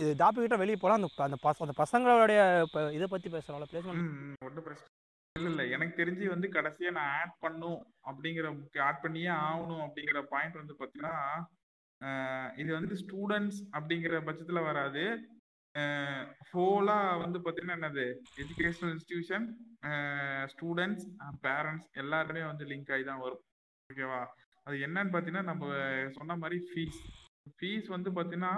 இது 0.03 0.11
டாபிக் 0.21 0.45
கிட்ட 0.45 0.57
வெளியே 0.61 0.79
போகலாம் 0.81 0.99
அந்த 0.99 1.09
அந்த 1.27 1.39
பச 1.45 1.63
அந்த 1.65 1.75
பசங்களுடைய 1.81 2.41
இப்போ 2.67 2.81
இதை 2.97 3.07
பற்றி 3.13 3.29
பேசுகிறோம்ல 3.35 3.69
பிளேஸ்மெண்ட் 3.71 4.45
ஒன்றும் 4.49 4.67
பிரச்சனை 4.67 4.91
இல்லை 5.37 5.51
இல்லை. 5.53 5.65
எனக்கு 5.77 5.95
தெரிஞ்சு 6.01 6.25
வந்து 6.35 6.49
கடைசியாக 6.57 6.95
நான் 6.99 7.15
ஆட் 7.21 7.35
பண்ணும் 7.45 7.81
அப்படிங்கிற 8.11 8.47
ஆட் 8.89 9.03
பண்ணியே 9.05 9.31
ஆகணும் 9.49 9.83
அப்படிங்கிற 9.87 10.21
பாயிண்ட் 10.33 10.61
வந்து 10.61 10.75
பார்த்தீங்கன்னா 10.79 11.17
இது 12.63 12.71
வந்து 12.79 12.97
ஸ்டூடெண்ட்ஸ் 13.03 13.61
அப்படிங்கிற 13.77 14.21
பட்சத்தில் 14.29 14.67
வராது. 14.69 15.05
ஃபோலாக 16.49 17.19
வந்து 17.23 17.39
பார்த்தீங்கன்னா 17.45 17.79
என்னது? 17.79 18.07
எஜுகேஷனல் 18.43 18.93
இன்ஸ்டிடியூஷன் 18.95 19.47
ஸ்டூடெண்ட்ஸ் 20.53 21.07
பேரண்ட்ஸ் 21.47 21.89
எல்லாருமே 22.03 22.45
வந்து 22.51 22.67
லிங்க் 22.73 22.93
ஆகி 22.97 23.07
தான் 23.11 23.25
வரும். 23.25 23.43
ஓகேவா 23.91 24.21
அது 24.67 24.77
என்னன்னு 24.87 25.13
பார்த்தீங்கன்னா 25.13 25.49
நம்ம 25.51 25.67
சொன்ன 26.19 26.37
மாதிரி 26.45 26.59
ஃபீஸ் 26.71 27.01
ஃபீஸ் 27.59 27.87
வந்து 27.97 28.11
பார்த்தீங்கன்னா 28.17 28.55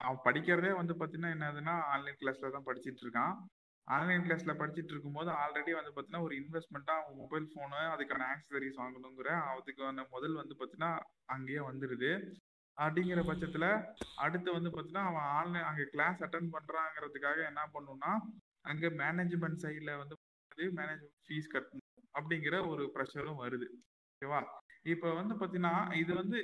அவன் 0.00 0.24
படிக்கிறதே 0.26 0.70
வந்து 0.80 0.94
பார்த்தீங்கன்னா 0.94 1.32
என்னதுன்னா 1.36 1.74
ஆன்லைன் 1.92 2.18
கிளாஸ்ல 2.20 2.50
தான் 2.56 2.66
படிச்சிட்டு 2.68 3.02
இருக்கான். 3.04 3.34
ஆன்லைன் 3.88 4.24
கிளாஸ்ல 4.26 4.52
படிச்சுட்டு 4.60 4.92
இருக்கும்போது 4.94 5.30
ஆல்ரெடி 5.42 5.72
வந்து 5.78 5.92
பார்த்தீங்கன்னா 5.92 6.26
ஒரு 6.26 6.34
இன்வெஸ்ட்மெண்ட்டா 6.40 6.94
அவன் 7.00 7.18
மொபைல் 7.22 7.46
ஃபோனு 7.52 7.80
அதுக்கான 7.94 8.26
ஆக்சசரிஸ் 8.34 8.80
வாங்கணுங்கிற 8.82 9.30
அதுக்கான 9.52 10.04
முதல் 10.14 10.36
வந்து 10.40 10.54
பார்த்தீங்கன்னா 10.54 10.92
அங்கேயே 11.26 11.62
வந்துடுது 11.70 12.12
அப்படிங்கிற 12.78 13.20
பட்சத்துல 13.30 13.66
அடுத்து 14.16 14.50
வந்து 14.52 14.70
பார்த்தீங்கன்னா 14.70 15.06
அவன் 15.10 15.26
ஆன்லைன் 15.38 15.68
அங்கே 15.70 15.86
கிளாஸ் 15.94 16.22
அட்டன் 16.26 16.52
பண்றாங்கிறதுக்காக 16.54 17.38
என்ன 17.50 17.62
பண்ணுன்னா 17.74 18.12
அங்கே 18.70 18.88
மேனேஜ்மெண்ட் 19.02 19.62
சைடில் 19.64 19.98
வந்து 20.02 20.16
மேனேஜ்மெண்ட் 20.78 21.20
ஃபீஸ் 21.26 21.52
கட்டணும் 21.54 21.86
அப்படிங்கிற 22.14 22.56
ஒரு 22.68 22.84
ப்ரெஷரும் 22.94 23.42
வருது. 23.44 23.66
ஓகேவா 24.12 24.40
இப்போ 24.92 25.08
வந்து 25.14 25.34
பார்த்தீங்கன்னா 25.34 25.74
இது 26.02 26.12
வந்து 26.14 26.38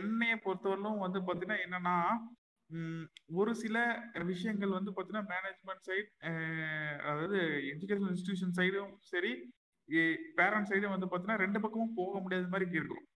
என்னைய 0.00 0.34
பொறுத்தவரையிலும் 0.44 1.04
வந்து 1.04 1.20
பார்த்தீங்கன்னா 1.20 1.60
என்னன்னா 1.66 1.96
ஒரு 3.40 3.52
சில 3.62 3.76
விஷயங்கள் 4.32 4.76
வந்து 4.78 4.92
பார்த்தீங்கன்னா 4.92 5.30
மேனேஜ்மெண்ட் 5.32 5.86
சைட் 5.88 6.10
அதாவது 7.10 7.38
எஜுகேஷன் 7.72 8.10
இன்ஸ்டிடியூஷன் 8.12 8.56
சைடும் 8.58 8.92
சரி 9.12 9.32
பேரண்ட் 10.40 10.70
சைடும் 10.70 10.94
வந்து 10.94 11.08
பார்த்தீங்கன்னா 11.08 11.42
ரெண்டு 11.44 11.62
பக்கமும் 11.64 11.96
போக 12.00 12.14
முடியாத 12.24 12.52
மாதிரி 12.54 12.78
இருக்கும் 12.80 13.06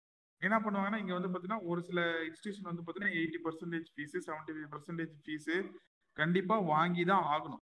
என்ன 0.42 0.56
பண்ணுவாங்கன்னா 0.64 1.00
இங்க 1.02 1.14
வந்து 1.16 1.30
பாத்தீங்கன்னா 1.32 1.66
ஒரு 1.72 1.80
சில 1.88 2.00
இன்ஸ்டிடியூஷன் 2.28 2.70
வந்து 2.70 2.84
பாத்தீங்கன்னா 2.86 3.16
eighty 3.20 3.40
percentage 3.44 3.88
fees 3.94 4.16
seventy 4.28 4.54
five 4.56 4.72
percentage 4.74 5.14
fees 5.26 5.52
கண்டிப்பா 6.16 6.56
வாங்கி 6.72 7.04
தான் 7.12 7.26
ஆகணும் 7.34 7.62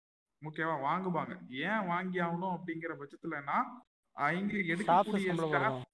ஓகேவா 0.41 0.76
வாங்குவாங்க. 0.88 1.34
ஏன் 1.68 1.84
வாங்கி 1.91 2.18
ஆகணும் 2.26 2.55
அப்படிங்கிற 2.55 2.93
பட்சத்துலன்னா 3.01 3.57
அவங்க 4.18 4.55
எடுக்கக்கூடிய 4.73 5.30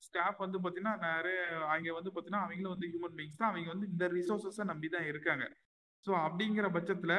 ஸ்டாஃப் 0.07 0.39
வந்து 0.43 0.57
பாத்தீங்கன்னா 0.63 0.95
நிறைய 1.07 1.39
அவங்க 1.71 1.93
வந்து 1.97 2.13
பாத்தீங்கன்னா 2.15 2.45
அவங்களும் 2.45 2.73
வந்து 2.75 2.89
ஹியூமன் 2.91 3.17
பீங்ஸ் 3.19 3.39
தான். 3.41 3.51
அவங்க 3.51 3.69
வந்து 3.73 3.89
இந்த 3.93 4.05
ரிசோர்சஸை 4.15 4.65
நம்பி 4.71 4.89
தான் 4.95 5.09
இருக்காங்க. 5.11 5.45
ஸோ 6.05 6.11
அப்படிங்கிற 6.25 6.67
பட்சத்துல 6.75 7.13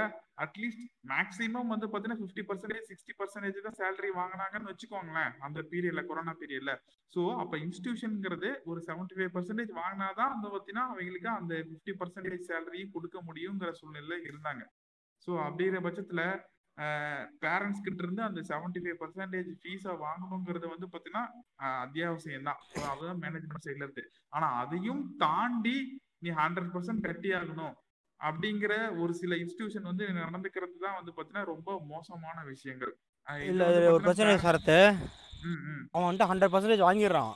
அட்லீஸ்ட் 0.44 0.84
மேக்ஸிமம் 1.10 1.72
வந்து 1.72 1.86
பாத்தீங்கன்னா 1.86 2.20
ஃபிஃப்டி 2.20 2.42
பர்சன்டேஜ் 2.48 2.86
சிக்ஸ்டி 2.90 3.14
பர்சன்டேஜ் 3.18 3.58
தான் 3.66 3.76
சேலரி 3.80 4.10
வாங்கினாங்கன்னு 4.18 4.70
வச்சுக்கோங்களேன் 4.72 5.32
அந்த 5.46 5.60
பீரியட்ல 5.72 6.02
கொரோனா 6.10 6.32
பீரியட்ல 6.42 6.74
ஸோ 7.12 7.22
அப்போ 7.42 7.56
இன்ஸ்டிடியூஷனுங்கிறது 7.64 8.50
ஒரு 8.70 8.80
செவன்டி 8.88 9.16
ஃபைவ் 9.18 9.34
பர்சன்டேஜ் 9.36 9.72
வாங்கினாதான் 9.80 10.32
அந்த 10.36 10.46
பார்த்தீங்கன்னா 10.52 10.86
அவங்களுக்கு 10.86 11.30
அந்த 11.40 11.54
ஃபிஃப்டி 11.66 11.94
பர்சன்டேஜ் 12.00 12.48
சேலரியும் 12.50 12.94
கொடுக்க 12.96 13.18
முடியுங்கிற 13.28 13.72
சூழ்நிலை 13.80 14.18
இருந்தாங்க. 14.30 14.62
ஸோ 15.26 15.30
அப்படிங்கிற 15.46 15.80
பட்சத்தில் 15.86 16.24
பேரண்ட்ஸ் 17.42 17.84
கிட்ட 17.86 18.00
இருந்து 18.04 18.22
அந்த 18.26 18.40
செவன்டி 18.50 18.80
ஃபைவ் 18.84 18.98
பர்சன்டேஜ் 19.00 19.50
ஃபீஸா 19.62 19.94
வாங்கணுங்கிறது 20.04 20.66
வந்து 20.74 20.86
பாத்தீங்கன்னா 20.92 21.24
அத்தியாவசியம் 21.80 22.48
தான் 22.50 22.60
அதுதான் 22.92 23.20
மேனேஜ்மெண்ட் 23.24 23.66
சைட்ல 23.66 23.86
இருந்து. 23.86 24.04
ஆனால் 24.34 24.54
அதையும் 24.62 25.02
தாண்டி 25.24 25.76
நீ 26.24 26.30
ஹண்ட்ரட் 26.40 26.72
பர்சன்ட் 26.74 27.06
கட்டி 27.08 27.30
ஆகணும் 27.40 27.76
அப்படிங்கிற 28.20 29.00
ஒரு 29.00 29.14
சில 29.14 29.34
இன்ஸ்டிடியூஷன் 29.34 29.82
வந்து 29.82 30.04
நடந்துக்கிறது 30.04 30.76
தான் 30.80 30.96
வந்து 30.96 31.12
பார்த்தீங்கன்னா 31.16 31.44
ரொம்ப 31.44 31.80
மோசமான 31.88 32.42
விஷயங்கள். 32.44 32.96
இல்ல 33.46 33.64
வந்து 33.64 33.92
ஒரு 33.92 33.98
பாத்தீங்கன்னா 33.98 34.02
பிரச்சனை 34.02 34.36
சரத்து. 34.36 34.96
ம், 35.42 35.60
ம், 35.66 35.88
அவன் 35.92 36.08
வந்துட்டு 36.08 36.30
ஹண்ட்ரட் 36.30 36.54
பர்சன்டேஜ் 36.54 36.86
வாங்கிடுறான். 36.88 37.32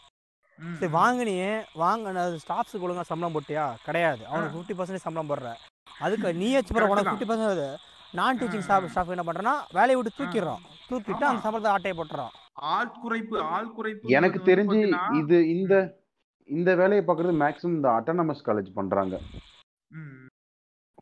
ம், 0.58 0.74
சரி. 0.74 0.92
வாங்கினியே 0.92 1.52
வாங்கின 1.74 2.36
ஸ்டாஃப்ஸுக்கு 2.44 2.84
ஒழுங்கா 2.86 3.00
சம்பளம் 3.00 3.34
போட்டியா? 3.34 3.74
கிடையாது. 3.84 4.26
அவனுக்கு 4.26 4.58
ஃபிஃப்டி 4.58 4.76
பர்சன்டேஜ் 4.78 5.06
சம்பளம் 5.06 5.30
போடுற. 5.30 5.54
அதுக்கு 5.98 6.34
நீ 6.34 6.52
வச்சு 6.52 6.74
போற 6.74 6.86
உனக்கு. 6.86 7.10
Fifty 7.10 7.28
percentage 7.28 7.76
non 8.12 8.38
teaching 8.38 8.58
staff 8.58 8.88
staff 8.88 9.10
என்ன 9.10 9.22
பண்றான்னா 9.22 9.54
வேலையை 9.72 9.96
விட்டு 9.96 10.24
தூக்கிடுறான். 10.24 10.62
தூக்கிட்டு 10.90 11.24
அந்த. 11.24 11.50
சம்பளத்தை 11.50 11.66
ஆட்டையை 11.66 12.02
போட்டுறான். 12.02 12.32
ஆள் 12.52 12.92
குறைப்பு 13.04 13.40
ஆள் 13.40 13.74
குறைப்பு 13.76 14.08
எனக்கு 14.08 14.38
தெரிஞ்சு 14.44 14.78
இது 15.18 15.48
இந்த 15.48 16.02
இந்த 16.48 16.74
வேலையை 16.74 17.06
பார்க்கறது 17.06 17.34
மேக்ஸிமம் 17.42 17.76
இந்த 17.78 17.88
அட்டானமஸ் 17.88 18.44
காலேஜ் 18.44 18.70
பண்றாங்க. 18.74 19.20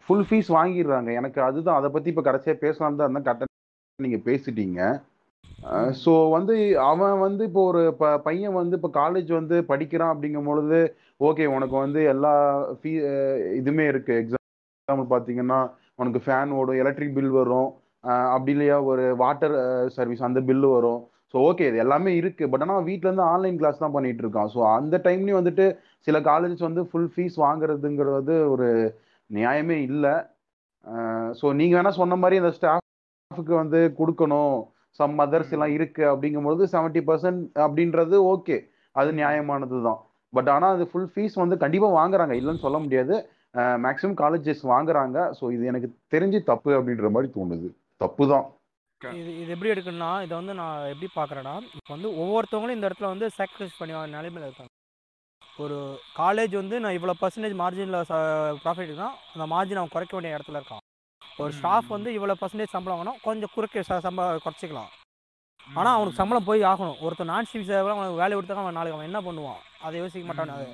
ஃபுல் 0.05 0.27
ஃபீஸ் 0.29 0.51
வாங்கிடுறாங்க. 0.59 1.11
எனக்கு 1.21 1.41
அதுதான். 1.49 1.79
அதை 1.81 1.89
பத்தி 1.95 2.09
இப்ப 2.13 2.25
கடைசியா 2.29 2.55
பேசலாம் 2.67 2.99
தான் 3.01 3.09
இருந்தா 3.09 3.25
கரெக்டாக 3.29 4.05
நீங்க 4.07 4.21
பேசிட்டீங்க. 4.29 4.81
ஸோ 6.03 6.13
வந்து 6.35 6.55
அவன் 6.91 7.17
வந்து 7.25 7.43
இப்போ 7.49 7.63
ஒரு 7.71 7.83
ப 8.01 8.05
பையன் 8.27 8.57
வந்து 8.61 8.75
இப்போ 8.79 8.91
காலேஜ் 9.03 9.31
வந்து 9.39 9.57
படிக்கிறான் 9.71 10.13
அப்படிங்கும் 10.15 10.49
பொழுது 10.51 10.81
ஓகே 11.29 11.45
உனக்கு 11.57 11.77
வந்து 11.85 12.01
எல்லா 12.13 12.33
ஃபீ 12.79 12.93
இதுமே 13.61 13.85
இருக்கு. 13.93 14.15
எக்ஸாம்பிள் 14.23 15.09
பார்த்தீங்கன்னா 15.15 15.61
உனக்கு 16.01 16.21
ஃபேன் 16.25 16.55
ஓடும் 16.59 16.81
எலக்ட்ரிக் 16.83 17.17
பில் 17.19 17.37
வரும். 17.41 17.71
அப்படி 18.35 18.53
இல்லையா 18.55 18.77
ஒரு 18.91 19.05
வாட்டர் 19.23 19.55
சர்வீஸ் 19.97 20.27
அந்த 20.29 20.41
பில்லு 20.49 20.71
வரும். 20.77 21.01
ஸோ 21.33 21.37
ஓகே 21.49 21.67
இது 21.71 21.79
எல்லாமே 21.85 22.11
இருக்கு. 22.21 22.45
பட் 22.53 22.65
ஆனால் 22.65 22.87
வீட்ல 22.89 23.09
இருந்து 23.09 23.29
ஆன்லைன் 23.33 23.59
கிளாஸ் 23.61 23.83
தான் 23.85 23.95
பண்ணிட்டு 23.97 24.23
இருக்கான். 24.25 24.51
ஸோ 24.55 24.61
அந்த 24.79 24.97
டைம்லயும் 25.07 25.41
வந்துட்டு 25.41 25.67
சில 26.07 26.19
காலேஜஸ் 26.31 26.69
வந்து 26.69 26.85
ஃபுல் 26.91 27.11
ஃபீஸ் 27.15 27.37
வாங்குறதுங்கிறது 27.47 28.37
ஒரு 28.55 28.69
நியாயமே 29.39 29.77
இல்லை. 29.89 30.15
ஸோ 31.41 31.47
நீங்க 31.59 31.75
வேணா 31.79 31.93
சொன்ன 32.01 32.17
மாதிரி 32.23 32.41
அந்த 32.43 32.53
ஸ்டாஃபுக்கு 32.59 33.55
வந்து 33.63 33.81
கொடுக்கணும். 33.99 34.57
சம் 35.01 35.21
அதர்ஸ் 35.25 35.53
எல்லாம் 35.57 35.75
இருக்கு 35.77 36.03
அப்படிங்கும்போது 36.13 36.63
செவன்ட்டி 36.73 37.03
பர்சன்ட் 37.11 37.43
அப்படின்றது 37.67 38.17
ஓகே 38.33 38.57
அது 39.01 39.11
நியாயமானது 39.21 39.79
தான் 39.87 40.01
பட் 40.33 40.51
ஆனால் 40.55 40.75
அது 40.77 40.85
ஃபுல் 40.91 41.13
ஃபீஸ் 41.13 41.37
வந்து 41.43 41.57
கண்டிப்பாக 41.63 41.97
வாங்குறாங்க. 42.01 42.35
இல்லைன்னு 42.41 42.65
சொல்ல 42.65 42.79
முடியாது. 42.85 43.15
மேக்ஸிமம் 43.85 44.19
காலேஜஸ் 44.23 44.63
வாங்குறாங்க. 44.73 45.19
ஸோ 45.39 45.45
இது 45.55 45.65
எனக்கு 45.73 45.89
தெரிஞ்சு 46.15 46.39
தப்பு 46.51 46.71
அப்படின்ற 46.79 47.09
மாதிரி 47.15 47.31
தோணுது. 47.37 47.71
தப்பு 48.05 48.27
தான் 48.33 48.47
இது 49.21 49.31
இது 49.43 49.51
எப்படி 49.55 49.73
எடுக்கணும்னா 49.73 50.11
இதை 50.25 50.35
வந்து 50.41 50.55
நான் 50.61 50.89
எப்படி 50.93 51.09
பார்க்குறேன்னா 51.17 51.55
இப்போ 51.79 51.93
வந்து 51.97 52.11
ஒவ்வொருத்தவங்களும் 52.23 52.77
இந்த 52.77 52.89
இடத்துல 52.89 53.13
வந்து 53.13 53.27
சாக்ரிஃபைஸ் 53.39 53.79
பண்ணி 53.81 53.95
நிலைமையில 54.17 54.47
இருக்காங்க. 54.49 54.72
ஒரு 55.63 55.77
காலேஜ் 56.21 56.55
வந்து 56.61 56.77
நான் 56.83 56.97
இவ்வளோ 56.99 57.15
பர்சன்டேஜ் 57.23 57.55
மார்ஜினில் 57.61 57.99
ப்ராஃபிட் 58.63 58.91
இருக்கான் 58.91 59.17
அந்த 59.33 59.45
மார்ஜின் 59.55 59.81
அவன் 59.81 59.95
குறைக்க 59.95 60.13
வேண்டிய 60.17 60.37
இடத்துல 60.37 60.61
இருக்கான். 60.61 60.83
ஒரு 61.43 61.53
ஸ்டாஃப் 61.59 61.89
வந்து 61.97 62.11
இவ்வளோ 62.17 62.37
பர்சன்டேஜ் 62.43 62.75
சம்பளம் 62.75 62.97
வாங்கணும் 62.99 63.21
கொஞ்சம் 63.27 63.53
குறைக்க 63.57 64.01
சம்பளம் 64.07 64.45
குறைச்சிக்கலாம். 64.45 64.91
ஆனால் 65.79 65.97
அவனுக்கு 65.97 66.21
சம்பளம் 66.21 66.49
போய் 66.49 66.71
ஆகணும். 66.71 67.01
ஒருத்தர் 67.05 67.31
நான் 67.33 67.49
சிவி 67.51 67.75
அவனுக்கு 67.81 68.23
வேலை 68.23 68.33
கொடுத்தா 68.37 68.63
அவன் 68.63 68.79
நாளைக்கு 68.79 68.97
அவன் 68.97 69.09
என்ன 69.11 69.21
பண்ணுவான்? 69.27 69.61
அதை 69.87 70.01
யோசிக்க 70.03 70.27
மாட்டான். 70.29 70.55
அது 70.57 70.67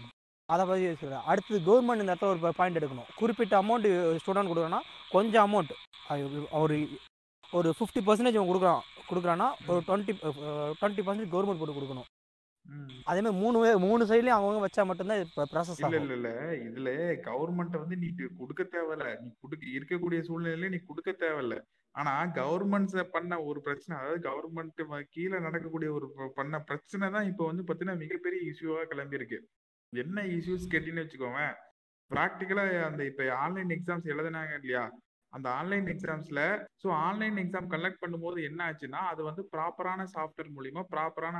அதை 0.48 0.62
பற்றி 0.68 0.84
யோசிக்கிறேன். 0.88 1.24
அடுத்தது 1.30 1.58
கவர்மெண்ட் 1.68 2.02
இந்த 2.02 2.12
இடத்துல 2.12 2.32
ஒரு 2.34 2.54
பாயிண்ட் 2.58 2.78
எடுக்கணும். 2.80 3.08
குறிப்பிட்ட 3.20 3.54
அமௌண்ட் 3.62 3.88
ஸ்டூடெண்ட் 4.20 4.50
கொடுக்குறோன்னா 4.50 4.82
கொஞ்சம் 5.14 5.44
அமௌண்ட் 5.46 5.74
ஒரு 6.62 6.76
ஒரு 7.58 7.68
ஃபிஃப்டி 7.76 8.00
பர்சன்டேஜ் 8.06 8.38
அவன் 8.38 8.50
கொடுக்குறான். 8.52 8.84
கொடுக்குறான்னா 9.10 9.48
ஒரு 9.72 9.82
டுவெண்ட்டி 9.88 10.14
டுவெண்ட்டி 10.80 11.02
பர்சன்டேஜ் 11.04 11.34
கவர்மெண்ட் 11.34 11.60
போட்டு 11.62 11.76
கொடுக்கணும். 11.78 12.08
அதே 13.08 13.20
மாதிரி 13.20 13.36
மூணு 13.40 13.58
மூணு 13.84 14.02
சைட்லையும் 14.08 14.36
அவங்கவுங்க 14.36 14.64
வச்சா 14.64 14.82
மட்டும்தான் 14.88 15.22
இப்போ 15.24 15.44
ப்ராசஸ் 15.52 15.80
இல்ல 15.80 15.98
இல்ல 15.98 16.14
இல்ல. 16.18 16.30
இதுல 16.66 16.90
கவர்மெண்ட் 17.28 17.76
வந்து 17.82 17.96
நீ 18.02 18.08
கொடுக்க 18.40 18.62
தேவையில்ல. 18.74 19.06
நீ 19.22 19.28
கொடுக்க 19.42 19.64
இருக்கக்கூடிய 19.76 20.20
சூழ்நிலையில 20.28 20.70
நீ 20.74 20.80
கொடுக்க 20.90 21.12
தேவையில்ல. 21.22 21.56
ஆனா 21.94 22.10
கவர்மெண்ட்ஸ் 22.36 22.98
பண்ண 23.14 23.34
ஒரு 23.46 23.60
பிரச்சனை 23.60 23.94
அதாவது 24.00 24.20
கவர்மெண்ட் 24.26 24.82
கீழே 25.14 25.38
நடக்கக்கூடிய 25.46 25.90
ஒரு 25.92 26.06
பண்ண 26.36 26.58
பிரச்சனை 26.68 27.06
தான் 27.16 27.28
இப்போ 27.30 27.44
வந்து 27.50 27.64
பாத்தீங்கன்னா 27.68 28.02
மிகப்பெரிய 28.02 28.40
இஷ்யூவா 28.50 28.82
கிளம்பி 28.92 29.18
இருக்கு 29.20 29.38
என்ன 29.92 30.24
இஷ்யூஸ் 30.36 30.70
கேட்டீங்கன்னு 30.72 31.04
வச்சுக்கோங்க 31.04 31.42
ப்ராக்டிக்கலா 32.10 32.64
அந்த 32.86 33.02
இப்ப 33.10 33.22
ஆன்லைன் 33.38 33.74
எக்ஸாம்ஸ் 33.76 34.12
எழுதுனாங்க 34.12 34.52
இல்லையா? 34.60 34.84
அந்த 35.32 35.46
ஆன்லைன் 35.50 35.88
எக்ஸாம்ஸ்ல 35.92 36.40
ஸோ 36.82 36.88
ஆன்லைன் 37.06 37.38
எக்ஸாம் 37.42 37.70
கண்டக்ட் 37.72 38.02
பண்ணும்போது 38.02 38.38
என்ன 38.48 38.60
ஆச்சுன்னா 38.68 39.00
அது 39.12 39.22
வந்து 39.28 39.42
ப்ராப்பரான 39.54 40.06
சாஃப்ட்வேர் 40.14 40.54
மூலியமா 40.56 40.82
ப்ராப்பரான 40.92 41.38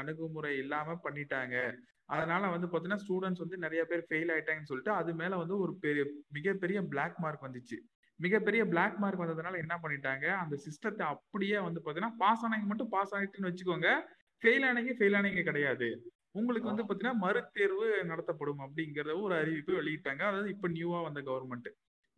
அணுகுமுறை 0.00 0.52
இல்லாம 0.62 0.96
பண்ணிட்டாங்க. 1.06 1.56
அதனால 2.06 2.42
வந்து 2.54 2.66
பார்த்தீங்கன்னா 2.66 3.02
ஸ்டூடெண்ட்ஸ் 3.04 3.42
வந்து 3.44 3.56
நிறைய 3.64 3.82
பேர் 3.90 4.04
ஃபெயில் 4.08 4.30
ஆயிட்டாங்கன்னு 4.34 4.70
சொல்லிட்டு 4.70 4.92
அது 5.00 5.10
மேல 5.14 5.36
வந்து 5.42 5.56
ஒரு 5.64 5.72
பெரிய 5.84 6.04
மிகப்பெரிய 6.36 6.80
பிளாக் 6.92 7.18
மார்க் 7.24 7.46
வந்துச்சு. 7.46 7.78
மிகப்பெரிய 8.20 8.62
பிளாக் 8.70 8.96
மார்க் 9.02 9.22
வந்ததுனால 9.24 9.58
என்ன 9.64 9.74
பண்ணிட்டாங்க 9.82 10.26
அந்த 10.42 10.54
சிஸ்டத்தை 10.66 11.04
அப்படியே 11.14 11.58
வந்து 11.66 11.80
பார்த்தீங்கன்னா 11.80 12.16
பாஸ் 12.22 12.44
ஆனவங்க 12.46 12.70
மட்டும் 12.70 12.92
பாஸ் 12.94 13.12
ஆகிட்டுன்னு 13.16 13.50
வச்சுக்கோங்க 13.50 13.90
ஃபெயில் 14.42 14.66
ஆனவங்க 14.68 14.94
ஃபெயில் 14.98 15.18
ஆனவங்க 15.18 15.44
கிடையாது. 15.50 15.88
உங்களுக்கு 16.38 16.70
வந்து 16.70 16.84
பார்த்தீங்கன்னா 16.84 17.20
மறுதேர்வு 17.24 17.86
நடத்தப்படும் 18.12 18.64
அப்படிங்கிற 18.64 19.12
ஒரு 19.26 19.34
அறிவிப்பு 19.42 19.72
வெளியிட்டாங்க. 19.80 20.22
அதாவது 20.30 20.50
இப்போ 20.54 20.68
நியூவா 20.68 20.98
வந்த 21.08 21.20
கவர்மெண்ட் 21.28 21.68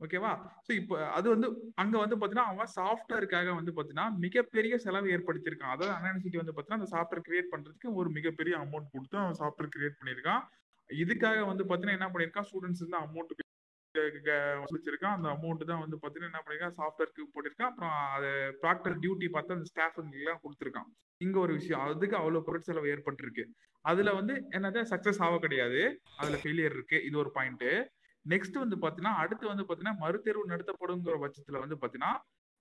ஓகேவா 0.04 0.30
ஸோ 0.66 0.70
இப்போ 0.80 0.94
அது 1.16 1.26
வந்து 1.34 1.48
அங்க 1.82 1.94
வந்து 2.02 2.16
பாத்தீங்கன்னா 2.20 2.50
அவன் 2.52 2.72
சாஃப்ட்வேருக்காக 2.76 3.54
வந்து 3.58 3.72
பாத்தீங்கன்னா 3.78 4.06
மிகப்பெரிய 4.24 4.74
செலவு 4.84 5.12
ஏற்படுத்தியிருக்கான் 5.16 5.74
அதாவது 5.74 5.92
அனானிசிட்டி 5.98 6.40
வந்து 6.42 6.54
பாத்தீங்கன்னா 6.54 6.80
அந்த 6.80 6.90
சாஃப்ட்வேர் 6.94 7.26
கிரியேட் 7.26 7.52
பண்றதுக்கு 7.54 7.88
ஒரு 8.00 8.10
மிகப்பெரிய 8.18 8.54
அமௌண்ட் 8.64 8.94
கொடுத்து 8.94 9.18
அவன் 9.24 9.38
சாஃப்ட்வேர் 9.42 9.74
கிரியேட் 9.74 9.98
பண்ணியிருக்கான். 10.00 10.42
இதுக்காக 10.90 11.42
வந்து 11.50 11.64
பாத்தீங்கன்னா 11.68 11.98
என்ன 11.98 12.08
பண்ணியிருக்கான்? 12.12 12.48
ஸ்டூடெண்ட்ஸ் 12.48 12.82
இருந்து 12.82 13.00
அமௌண்ட் 13.04 13.36
வச்சிருக்கான். 14.74 15.14
அந்த 15.18 15.28
அமௌண்ட் 15.36 15.68
தான் 15.70 15.82
வந்து 15.84 15.96
பாத்தீங்கன்னா 16.02 16.30
என்ன 16.32 16.42
பண்ணிருக்கான் 16.44 16.76
சாஃப்ட்வேருக்கு 16.80 17.30
போட்டிருக்கான். 17.34 17.70
அப்புறம் 17.72 17.94
அது 18.16 18.30
ப்ராக்டர் 18.64 18.96
டியூட்டி 19.04 19.28
பார்த்து 19.36 19.56
அந்த 19.58 19.68
ஸ்டாஃபுங்கெல்லாம் 19.72 20.42
கொடுத்துருக்கான். 20.44 20.90
இங்க 21.26 21.38
ஒரு 21.44 21.52
விஷயம். 21.60 21.82
அதுக்கு 21.86 22.20
அவ்வளவு 22.20 22.46
பொருட்செலவு 22.48 22.92
ஏற்பட்டிருக்கு. 22.94 23.44
அதுல 23.84 24.10
வந்து 24.20 24.34
என்னது? 24.56 24.80
சக்சஸ் 24.92 25.22
ஆக 25.26 25.40
கிடையாது. 25.46 25.80
அதுல 26.20 26.38
ஃபெயிலியர் 26.42 26.76
இருக்கு. 26.78 26.98
இது 27.08 27.16
ஒரு 27.24 27.32
பாயிண்ட் 27.38 27.66
நெக்ஸ்ட் 28.26 28.62
வந்து 28.62 28.76
பாத்தீங்கன்னா 28.76 29.14
அடுத்து 29.22 29.44
வந்து 29.46 29.64
பாத்தீங்கன்னா 29.68 30.00
மறுதேர்வு 30.04 30.52
நடத்தப்படுங்கிற 30.52 31.16
பட்சத்துல 31.24 31.62
வந்து 31.64 31.78
பாத்தீங்கன்னா 31.82 32.12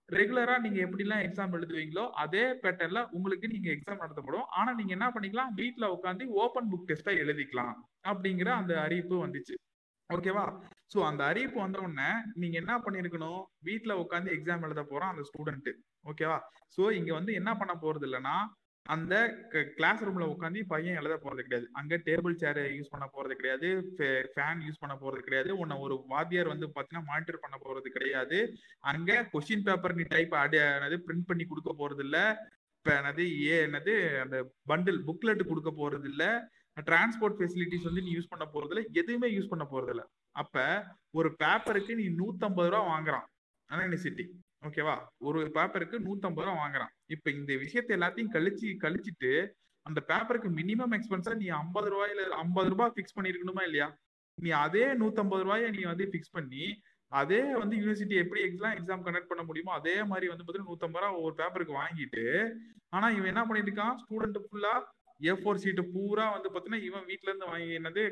ரெகுலரா 0.09 0.53
நீங்க 0.59 0.79
எப்படிலாம் 0.85 1.23
எக்ஸாம் 1.25 1.55
எழுதுவீங்களோ 1.57 2.03
அதே 2.23 2.43
பேட்டர்ல 2.61 2.99
உங்களுக்கு 3.11 3.47
நீங்க 3.47 3.67
எக்ஸாம் 3.73 4.01
நடத்தப்படும். 4.03 4.45
ஆனா 4.49 4.71
நீங்க 4.73 4.91
என்ன 4.97 5.07
பண்ணிக்கலாம்? 5.15 5.51
வீட்டுல 5.59 5.87
உட்காந்து 5.95 6.25
ஓபன் 6.43 6.69
புக் 6.71 6.87
டெஸ்டா 6.89 7.11
எழுதிக்கலாம் 7.23 7.75
அப்படிங்கிற 8.11 8.49
அந்த 8.61 8.73
அறிவிப்பு 8.85 9.17
வந்துச்சு. 9.25 9.55
ஓகேவா 10.09 10.45
சோ 10.93 10.99
அந்த 11.09 11.21
அறிவிப்பு 11.31 11.59
வந்த 11.59 11.79
உடனே 11.79 12.09
நீங்க 12.33 12.55
என்ன 12.57 12.75
பண்ணிருக்கணும்? 12.85 13.41
வீட்டுல 13.67 13.95
உட்காந்து 14.03 14.29
எக்ஸாம் 14.37 14.65
எழுத 14.67 14.83
போறோம் 14.91 15.11
அந்த 15.13 15.25
ஸ்டூடெண்ட் 15.29 15.69
ஓகேவா 16.05 16.39
சோ 16.77 16.83
இங்க 16.99 17.11
வந்து 17.13 17.33
என்ன 17.33 17.51
பண்ண 17.55 17.73
போறது 17.83 18.07
இல்லைன்னா 18.09 18.35
அந்த 18.85 19.15
கிளாஸ் 19.77 20.03
ரூம்ல 20.05 20.25
உட்காந்து 20.33 20.61
பையன் 20.71 20.99
எழுத 20.99 21.15
போறது 21.23 21.41
கிடையாது. 21.45 21.67
அங்க 21.79 21.95
டேபிள் 22.07 22.35
சேர் 22.43 22.59
யூஸ் 22.77 22.91
பண்ண 22.93 23.05
போறது 23.15 23.33
கிடையாது. 23.39 23.67
ஃபேன் 24.33 24.61
யூஸ் 24.67 24.81
பண்ண 24.83 24.95
போறது 25.01 25.21
கிடையாது. 25.27 25.51
உன்னை 25.57 25.75
ஒரு 25.85 25.95
வாத்தியார் 26.13 26.53
வந்து 26.53 26.67
பாத்தீங்கன்னா 26.67 27.09
மானிட்டர் 27.11 27.43
பண்ண 27.43 27.57
போறது 27.65 27.89
கிடையாது. 27.97 28.39
அங்க 28.91 29.19
கொஸ்டின் 29.33 29.65
பேப்பர் 29.67 29.97
நீ 29.99 30.05
டைப் 30.15 30.35
என்னது 30.61 30.97
பிரிண்ட் 31.07 31.29
பண்ணி 31.31 31.45
கொடுக்க 31.45 31.73
போறது 31.81 32.03
இல்ல 32.07 32.19
இப்ப 32.77 32.91
என்னது 32.99 33.23
ஏ 33.45 33.55
என்னது 33.67 33.93
அந்த 34.23 34.37
பண்டில் 34.71 34.99
புக்லெட் 35.07 35.49
கொடுக்க 35.51 35.71
போறது 35.81 36.07
இல்ல 36.11 36.23
டிரான்ஸ்போர்ட் 36.77 37.39
ஃபெசிலிட்டிஸ் 37.39 37.87
வந்து 37.87 38.01
நீ 38.01 38.11
யூஸ் 38.17 38.31
பண்ண 38.33 38.45
போறது 38.53 38.71
இல்ல 38.73 38.83
எதுவுமே 39.01 39.29
யூஸ் 39.37 39.51
பண்ண 39.53 39.63
போறது 39.71 39.93
இல்ல 39.95 40.03
அப்ப 40.35 40.63
ஒரு 41.11 41.29
பேப்பருக்கு 41.41 41.93
நீ 42.01 42.05
நூத்தம்பது 42.21 42.69
ரூபா 42.69 42.81
வாங்குறான். 42.93 43.27
யூனிவர்சிட்டி 43.69 44.25
ஓகேவா? 44.63 44.95
ஒரு 45.27 45.39
பேப்பருக்கு 45.55 45.97
நூத்தம்பது 46.05 46.45
ரூபா 46.47 46.55
வாங்குறான். 46.61 46.91
இப்ப 47.15 47.31
இந்த 47.31 47.51
விஷயத்தை 47.63 47.93
எல்லாத்தையும் 47.97 48.33
கழிச்சு 48.35 48.69
கழிச்சிட்டு 48.83 49.31
அந்த 49.85 49.99
பேப்பருக்கு 50.09 50.49
மினிமம் 50.59 50.93
எக்ஸ்பென்ஸா 50.97 51.33
நீ 51.41 51.47
ஐம்பது 51.61 51.87
ரூபாயில 51.93 52.23
ஐம்பது 52.43 52.69
ரூபாய் 52.73 52.93
ஃபிக்ஸ் 52.95 53.15
பண்ணிருக்கணுமா 53.17 53.63
இல்லையா? 53.67 53.87
நீ 54.37 54.49
அதே 54.65 54.85
நூத்தம்பது 55.01 55.43
ரூபாய 55.45 55.69
நீ 55.77 55.83
வந்து 55.91 56.05
ஃபிக்ஸ் 56.11 56.35
பண்ணி 56.37 56.65
அதே 57.11 57.39
வந்து 57.61 57.75
யூனிவர்சிட்டி 57.79 58.15
எப்படி 58.23 58.41
எக்ஸாம் 58.47 58.75
எக்ஸாம் 58.79 59.03
கண்டக்ட் 59.05 59.31
பண்ண 59.31 59.43
முடியுமோ 59.47 59.71
அதே 59.79 59.95
மாதிரி 60.11 60.25
வந்து 60.31 60.43
பார்த்தீங்கன்னா 60.43 60.71
நூத்தம்பது 60.71 61.03
ரூபா 61.03 61.17
ஒவ்வொரு 61.19 61.35
பேப்பருக்கு 61.39 61.79
வாங்கிட்டு 61.81 62.25
ஆனா 62.95 63.07
இவன் 63.17 63.31
என்ன 63.33 63.43
பண்ணிட்டு 63.47 63.69
இருக்கான் 63.71 63.97
ஸ்டூடெண்ட் 64.01 64.39
ஃபுல்லா 64.45 64.73
ஏ 65.19 65.33
ஃபோர் 65.39 65.61
சீட்டு 65.63 65.83
பூரா 65.93 66.25
வந்து 66.35 66.49
பார்த்தீங்கன்னா 66.51 66.85
இவன் 66.89 67.07
வீட்ல 67.11 67.31
இருந்து 67.31 67.49
வாங்கி 67.51 67.77
என்னது 67.79 68.03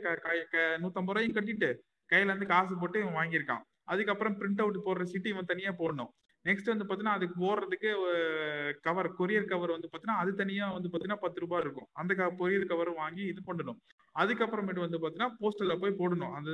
நூத்தம்பது 0.84 1.16
ரூபாயும் 1.16 1.38
கட்டிட்டு 1.38 1.70
கையில 2.10 2.32
இருந்து 2.32 2.52
காசு 2.54 2.74
போட்டு 2.82 2.98
இவன் 3.04 3.18
வாங்கியிருக்கான். 3.20 3.64
அதுக்கப்புறம் 3.92 4.36
பிரிண்ட் 4.40 4.62
அவுட் 4.64 4.86
போடுற 4.88 5.04
சீட்டு 5.12 5.30
இவன் 5.34 5.50
தனியா 5.52 5.72
போடணும். 5.82 6.12
நெக்ஸ்ட் 6.48 6.72
வந்து 6.72 6.86
பாத்தீங்கன்னா 6.88 7.18
அதுக்கு 7.20 7.36
போடுறதுக்கு 7.44 7.90
கவர் 8.86 9.10
கொரியர் 9.20 9.52
கவர் 9.52 9.74
வந்து 9.76 9.90
பாத்தீங்கன்னா 9.92 10.22
அது 10.24 10.32
தனியா 10.42 10.66
வந்து 10.76 10.90
பாத்தீங்கன்னா 10.92 11.24
பத்து 11.26 11.42
ரூபாய் 11.44 11.64
இருக்கும். 11.66 11.90
அந்த 12.00 12.12
கொரியர் 12.42 12.72
கவர் 12.72 12.92
வாங்கி 13.02 13.24
இது 13.32 13.42
பண்ணணும் 13.50 13.80
அதுக்கப்புறமேட்டு 14.16 14.86
வந்து 14.86 15.00
பாத்தீங்கன்னா 15.04 15.32
போஸ்டல்ல 15.42 15.76
போய் 15.84 16.00
போடணும். 16.02 16.34
அந்த 16.38 16.50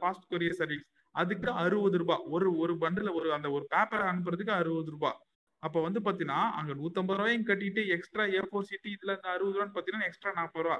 ஃபாஸ்ட் 0.00 0.28
கொரியர் 0.32 0.58
சர்வீஸ் 0.60 0.86
அதுக்கு 1.14 1.48
அறுபது 1.62 1.96
ரூபாய். 2.02 2.24
ஒரு 2.34 2.48
ஒரு 2.62 2.74
பண்டில் 2.82 3.10
ஒரு 3.18 3.28
அந்த 3.38 3.48
ஒரு 3.56 3.64
பேப்பரை 3.74 4.04
அனுப்புறதுக்கு 4.12 4.54
அறுபது 4.60 4.90
ரூபாய். 4.96 5.18
அப்ப 5.62 5.80
வந்து 5.86 6.00
பாத்தீங்கன்னா 6.06 6.40
அங்க 6.58 6.72
நூத்தம்பது 6.78 7.18
ரூபாயும் 7.18 7.46
கட்டிட்டு 7.50 7.82
எக்ஸ்ட்ரா 7.96 8.24
ஏ 8.36 8.40
ஃபோர் 8.48 8.68
சீட்டு 8.70 8.88
இதுல 8.94 9.14
இந்த 9.18 9.28
அறுபது 9.34 9.54
ரூபான்னு 9.54 9.76
பாத்தீங்கன்னா 9.76 10.08
எக்ஸ்ட்ரா 10.08 10.32
நாற்பது 10.38 10.64
ரூபா 10.66 10.78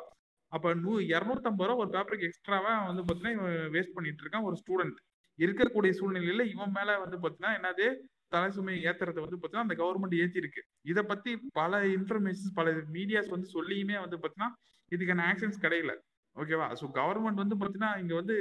அப்ப 0.52 0.72
நூ 0.80 0.92
இரநூத்தம்பது 1.12 1.68
ரூபா 1.68 1.82
ஒரு 1.82 1.90
பேப்பருக்கு 1.94 2.28
எக்ஸ்ட்ராவா 2.30 2.72
வந்து 2.88 3.02
பாத்தீங்கன்னா 3.02 3.34
இவன் 3.36 3.70
வேஸ்ட் 3.76 3.94
பண்ணிட்டு 3.96 4.22
இருக்கான் 4.24 4.48
ஒரு 4.48 4.56
ஸ்டூடெண்ட் 4.62 4.98
இருக்கக்கூடிய 5.38 5.92
சூழ்நிலையில 6.00 6.44
இவன் 6.54 6.74
மேல 6.78 6.96
வந்து 7.04 7.18
பாத்தீங்கன்னா 7.22 7.52
என்னது? 7.58 7.86
தலை 8.34 8.48
சுமை 8.56 8.74
ஏத்துறத 8.88 9.18
வந்து 9.24 9.38
பாத்தீங்கன்னா 9.40 9.66
அந்த 9.66 9.76
கவர்மெண்ட் 9.82 10.16
ஏத்தி 10.22 10.42
இருக்கு 10.42 10.62
இத 10.92 11.00
பத்தி 11.10 11.32
பல 11.60 11.80
இன்ஃபர்மேஷன்ஸ் 11.96 12.56
பல 12.58 12.70
மீடியாஸ் 12.96 13.30
வந்து 13.34 13.48
சொல்லியுமே 13.56 13.96
வந்து 14.04 14.18
பாத்தீங்கன்னா 14.22 14.50
இதுக்கான 14.92 15.24
ஆக்ஷன்ஸ் 15.30 15.62
கிடையல. 15.64 15.92
ஓகேவா 16.36 16.66
ஸோ 16.80 16.84
கவர்மெண்ட் 16.98 17.42
வந்து 17.42 17.56
பாத்தீங்கன்னா 17.60 17.92
இங்க 18.02 18.14
வந்து 18.20 18.34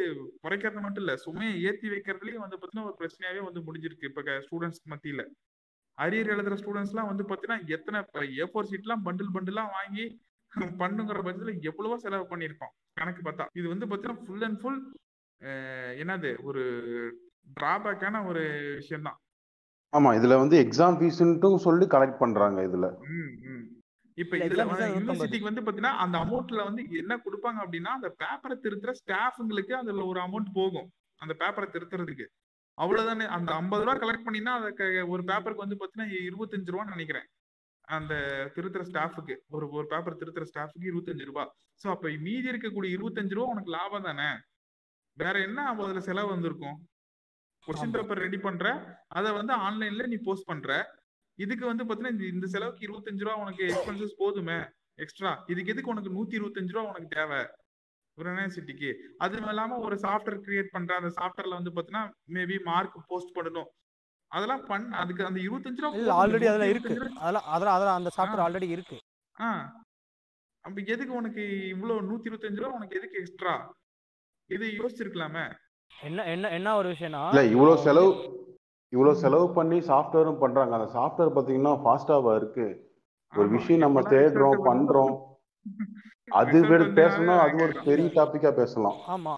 குறைக்கிறது 0.43 0.83
மட்டும் 0.85 1.03
இல்ல 1.03 1.13
சுமையை 1.23 1.55
ஏத்தி 1.69 1.87
வைக்கிறதுலயும் 1.93 2.43
வந்து 2.45 2.59
பாத்தீங்கன்னா 2.59 2.87
ஒரு 2.89 2.95
பிரச்சனையாவே 2.99 3.41
வந்து 3.47 3.63
முடிஞ்சிருக்கு 3.67 4.09
இப்ப 4.11 4.37
ஸ்டூடெண்ட்ஸ் 4.45 4.83
மத்தியில. 4.93 5.23
அரியர் 5.97 6.31
எழுதுற 6.35 6.55
ஸ்டூடெண்ட்ஸ் 6.61 6.93
எல்லாம் 6.93 7.09
வந்து 7.11 7.23
பாத்தீங்கன்னா 7.31 7.59
எத்தனை 7.75 7.99
ஏ 8.41 8.45
ஃபோர் 8.51 8.69
சீட் 8.69 8.85
எல்லாம் 8.87 9.05
பண்டில் 9.07 9.33
பண்டிலாம் 9.37 9.73
வாங்கி 9.77 10.05
பண்ணுங்கிற 10.81 11.19
பட்சத்துல 11.25 11.53
எவ்வளவோ 11.69 11.97
செலவு 12.05 12.25
பண்ணியிருக்கோம். 12.31 12.71
கணக்கு 12.99 13.21
பார்த்தா. 13.27 13.45
இது 13.59 13.67
வந்து 13.73 13.85
பாத்தீங்கன்னா 13.91 14.23
ஃபுல் 14.25 14.45
அண்ட் 14.47 14.59
ஃபுல் 14.61 14.79
என்னது? 16.01 16.31
ஒரு 16.47 16.63
டிராபேக்கான 17.57 18.23
ஒரு 18.31 18.43
விஷயம் 18.79 19.07
தான் 19.07 19.19
ஆமா 19.93 20.09
இதுல 20.17 20.35
வந்து 20.37 20.55
எக்ஸாம் 20.65 20.97
ஃபீஸ்ன்ட்டும் 20.99 21.63
சொல்லி 21.65 21.85
கலெக்ட் 21.85 22.21
பண்றாங்க 22.23 22.59
இதுல. 22.67 22.87
இப்ப 24.17 24.37
இதுல 24.37 24.63
யூனிவர்சிட்டிக்கு 24.95 25.49
வந்து 25.49 25.63
பாத்தீங்கன்னா 25.65 25.95
அந்த 26.03 26.15
அமௌண்ட்ல 26.17 26.63
வந்து 26.69 26.81
என்ன 27.01 27.13
கொடுப்பாங்க 27.25 27.59
அப்படின்னா 27.65 27.91
அந்த 27.97 28.09
பேப்பரை 28.21 28.55
திருத்துற 28.65 28.91
ஸ்டாஃபுங்களுக்கு 29.01 29.73
அதுல 29.73 30.05
ஒரு 30.05 30.19
அமௌண்ட் 30.19 30.49
போகும். 30.53 30.87
அந்த 31.21 31.33
பேப்பரை 31.41 31.67
திருத்துறதுக்கு. 31.75 32.25
அவ்வளவுதானே. 32.77 33.25
அந்த 33.27 33.51
ஐம்பது 33.53 33.83
ரூபா 33.85 33.95
கலெக்ட் 34.03 34.27
பண்ணினா 34.27 34.53
அதுக்கு 34.59 34.85
ஒரு 35.07 35.23
பேப்பருக்கு 35.23 35.65
வந்து 35.65 35.79
பாத்தீங்கன்னா 35.81 36.09
இருபத்தஞ்சு 36.29 36.73
ரூபான்னு 36.73 36.95
நினைக்கிறேன். 36.95 37.27
அந்த 37.87 38.13
திருத்துற 38.55 38.81
ஸ்டாஃபுக்கு 38.81 39.35
ஒரு 39.49 39.65
ஒரு 39.69 39.87
பேப்பர் 39.87 40.19
திருத்துற 40.21 40.45
ஸ்டாஃபுக்கு 40.51 40.89
இருபத்தஞ்சு 40.91 41.27
ரூபா. 41.29 41.43
சோ 41.81 41.87
அப்ப 41.89 42.11
மீதி 42.27 42.47
இருக்கக்கூடிய 42.51 42.91
இருபத்தஞ்சு 42.97 43.37
ரூபா 43.37 43.53
உனக்கு 43.53 43.71
லாபம் 43.71 44.07
தானே? 44.09 44.29
வேற 45.17 45.35
என்ன 45.39 45.65
அதுல 45.71 45.99
செலவு 45.99 46.29
வந்திருக்கும்? 46.29 46.77
கொஸ்டின் 47.67 47.91
பேப்பர் 47.91 48.17
ரெடி 48.17 48.37
பண்ற. 48.37 48.65
அதை 49.07 49.31
வந்து 49.31 49.53
ஆன்லைன்ல 49.57 50.07
நீ 50.07 50.15
போஸ்ட் 50.15 50.45
பண்ற. 50.45 50.69
இதுக்கு 51.37 51.65
வந்து 51.65 51.83
பாத்தீங்கன்னா 51.83 52.31
இந்த 52.33 52.47
செலவுக்கு 52.47 52.85
இருபத்தஞ்சு 52.87 53.19
ரூபா 53.19 53.35
உனக்கு 53.35 53.63
எக்ஸ்பென்சஸ் 53.67 54.15
போதுமே. 54.17 54.57
எக்ஸ்ட்ரா 54.95 55.43
இதுக்கு 55.47 55.71
எதுக்கு 55.71 55.89
உனக்கு 55.89 56.11
நூத்தி 56.15 56.35
இருபத்தஞ்சு 56.39 56.71
ரூபா 56.71 56.89
உனக்கு 56.89 57.07
தேவை? 57.07 57.39
ஒரு 58.17 58.29
யூனிவர்சிட்டிக்கு 58.31 58.89
அது 59.17 59.37
இல்லாம 59.37 59.77
ஒரு 59.77 59.95
சாஃப்ட்வேர் 59.95 60.41
கிரியேட் 60.45 60.71
பண்ற. 60.71 60.95
அந்த 60.95 61.11
சாஃப்ட்வேர்ல 61.15 61.49
வந்து 61.49 61.71
பாத்தீங்கன்னா 61.71 62.03
மேபி 62.33 62.63
மார்க் 62.63 63.05
போஸ்ட் 63.07 63.37
பண்ணணும். 63.37 63.69
அதெல்லாம் 64.31 64.65
பண்ண 64.65 64.97
அதுக்கு 64.97 65.25
அந்த 65.25 65.39
இருபத்தஞ்சு 65.39 65.81
ரூபா 65.81 66.17
ஆல்ரெடி 66.21 66.45
அதுல 66.45 66.67
இருக்கு. 66.67 66.93
அதெல்லாம் 67.19 67.43
அதெல்லாம் 67.45 67.75
அதெல்லாம் 67.75 67.95
அந்த 67.95 68.11
சாஃப்ட்வேர் 68.17 68.45
ஆல்ரெடி 68.45 68.69
இருக்கு. 68.69 68.97
ஆ. 69.35 69.49
அப்ப 70.65 70.81
எதுக்கு 70.85 71.13
உனக்கு 71.13 71.67
இவ்வளவு 71.67 72.07
நூத்தி 72.09 72.29
இருபத்தஞ்சு 72.29 72.61
ரூபா 72.61 72.75
உனக்கு 72.75 72.97
எதுக்கு 72.97 73.19
எக்ஸ்ட்ரா 73.19 73.53
இது 74.49 74.65
யோசிச்சிருக்கலாமே. 74.79 75.45
என்ன 75.99 76.25
என்ன 76.33 76.49
என்ன 76.57 76.69
ஒரு 76.79 76.87
விஷயம்னா 76.93 77.23
இல்ல 77.31 77.41
இவ்வளவு 77.53 77.83
செலவு 77.85 78.11
இவ்வளவு 78.93 79.19
செலவு 79.19 79.45
பண்ணி 79.49 79.77
சாஃப்ட்வேரும் 79.89 80.41
பண்றாங்க. 80.41 80.73
அந்த 80.77 80.87
சாஃப்ட்வேர் 80.95 81.35
பாத்தீங்கன்னா 81.35 81.73
ஃபாஸ்டாவா 81.83 82.31
இருக்கு. 82.35 82.65
ஒரு 83.33 83.49
விஷயம் 83.49 83.83
நம்ம 83.85 83.99
தேடுறோம் 84.13 84.65
பண்றோம். 84.69 85.13
அது 86.41 86.57
பேசணும் 86.97 87.41
அது 87.45 87.55
ஒரு 87.65 87.73
பெரிய 87.87 88.07
டாபிக்கா 88.17 88.51
பேசலாம். 88.59 88.97
ஆமா. 89.13 89.33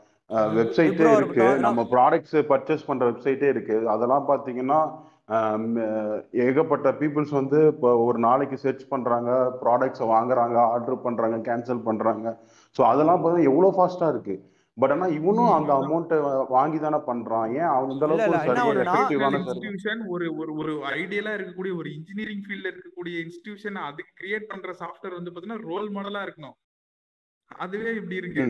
வெப்சைட்டே 0.57 1.07
இருக்கு. 1.17 1.45
நம்ம 1.65 1.79
ப்ராடக்ட்ஸ் 1.91 2.37
பர்ச்சேஸ் 2.51 2.87
பண்ற 2.87 3.03
வெப்சைட்டே 3.11 3.49
இருக்கு. 3.53 3.75
அதெல்லாம் 3.87 4.29
பாத்தீங்கன்னா 4.31 4.79
ஏகப்பட்ட 6.43 6.87
பீப்புள்ஸ் 7.01 7.33
வந்து 7.39 7.59
இப்போ 7.73 7.89
ஒரு 8.07 8.17
நாளைக்கு 8.19 8.57
சர்ச் 8.57 8.85
பண்றாங்க 8.89 9.29
ப்ராடக்ட்ஸை 9.61 10.07
வாங்குறாங்க 10.07 10.57
ஆர்டர் 10.73 11.05
பண்றாங்க 11.05 11.37
கேன்சல் 11.49 11.85
பண்றாங்க. 11.85 12.25
ஸோ 12.75 12.81
அதெல்லாம் 12.83 13.21
பார்த்தா 13.23 13.47
எவ்வளோ 13.51 13.69
ஃபாஸ்டா 13.77 14.07
இருக்கு. 14.07 14.35
பட் 14.77 14.93
ஆனா 14.93 15.07
இவனும் 15.15 15.51
அந்த 15.55 15.71
அமௌண்ட்டை 15.81 16.17
வாங்கி 16.53 16.77
தானே 16.83 16.99
பண்றான். 17.09 17.47
ஏன் 17.59 17.69
அவன் 17.73 17.91
இந்த 17.93 18.05
அளவுக்கு 18.05 19.33
இன்ஸ்டிடியூஷன் 19.39 20.01
ஒரு 20.13 20.27
ஒரு 20.41 20.51
ஒரு 20.61 20.73
ஐடியலா 20.99 21.33
இருக்கக்கூடிய 21.37 21.73
ஒரு 21.81 21.89
இன்ஜினியரிங் 21.97 22.43
ஃபீல்ட்ல 22.45 22.71
இருக்கக்கூடிய 22.73 23.15
இன்ஸ்டிடியூஷன் 23.25 23.77
அது 23.87 24.03
கிரியேட் 24.19 24.49
பண்ற 24.51 24.73
சாஃப்ட்வேர் 24.81 25.17
வந்து 25.17 25.33
பாத்தீங்கன்னா 25.33 25.67
ரோல் 25.71 25.89
மாடலா 25.97 26.23
இருக்கணும். 26.27 26.55
அதுவே 27.51 27.89
இப்படி 27.99 28.15
இருக்கு. 28.21 28.43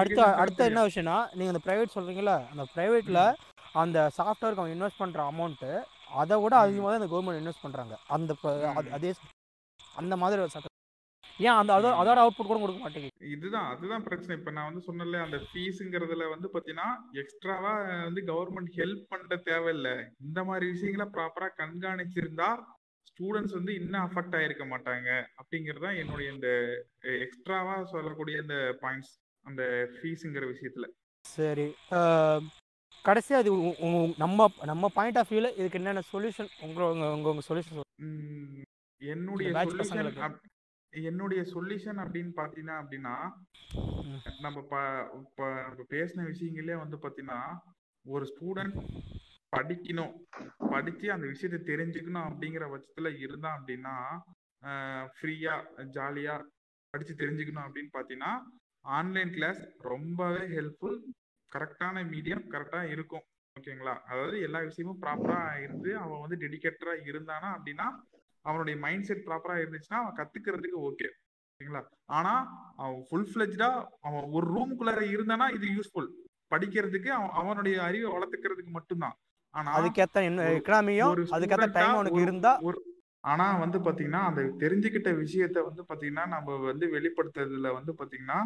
அடுத்த 0.00 0.24
அடுத்த 0.42 0.70
என்ன 0.70 0.84
விஷயம்னா 0.88 1.18
நீங்க 1.36 1.52
அந்த 1.54 1.62
பிரைவேட் 1.66 1.96
சொல்றீங்கல்ல 1.96 2.34
அந்த 2.52 2.64
பிரைவேட்ல 2.74 3.20
அந்த 3.82 3.98
சாஃப்ட்வேருக்கு 4.18 4.62
அவன் 4.64 4.74
இன்வெஸ்ட் 4.76 5.02
பண்ற 5.02 5.20
அமௌண்ட் 5.32 5.66
அதை 6.22 6.36
விட 6.44 6.54
அதிகமாக 6.64 6.90
தான் 6.92 7.00
இந்த 7.00 7.10
கவர்மெண்ட் 7.12 7.40
இன்வெஸ்ட் 7.42 7.64
பண்றாங்க. 7.66 7.94
அந்த 8.16 8.30
அதே 8.96 9.10
அந்த 10.00 10.14
மாதிரி 10.22 10.42
ஒரு 10.44 10.52
சட்டம் 10.54 10.69
ஏன் 11.46 11.58
அந்த 11.60 11.72
அதோட 11.76 11.94
அதோட 12.00 12.18
அவுட்புட் 12.22 12.50
கூட 12.50 12.58
கொடுக்க 12.60 12.80
மாட்டேங்குது. 12.82 13.30
இதுதான் 13.34 13.68
அதுதான் 13.72 14.04
பிரச்சனை. 14.08 14.36
இப்ப 14.40 14.52
நான் 14.56 14.68
வந்து 14.70 14.82
சொன்னல 14.88 15.20
அந்த 15.26 15.38
ஃபீஸ்ங்கிறதுல 15.48 16.26
வந்து 16.34 16.50
பாத்தீங்கன்னா 16.54 16.88
எக்ஸ்ட்ராவா 17.22 17.72
வந்து 18.08 18.22
கவர்மெண்ட் 18.30 18.70
ஹெல்ப் 18.80 19.04
பண்ண 19.12 19.38
தேவையில்லை. 19.48 19.94
இந்த 20.26 20.42
மாதிரி 20.50 20.66
விஷயங்களை 20.74 21.06
ப்ராப்பரா 21.16 21.48
கண்காணிச்சிருந்தா 21.60 22.50
ஸ்டூடெண்ட்ஸ் 23.10 23.56
வந்து 23.58 23.72
இன்னும் 23.80 24.04
அஃபெக்ட் 24.06 24.36
ஆயிருக்க 24.38 24.64
மாட்டாங்க. 24.72 25.08
அப்படிங்கிறது 25.40 25.84
தான் 25.86 26.00
என்னுடைய 26.02 26.28
இந்த 26.36 26.48
எக்ஸ்ட்ராவா 27.26 27.76
சொல்லக்கூடிய 27.94 28.36
இந்த 28.44 28.56
பாயிண்ட்ஸ் 28.82 29.14
அந்த 29.44 29.62
ஃபீஸுங்கிற 29.96 30.46
விஷயத்துல. 30.52 30.86
சரி 31.24 31.66
கடைசியா 33.04 33.36
அது 33.42 33.50
நம்ம 34.22 34.46
நம்ம 34.70 34.88
பாயிண்ட் 34.96 35.18
ஆஃப் 35.20 35.30
வியூல 35.32 35.48
இதுக்கு 35.58 35.78
என்னென்ன 35.78 36.02
சொல்யூஷன் 36.12 36.50
உங்க 36.66 36.80
உங்க 36.94 37.28
உங்க 37.30 37.42
சொல்யூஷன் 37.48 37.78
என்னுடைய 39.02 39.50
சொல்யூஷன் 39.68 40.34
என்னுடைய 40.92 41.42
சொல்யூஷன் 41.42 41.98
அப்படின்னு 42.04 42.32
பாத்தீங்கன்னா 42.36 42.76
அப்படின்னா 42.80 43.14
நம்ம 44.40 44.60
நம்ம 45.68 45.84
பேசின 45.88 46.24
விஷயங்களே 46.26 46.78
வந்து 46.78 46.96
பாத்தீங்கன்னா 46.96 47.58
ஒரு 48.04 48.24
ஸ்டூடெண்ட் 48.24 48.76
படிக்கணும் 49.56 50.14
படிச்சு 50.70 51.12
அந்த 51.12 51.26
விஷயத்த 51.26 51.58
தெரிஞ்சுக்கணும் 51.66 52.28
அப்படிங்கிற 52.28 52.64
பட்சத்துல 52.70 53.18
இருந்தான் 53.18 53.58
அப்படின்னா 53.60 53.94
ஃப்ரீயா 55.16 55.54
ஜாலியா 55.78 56.34
படிச்சு 56.90 57.14
தெரிஞ்சுக்கணும் 57.14 57.66
அப்படின்னு 57.66 57.90
பாத்தீங்கன்னா 57.92 58.40
ஆன்லைன் 58.80 59.30
கிளாஸ் 59.30 59.68
ரொம்பவே 59.78 60.38
ஹெல்ப்ஃபுல் 60.38 61.00
கரெக்டான 61.56 62.02
மீடியம் 62.10 62.44
கரெக்டா 62.48 62.82
இருக்கும். 62.82 63.24
ஓகேங்களா 63.60 63.94
அதாவது 64.04 64.40
எல்லா 64.40 64.60
விஷயமும் 64.60 65.00
ப்ராப்பரா 65.02 65.62
இருந்து 65.62 65.96
அவன் 65.96 66.20
வந்து 66.20 66.36
டெடிகேட்டடா 66.36 66.94
இருந்தானா 67.04 67.48
அப்படின்னா 67.56 67.86
அவனுடைய 68.44 68.76
மைண்ட் 68.78 69.06
செட் 69.06 69.26
ப்ராப்பரா 69.26 69.56
இருந்துச்சுன்னா 69.60 70.00
அவன் 70.02 70.18
கத்துக்கிறதுக்கு 70.18 70.78
ஓகே 70.88 71.08
ஓகேங்களா 71.50 71.82
ஆனா 72.18 72.34
அவன் 72.76 73.00
ஃபுல் 73.08 73.28
ஃபிளெஜ்டா 73.30 73.70
அவன் 74.00 74.28
ஒரு 74.32 74.46
ரூமுக்குள்ளார 74.54 75.02
இருந்தானா 75.14 75.48
இது 75.56 75.66
யூஸ்ஃபுல் 75.76 76.10
படிக்கிறதுக்கு 76.52 77.10
அவன் 77.10 77.34
அவனுடைய 77.40 77.76
அறிவை 77.82 78.08
வளர்த்துக்கிறதுக்கு 78.12 78.72
மட்டும்தான். 78.72 79.16
ஆனா 79.54 79.70
அதுக்கேத்த 79.78 80.22
எக்கனாமியும் 80.54 81.12
அதுக்கேத்த 81.36 81.68
டைம் 81.76 81.96
அவனுக்கு 81.96 82.24
இருந்தா 82.24 82.52
ஒரு 82.60 82.78
ஆனா 83.24 83.46
வந்து 83.58 83.78
பாத்தீங்கன்னா 83.78 84.22
அந்த 84.28 84.42
தெரிஞ்சுக்கிட்ட 84.62 85.10
விஷயத்த 85.22 85.64
வந்து 85.64 85.82
பாத்தீங்கன்னா 85.88 86.24
நம்ம 86.26 86.56
வந்து 86.62 86.86
வெளிப்படுத்துறதுல 86.94 87.70
வந்து 87.78 87.92
பாத்தீங்கன்னா 87.98 88.38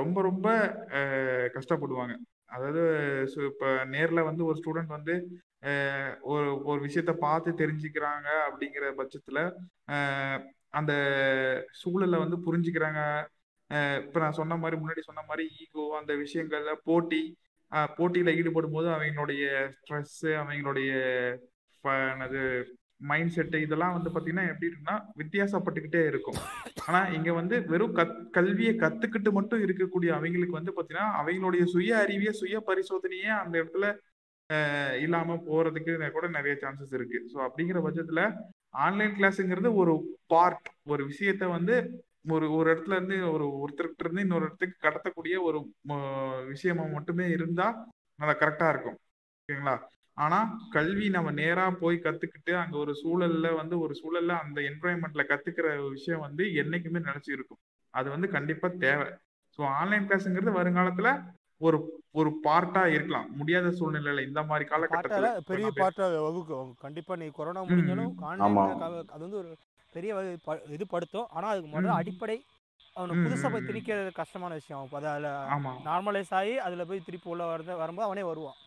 ரொம்ப 0.00 0.18
ரொம்ப 0.22 0.46
கஷ்டப்படுவாங்க. 1.56 2.14
அதாவது 2.46 2.82
இப்ப 3.50 3.66
நேர்ல 3.92 4.22
வந்து 4.24 4.42
ஒரு 4.44 4.56
ஸ்டூடெண்ட் 4.60 4.96
வந்து 4.96 5.14
ஒரு 6.32 6.48
ஒரு 6.70 6.78
விஷயத்த 6.86 7.12
பார்த்து 7.26 7.50
தெரிஞ்சுக்கிறாங்க 7.60 8.28
அப்படிங்கிற 8.46 8.86
பட்சத்துல 9.00 9.38
அந்த 10.78 10.92
சூழலை 11.80 12.18
வந்து 12.24 12.38
புரிஞ்சுக்கிறாங்க. 12.46 13.00
இப்ப 14.04 14.20
நான் 14.20 14.38
சொன்ன 14.40 14.56
மாதிரி 14.56 14.76
முன்னாடி 14.80 15.02
சொன்ன 15.06 15.22
மாதிரி 15.28 15.44
ஈகோ 15.62 15.84
அந்த 16.00 16.12
விஷயங்கள்ல 16.24 16.72
போட்டி 16.88 17.22
போட்டியில 17.98 18.30
ஈடுபடும் 18.38 18.74
போது 18.76 18.88
அவங்களுடைய 18.88 19.44
ஸ்ட்ரெஸ் 19.76 20.20
அவங்களுடைய 20.40 20.90
என்னது 21.84 22.40
மைண்ட் 23.10 23.32
செட்டு 23.36 23.58
இதெல்லாம் 23.64 23.94
வந்து 23.94 24.10
பாத்தீங்கன்னா 24.10 24.44
எப்படி 24.50 24.68
இருக்குன்னா 24.68 24.96
வித்தியாசப்பட்டுக்கிட்டே 25.20 26.02
இருக்கும். 26.10 26.36
ஆனா 26.86 27.00
இங்க 27.16 27.30
வந்து 27.38 27.56
வெறும் 27.72 27.96
கத் 27.96 28.18
கல்வியை 28.36 28.74
கத்துக்கிட்டு 28.82 29.30
மட்டும் 29.38 29.64
இருக்கக்கூடிய 29.66 30.10
அவங்களுக்கு 30.18 30.58
வந்து 30.58 30.74
பாத்தீங்கன்னா 30.76 31.08
அவங்களுடைய 31.20 31.64
சுய 31.72 31.96
அறிவிய 32.02 32.32
சுய 32.40 32.60
பரிசோதனையே 32.68 33.32
அந்த 33.42 33.54
இடத்துல 33.62 33.88
இல்லாம 35.00 35.36
போறதுக்கு 35.46 35.92
கூட 36.10 36.26
நிறைய 36.28 36.54
சான்சஸ் 36.60 36.94
இருக்கு. 36.94 37.18
ஸோ 37.32 37.38
அப்படிங்கிற 37.46 37.78
பட்சத்துல 37.84 38.22
ஆன்லைன் 38.82 39.14
கிளாஸுங்கிறது 39.14 39.70
ஒரு 39.74 39.94
பார்ட் 40.26 40.68
ஒரு 40.84 41.02
விஷயத்த 41.08 41.44
வந்து 41.50 41.74
ஒரு 42.30 42.46
ஒரு 42.52 42.66
இடத்துல 42.70 42.96
இருந்து 42.96 43.16
ஒரு 43.32 43.46
ஒருத்தர்கிட்ட 43.60 44.04
இருந்து 44.04 44.20
இன்னொரு 44.20 44.44
இடத்துக்கு 44.44 44.76
கடத்தக்கூடிய 44.82 45.36
ஒரு 45.42 45.58
ம- 45.88 46.02
விஷயமா 46.48 46.84
மட்டுமே 46.92 47.26
இருந்தா 47.28 47.66
நல்லா 48.18 48.34
கரெக்டா 48.34 48.68
இருக்கும். 48.68 48.98
ஓகேங்களா 49.38 49.74
ஆனா 50.16 50.38
கல்வி 50.70 51.06
நம்ம 51.08 51.30
நேரா 51.34 51.70
போய் 51.80 51.96
கத்துக்கிட்டு 51.98 52.52
அங்க 52.56 52.76
ஒரு 52.78 52.92
சூழல்ல 52.98 53.54
வந்து 53.56 53.76
ஒரு 53.80 53.94
சூழல்ல 54.00 54.32
அந்த 54.40 54.58
என்வரான்மெண்ட்ல 54.62 55.22
கத்துக்கிற 55.28 55.66
விஷயம் 55.90 56.20
வந்து 56.20 56.44
என்னைக்குமே 56.62 57.00
நினைச்சு 57.02 57.30
இருக்கும். 57.30 57.60
அது 57.94 58.08
வந்து 58.10 58.28
கண்டிப்பா 58.28 58.68
தேவை. 58.80 59.06
ஸோ 59.58 59.70
ஆன்லைன் 59.76 60.06
கிளாஸ்ங்கிறது 60.06 60.52
வருங்காலத்துல 60.52 61.08
ஒரு 61.60 61.78
ஒரு 62.12 62.30
பார்ட்டா 62.44 62.84
இருக்கலாம். 62.86 63.26
முடியாத 63.34 63.66
சூழ்நிலையில 63.68 64.26
இந்த 64.26 64.42
மாதிரி 64.42 64.68
காலகட்டத்துல 64.68 65.28
பெரிய 65.46 65.66
நான் 65.66 65.76
பே- 65.76 65.80
பாட்டா 65.80 66.06
வகுக்கும். 66.22 66.72
கண்டிப்பா 66.78 67.16
நீ 67.16 67.26
கொரோனா 67.28 67.64
முடிஞ்சாலும் 67.64 68.14
அது 69.08 69.18
வந்து 69.18 69.36
ஒரு 69.36 69.50
பெரிய 69.92 70.34
இது 70.68 70.86
படுத்தும். 70.86 71.26
ஆனா 71.30 71.48
அதுக்கு 71.48 71.70
முதல்ல. 71.70 71.86
அடிப்படை 71.92 72.36
அவனுக்கு 72.94 73.20
ம், 73.20 73.26
புதுசா 73.26 73.52
போய். 73.52 73.62
திணிக்கிறது 73.62 74.12
கஷ்டமான 74.12 74.54
விஷயம். 74.54 74.88
அதில் 74.92 75.28
நார்மலைஸ் 75.86 76.34
ஆகி 76.34 76.58
அதுல 76.58 76.84
போய் 76.84 77.02
திருப்பி 77.04 77.30
உள்ள 77.30 77.44
வரது 77.46 77.76
வரும்போது 77.76 78.02
அவனே 78.02 78.22
வருவான். 78.22 78.58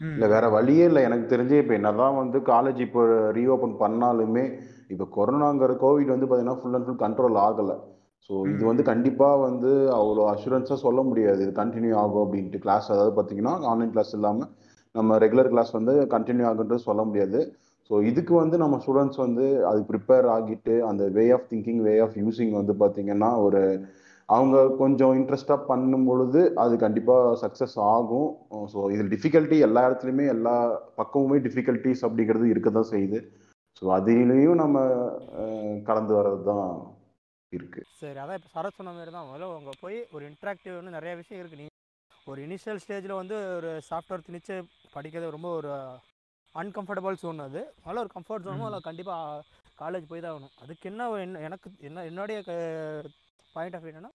இல்லை 0.00 0.28
வேற 0.28 0.48
வழியே 0.48 0.84
இல்லை. 0.84 1.02
எனக்கு 1.02 1.36
தெரிஞ்சு 1.36 1.58
இப்போ 1.58 1.74
என்னதான் 1.74 2.16
வந்து 2.16 2.38
காலேஜ் 2.42 2.78
இப்போ 2.78 3.02
ரீஓப்பன் 3.32 3.80
பண்ணாலுமே 3.80 4.44
இப்போ 4.88 5.04
கொரோனாங்கிற 5.16 5.72
கோவிட் 5.82 6.12
வந்து 6.14 6.26
பார்த்தீங்கன்னா 6.26 6.60
ஃபுல் 6.60 6.74
அண்ட் 6.74 6.86
ஃபுல் 6.86 7.02
கண்ட்ரோல் 7.04 7.38
ஆகலை. 7.38 7.76
ஸோ 8.26 8.34
இது. 8.50 8.62
வந்து 8.70 8.82
கண்டிப்பாக 8.90 9.38
வந்து 9.46 9.70
அவ்வளோ 9.98 10.24
அஷூரன்ஸாக 10.32 10.78
சொல்ல 10.86 11.00
முடியாது. 11.08 11.40
இது 11.46 11.52
கண்டினியூ 11.62 11.94
ஆகும் 12.02 12.22
அப்படின்ட்டு. 12.24 12.62
கிளாஸ் 12.64 12.88
அதாவது 12.94 13.14
பார்த்தீங்கன்னா 13.16 13.54
ஆன்லைன் 13.72 13.92
கிளாஸ் 13.94 14.12
இல்லாமல் 14.18 14.50
நம்ம 14.94 15.18
ரெகுலர் 15.24 15.50
கிளாஸ் 15.54 15.72
வந்து 15.78 15.94
கண்டினியூ 16.14 16.46
ஆகுன்றது 16.50 16.86
சொல்ல 16.88 17.02
முடியாது. 17.08 17.40
ஸோ 17.90 17.94
இதுக்கு 18.10 18.34
வந்து 18.42 18.56
நம்ம 18.62 18.74
ஸ்டூடெண்ட்ஸ் 18.82 19.20
வந்து 19.24 19.46
அது 19.70 19.80
ப்ரிப்பேர் 19.90 20.26
ஆகிட்டு 20.36 20.74
அந்த 20.90 21.02
way 21.16 21.24
of 21.36 21.48
thinking 21.52 21.82
way 21.86 21.94
of 22.04 22.16
using 22.22 22.54
வந்து 22.58 22.74
பார்த்தீங்கன்னா 22.82 23.30
ஒரு 23.46 23.62
அவங்க 24.28 24.56
கொஞ்சம் 24.80 25.14
இன்ட்ரெஸ்டாக 25.20 25.66
பண்ணும் 25.70 26.06
பொழுது 26.10 26.40
அது 26.62 26.74
கண்டிப்பாக 26.84 27.32
சக்ஸஸ் 27.42 27.76
ஆகும். 27.94 28.28
ஸோ 28.72 28.78
இதில் 28.94 29.12
டிஃபிகல்ட்டி 29.14 29.56
எல்லா 29.66 29.80
இடத்துலையுமே 29.88 30.26
எல்லா 30.34 30.54
பக்கமுமே 31.00 31.38
டிஃபிகல்ட்டிஸ் 31.46 32.04
அப்படிங்கிறது 32.06 32.46
இருக்க 32.52 32.70
தான் 32.78 32.90
செய்யுது. 32.92 33.20
ஸோ 33.78 33.84
அதிலையும் 33.98 34.60
நம்ம 34.62 34.78
கடந்து 35.88 36.14
வர்றது 36.18 36.44
தான் 36.52 36.66
இருக்கு. 37.52 37.80
சரி 38.00 38.18
அதான் 38.18 38.38
இப்போ 38.38 38.50
சரத் 38.54 38.78
சொன்ன 38.78 38.92
மாதிரி 38.92 39.10
தான். 39.10 39.28
முதல்ல 39.28 39.56
அங்கே 39.56 39.74
போய் 39.80 39.98
ஒரு 40.12 40.24
இன்ட்ராக்டிவ்னு 40.30 40.96
நிறைய 40.96 41.12
விஷயம் 41.20 41.40
இருக்கு. 41.42 41.60
நீ 41.60 41.66
ஒரு 42.26 42.40
இனிஷியல் 42.46 42.80
ஸ்டேஜில் 42.82 43.20
வந்து 43.20 43.36
ஒரு 43.58 43.70
சாஃப்ட்வேர் 43.90 44.26
திணிச்சு 44.26 44.56
படிக்கிறது 44.94 45.36
ரொம்ப 45.36 45.48
ஒரு 45.58 45.70
அன்கம்ஃபர்டபுள் 46.54 47.22
zone 47.22 47.40
அது. 47.40 47.60
அதனால 47.76 48.02
ஒரு 48.04 48.10
கம்ஃபர்ட் 48.16 48.46
ஜோனும். 48.46 48.66
அதில் 48.68 48.86
கண்டிப்பாக 48.88 49.44
காலேஜ் 49.78 50.10
போய் 50.10 50.20
தான் 50.20 50.32
ஆகணும். 50.32 50.54
அதுக்கு 50.62 50.88
என்ன 50.90 51.04
என்ன 51.18 51.40
எனக்கு 51.40 51.68
என்ன 51.80 52.04
என்னுடைய 52.10 52.38
பாயிண்ட் 53.54 53.76
ஆஃப் 53.76 53.88
என்னன்னா 53.92 54.12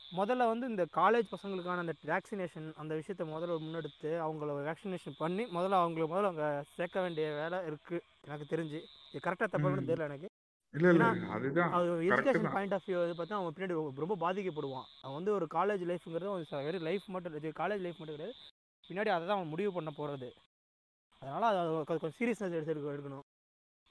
முதல்ல 0.00 0.46
வந்து 0.46 0.66
இந்த 0.66 0.84
காலேஜ் 0.96 1.32
பசங்களுக்கான 1.32 1.82
அந்த 1.84 1.94
வேக்சினேஷன் 2.04 2.66
அந்த 2.76 2.92
விஷயத்த 2.94 3.24
முதல்ல 3.32 3.56
முன்னெடுத்து 3.62 4.10
அவங்கள 4.26 4.56
வேக்சினேஷன் 4.60 5.16
பண்ணி 5.18 5.44
முதல்ல 5.56 5.80
அவங்கள 5.82 6.06
முதல்ல 6.12 6.32
அங்கே 6.32 6.48
சேர்க்க 6.76 7.00
வேண்டிய 7.00 7.26
வேலை 7.40 7.58
இருக்குது 7.70 8.00
எனக்கு 8.24 8.46
தெரிஞ்சு. 8.52 8.80
இது 9.08 9.24
கரெக்டாக 9.26 9.48
தப்பாக 9.54 9.74
ம். 9.74 9.88
தெரியல 9.88 10.08
எனக்கு. 10.10 10.28
இல்ல 10.72 10.88
இல்ல. 10.90 11.04
அதுதான் 11.28 11.72
அது 11.72 12.00
எஜுகேஷன் 12.00 12.52
பாயிண்ட் 12.52 12.74
ஆஃப் 12.74 12.82
வியூ 12.86 12.90
பார்த்தா 12.90 13.32
அவன் 13.32 13.52
பின்னாடி 13.56 13.90
ரொம்ப- 13.94 14.32
பாதிக்கப்படுவான். 14.32 14.84
அவன் 15.02 15.14
வந்து 15.14 15.32
ஒரு 15.32 15.46
காலேஜ் 15.54 15.84
லைஃப்ங்கிறது 15.86 16.48
வெறும் 16.58 16.82
லைஃப் 16.82 17.02
மட்டும் 17.06 17.34
இது 17.34 17.48
காலேஜ் 17.48 17.80
லைஃப் 17.80 17.96
மட்டும் 17.98 18.16
கிடையாது. 18.16 18.34
பின்னாடி 18.88 19.14
அதை 19.14 19.26
தான் 19.26 19.36
அவன் 19.36 19.48
முடிவு 19.48 19.72
பண்ண 19.72 19.90
போகிறது 19.90 20.32
அதனால் 21.20 21.56
அது 21.56 21.84
கொஞ்சம் 21.84 22.12
சீரியஸ்னஸ் 22.18 22.54
எடுத்து 22.54 22.92
எடுக்கணும். 22.92 23.22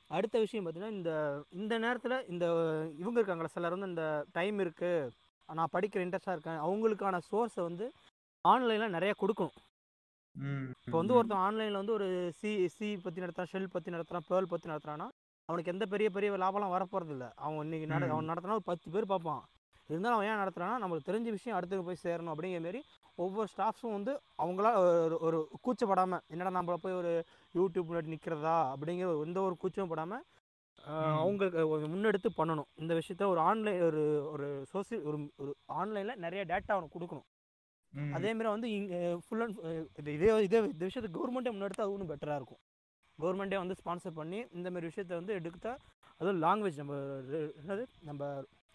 அடுத்த 0.07 0.39
விஷயம் 0.39 0.65
பார்த்தீங்கன்னா 0.65 0.91
இந்த 0.91 1.43
இந்த 1.49 1.77
நேரத்தில் 1.77 2.27
இந்த 2.27 2.45
இவங்க 2.97 3.19
இருக்காங்களா 3.19 3.47
சிலர் 3.47 3.71
வந்து 3.71 3.87
இந்த 3.87 4.25
டைம் 4.31 4.59
இருக்குது 4.59 5.09
நான் 5.53 5.67
படிக்கிற 5.73 5.99
இன்ட்ரெஸ்டாக 5.99 6.31
இருக்கேன். 6.31 6.59
அவங்களுக்கான 6.59 7.19
சோர்ஸை 7.31 7.61
வந்து 7.61 7.91
ஆன்லைனில் 8.41 8.89
நிறைய 8.89 9.13
கொடுக்கணும். 9.21 9.55
ம், 10.31 10.71
இப்போ 10.85 10.97
வந்து 10.97 11.13
ஒருத்தன் 11.13 11.37
ஆன்லைனில் 11.37 11.75
வந்து 11.75 11.93
ஒரு 11.93 12.31
சி 12.35 12.67
சி 12.67 12.97
பற்றி 12.97 13.21
நடத்துகிறான் 13.21 13.45
ஷெல் 13.51 13.67
பற்றி 13.71 13.91
நடத்துகிறான் 13.91 14.25
பேர்ல் 14.29 14.43
பற்றி 14.43 14.69
நடத்துகிறான்னா 14.69 15.07
அவனுக்கு 15.49 15.71
எந்த 15.73 15.85
பெரிய 15.89 16.07
பெரிய 16.09 16.29
லாபம்லாம் 16.41 16.75
வரப்போகிறது 16.75 17.13
இல்லை 17.15 17.27
அவன் 17.39 17.65
இன்னைக்கு 17.65 17.87
நட. 17.89 18.05
அவன் 18.13 18.31
நடத்தினா 18.31 18.57
ஒரு 18.57 18.69
பத்து 18.69 18.93
பேர் 18.93 19.11
பார்ப்பான் 19.11 19.43
இருந்தாலும் 19.89 20.15
அவன் 20.15 20.27
ஏன் 20.29 20.41
நடத்துறான்னா 20.41 20.77
நம்மளுக்கு 20.81 21.09
தெரிஞ்ச 21.09 21.29
விஷயம் 21.33 21.57
அடுத்தவங்க 21.57 21.87
போய் 21.89 22.03
சேரணும் 22.03 22.33
அப்படிங்கிற 22.33 22.61
மாரி 22.63 22.79
ஒவ்வொரு 23.17 23.47
ஸ்டாஃப்ஸும் 23.51 23.95
வந்து 23.95 24.13
அவங்களா 24.39 24.71
ஒரு 25.03 25.17
ஒரு 25.27 25.37
கூச்சப்படாமல் 25.65 26.23
என்னடா 26.33 26.53
நம்மள 26.55 26.77
போய் 26.85 26.97
ஒரு 27.01 27.11
யூடியூப் 27.55 27.89
முன்னாடி 27.89 28.13
நிற்கிறதா 28.13 28.55
அப்படிங்கிற 28.71 29.09
ஒரு 29.11 29.27
எந்த 29.27 29.41
ஒரு 29.43 29.55
கூச்சமும் 29.61 29.91
படாமல். 29.93 30.23
அவங்க 31.19 31.43
முன்னெடுத்து 31.85 32.29
பண்ணணும் 32.35 32.69
இந்த 32.81 32.93
விஷயத்த 32.97 33.29
ஒரு 33.29 33.39
ஆன்லைன் 33.45 33.79
ஒரு 33.85 34.01
ஒரு 34.33 34.47
சோசியல் 34.71 35.05
ஒரு 35.09 35.19
ஒரு 35.41 35.51
ஆன்லைனில் 35.75 36.21
நிறைய 36.25 36.41
டேட்டா 36.49 36.73
அவனுக்கு 36.75 36.97
கொடுக்கணும் 36.97 37.27
ம். 37.93 38.11
அதே 38.15 38.31
மாதிரி 38.31 38.49
வந்து 38.51 38.69
இங்கே 38.75 38.97
ஃபுல் 39.23 39.43
அண்ட் 39.43 39.59
இதே 40.15 40.29
இதே 40.43 40.59
இந்த 40.67 40.83
விஷயத்தை 40.85 41.09
கவர்மெண்ட்டே 41.11 41.53
முன்னெடுத்து 41.53 41.83
அது 41.83 41.95
இன்னும் 41.95 42.11
பெட்டராக 42.11 42.39
இருக்கும் 42.41 42.61
கவர்மெண்ட்டே 43.21 43.59
வந்து 43.63 43.77
ஸ்பான்சர் 43.81 44.17
பண்ணி 44.19 44.39
இந்த 44.57 44.67
மாதிரி 44.71 44.89
விஷயத்த 44.91 45.13
வந்து 45.19 45.35
எடுத்தா 45.39 45.73
அதுவும் 46.19 46.41
லாங்குவேஜ் 46.45 46.81
நம்ம 46.81 46.95
என்னது? 47.61 47.83
நம்ம 48.09 48.27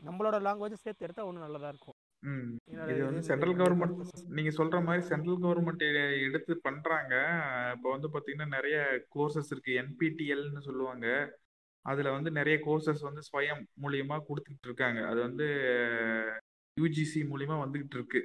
நம்மளோட 0.07 0.37
லாங்குவேஜ் 0.47 0.85
சேர்த்து 0.85 1.05
எடுத்தால் 1.07 1.29
ஒன்றும் 1.29 1.45
நல்லதாக 1.45 1.73
இருக்கும். 1.75 1.97
இது 2.93 3.01
வந்து 3.09 3.23
சென்ட்ரல் 3.29 3.55
கவர்மெண்ட் 3.61 4.01
நீங்க 4.37 4.51
சொல்ற 4.59 4.79
மாதிரி 4.87 5.03
சென்ட்ரல் 5.11 5.41
கவர்மெண்ட் 5.45 5.85
எடுத்து 6.27 6.53
பண்றாங்க. 6.67 7.15
இப்போ 7.75 7.89
வந்து 7.95 8.09
பாத்தீங்கன்னா 8.15 8.49
நிறைய 8.57 8.79
கோர்சஸ் 9.15 9.51
இருக்கு. 9.55 9.73
என்பிடிஎல்னு 9.83 10.63
சொல்லுவாங்க. 10.69 11.07
அதுல 11.85 12.11
வந்து 12.17 12.31
நிறைய 12.39 12.57
கோர்சஸ் 12.67 13.03
வந்து 13.09 13.23
ஸ்வயம் 13.29 13.63
மூலியமா 13.85 14.19
கொடுத்துட்டு 14.29 14.69
இருக்காங்க. 14.69 15.01
அது 15.11 15.21
வந்து 15.29 15.47
யூஜிசி 16.77 17.23
மூலியமா 17.33 17.57
வந்துகிட்டு 17.65 17.97
இருக்கு. 17.99 18.23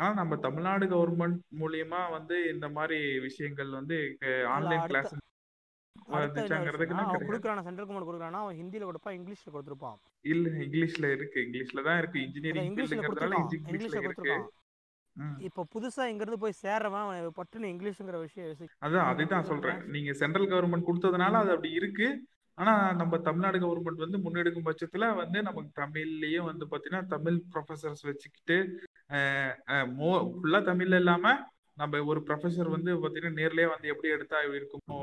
ஆனா 0.00 0.12
நம்ம 0.20 0.36
தமிழ்நாடு 0.46 0.84
கவர்மெண்ட் 0.92 1.40
மூலியமா 1.62 2.02
வந்து 2.16 2.36
இந்த 2.52 2.66
மாதிரி 2.76 2.98
விஷயங்கள் 3.28 3.70
வந்து 3.78 3.96
ஆன்லைன் 4.56 4.86
கிளாஸ் 4.90 5.14
அவன் 6.12 7.28
கொடுக்குறான 7.28 7.62
சென்ட்ரல் 7.66 7.86
கவர்மெண்ட் 7.86 8.08
கொடுக்குறானா 8.08 8.40
அவன் 8.44 8.56
ஹிந்தியில் 8.60 8.88
கொடுப்பான் 8.88 9.16
இங்கிலீஷில் 9.18 9.52
கொடுத்துருப்பான். 9.54 9.98
இல்ல 10.32 10.48
இங்கிலீஷ்ல 10.64 11.08
இருக்கு. 11.16 11.38
இங்கிலீஷ்ல 11.46 11.84
தான் 11.88 12.00
இருக்கு. 12.02 12.18
இன்ஜினியரிங் 12.26 12.68
இங்கிலீஷில் 12.70 13.04
கொடுத்துருக்கான். 13.04 13.52
இங்கிலீஷ்ல 13.70 14.00
கொடுத்துருக்கான். 14.06 14.48
இப்போ 15.46 15.62
புதுசாக 15.74 16.10
இங்கேருந்து 16.10 16.42
போய் 16.42 16.60
சேர்றவன் 16.64 17.30
பட்டுன்னு 17.38 17.70
இங்கிலீஷுங்கிற 17.74 18.18
விஷயம் 18.26 18.68
அதான் 18.86 19.08
அதுதான் 19.12 19.48
சொல்றேன். 19.48 19.80
நீங்க 19.94 20.12
சென்ட்ரல் 20.20 20.50
கவர்மெண்ட் 20.52 20.88
கொடுத்ததுனால 20.88 21.40
அது 21.42 21.52
அப்படி 21.54 21.72
இருக்கு. 21.80 22.08
ஆனா 22.58 22.72
நம்ம 23.00 23.18
தமிழ்நாடு 23.26 23.58
கவர்மெண்ட் 23.62 24.04
வந்து 24.04 24.18
முன்னெடுக்கும் 24.24 24.66
பட்சத்துல 24.68 25.06
வந்து 25.20 25.38
நமக்கு 25.48 25.70
தமிழ்லயே 25.82 26.40
வந்து 26.48 26.64
பாத்தீங்கன்னா 26.72 27.02
தமிழ் 27.14 27.38
ப்ரொஃபசர்ஸ் 27.52 28.04
வச்சுக்கிட்டு 28.08 28.56
ஃபுல்லா 30.34 30.60
தமிழ்ல 30.70 31.00
இல்லாம 31.02 31.34
நம்ம 31.80 32.00
ஒரு 32.04 32.20
ப்ரொஃபசர் 32.26 32.68
வந்து 32.68 32.90
பாத்தீங்கன்னா 33.02 33.36
நேர்லயே 33.38 33.66
வந்து 33.70 33.90
எப்படி 33.92 34.08
எடுத்தா 34.08 34.38
இருக்குமோ 34.50 34.98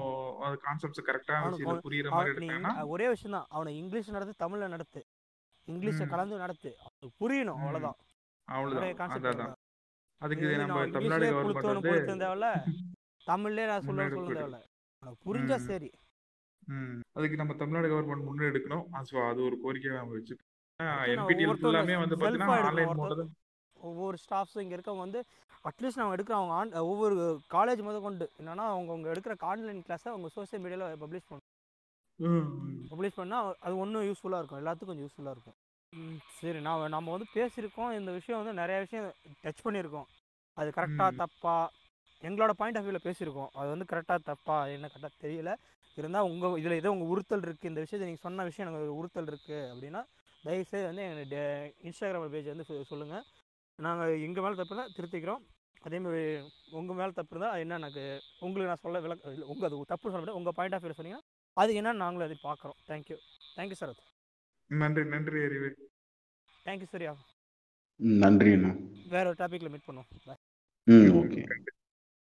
அந்த 0.46 0.58
கான்செப்ட்ஸ் 0.66 1.32
அவன் 1.38 1.86
புரியுற 1.86 2.10
மாதிரி 2.12 2.34
எடுத்தாங்கன்னா 2.34 2.74
ஒரே 2.96 3.08
விஷயம் 3.14 3.36
தான் 3.38 3.48
அவனை 3.50 3.72
இங்கிலீஷ் 3.78 4.16
நடத்து 4.16 4.36
தமிழில் 4.38 4.74
நடத்து. 4.76 5.02
இங்கிலீஷை 5.68 6.06
கலந்து 6.08 6.36
நடத்து. 6.38 6.70
புரியணும் 7.22 7.62
அவ்வளவுதான். 7.62 7.98
அதுதான் 9.08 9.56
அதுக்கு 10.22 10.46
நம்ம 10.62 10.84
தமிழ்நாடு 10.94 11.26
கவர்மெண்ட் 11.32 11.68
வந்து 11.68 12.52
தமிழ்லேயே 13.28 13.66
நான் 13.68 13.84
சொல்ல 13.88 14.06
சொல்ல 14.10 14.30
தேவையில்ல. 14.30 14.60
புரிஞ்சா. 15.26 15.58
சரி. 15.66 15.90
அதுக்கு 17.18 17.36
நம்ம 17.36 17.56
தமிழ்நாடு 17.60 17.92
கவர்மெண்ட் 17.92 18.28
முன்னெடுக்கணும் 18.28 18.86
ஸோ 19.10 19.18
அது 19.30 19.40
ஒரு 19.48 19.58
கோரிக்கையை 19.64 19.98
நம்ம 19.98 20.16
வச்சு 20.16 20.36
என்பிடிஎல் 21.14 21.60
ஃபுல்லாமே 21.60 21.98
வந்து 22.00 22.18
பார்த்தீங்கன்னா 22.18 22.58
ஆன்லைன் 22.62 23.30
ஒவ்வொரு 23.80 24.18
ஸ்டாஃப்ஸும் 24.18 24.64
இங்கே 24.64 24.76
இருக்கவங்க 24.78 25.06
வந்து 25.06 25.22
அட்லீஸ்ட் 25.68 26.02
அவங்க 26.02 26.16
எடுக்கிற 26.18 26.32
அவங்க 26.32 26.54
ஆன் 26.54 26.74
ஒவ்வொரு 26.74 27.16
காலேஜ் 27.54 27.82
முத 27.88 28.02
கொண்டு. 28.02 28.30
என்னன்னா 28.40 28.66
அவங்க 28.72 28.92
அவங்க 28.94 29.08
எடுக்கிற 29.14 29.36
ஆன்லைன் 29.40 29.84
கிளாஸை 29.88 30.10
அவங்க 30.14 30.30
சோஷியல் 30.30 30.64
மீடியாவில் 30.64 31.02
பப்ளிஷ் 31.04 31.30
பண்ணணும் 31.30 31.54
பப்ளிஷ் 32.92 33.18
பண்ணால் 33.18 33.54
அது 33.60 33.78
ஒன்றும் 33.78 34.04
யூஸ்ஃபுல்லாக 34.04 34.42
இருக்கும். 34.42 34.62
எல்லாத்துக்கும் 34.62 34.92
கொஞ்சம் 34.92 35.08
யூஸ்ஃபுல்லாக 35.08 35.32
இருக்கும். 35.32 35.58
சரி 36.40 36.60
நான் 36.62 36.90
நம்ம 36.90 37.12
வந்து 37.12 37.28
பேசியிருக்கோம். 37.34 37.92
இந்த 37.92 38.12
விஷயம் 38.12 38.40
வந்து 38.42 38.62
நிறைய 38.62 38.80
விஷயம் 38.80 39.14
டச் 39.44 39.64
பண்ணியிருக்கோம். 39.64 40.08
அது 40.58 40.70
கரெக்டாக 40.70 41.12
ம். 41.12 41.16
தப்பா? 41.16 41.56
எங்களோட 42.22 42.50
பாயிண்ட் 42.50 42.78
ஆஃப் 42.78 42.86
வியூவில் 42.86 43.06
பேசியிருக்கோம். 43.06 43.50
அது 43.54 43.68
வந்து 43.70 43.88
கரெக்டாக 43.92 44.20
தப்பா? 44.24 44.68
என்ன 44.68 44.90
கரெக்டாக 44.94 45.16
தெரியல. 45.22 45.52
இருந்தால் 45.98 46.24
உங்கள் 46.24 46.58
இதில் 46.58 46.72
ஏதோ 46.72 46.92
உங்கள் 46.92 47.08
உறுத்தல் 47.08 47.42
இருக்குது 47.42 47.72
இந்த 47.72 47.80
விஷயத்தை 47.80 48.06
நீங்கள் 48.08 48.26
சொன்ன 48.26 48.44
விஷயம் 48.44 48.70
எனக்கு 48.70 48.96
உறுத்தல் 48.96 49.26
இருக்குது 49.26 49.68
அப்படின்னா 49.72 50.02
தயவுசெய்து 50.44 50.86
வந்து 50.86 51.04
எங்கள் 51.04 51.74
இன்ஸ்டாகிராம் 51.84 52.30
பேஜ் 52.30 52.46
வந்து 52.46 52.86
சொல்லுங்கள் 52.86 53.26
நாங்கள் 53.80 54.22
எங்கள் 54.22 54.44
மேலே 54.44 54.56
தப்பு 54.56 54.76
இருந்தால் 54.76 54.96
திருத்திக்கிறோம். 54.98 55.44
அதேமாதிரி 55.82 56.24
உங்கள் 56.72 56.96
மேலே 56.96 57.12
தப்பு 57.12 57.34
இருந்தால் 57.36 57.60
என்ன 57.60 57.76
எனக்கு 57.76 58.04
உங்களுக்கு 58.40 58.70
நான் 58.72 58.82
சொல்ல 58.82 59.00
விளக்க 59.00 59.32
இல்லை 59.32 59.48
உங்கள் 59.48 59.68
அது 59.70 59.86
தப்பு 59.86 60.10
சொல்ல 60.10 60.20
முடியாது. 60.20 60.40
உங்கள் 60.40 60.54
பாயிண்ட் 60.54 60.76
ஆஃப் 60.76 60.84
வியூவில் 60.84 61.00
சொன்னீங்கன்னா 61.00 61.26
அது 61.58 61.74
என்னன்னு 61.74 62.04
நாங்களும் 62.04 62.28
அதை 62.28 62.38
பார்க்குறோம் 62.44 62.78
தேங்க்யூ 62.88 63.18
தேங்க்யூ 63.58 63.78
சார் 63.82 63.94
நன்றி 64.72 65.04
நன்றி 65.06 65.44
அறிவு. 65.44 65.70
தேங்க்யூ 66.66 66.88
சரியா? 66.92 67.14
நன்றி 68.00 68.52
வேற 69.08 69.26
ஒரு 69.28 69.38
டாப்பிக்கில் 69.40 69.72
மீட் 69.72 69.88
பண்ணுவோம். 69.88 70.40
ம் 70.88 71.10
ஓகே 71.22 71.42